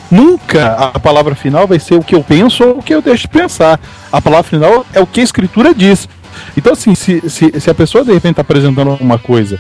nunca 0.10 0.74
a 0.74 1.00
palavra 1.00 1.36
final 1.36 1.68
vai 1.68 1.80
ser 1.80 1.96
o 1.96 2.04
que 2.04 2.16
eu 2.16 2.24
penso 2.24 2.64
ou 2.64 2.80
o 2.80 2.84
que 2.84 2.94
eu 2.94 3.02
deixo 3.02 3.24
de 3.24 3.30
pensar. 3.30 3.80
A 4.12 4.22
palavra 4.22 4.50
final 4.50 4.86
é 4.94 5.00
o 5.00 5.08
que 5.08 5.22
a 5.22 5.24
escritura 5.24 5.74
diz. 5.74 6.08
Então, 6.56 6.74
assim, 6.74 6.96
se, 6.96 7.30
se, 7.30 7.60
se 7.60 7.70
a 7.70 7.74
pessoa 7.74 8.04
de 8.04 8.12
repente 8.12 8.32
está 8.32 8.42
apresentando 8.42 8.92
alguma 8.92 9.18
coisa 9.18 9.60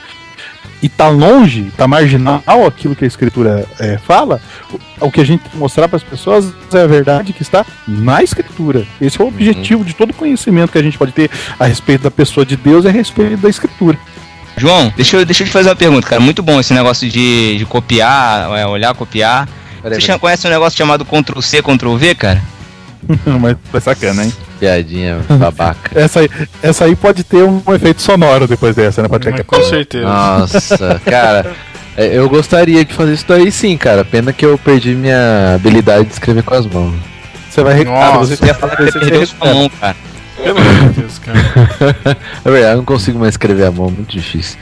e 0.81 0.89
tá 0.89 1.09
longe, 1.09 1.71
tá 1.77 1.87
marginal 1.87 2.41
aquilo 2.65 2.95
que 2.95 3.03
a 3.03 3.07
escritura 3.07 3.65
é, 3.79 3.97
fala, 3.97 4.41
o, 4.99 5.11
que 5.11 5.21
a 5.21 5.23
gente 5.23 5.41
tem 5.41 5.51
que 5.51 5.57
mostrar 5.57 5.87
para 5.87 5.97
as 5.97 6.03
pessoas 6.03 6.51
é 6.73 6.81
a 6.81 6.87
verdade 6.87 7.33
que 7.33 7.43
está 7.43 7.65
na 7.87 8.23
escritura. 8.23 8.85
Esse 8.99 9.21
é 9.21 9.23
o 9.23 9.27
objetivo 9.27 9.83
de 9.83 9.93
todo 9.93 10.13
conhecimento 10.13 10.71
que 10.71 10.77
a 10.77 10.83
gente 10.83 10.97
pode 10.97 11.11
ter 11.11 11.29
a 11.59 11.65
respeito 11.65 12.03
da 12.03 12.11
pessoa 12.11 12.45
de 12.45 12.55
Deus 12.55 12.85
e 12.85 12.87
a 12.87 12.91
respeito 12.91 13.37
da 13.37 13.49
escritura. 13.49 13.97
João, 14.57 14.91
deixa 14.95 15.17
eu, 15.17 15.25
deixa 15.25 15.43
eu 15.43 15.47
te 15.47 15.53
fazer 15.53 15.69
uma 15.69 15.75
pergunta, 15.75 16.07
cara. 16.07 16.21
Muito 16.21 16.43
bom 16.43 16.59
esse 16.59 16.73
negócio 16.73 17.09
de, 17.09 17.57
de 17.57 17.65
copiar, 17.65 18.51
é, 18.57 18.65
olhar, 18.65 18.93
copiar. 18.93 19.47
Peraí, 19.81 19.99
Você 19.99 20.07
peraí. 20.07 20.19
conhece 20.19 20.47
um 20.47 20.49
negócio 20.49 20.77
chamado 20.77 21.05
Ctrl 21.05 21.41
C, 21.41 21.61
Ctrl 21.61 21.95
V, 21.95 22.15
cara? 22.15 22.41
Mas 23.39 23.57
foi 23.71 23.81
sacana, 23.81 24.23
hein? 24.23 24.33
Piadinha 24.59 25.19
babaca. 25.27 25.89
Essa 25.99 26.19
aí, 26.19 26.29
essa 26.61 26.85
aí 26.85 26.95
pode 26.95 27.23
ter 27.23 27.43
um 27.43 27.61
efeito 27.73 27.99
sonoro 28.01 28.47
depois 28.47 28.75
dessa, 28.75 29.01
né? 29.01 29.07
Pode 29.07 29.23
ter 29.23 29.31
Mas 29.31 29.39
que 29.41 29.47
com 29.47 29.63
certeza. 29.63 30.05
Nossa, 30.05 31.01
cara. 31.05 31.51
é, 31.97 32.15
Eu 32.15 32.29
gostaria 32.29 32.85
de 32.85 32.93
fazer 32.93 33.13
isso 33.13 33.25
daí 33.27 33.51
sim, 33.51 33.75
cara. 33.75 34.05
Pena 34.05 34.31
que 34.31 34.45
eu 34.45 34.55
perdi 34.59 34.93
minha 34.93 35.55
habilidade 35.55 36.05
de 36.05 36.13
escrever 36.13 36.43
com 36.43 36.53
as 36.53 36.67
mãos. 36.67 36.93
Você 37.49 37.63
vai 37.63 37.73
recuperar. 37.73 38.13
Nossa. 38.13 38.35
Você 38.35 38.45
ia 38.45 38.53
falar 38.53 38.75
que 38.75 38.83
Você 38.83 38.91
você 38.91 38.99
perdeu 38.99 39.25
sua 39.25 39.53
mão, 39.53 39.69
cara. 39.81 39.95
Pelo 40.43 40.59
amor 40.59 40.89
de 40.93 41.01
Deus, 41.01 41.19
cara. 41.19 41.39
É 42.45 42.49
verdade, 42.51 42.73
eu 42.73 42.77
não 42.77 42.85
consigo 42.85 43.17
mais 43.19 43.33
escrever 43.33 43.65
a 43.65 43.71
mão, 43.71 43.89
muito 43.89 44.11
difícil. 44.11 44.57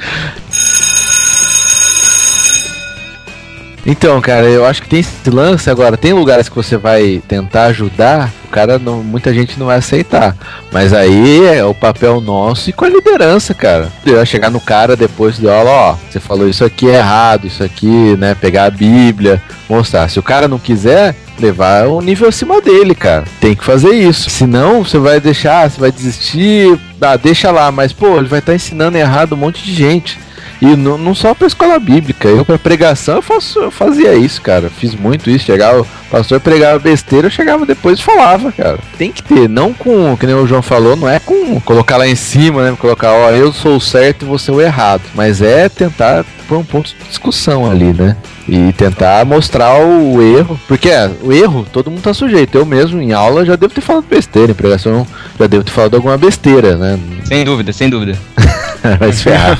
Então, 3.91 4.21
cara, 4.21 4.45
eu 4.45 4.67
acho 4.67 4.83
que 4.83 4.87
tem 4.87 4.99
esse 4.99 5.31
lance 5.31 5.67
agora. 5.67 5.97
Tem 5.97 6.13
lugares 6.13 6.47
que 6.47 6.55
você 6.55 6.77
vai 6.77 7.23
tentar 7.27 7.63
ajudar, 7.65 8.31
o 8.45 8.47
cara, 8.49 8.77
não, 8.77 9.01
muita 9.01 9.33
gente 9.33 9.57
não 9.57 9.65
vai 9.65 9.77
aceitar. 9.77 10.35
Mas 10.71 10.93
aí 10.93 11.43
é 11.47 11.65
o 11.65 11.73
papel 11.73 12.21
nosso 12.21 12.69
e 12.69 12.73
com 12.73 12.85
a 12.85 12.89
liderança, 12.89 13.51
cara. 13.51 13.91
Eu 14.05 14.17
ia 14.17 14.25
chegar 14.25 14.51
no 14.51 14.61
cara 14.61 14.95
depois 14.95 15.37
de 15.37 15.49
aula, 15.49 15.71
ó, 15.71 15.95
você 16.07 16.19
falou 16.19 16.47
isso 16.47 16.63
aqui 16.63 16.87
é 16.87 16.97
errado, 16.97 17.47
isso 17.47 17.63
aqui, 17.63 18.15
né? 18.15 18.35
Pegar 18.35 18.65
a 18.65 18.69
Bíblia, 18.69 19.41
mostrar. 19.67 20.07
Se 20.07 20.19
o 20.19 20.23
cara 20.23 20.47
não 20.47 20.59
quiser, 20.59 21.15
levar 21.39 21.87
um 21.87 21.99
nível 21.99 22.29
acima 22.29 22.61
dele, 22.61 22.93
cara. 22.93 23.23
Tem 23.41 23.55
que 23.55 23.63
fazer 23.63 23.95
isso. 23.95 24.29
Senão, 24.29 24.83
você 24.85 24.99
vai 24.99 25.19
deixar, 25.19 25.67
você 25.67 25.79
vai 25.79 25.91
desistir, 25.91 26.79
ah, 27.01 27.17
deixa 27.17 27.49
lá, 27.49 27.71
mas 27.71 27.91
pô, 27.91 28.19
ele 28.19 28.27
vai 28.27 28.37
estar 28.37 28.53
ensinando 28.53 28.99
errado 28.99 29.33
um 29.33 29.37
monte 29.37 29.63
de 29.63 29.73
gente. 29.73 30.19
E 30.61 30.76
não, 30.76 30.98
não 30.98 31.15
só 31.15 31.34
pra 31.34 31.48
escola 31.48 31.80
bíblica, 31.80 32.27
eu 32.27 32.44
pra 32.44 32.57
pregação 32.57 33.15
eu, 33.15 33.22
faço, 33.22 33.60
eu 33.60 33.72
fazia 33.72 34.14
isso, 34.14 34.41
cara. 34.41 34.69
Fiz 34.69 34.94
muito 34.94 35.30
isso. 35.30 35.45
Chegava, 35.45 35.81
o 35.81 35.88
pastor 36.11 36.40
pregava 36.40 36.80
besteira, 36.80 37.27
eu 37.27 37.31
chegava 37.31 37.65
depois 37.65 37.99
e 37.99 38.03
falava, 38.03 38.52
cara. 38.52 38.77
Tem 38.98 39.11
que 39.11 39.23
ter, 39.23 39.48
não 39.48 39.73
com, 39.73 40.18
que 40.18 40.26
nem 40.26 40.36
o 40.36 40.45
João 40.45 40.61
falou, 40.61 40.95
não 40.95 41.07
é 41.07 41.19
com 41.19 41.60
colocar 41.61 41.98
lá 41.98 42.07
em 42.07 42.15
cima, 42.15 42.64
né? 42.64 42.77
Colocar, 42.77 43.11
ó, 43.11 43.30
eu 43.31 43.53
sou 43.53 43.77
o 43.77 43.81
certo 43.81 44.23
e 44.23 44.27
você 44.27 44.52
o 44.52 44.60
errado. 44.60 45.03
Mas 45.15 45.41
é 45.41 45.69
tentar 45.69 46.26
pôr 46.48 46.57
um 46.57 46.65
ponto 46.65 46.90
de 46.90 47.07
discussão 47.07 47.69
ali, 47.69 47.94
né? 47.94 48.18
E 48.48 48.73
tentar 48.73 49.23
mostrar 49.26 49.80
o 49.80 50.22
erro. 50.22 50.60
Porque 50.68 50.90
é, 50.90 51.10
o 51.22 51.31
erro, 51.31 51.65
todo 51.72 51.90
mundo 51.90 52.02
tá 52.02 52.14
sujeito. 52.14 52.57
Eu 52.57 52.65
mesmo, 52.65 53.02
em 53.02 53.14
aula, 53.14 53.45
já 53.45 53.56
devo 53.56 53.73
ter 53.73 53.81
falado 53.81 54.06
besteira. 54.10 54.52
Em 54.52 54.56
pregação, 54.56 55.07
já 55.40 55.48
devo 55.48 55.64
ter 55.64 55.72
falado 55.72 55.95
alguma 55.95 56.18
besteira, 56.18 56.76
né? 56.76 56.99
Sem 57.23 57.45
dúvida, 57.45 57.72
sem 57.72 57.90
dúvida. 57.90 58.18
Vai 58.99 59.11
se 59.11 59.23
ferrar. 59.23 59.57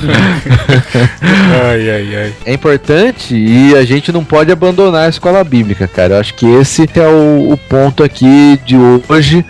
Ai, 1.64 1.90
ai, 1.90 2.16
ai. 2.16 2.32
é 2.44 2.52
importante 2.52 3.34
e 3.34 3.74
a 3.76 3.84
gente 3.84 4.12
não 4.12 4.24
pode 4.24 4.50
abandonar 4.50 5.06
a 5.06 5.08
escola 5.08 5.42
bíblica, 5.44 5.86
cara. 5.86 6.14
Eu 6.14 6.20
acho 6.20 6.34
que 6.34 6.46
esse 6.46 6.88
é 6.94 7.06
o, 7.06 7.52
o 7.52 7.56
ponto 7.56 8.02
aqui 8.02 8.58
de 8.64 8.76
hoje, 9.08 9.44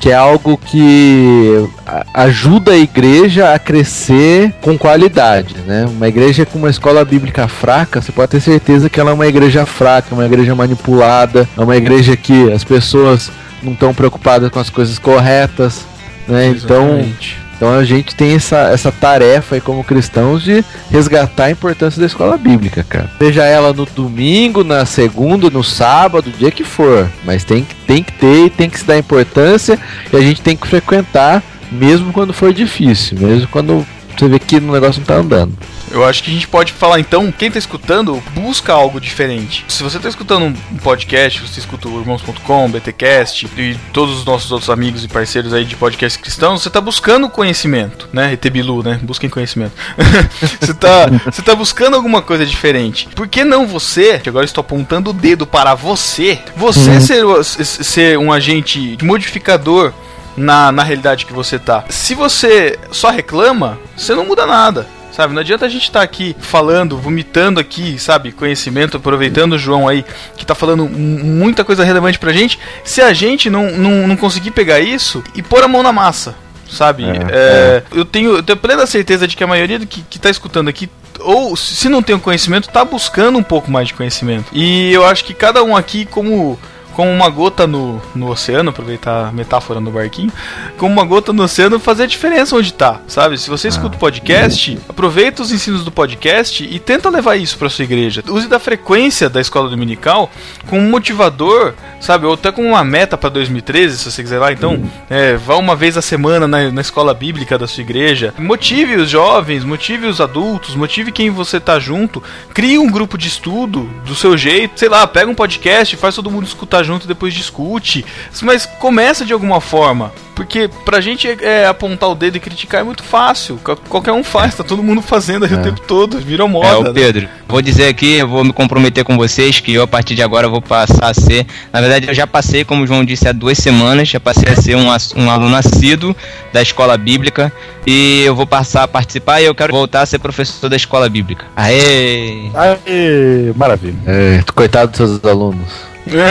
que 0.00 0.10
é 0.10 0.14
algo 0.14 0.56
que 0.56 1.68
ajuda 2.12 2.72
a 2.72 2.76
igreja 2.76 3.54
a 3.54 3.58
crescer 3.58 4.52
com 4.60 4.78
qualidade, 4.78 5.56
né? 5.66 5.86
Uma 5.88 6.08
igreja 6.08 6.44
com 6.46 6.58
uma 6.58 6.70
escola 6.70 7.04
bíblica 7.04 7.48
fraca, 7.48 8.00
você 8.00 8.12
pode 8.12 8.30
ter 8.30 8.40
certeza 8.40 8.88
que 8.90 9.00
ela 9.00 9.10
é 9.10 9.14
uma 9.14 9.26
igreja 9.26 9.66
fraca, 9.66 10.14
uma 10.14 10.26
igreja 10.26 10.54
manipulada, 10.54 11.48
é 11.56 11.60
uma 11.60 11.76
igreja 11.76 12.16
que 12.16 12.52
as 12.52 12.64
pessoas 12.64 13.30
não 13.62 13.72
estão 13.72 13.94
preocupadas 13.94 14.50
com 14.50 14.60
as 14.60 14.70
coisas 14.70 14.98
corretas, 14.98 15.84
né? 16.28 16.48
Então, 16.48 16.84
Exatamente. 16.84 17.38
então 17.38 17.45
a 17.60 17.84
gente 17.84 18.14
tem 18.14 18.34
essa, 18.34 18.68
essa 18.70 18.92
tarefa 18.92 19.54
aí 19.54 19.60
como 19.60 19.82
cristãos 19.82 20.42
de 20.42 20.64
resgatar 20.90 21.44
a 21.44 21.50
importância 21.50 21.98
da 22.00 22.06
escola 22.06 22.36
bíblica, 22.36 22.84
cara. 22.88 23.10
Seja 23.18 23.44
ela 23.44 23.72
no 23.72 23.86
domingo, 23.86 24.62
na 24.62 24.84
segunda, 24.84 25.48
no 25.50 25.64
sábado, 25.64 26.30
dia 26.38 26.50
que 26.50 26.64
for. 26.64 27.08
Mas 27.24 27.44
tem, 27.44 27.64
que- 27.64 27.74
tem 27.86 28.02
que 28.02 28.12
ter 28.12 28.46
e 28.46 28.50
tem 28.50 28.68
que 28.68 28.78
se 28.78 28.84
dar 28.84 28.98
importância 28.98 29.78
e 30.12 30.16
a 30.16 30.20
gente 30.20 30.40
tem 30.42 30.56
que 30.56 30.66
frequentar 30.66 31.42
mesmo 31.72 32.12
quando 32.12 32.32
for 32.32 32.52
difícil, 32.52 33.18
mesmo 33.18 33.48
quando 33.48 33.84
você 34.18 34.28
vê 34.28 34.38
que 34.38 34.56
o 34.56 34.72
negócio 34.72 35.00
não 35.00 35.06
tá 35.06 35.14
andando. 35.14 35.52
Eu 35.90 36.04
acho 36.04 36.22
que 36.22 36.30
a 36.30 36.34
gente 36.34 36.48
pode 36.48 36.72
falar 36.72 36.98
então, 36.98 37.30
quem 37.30 37.48
tá 37.50 37.58
escutando, 37.58 38.20
busca 38.34 38.72
algo 38.72 39.00
diferente. 39.00 39.64
Se 39.68 39.82
você 39.84 39.98
tá 40.00 40.08
escutando 40.08 40.44
um 40.46 40.52
podcast, 40.78 41.40
você 41.40 41.60
escuta 41.60 41.88
o 41.88 42.00
Irmãos.com, 42.00 42.68
BTcast 42.70 43.46
e 43.56 43.76
todos 43.92 44.18
os 44.18 44.24
nossos 44.24 44.50
outros 44.50 44.68
amigos 44.68 45.04
e 45.04 45.08
parceiros 45.08 45.54
aí 45.54 45.64
de 45.64 45.76
podcast 45.76 46.18
cristãos, 46.18 46.62
você 46.62 46.68
tá 46.70 46.80
buscando 46.80 47.28
conhecimento, 47.30 48.08
né? 48.12 48.32
ETBilu, 48.32 48.82
né? 48.82 48.98
Busquem 49.02 49.30
conhecimento. 49.30 49.72
você, 50.60 50.74
tá, 50.74 51.06
você 51.24 51.40
tá 51.42 51.54
buscando 51.54 51.94
alguma 51.94 52.20
coisa 52.20 52.44
diferente. 52.44 53.08
Por 53.14 53.28
que 53.28 53.44
não 53.44 53.66
você, 53.66 54.18
que 54.18 54.28
agora 54.28 54.44
estou 54.44 54.62
apontando 54.62 55.10
o 55.10 55.14
dedo 55.14 55.46
para 55.46 55.74
você, 55.74 56.40
você 56.56 57.00
ser, 57.00 57.24
o- 57.24 57.38
s- 57.40 57.64
ser 57.84 58.18
um 58.18 58.32
agente 58.32 58.98
modificador 59.02 59.92
na, 60.36 60.70
na 60.70 60.82
realidade 60.82 61.26
que 61.26 61.32
você 61.32 61.58
tá. 61.58 61.84
Se 61.88 62.14
você 62.14 62.78
só 62.90 63.10
reclama, 63.10 63.78
você 63.96 64.14
não 64.14 64.26
muda 64.26 64.46
nada. 64.46 64.86
Sabe, 65.12 65.32
não 65.32 65.40
adianta 65.40 65.64
a 65.64 65.68
gente 65.70 65.84
estar 65.84 66.02
aqui 66.02 66.36
falando, 66.38 66.98
vomitando 66.98 67.58
aqui, 67.58 67.98
sabe, 67.98 68.32
conhecimento, 68.32 68.98
aproveitando 68.98 69.54
o 69.54 69.58
João 69.58 69.88
aí, 69.88 70.04
que 70.36 70.44
tá 70.44 70.54
falando 70.54 70.86
muita 70.86 71.64
coisa 71.64 71.82
relevante 71.82 72.18
pra 72.18 72.34
gente, 72.34 72.58
se 72.84 73.00
a 73.00 73.14
gente 73.14 73.48
não, 73.48 73.70
não, 73.70 74.06
não 74.06 74.14
conseguir 74.14 74.50
pegar 74.50 74.78
isso 74.78 75.24
e 75.34 75.42
pôr 75.42 75.64
a 75.64 75.68
mão 75.68 75.82
na 75.82 75.90
massa, 75.90 76.34
sabe? 76.70 77.04
É, 77.04 77.82
Eu, 77.92 78.04
tenho, 78.04 78.36
eu 78.36 78.42
tenho 78.42 78.58
plena 78.58 78.84
certeza 78.84 79.26
de 79.26 79.34
que 79.34 79.42
a 79.42 79.46
maioria 79.46 79.78
do 79.78 79.86
que, 79.86 80.02
que 80.02 80.18
tá 80.18 80.28
escutando 80.28 80.68
aqui, 80.68 80.86
ou 81.20 81.56
se 81.56 81.88
não 81.88 82.02
tem 82.02 82.14
o 82.14 82.20
conhecimento, 82.20 82.68
tá 82.68 82.84
buscando 82.84 83.38
um 83.38 83.42
pouco 83.42 83.70
mais 83.70 83.88
de 83.88 83.94
conhecimento. 83.94 84.48
E 84.52 84.92
eu 84.92 85.06
acho 85.06 85.24
que 85.24 85.32
cada 85.32 85.64
um 85.64 85.74
aqui, 85.74 86.04
como 86.04 86.58
como 86.96 87.10
uma 87.10 87.28
gota 87.28 87.66
no, 87.66 88.00
no 88.14 88.30
oceano, 88.30 88.70
aproveitar 88.70 89.28
a 89.28 89.30
metáfora 89.30 89.78
no 89.82 89.90
barquinho, 89.90 90.32
como 90.78 90.94
uma 90.94 91.04
gota 91.04 91.30
no 91.30 91.42
oceano 91.42 91.78
fazer 91.78 92.04
a 92.04 92.06
diferença 92.06 92.56
onde 92.56 92.72
tá, 92.72 93.02
sabe? 93.06 93.36
Se 93.36 93.50
você 93.50 93.68
escuta 93.68 93.96
o 93.96 93.98
podcast, 93.98 94.78
aproveita 94.88 95.42
os 95.42 95.52
ensinos 95.52 95.84
do 95.84 95.92
podcast 95.92 96.64
e 96.64 96.78
tenta 96.78 97.10
levar 97.10 97.36
isso 97.36 97.58
pra 97.58 97.68
sua 97.68 97.84
igreja. 97.84 98.24
Use 98.26 98.48
da 98.48 98.58
frequência 98.58 99.28
da 99.28 99.42
escola 99.42 99.68
dominical 99.68 100.30
como 100.70 100.80
um 100.80 100.88
motivador, 100.88 101.74
sabe? 102.00 102.24
Ou 102.24 102.32
até 102.32 102.50
como 102.50 102.68
uma 102.68 102.82
meta 102.82 103.18
pra 103.18 103.28
2013, 103.28 103.98
se 103.98 104.10
você 104.10 104.22
quiser 104.22 104.38
lá. 104.38 104.50
Então, 104.50 104.82
é, 105.10 105.36
vá 105.36 105.56
uma 105.56 105.76
vez 105.76 105.98
a 105.98 106.02
semana 106.02 106.48
na, 106.48 106.70
na 106.70 106.80
escola 106.80 107.12
bíblica 107.12 107.58
da 107.58 107.66
sua 107.66 107.82
igreja. 107.82 108.32
Motive 108.38 108.96
os 108.96 109.10
jovens, 109.10 109.64
motive 109.64 110.06
os 110.06 110.18
adultos, 110.18 110.74
motive 110.74 111.12
quem 111.12 111.28
você 111.28 111.60
tá 111.60 111.78
junto. 111.78 112.22
Crie 112.54 112.78
um 112.78 112.90
grupo 112.90 113.18
de 113.18 113.28
estudo 113.28 113.82
do 114.06 114.14
seu 114.14 114.34
jeito. 114.34 114.80
Sei 114.80 114.88
lá, 114.88 115.06
pega 115.06 115.30
um 115.30 115.34
podcast, 115.34 115.94
faz 115.96 116.14
todo 116.14 116.30
mundo 116.30 116.46
escutar 116.46 116.85
junto 116.86 117.04
e 117.04 117.08
depois 117.08 117.34
discute. 117.34 118.04
Mas 118.42 118.64
começa 118.64 119.24
de 119.24 119.32
alguma 119.32 119.60
forma. 119.60 120.12
Porque 120.34 120.68
pra 120.84 121.00
gente 121.00 121.26
é, 121.26 121.36
é, 121.40 121.66
apontar 121.66 122.10
o 122.10 122.14
dedo 122.14 122.36
e 122.36 122.40
criticar 122.40 122.82
é 122.82 122.84
muito 122.84 123.02
fácil. 123.02 123.58
Qual- 123.64 123.78
Qualquer 123.88 124.12
um 124.12 124.22
faz, 124.22 124.54
tá 124.54 124.62
todo 124.62 124.82
mundo 124.82 125.00
fazendo 125.00 125.46
aí 125.46 125.54
o 125.54 125.62
tempo 125.62 125.80
todo. 125.80 126.18
Virou 126.20 126.46
moda. 126.46 126.68
É, 126.68 126.76
o 126.76 126.82
né? 126.82 126.90
Pedro, 126.92 127.26
vou 127.48 127.62
dizer 127.62 127.88
aqui, 127.88 128.16
eu 128.18 128.28
vou 128.28 128.44
me 128.44 128.52
comprometer 128.52 129.02
com 129.02 129.16
vocês 129.16 129.60
que 129.60 129.72
eu 129.72 129.82
a 129.82 129.86
partir 129.86 130.14
de 130.14 130.22
agora 130.22 130.46
vou 130.46 130.60
passar 130.60 131.08
a 131.10 131.14
ser. 131.14 131.46
Na 131.72 131.80
verdade, 131.80 132.08
eu 132.08 132.14
já 132.14 132.26
passei, 132.26 132.64
como 132.66 132.84
o 132.84 132.86
João 132.86 133.02
disse, 133.02 133.26
há 133.26 133.32
duas 133.32 133.56
semanas, 133.56 134.08
já 134.10 134.20
passei 134.20 134.52
a 134.52 134.56
ser 134.56 134.76
um, 134.76 134.88
um 135.16 135.30
aluno 135.30 135.56
assíduo 135.56 136.14
da 136.52 136.60
escola 136.60 136.98
bíblica 136.98 137.50
e 137.86 138.22
eu 138.26 138.34
vou 138.36 138.46
passar 138.46 138.82
a 138.82 138.88
participar 138.88 139.40
e 139.40 139.46
eu 139.46 139.54
quero 139.54 139.72
voltar 139.72 140.02
a 140.02 140.06
ser 140.06 140.18
professor 140.18 140.68
da 140.68 140.76
escola 140.76 141.08
bíblica. 141.08 141.46
Aê! 141.56 142.50
Aê, 142.54 143.52
maravilha. 143.56 143.96
É, 144.06 144.44
coitado 144.54 144.90
dos 144.90 144.96
seus 144.98 145.24
alunos. 145.24 145.95
João, 146.06 146.24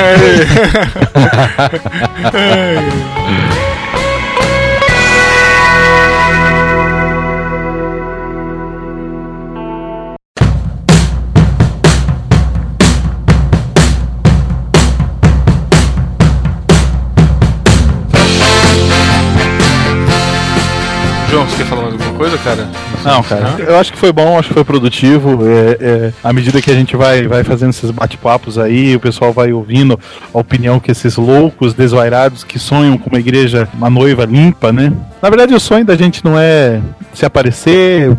Não, 23.06 23.24
cara, 23.24 23.56
eu 23.60 23.78
acho 23.78 23.94
que 23.94 23.98
foi 23.98 24.12
bom, 24.12 24.38
acho 24.38 24.50
que 24.50 24.54
foi 24.54 24.64
produtivo. 24.64 25.40
É, 25.48 25.78
é, 25.80 26.14
à 26.24 26.34
medida 26.34 26.62
que 26.62 26.72
a 26.72 26.74
gente 26.74 26.96
vai, 26.96 27.28
vai 27.28 27.44
fazendo 27.44 27.70
esses 27.70 27.92
bate-papos 27.92 28.58
aí, 28.58 28.96
o 28.96 29.00
pessoal 29.00 29.32
vai 29.32 29.54
ouvindo 29.54 30.00
a 30.34 30.38
opinião 30.38 30.80
que 30.80 30.92
esses 30.92 31.16
loucos 31.16 31.74
desvairados 31.74 32.44
que 32.44 32.58
sonham 32.58 32.98
com 32.98 33.10
uma 33.10 33.20
igreja, 33.20 33.68
uma 33.74 33.90
noiva 33.90 34.26
limpa, 34.26 34.72
né? 34.72 34.92
Na 35.22 35.30
verdade, 35.30 35.54
o 35.54 35.60
sonho 35.60 35.86
da 35.86 35.96
gente 35.96 36.24
não 36.24 36.38
é 36.38 36.82
se 37.16 37.26
aparecer, 37.26 38.10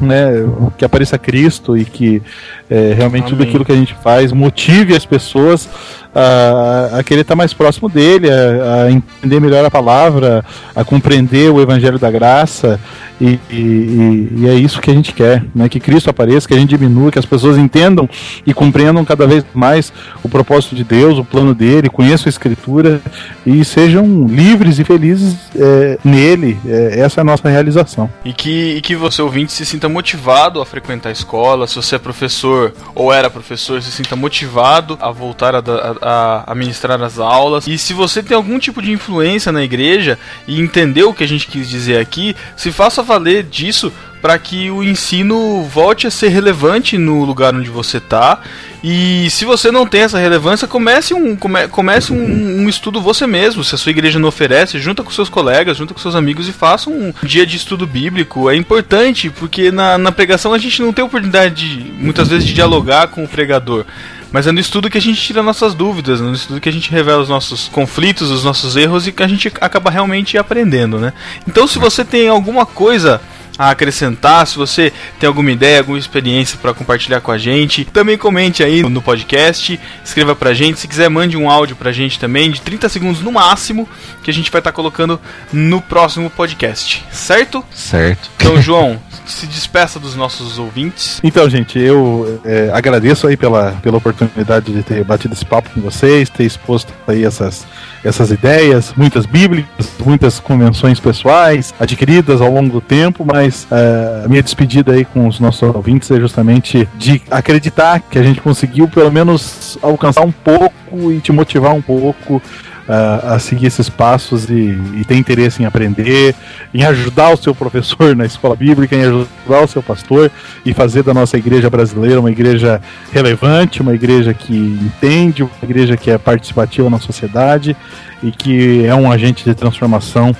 né, 0.00 0.46
que 0.78 0.84
apareça 0.84 1.18
Cristo 1.18 1.76
e 1.76 1.84
que 1.84 2.22
é, 2.70 2.94
realmente 2.96 3.24
tudo 3.24 3.36
Amém. 3.36 3.48
aquilo 3.48 3.64
que 3.64 3.72
a 3.72 3.76
gente 3.76 3.94
faz 4.02 4.32
motive 4.32 4.94
as 4.96 5.04
pessoas 5.04 5.68
a, 6.14 6.98
a 6.98 7.02
querer 7.02 7.22
estar 7.22 7.34
mais 7.36 7.52
próximo 7.52 7.88
dele, 7.88 8.28
a, 8.30 8.84
a 8.84 8.90
entender 8.90 9.40
melhor 9.40 9.64
a 9.64 9.70
palavra, 9.70 10.44
a 10.74 10.84
compreender 10.84 11.50
o 11.50 11.60
Evangelho 11.60 11.98
da 11.98 12.10
Graça. 12.10 12.78
E, 13.20 13.38
e- 13.48 13.54
e- 13.54 14.28
e 14.40 14.48
é 14.48 14.54
isso 14.54 14.80
que 14.80 14.90
a 14.90 14.94
gente 14.94 15.12
quer, 15.12 15.44
né? 15.54 15.68
que 15.68 15.78
Cristo 15.78 16.10
apareça, 16.10 16.48
que 16.48 16.54
a 16.54 16.58
gente 16.58 16.70
diminua, 16.76 17.12
que 17.12 17.18
as 17.18 17.24
pessoas 17.24 17.56
entendam 17.56 18.08
e 18.44 18.52
compreendam 18.52 19.04
cada 19.04 19.24
vez 19.24 19.44
mais 19.54 19.92
o 20.22 20.28
propósito 20.28 20.74
de 20.74 20.82
Deus, 20.82 21.16
o 21.18 21.24
plano 21.24 21.54
dele, 21.54 21.88
conheçam 21.88 22.26
a 22.26 22.30
Escritura 22.30 23.00
e 23.46 23.64
sejam 23.64 24.26
livres 24.26 24.78
e 24.80 24.84
felizes 24.84 25.36
é, 25.56 25.96
nele. 26.04 26.58
É, 26.66 27.00
essa 27.00 27.20
é 27.20 27.22
a 27.22 27.24
nossa 27.24 27.48
realização. 27.48 28.10
E 28.24 28.32
que, 28.32 28.43
e 28.50 28.80
que 28.80 28.94
você, 28.94 29.22
ouvinte, 29.22 29.52
se 29.52 29.64
sinta 29.64 29.88
motivado 29.88 30.60
a 30.60 30.66
frequentar 30.66 31.08
a 31.08 31.12
escola. 31.12 31.66
Se 31.66 31.76
você 31.76 31.96
é 31.96 31.98
professor 31.98 32.72
ou 32.94 33.12
era 33.12 33.30
professor, 33.30 33.80
se 33.82 33.90
sinta 33.90 34.16
motivado 34.16 34.98
a 35.00 35.10
voltar 35.10 35.54
a, 35.54 35.62
a, 36.02 36.52
a 36.52 36.54
ministrar 36.54 37.00
as 37.02 37.18
aulas. 37.18 37.66
E 37.66 37.78
se 37.78 37.92
você 37.92 38.22
tem 38.22 38.36
algum 38.36 38.58
tipo 38.58 38.82
de 38.82 38.92
influência 38.92 39.52
na 39.52 39.62
igreja 39.62 40.18
e 40.46 40.60
entendeu 40.60 41.10
o 41.10 41.14
que 41.14 41.24
a 41.24 41.28
gente 41.28 41.46
quis 41.46 41.68
dizer 41.68 41.98
aqui, 41.98 42.36
se 42.56 42.70
faça 42.72 43.02
valer 43.02 43.44
disso 43.44 43.92
para 44.24 44.38
que 44.38 44.70
o 44.70 44.82
ensino 44.82 45.64
volte 45.64 46.06
a 46.06 46.10
ser 46.10 46.28
relevante 46.28 46.96
no 46.96 47.24
lugar 47.24 47.54
onde 47.54 47.68
você 47.68 47.98
está. 47.98 48.40
E 48.82 49.28
se 49.28 49.44
você 49.44 49.70
não 49.70 49.86
tem 49.86 50.00
essa 50.00 50.18
relevância, 50.18 50.66
comece 50.66 51.12
um, 51.12 51.36
come- 51.36 51.68
comece 51.68 52.10
um, 52.10 52.62
um 52.62 52.66
estudo 52.66 53.02
você 53.02 53.26
mesmo. 53.26 53.62
Se 53.62 53.74
a 53.74 53.78
sua 53.78 53.90
igreja 53.90 54.18
não 54.18 54.30
oferece, 54.30 54.78
junta 54.78 55.02
com 55.02 55.10
seus 55.10 55.28
colegas, 55.28 55.76
junta 55.76 55.92
com 55.92 56.00
seus 56.00 56.14
amigos 56.14 56.48
e 56.48 56.52
faça 56.52 56.88
um 56.88 57.12
dia 57.22 57.44
de 57.44 57.58
estudo 57.58 57.86
bíblico. 57.86 58.48
É 58.48 58.56
importante, 58.56 59.28
porque 59.28 59.70
na, 59.70 59.98
na 59.98 60.10
pregação 60.10 60.54
a 60.54 60.58
gente 60.58 60.80
não 60.80 60.90
tem 60.90 61.04
oportunidade, 61.04 61.54
de, 61.54 61.92
muitas 61.92 62.28
vezes, 62.28 62.46
de 62.46 62.54
dialogar 62.54 63.08
com 63.08 63.24
o 63.24 63.28
pregador. 63.28 63.84
Mas 64.32 64.46
é 64.46 64.52
no 64.52 64.58
estudo 64.58 64.88
que 64.88 64.96
a 64.96 65.02
gente 65.02 65.20
tira 65.20 65.42
nossas 65.42 65.74
dúvidas, 65.74 66.18
é 66.22 66.24
no 66.24 66.32
estudo 66.32 66.62
que 66.62 66.68
a 66.70 66.72
gente 66.72 66.90
revela 66.90 67.20
os 67.20 67.28
nossos 67.28 67.68
conflitos, 67.68 68.30
os 68.30 68.42
nossos 68.42 68.74
erros 68.74 69.06
e 69.06 69.12
que 69.12 69.22
a 69.22 69.28
gente 69.28 69.48
acaba 69.60 69.90
realmente 69.90 70.38
aprendendo, 70.38 70.98
né? 70.98 71.12
Então, 71.46 71.66
se 71.66 71.78
você 71.78 72.02
tem 72.02 72.26
alguma 72.26 72.64
coisa 72.64 73.20
a 73.58 73.70
acrescentar, 73.70 74.46
se 74.46 74.56
você 74.56 74.92
tem 75.18 75.26
alguma 75.26 75.50
ideia, 75.50 75.78
alguma 75.78 75.98
experiência 75.98 76.58
para 76.60 76.74
compartilhar 76.74 77.20
com 77.20 77.30
a 77.30 77.38
gente, 77.38 77.84
também 77.84 78.18
comente 78.18 78.62
aí 78.62 78.82
no 78.82 79.00
podcast, 79.00 79.78
escreva 80.04 80.34
pra 80.34 80.54
gente, 80.54 80.80
se 80.80 80.88
quiser 80.88 81.08
mande 81.08 81.36
um 81.36 81.48
áudio 81.48 81.76
pra 81.76 81.92
gente 81.92 82.18
também, 82.18 82.50
de 82.50 82.60
30 82.60 82.88
segundos 82.88 83.20
no 83.22 83.32
máximo, 83.32 83.88
que 84.22 84.30
a 84.30 84.34
gente 84.34 84.50
vai 84.50 84.60
estar 84.60 84.72
colocando 84.72 85.20
no 85.52 85.80
próximo 85.80 86.28
podcast, 86.30 87.04
certo? 87.10 87.64
Certo. 87.72 88.30
Então, 88.36 88.60
João, 88.60 89.00
se 89.26 89.46
despeça 89.46 89.98
dos 89.98 90.14
nossos 90.14 90.58
ouvintes. 90.58 91.20
Então, 91.22 91.48
gente, 91.48 91.78
eu 91.78 92.40
é, 92.44 92.70
agradeço 92.72 93.26
aí 93.26 93.36
pela, 93.36 93.72
pela 93.82 93.98
oportunidade 93.98 94.72
de 94.72 94.82
ter 94.82 95.02
batido 95.04 95.34
esse 95.34 95.44
papo 95.44 95.70
com 95.70 95.80
vocês, 95.80 96.28
ter 96.28 96.44
exposto 96.44 96.92
aí 97.06 97.24
essas, 97.24 97.66
essas 98.02 98.30
ideias, 98.30 98.92
muitas 98.96 99.26
bíblicas, 99.26 99.90
muitas 100.04 100.38
convenções 100.38 101.00
pessoais 101.00 101.74
adquiridas 101.78 102.40
ao 102.40 102.52
longo 102.52 102.70
do 102.70 102.80
tempo, 102.80 103.24
mas 103.24 103.66
é, 103.70 104.22
a 104.24 104.28
minha 104.28 104.42
despedida 104.42 104.92
aí 104.92 105.04
com 105.04 105.26
os 105.26 105.40
nossos 105.40 105.62
ouvintes 105.74 106.10
é 106.10 106.20
justamente 106.20 106.88
de 106.96 107.22
acreditar 107.30 108.00
que 108.00 108.18
a 108.18 108.22
gente 108.22 108.40
conseguiu 108.40 108.88
pelo 108.88 109.10
menos 109.10 109.78
alcançar 109.82 110.22
um 110.22 110.32
pouco 110.32 111.12
e 111.12 111.20
te 111.20 111.32
motivar 111.32 111.74
um 111.74 111.82
pouco 111.82 112.40
a, 112.88 113.34
a 113.34 113.38
seguir 113.38 113.66
esses 113.66 113.88
passos 113.88 114.48
e, 114.48 114.78
e 114.94 115.04
ter 115.06 115.16
interesse 115.16 115.62
em 115.62 115.66
aprender, 115.66 116.34
em 116.72 116.84
ajudar 116.84 117.30
o 117.30 117.36
seu 117.36 117.54
professor 117.54 118.14
na 118.14 118.26
escola 118.26 118.54
bíblica, 118.54 118.94
em 118.94 119.02
ajudar 119.02 119.62
o 119.62 119.68
seu 119.68 119.82
pastor 119.82 120.30
e 120.64 120.72
fazer 120.74 121.02
da 121.02 121.14
nossa 121.14 121.36
igreja 121.36 121.70
brasileira 121.70 122.20
uma 122.20 122.30
igreja 122.30 122.80
relevante, 123.12 123.80
uma 123.80 123.94
igreja 123.94 124.34
que 124.34 124.54
entende, 124.54 125.42
uma 125.42 125.50
igreja 125.62 125.96
que 125.96 126.10
é 126.10 126.18
participativa 126.18 126.88
na 126.90 126.98
sociedade 126.98 127.76
e 128.22 128.30
que 128.30 128.84
é 128.86 128.94
um 128.94 129.10
agente 129.10 129.44
de 129.44 129.54
transformação 129.54 130.34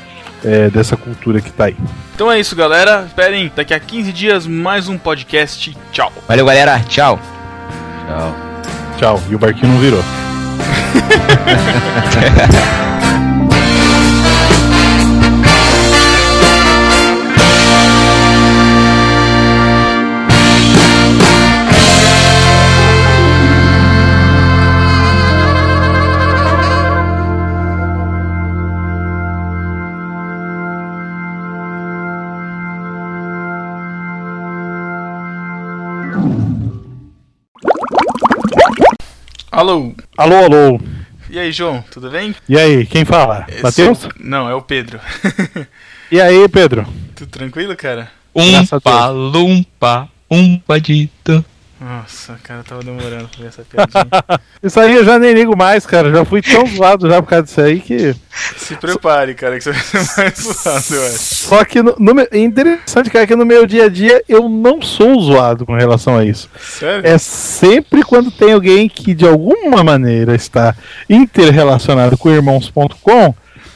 é, 0.44 0.68
dessa 0.68 0.96
cultura 0.96 1.40
que 1.40 1.48
está 1.48 1.66
aí. 1.66 1.76
Então 2.14 2.30
é 2.30 2.38
isso, 2.38 2.54
galera. 2.54 3.04
Esperem 3.06 3.50
daqui 3.54 3.72
a 3.74 3.80
15 3.80 4.12
dias 4.12 4.46
mais 4.46 4.88
um 4.88 4.98
podcast. 4.98 5.76
Tchau. 5.90 6.12
Valeu, 6.28 6.44
galera. 6.46 6.80
Tchau. 6.88 7.18
Tchau. 8.06 8.36
Tchau. 8.98 9.22
E 9.30 9.34
o 9.34 9.38
barquinho 9.38 9.72
não 9.72 9.80
virou. 9.80 10.23
Até. 10.94 12.84
Alô. 39.64 39.94
Alô, 40.18 40.36
alô. 40.44 40.80
E 41.30 41.38
aí, 41.38 41.50
João, 41.50 41.82
tudo 41.90 42.10
bem? 42.10 42.34
E 42.46 42.54
aí, 42.58 42.84
quem 42.84 43.02
fala? 43.06 43.46
Esse- 43.48 43.62
Matheus? 43.62 44.06
Não, 44.20 44.46
é 44.46 44.54
o 44.54 44.60
Pedro. 44.60 45.00
E 46.12 46.20
aí, 46.20 46.46
Pedro? 46.50 46.86
tudo 47.16 47.30
tranquilo, 47.30 47.74
cara? 47.74 48.10
Umpa, 48.34 49.08
lumpa, 49.08 50.08
umpadito. 50.30 51.42
Nossa, 51.80 52.38
cara, 52.42 52.62
tava 52.62 52.82
demorando 52.82 53.28
pra 53.28 53.42
ver 53.42 53.48
essa 53.48 53.62
piadinha. 53.62 54.06
Isso 54.62 54.78
aí 54.78 54.94
eu 54.94 55.04
já 55.04 55.18
nem 55.18 55.34
ligo 55.34 55.56
mais, 55.56 55.84
cara. 55.84 56.10
Já 56.10 56.24
fui 56.24 56.40
tão 56.40 56.66
zoado 56.66 57.08
já 57.08 57.20
por 57.20 57.28
causa 57.28 57.44
disso 57.44 57.60
aí 57.60 57.80
que. 57.80 58.14
Se 58.56 58.76
prepare, 58.76 59.34
cara, 59.34 59.58
que 59.58 59.64
você 59.64 59.72
vai 59.72 59.82
ser 59.82 60.20
mais 60.20 60.38
zoado, 60.38 60.94
eu 60.94 61.06
acho. 61.06 61.34
Só 61.34 61.64
que 61.64 61.82
no, 61.82 61.94
no 61.98 62.20
é 62.20 62.38
interessante, 62.38 63.10
cara, 63.10 63.26
que 63.26 63.36
no 63.36 63.44
meu 63.44 63.66
dia 63.66 63.84
a 63.86 63.88
dia 63.88 64.22
eu 64.28 64.48
não 64.48 64.80
sou 64.80 65.20
zoado 65.20 65.66
com 65.66 65.74
relação 65.74 66.16
a 66.16 66.24
isso. 66.24 66.48
Sério? 66.58 67.06
É 67.06 67.18
sempre 67.18 68.02
quando 68.02 68.30
tem 68.30 68.52
alguém 68.52 68.88
que 68.88 69.12
de 69.12 69.26
alguma 69.26 69.82
maneira 69.82 70.34
está 70.34 70.74
interrelacionado 71.08 72.16
com 72.16 72.30
irmãos.com 72.30 73.34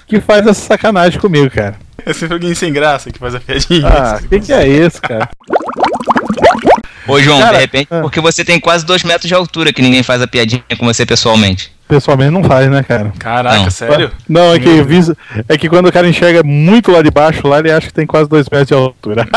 que 0.09 0.21
faz 0.21 0.47
essa 0.47 0.61
sacanagem 0.67 1.21
comigo, 1.21 1.51
cara. 1.51 1.77
É 2.05 2.13
sempre 2.13 2.35
alguém 2.35 2.55
sem 2.55 2.73
graça 2.73 3.11
que 3.11 3.19
faz 3.19 3.35
a 3.35 3.41
piadinha. 3.41 3.87
Ah, 3.87 4.19
o 4.23 4.29
que, 4.29 4.41
que 4.41 4.53
é 4.53 4.67
isso, 4.67 5.01
cara? 5.03 5.29
Ô, 7.07 7.21
João, 7.21 7.41
Cara, 7.41 7.55
de 7.55 7.61
repente, 7.61 7.89
ah. 7.91 8.01
porque 8.03 8.21
você 8.21 8.45
tem 8.45 8.61
quase 8.61 8.85
dois 8.85 9.03
metros 9.03 9.27
de 9.29 9.35
altura 9.35 9.73
que 9.73 9.81
ninguém 9.81 10.03
faz 10.03 10.21
a 10.21 10.27
piadinha 10.27 10.63
com 10.79 10.85
você 10.85 11.07
pessoalmente. 11.07 11.73
Pessoalmente 11.89 12.31
não 12.31 12.45
faz, 12.45 12.71
né, 12.71 12.83
cara? 12.83 13.13
Caraca, 13.19 13.57
Não. 13.57 13.71
sério? 13.71 14.11
Não, 14.29 14.53
é 14.53 14.59
que, 14.59 14.69
é 15.49 15.57
que 15.57 15.71
quando 15.71 15.87
o 15.87 15.93
cara 15.93 16.07
enxerga 16.07 16.43
muito 16.43 16.93
lá 16.93 17.01
de 17.01 17.11
baixo, 17.11 17.49
lá 17.49 17.61
ele 17.61 17.73
acha 17.73 17.87
que 17.87 17.95
tem 17.95 18.07
quase 18.07 18.29
dois 18.29 18.47
metros 18.51 18.69
de 18.69 18.75
altura. 18.75 19.27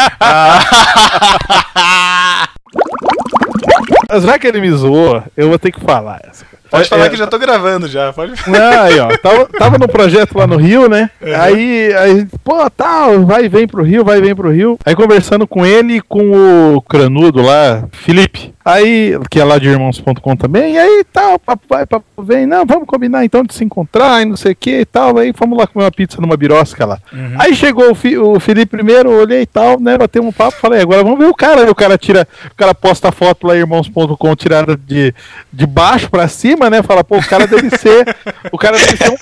Mas 4.10 4.24
já 4.24 4.38
que 4.38 4.48
ele 4.48 4.60
me 4.60 4.70
zoou, 4.72 5.24
eu 5.38 5.48
vou 5.48 5.58
ter 5.58 5.72
que 5.72 5.80
falar 5.80 6.20
essa. 6.28 6.44
cara. 6.44 6.61
Pode 6.72 6.84
É- 6.86 6.88
falar 6.88 7.06
é- 7.06 7.10
que 7.10 7.18
já 7.18 7.28
tô 7.28 7.38
gravando 7.38 7.88
já, 7.88 8.14
pode 8.14 8.32
Não, 8.48 8.82
aí, 8.84 8.98
ó, 9.00 9.10
tava, 9.18 9.46
tava 9.46 9.78
no 9.78 9.88
projeto 9.90 10.38
lá 10.38 10.48
no 10.48 10.56
Rio, 10.56 10.88
né? 10.90 11.10
Aí, 11.22 11.94
aí, 11.94 12.26
pô, 12.44 12.70
tal, 12.70 13.26
vai 13.26 13.46
e 13.46 13.50
vem 13.50 13.68
pro 13.68 13.84
Rio, 13.84 14.04
vai 14.06 14.18
e 14.20 14.22
vem 14.22 14.34
pro 14.36 14.50
Rio. 14.52 14.80
Aí 14.86 14.96
conversando 14.96 15.46
com 15.46 15.66
ele 15.66 15.98
e 15.98 16.02
com 16.02 16.76
o 16.76 16.82
cranudo 16.82 17.42
lá, 17.42 17.84
Felipe. 17.92 18.54
Aí, 18.64 19.18
que 19.30 19.40
é 19.40 19.44
lá 19.44 19.58
de 19.58 19.68
irmãos.com 19.70 20.36
também, 20.36 20.76
e 20.76 20.78
aí 20.78 21.04
tal, 21.12 21.40
papo 21.40 21.64
vai, 21.68 21.84
papo 21.86 22.06
vem, 22.24 22.46
não, 22.46 22.64
vamos 22.64 22.86
combinar 22.86 23.26
então 23.26 23.44
de 23.44 23.56
se 23.56 23.64
encontrar 23.64 24.22
e 24.22 24.26
não 24.26 24.38
sei 24.38 24.52
o 24.52 24.56
que 24.56 24.82
e 24.82 24.86
tal. 24.86 25.18
Aí 25.18 25.34
fomos 25.34 25.58
lá 25.58 25.66
comer 25.66 25.86
uma 25.86 25.92
pizza 25.92 26.22
numa 26.22 26.38
birosca 26.38 26.86
lá. 26.86 27.00
Aí 27.40 27.56
chegou 27.56 27.90
o, 27.92 27.96
Fi- 27.96 28.18
o 28.20 28.40
Felipe 28.40 28.78
primeiro, 28.78 29.10
olhei 29.12 29.42
e 29.42 29.46
tal, 29.48 29.80
né? 29.80 29.98
Batemos 29.98 30.30
um 30.30 30.32
papo, 30.32 30.58
falei, 30.62 30.80
agora 30.80 31.04
vamos 31.04 31.18
ver 31.18 31.26
o 31.26 31.34
cara. 31.34 31.62
Aí 31.64 31.70
o 31.70 31.76
cara 31.76 31.98
tira, 31.98 32.28
o 32.52 32.56
cara 32.56 32.76
posta 32.76 33.10
a 33.10 33.12
foto 33.12 33.48
lá, 33.48 33.56
irmãos.com, 33.58 34.36
tirada 34.36 34.78
de, 34.78 35.12
de 35.52 35.66
baixo 35.66 36.08
pra 36.12 36.28
cima, 36.28 36.61
né? 36.70 36.84
Fala, 36.84 37.04
pô, 37.04 37.18
o 37.18 37.26
cara 37.26 37.48
deve 37.48 37.70
ser. 37.78 38.16
o 38.52 38.58
cara 38.58 38.78
deve 38.78 38.98
ser 38.98 39.10
um. 39.10 39.18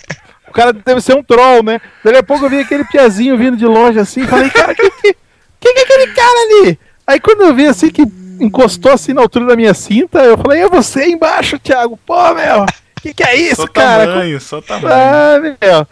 O 0.47 0.51
cara 0.51 0.73
deve 0.73 1.01
ser 1.01 1.15
um 1.15 1.23
troll, 1.23 1.61
né? 1.61 1.79
Daí 2.03 2.17
a 2.17 2.23
pouco 2.23 2.45
eu 2.45 2.49
vi 2.49 2.59
aquele 2.59 2.83
piazinho 2.83 3.37
vindo 3.37 3.55
de 3.55 3.65
longe 3.65 3.99
assim, 3.99 4.25
falei, 4.25 4.49
cara, 4.49 4.73
quem 4.73 4.89
que, 4.89 5.15
quem 5.59 5.73
que 5.73 5.79
é 5.79 5.83
aquele 5.83 6.07
cara 6.07 6.39
ali? 6.39 6.79
Aí 7.05 7.19
quando 7.19 7.41
eu 7.43 7.53
vi 7.53 7.67
assim 7.67 7.89
que 7.91 8.01
encostou 8.39 8.91
assim 8.91 9.13
na 9.13 9.21
altura 9.21 9.45
da 9.45 9.55
minha 9.55 9.73
cinta, 9.75 10.19
eu 10.19 10.37
falei, 10.37 10.61
é 10.61 10.67
você 10.67 11.01
aí 11.01 11.11
embaixo, 11.11 11.59
Thiago. 11.59 11.99
Pô, 12.03 12.33
meu, 12.33 12.65
que 12.99 13.13
que 13.13 13.23
é 13.23 13.35
isso, 13.35 13.61
Só 13.61 13.67
cara? 13.67 14.07
tamanho, 14.07 14.41
só 14.41 14.61
tamanho. 14.61 14.93
Ah, 14.93 15.39
meu. 15.39 15.87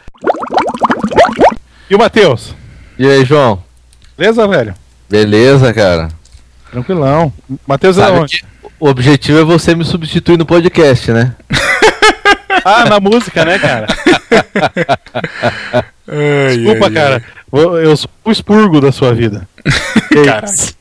E 1.90 1.96
o 1.96 2.00
Matheus? 2.00 2.56
E 2.98 3.08
aí, 3.08 3.24
João? 3.24 3.64
Beleza, 4.18 4.48
velho? 4.48 4.76
Beleza, 5.08 5.74
cara? 5.74 6.10
Tranquilão. 6.72 7.32
Matheus 7.66 7.98
é 7.98 8.10
onde? 8.10 8.42
que 8.42 8.57
o 8.80 8.90
objetivo 8.90 9.40
é 9.40 9.44
você 9.44 9.76
me 9.76 9.84
substituir 9.86 10.38
no 10.38 10.46
podcast, 10.46 11.12
né? 11.12 11.36
Ah, 12.70 12.84
na 12.90 13.00
música, 13.00 13.46
né, 13.46 13.58
cara? 13.60 13.88
Ai, 16.06 16.58
Desculpa, 16.58 16.86
ai, 16.88 16.92
cara. 16.92 17.24
Eu 17.54 17.78
eu 17.78 17.96
sou 17.96 18.10
o 18.26 18.32
expurgo 18.32 18.82
da 18.82 18.92
sua 18.92 19.14
vida. 19.14 19.48
Que 20.10 20.26
Caraca. 20.26 20.52
isso? 20.54 20.76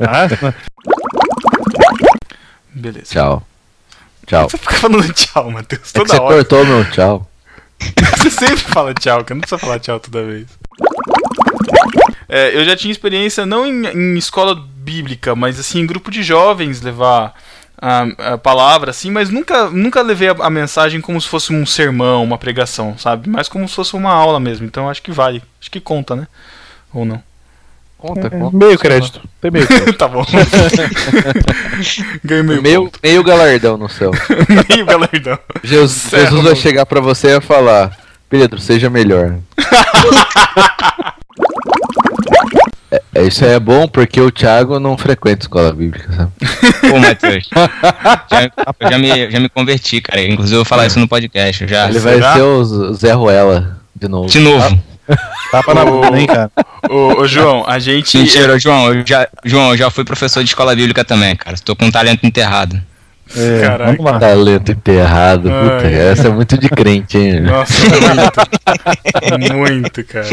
Ah, 0.00 0.54
Beleza. 2.74 3.06
Tchau. 3.12 3.46
Tchau. 4.26 4.50
Você 4.50 4.58
fica 4.58 4.74
falando 4.74 5.12
tchau, 5.12 5.50
Matheus, 5.50 5.82
É 5.82 5.86
que 5.86 5.92
toda 5.92 6.08
você 6.08 6.20
hora. 6.20 6.34
cortou 6.36 6.64
meu 6.64 6.84
tchau. 6.90 7.30
Você 8.16 8.30
sempre 8.30 8.56
fala 8.58 8.94
tchau, 8.94 9.22
cara. 9.24 9.34
Não 9.34 9.40
precisa 9.40 9.58
falar 9.58 9.78
tchau 9.78 10.00
toda 10.00 10.24
vez. 10.24 10.46
É, 12.28 12.56
eu 12.56 12.64
já 12.64 12.76
tinha 12.76 12.90
experiência 12.92 13.46
não 13.46 13.66
em, 13.66 13.86
em 13.86 14.18
escola 14.18 14.62
bíblica, 14.86 15.34
mas 15.34 15.58
assim, 15.58 15.80
em 15.80 15.86
grupo 15.86 16.12
de 16.12 16.22
jovens 16.22 16.80
levar 16.80 17.34
a, 17.76 18.34
a 18.34 18.38
palavra, 18.38 18.90
assim, 18.92 19.10
mas 19.10 19.28
nunca, 19.30 19.68
nunca 19.68 20.00
levei 20.00 20.28
a, 20.28 20.36
a 20.38 20.48
mensagem 20.48 21.00
como 21.00 21.20
se 21.20 21.26
fosse 21.28 21.52
um 21.52 21.66
sermão, 21.66 22.22
uma 22.22 22.38
pregação, 22.38 22.96
sabe? 22.96 23.28
Mas 23.28 23.48
como 23.48 23.68
se 23.68 23.74
fosse 23.74 23.94
uma 23.94 24.12
aula 24.12 24.38
mesmo. 24.38 24.64
Então 24.64 24.88
acho 24.88 25.02
que 25.02 25.10
vale. 25.10 25.42
Acho 25.60 25.70
que 25.70 25.80
conta, 25.80 26.14
né? 26.14 26.28
Ou 26.94 27.04
não? 27.04 27.20
Conta, 27.98 28.30
conta. 28.30 28.56
meio 28.56 28.78
crédito. 28.78 29.20
Tem 29.40 29.50
meio 29.50 29.66
crédito. 29.68 29.94
tá 29.94 30.06
bom. 30.06 30.24
Ganhei 32.22 32.44
meio, 32.44 32.62
Meio, 32.62 32.92
meio 33.02 33.24
galardão 33.24 33.76
no 33.76 33.88
céu. 33.88 34.12
meio 34.70 34.86
galardão. 34.86 35.38
Jesus. 35.64 36.10
Jesus 36.12 36.44
vai 36.44 36.54
chegar 36.54 36.86
pra 36.86 37.00
você 37.00 37.28
e 37.28 37.32
vai 37.32 37.40
falar: 37.40 37.96
Pedro, 38.30 38.60
seja 38.60 38.88
melhor. 38.88 39.36
É, 42.90 43.22
isso 43.22 43.44
aí 43.44 43.52
é 43.52 43.60
bom 43.60 43.88
porque 43.88 44.20
o 44.20 44.30
Thiago 44.30 44.78
não 44.78 44.96
frequenta 44.96 45.44
escola 45.44 45.72
bíblica, 45.72 46.12
sabe? 46.12 46.32
Pô, 46.88 46.98
Matheus. 46.98 47.48
já, 48.30 48.44
eu 48.80 48.90
já 48.90 48.98
me, 48.98 49.30
já 49.30 49.40
me 49.40 49.48
converti, 49.48 50.00
cara. 50.00 50.22
Inclusive 50.22 50.54
eu 50.54 50.60
vou 50.60 50.64
falar 50.64 50.86
isso 50.86 50.98
no 50.98 51.08
podcast. 51.08 51.66
Já. 51.66 51.88
Ele 51.88 51.98
vai 51.98 52.14
será? 52.14 52.34
ser 52.34 52.42
o 52.42 52.94
Zé 52.94 53.12
Ruela 53.12 53.78
de 53.94 54.08
novo. 54.08 54.28
De 54.28 54.38
novo. 54.38 54.82
Tapa 55.50 55.74
na 55.74 55.84
bunda, 55.84 56.18
hein, 56.18 56.26
cara. 56.26 56.50
Ô, 56.88 57.20
ô, 57.20 57.26
João, 57.26 57.64
a 57.66 57.78
gente. 57.78 58.18
Mentira, 58.18 58.58
João. 58.58 58.92
Eu 58.92 59.06
já, 59.06 59.28
João, 59.44 59.70
eu 59.70 59.76
já 59.76 59.90
fui 59.90 60.04
professor 60.04 60.42
de 60.42 60.48
escola 60.48 60.74
bíblica 60.74 61.04
também, 61.04 61.34
cara. 61.36 61.56
Tô 61.64 61.74
com 61.76 61.86
um 61.86 61.90
talento 61.90 62.24
enterrado. 62.26 62.80
É, 63.34 63.60
Caraca. 63.60 63.92
vamos 63.92 64.12
lá. 64.12 64.18
Talento 64.18 64.72
enterrado. 64.72 65.42
Puta, 65.42 65.86
Ai. 65.86 65.94
essa 65.94 66.28
é 66.28 66.30
muito 66.30 66.58
de 66.58 66.68
crente, 66.68 67.18
hein? 67.18 67.40
Nossa, 67.40 67.74
muito. 69.38 69.54
muito, 69.54 70.04
cara. 70.04 70.28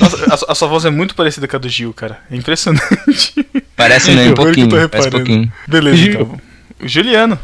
Nossa, 0.00 0.46
a, 0.48 0.52
a 0.52 0.54
sua 0.54 0.68
voz 0.68 0.84
é 0.84 0.90
muito 0.90 1.14
parecida 1.14 1.48
com 1.48 1.56
a 1.56 1.58
do 1.58 1.68
Gil, 1.68 1.92
cara. 1.92 2.18
É 2.30 2.36
impressionante. 2.36 3.34
Parece 3.76 4.12
nem 4.14 4.28
um 4.28 4.32
Agora 4.32 4.52
que 4.52 4.60
eu 4.60 4.68
pouquinho. 4.68 4.68
tô 4.68 4.88
Parece 4.88 5.08
um 5.08 5.10
reparando. 5.10 5.26
pouquinho. 5.26 5.52
Beleza, 5.66 5.96
Gil. 5.96 6.12
então. 6.20 6.40
O 6.82 6.88
Juliano. 6.88 7.38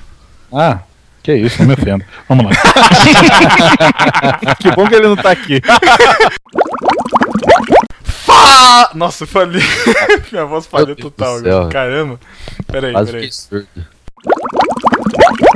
Ah, 0.52 0.80
que 1.22 1.34
isso, 1.34 1.58
não 1.60 1.68
me 1.68 1.74
ofendo. 1.74 2.04
Vamos 2.28 2.44
lá. 2.46 2.52
que 4.60 4.70
bom 4.72 4.86
que 4.86 4.94
ele 4.94 5.08
não 5.08 5.16
tá 5.16 5.30
aqui. 5.30 5.60
Fá! 8.04 8.90
Nossa, 8.94 9.24
eu 9.24 9.28
falei. 9.28 9.62
Minha 10.30 10.44
voz 10.44 10.66
falhou 10.66 10.94
total. 10.96 11.40
Caramba. 11.70 12.20
Peraí, 12.66 12.92
peraí. 12.92 13.28
que 13.28 13.34
surdo. 13.34 13.66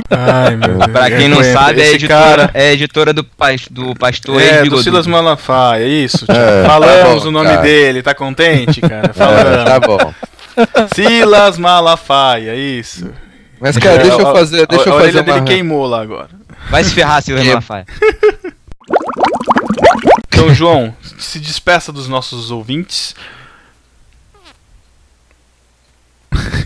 Ai, 0.09 0.55
meu 0.55 0.77
Deus. 0.77 0.91
Pra 0.91 1.09
quem 1.11 1.27
não 1.27 1.43
sabe, 1.43 1.81
é 1.81 1.91
editora, 1.93 2.49
é 2.53 2.71
editora 2.71 3.13
do, 3.13 3.25
do 3.71 3.95
pastor 3.95 4.41
É, 4.41 4.63
do. 4.63 4.81
Silas 4.81 5.05
Malafaia, 5.07 5.83
é 5.83 5.87
isso. 5.87 6.25
É, 6.29 6.63
tá 6.63 6.69
Falamos 6.69 7.23
bom, 7.23 7.29
o 7.29 7.31
nome 7.31 7.49
cara. 7.49 7.61
dele, 7.61 8.01
tá 8.01 8.15
contente, 8.15 8.79
cara? 8.81 9.09
É, 9.11 9.13
Falamos. 9.13 9.65
tá 9.65 9.79
bom. 9.79 10.13
Silas 10.95 11.57
Malafaia, 11.57 12.55
isso. 12.55 13.09
Mas, 13.59 13.77
cara, 13.77 13.97
deixa 14.03 14.21
eu 14.21 14.27
A- 14.27 14.33
fazer, 14.33 14.67
deixa 14.67 14.85
a, 14.85 14.87
eu 14.87 14.93
a 14.97 15.01
fazer 15.01 15.17
orelha 15.19 15.23
dele 15.23 15.45
queimou 15.45 15.85
lá 15.87 16.01
agora. 16.01 16.29
Vai 16.69 16.83
se 16.83 16.93
ferrar, 16.93 17.21
Silas 17.21 17.41
Que- 17.43 17.49
Malafaia. 17.49 17.85
Então, 20.29 20.53
João, 20.53 20.95
se 21.17 21.39
despeça 21.39 21.91
dos 21.91 22.07
nossos 22.07 22.51
ouvintes. 22.51 23.15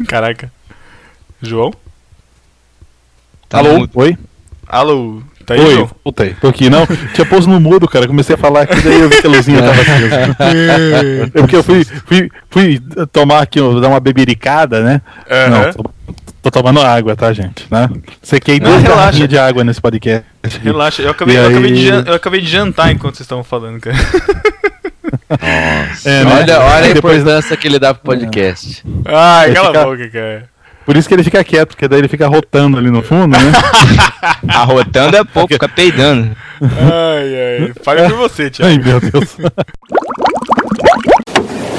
Caraca. 0.08 0.52
João? 1.42 1.74
Tá 3.52 3.58
Alô? 3.60 3.80
mudo. 3.80 3.92
Oi? 3.96 4.18
Alô? 4.68 5.22
Tá 5.46 5.56
aí, 5.56 5.60
Oi, 5.60 5.74
João? 5.74 5.90
voltei. 6.06 6.34
Tô 6.40 6.48
aqui, 6.48 6.70
não. 6.70 6.88
Tinha 7.14 7.26
pôs 7.26 7.46
no 7.46 7.60
mudo, 7.60 7.88
cara. 7.88 8.08
Comecei 8.08 8.36
a 8.36 8.38
falar 8.38 8.62
aqui, 8.62 8.80
daí 8.82 9.02
eu 9.02 9.10
vi 9.10 9.20
que 9.22 9.28
a 9.28 9.30
luzinha 9.30 9.60
tava 9.62 9.82
acesa. 9.82 10.38
É 11.36 11.42
porque 11.42 11.56
eu 11.58 11.64
fui, 11.64 11.84
fui, 11.84 12.30
fui 12.50 12.82
tomar 13.12 13.42
aqui, 13.42 13.60
dar 13.60 13.90
uma 13.90 14.00
bebiricada, 14.00 14.82
né? 14.82 15.02
Aham. 15.30 15.50
Não, 15.66 15.74
tô, 15.74 15.84
tô 16.44 16.52
tomando 16.52 16.80
água, 16.82 17.16
tá, 17.16 17.34
gente? 17.34 17.66
Né? 17.70 17.90
Sequei 18.22 18.60
Não, 18.60 18.70
duas 18.70 18.82
relaxa. 18.84 19.00
garrafinhas 19.02 19.30
de 19.30 19.38
água 19.38 19.64
nesse 19.66 19.82
podcast. 19.82 20.24
Relaxa, 20.64 21.02
eu 21.02 21.12
acabei, 21.12 21.36
E 21.36 21.38
eu, 21.40 21.48
acabei 21.50 21.72
aí? 21.72 21.76
de 21.78 21.86
jan- 21.88 22.04
eu 22.08 22.14
acabei 22.14 22.42
de 22.42 22.48
jantar 22.48 22.92
enquanto 22.92 23.16
vocês 23.18 23.26
estavam 23.26 23.44
falando, 23.44 23.80
cara. 23.82 23.98
É, 26.06 26.24
né? 26.24 26.34
Olha, 26.34 26.60
olha 26.60 26.86
a 26.86 26.90
E 26.90 26.94
depois, 26.94 27.22
importância 27.22 27.58
que 27.58 27.68
ele 27.68 27.80
dá 27.80 27.94
pro 27.94 28.04
podcast. 28.04 28.84
Ai, 29.06 29.54
cala 29.54 29.68
a 29.68 29.72
ficar- 29.72 29.86
boca, 29.86 30.10
cara. 30.10 30.50
Por 30.86 30.98
isso 30.98 31.08
que 31.08 31.14
ele 31.14 31.24
fica 31.24 31.44
quieto, 31.44 31.70
porque 31.70 31.88
daí 31.88 32.00
ele 32.00 32.08
fica 32.08 32.28
rotando 32.28 32.78
ali 32.78 32.90
no 32.90 33.04
fundo, 33.04 33.38
né? 33.38 33.52
Arrotando 34.48 35.18
é 35.18 35.24
pouco, 35.24 35.54
fica 35.54 35.70
peidando. 35.70 36.36
Ai, 36.62 37.66
ai. 37.66 37.74
Fale 37.84 38.10
por 38.10 38.18
você, 38.18 38.50
Thiago. 38.50 38.72
Ai, 38.72 38.78
meu 38.78 39.00
Deus. 39.00 39.38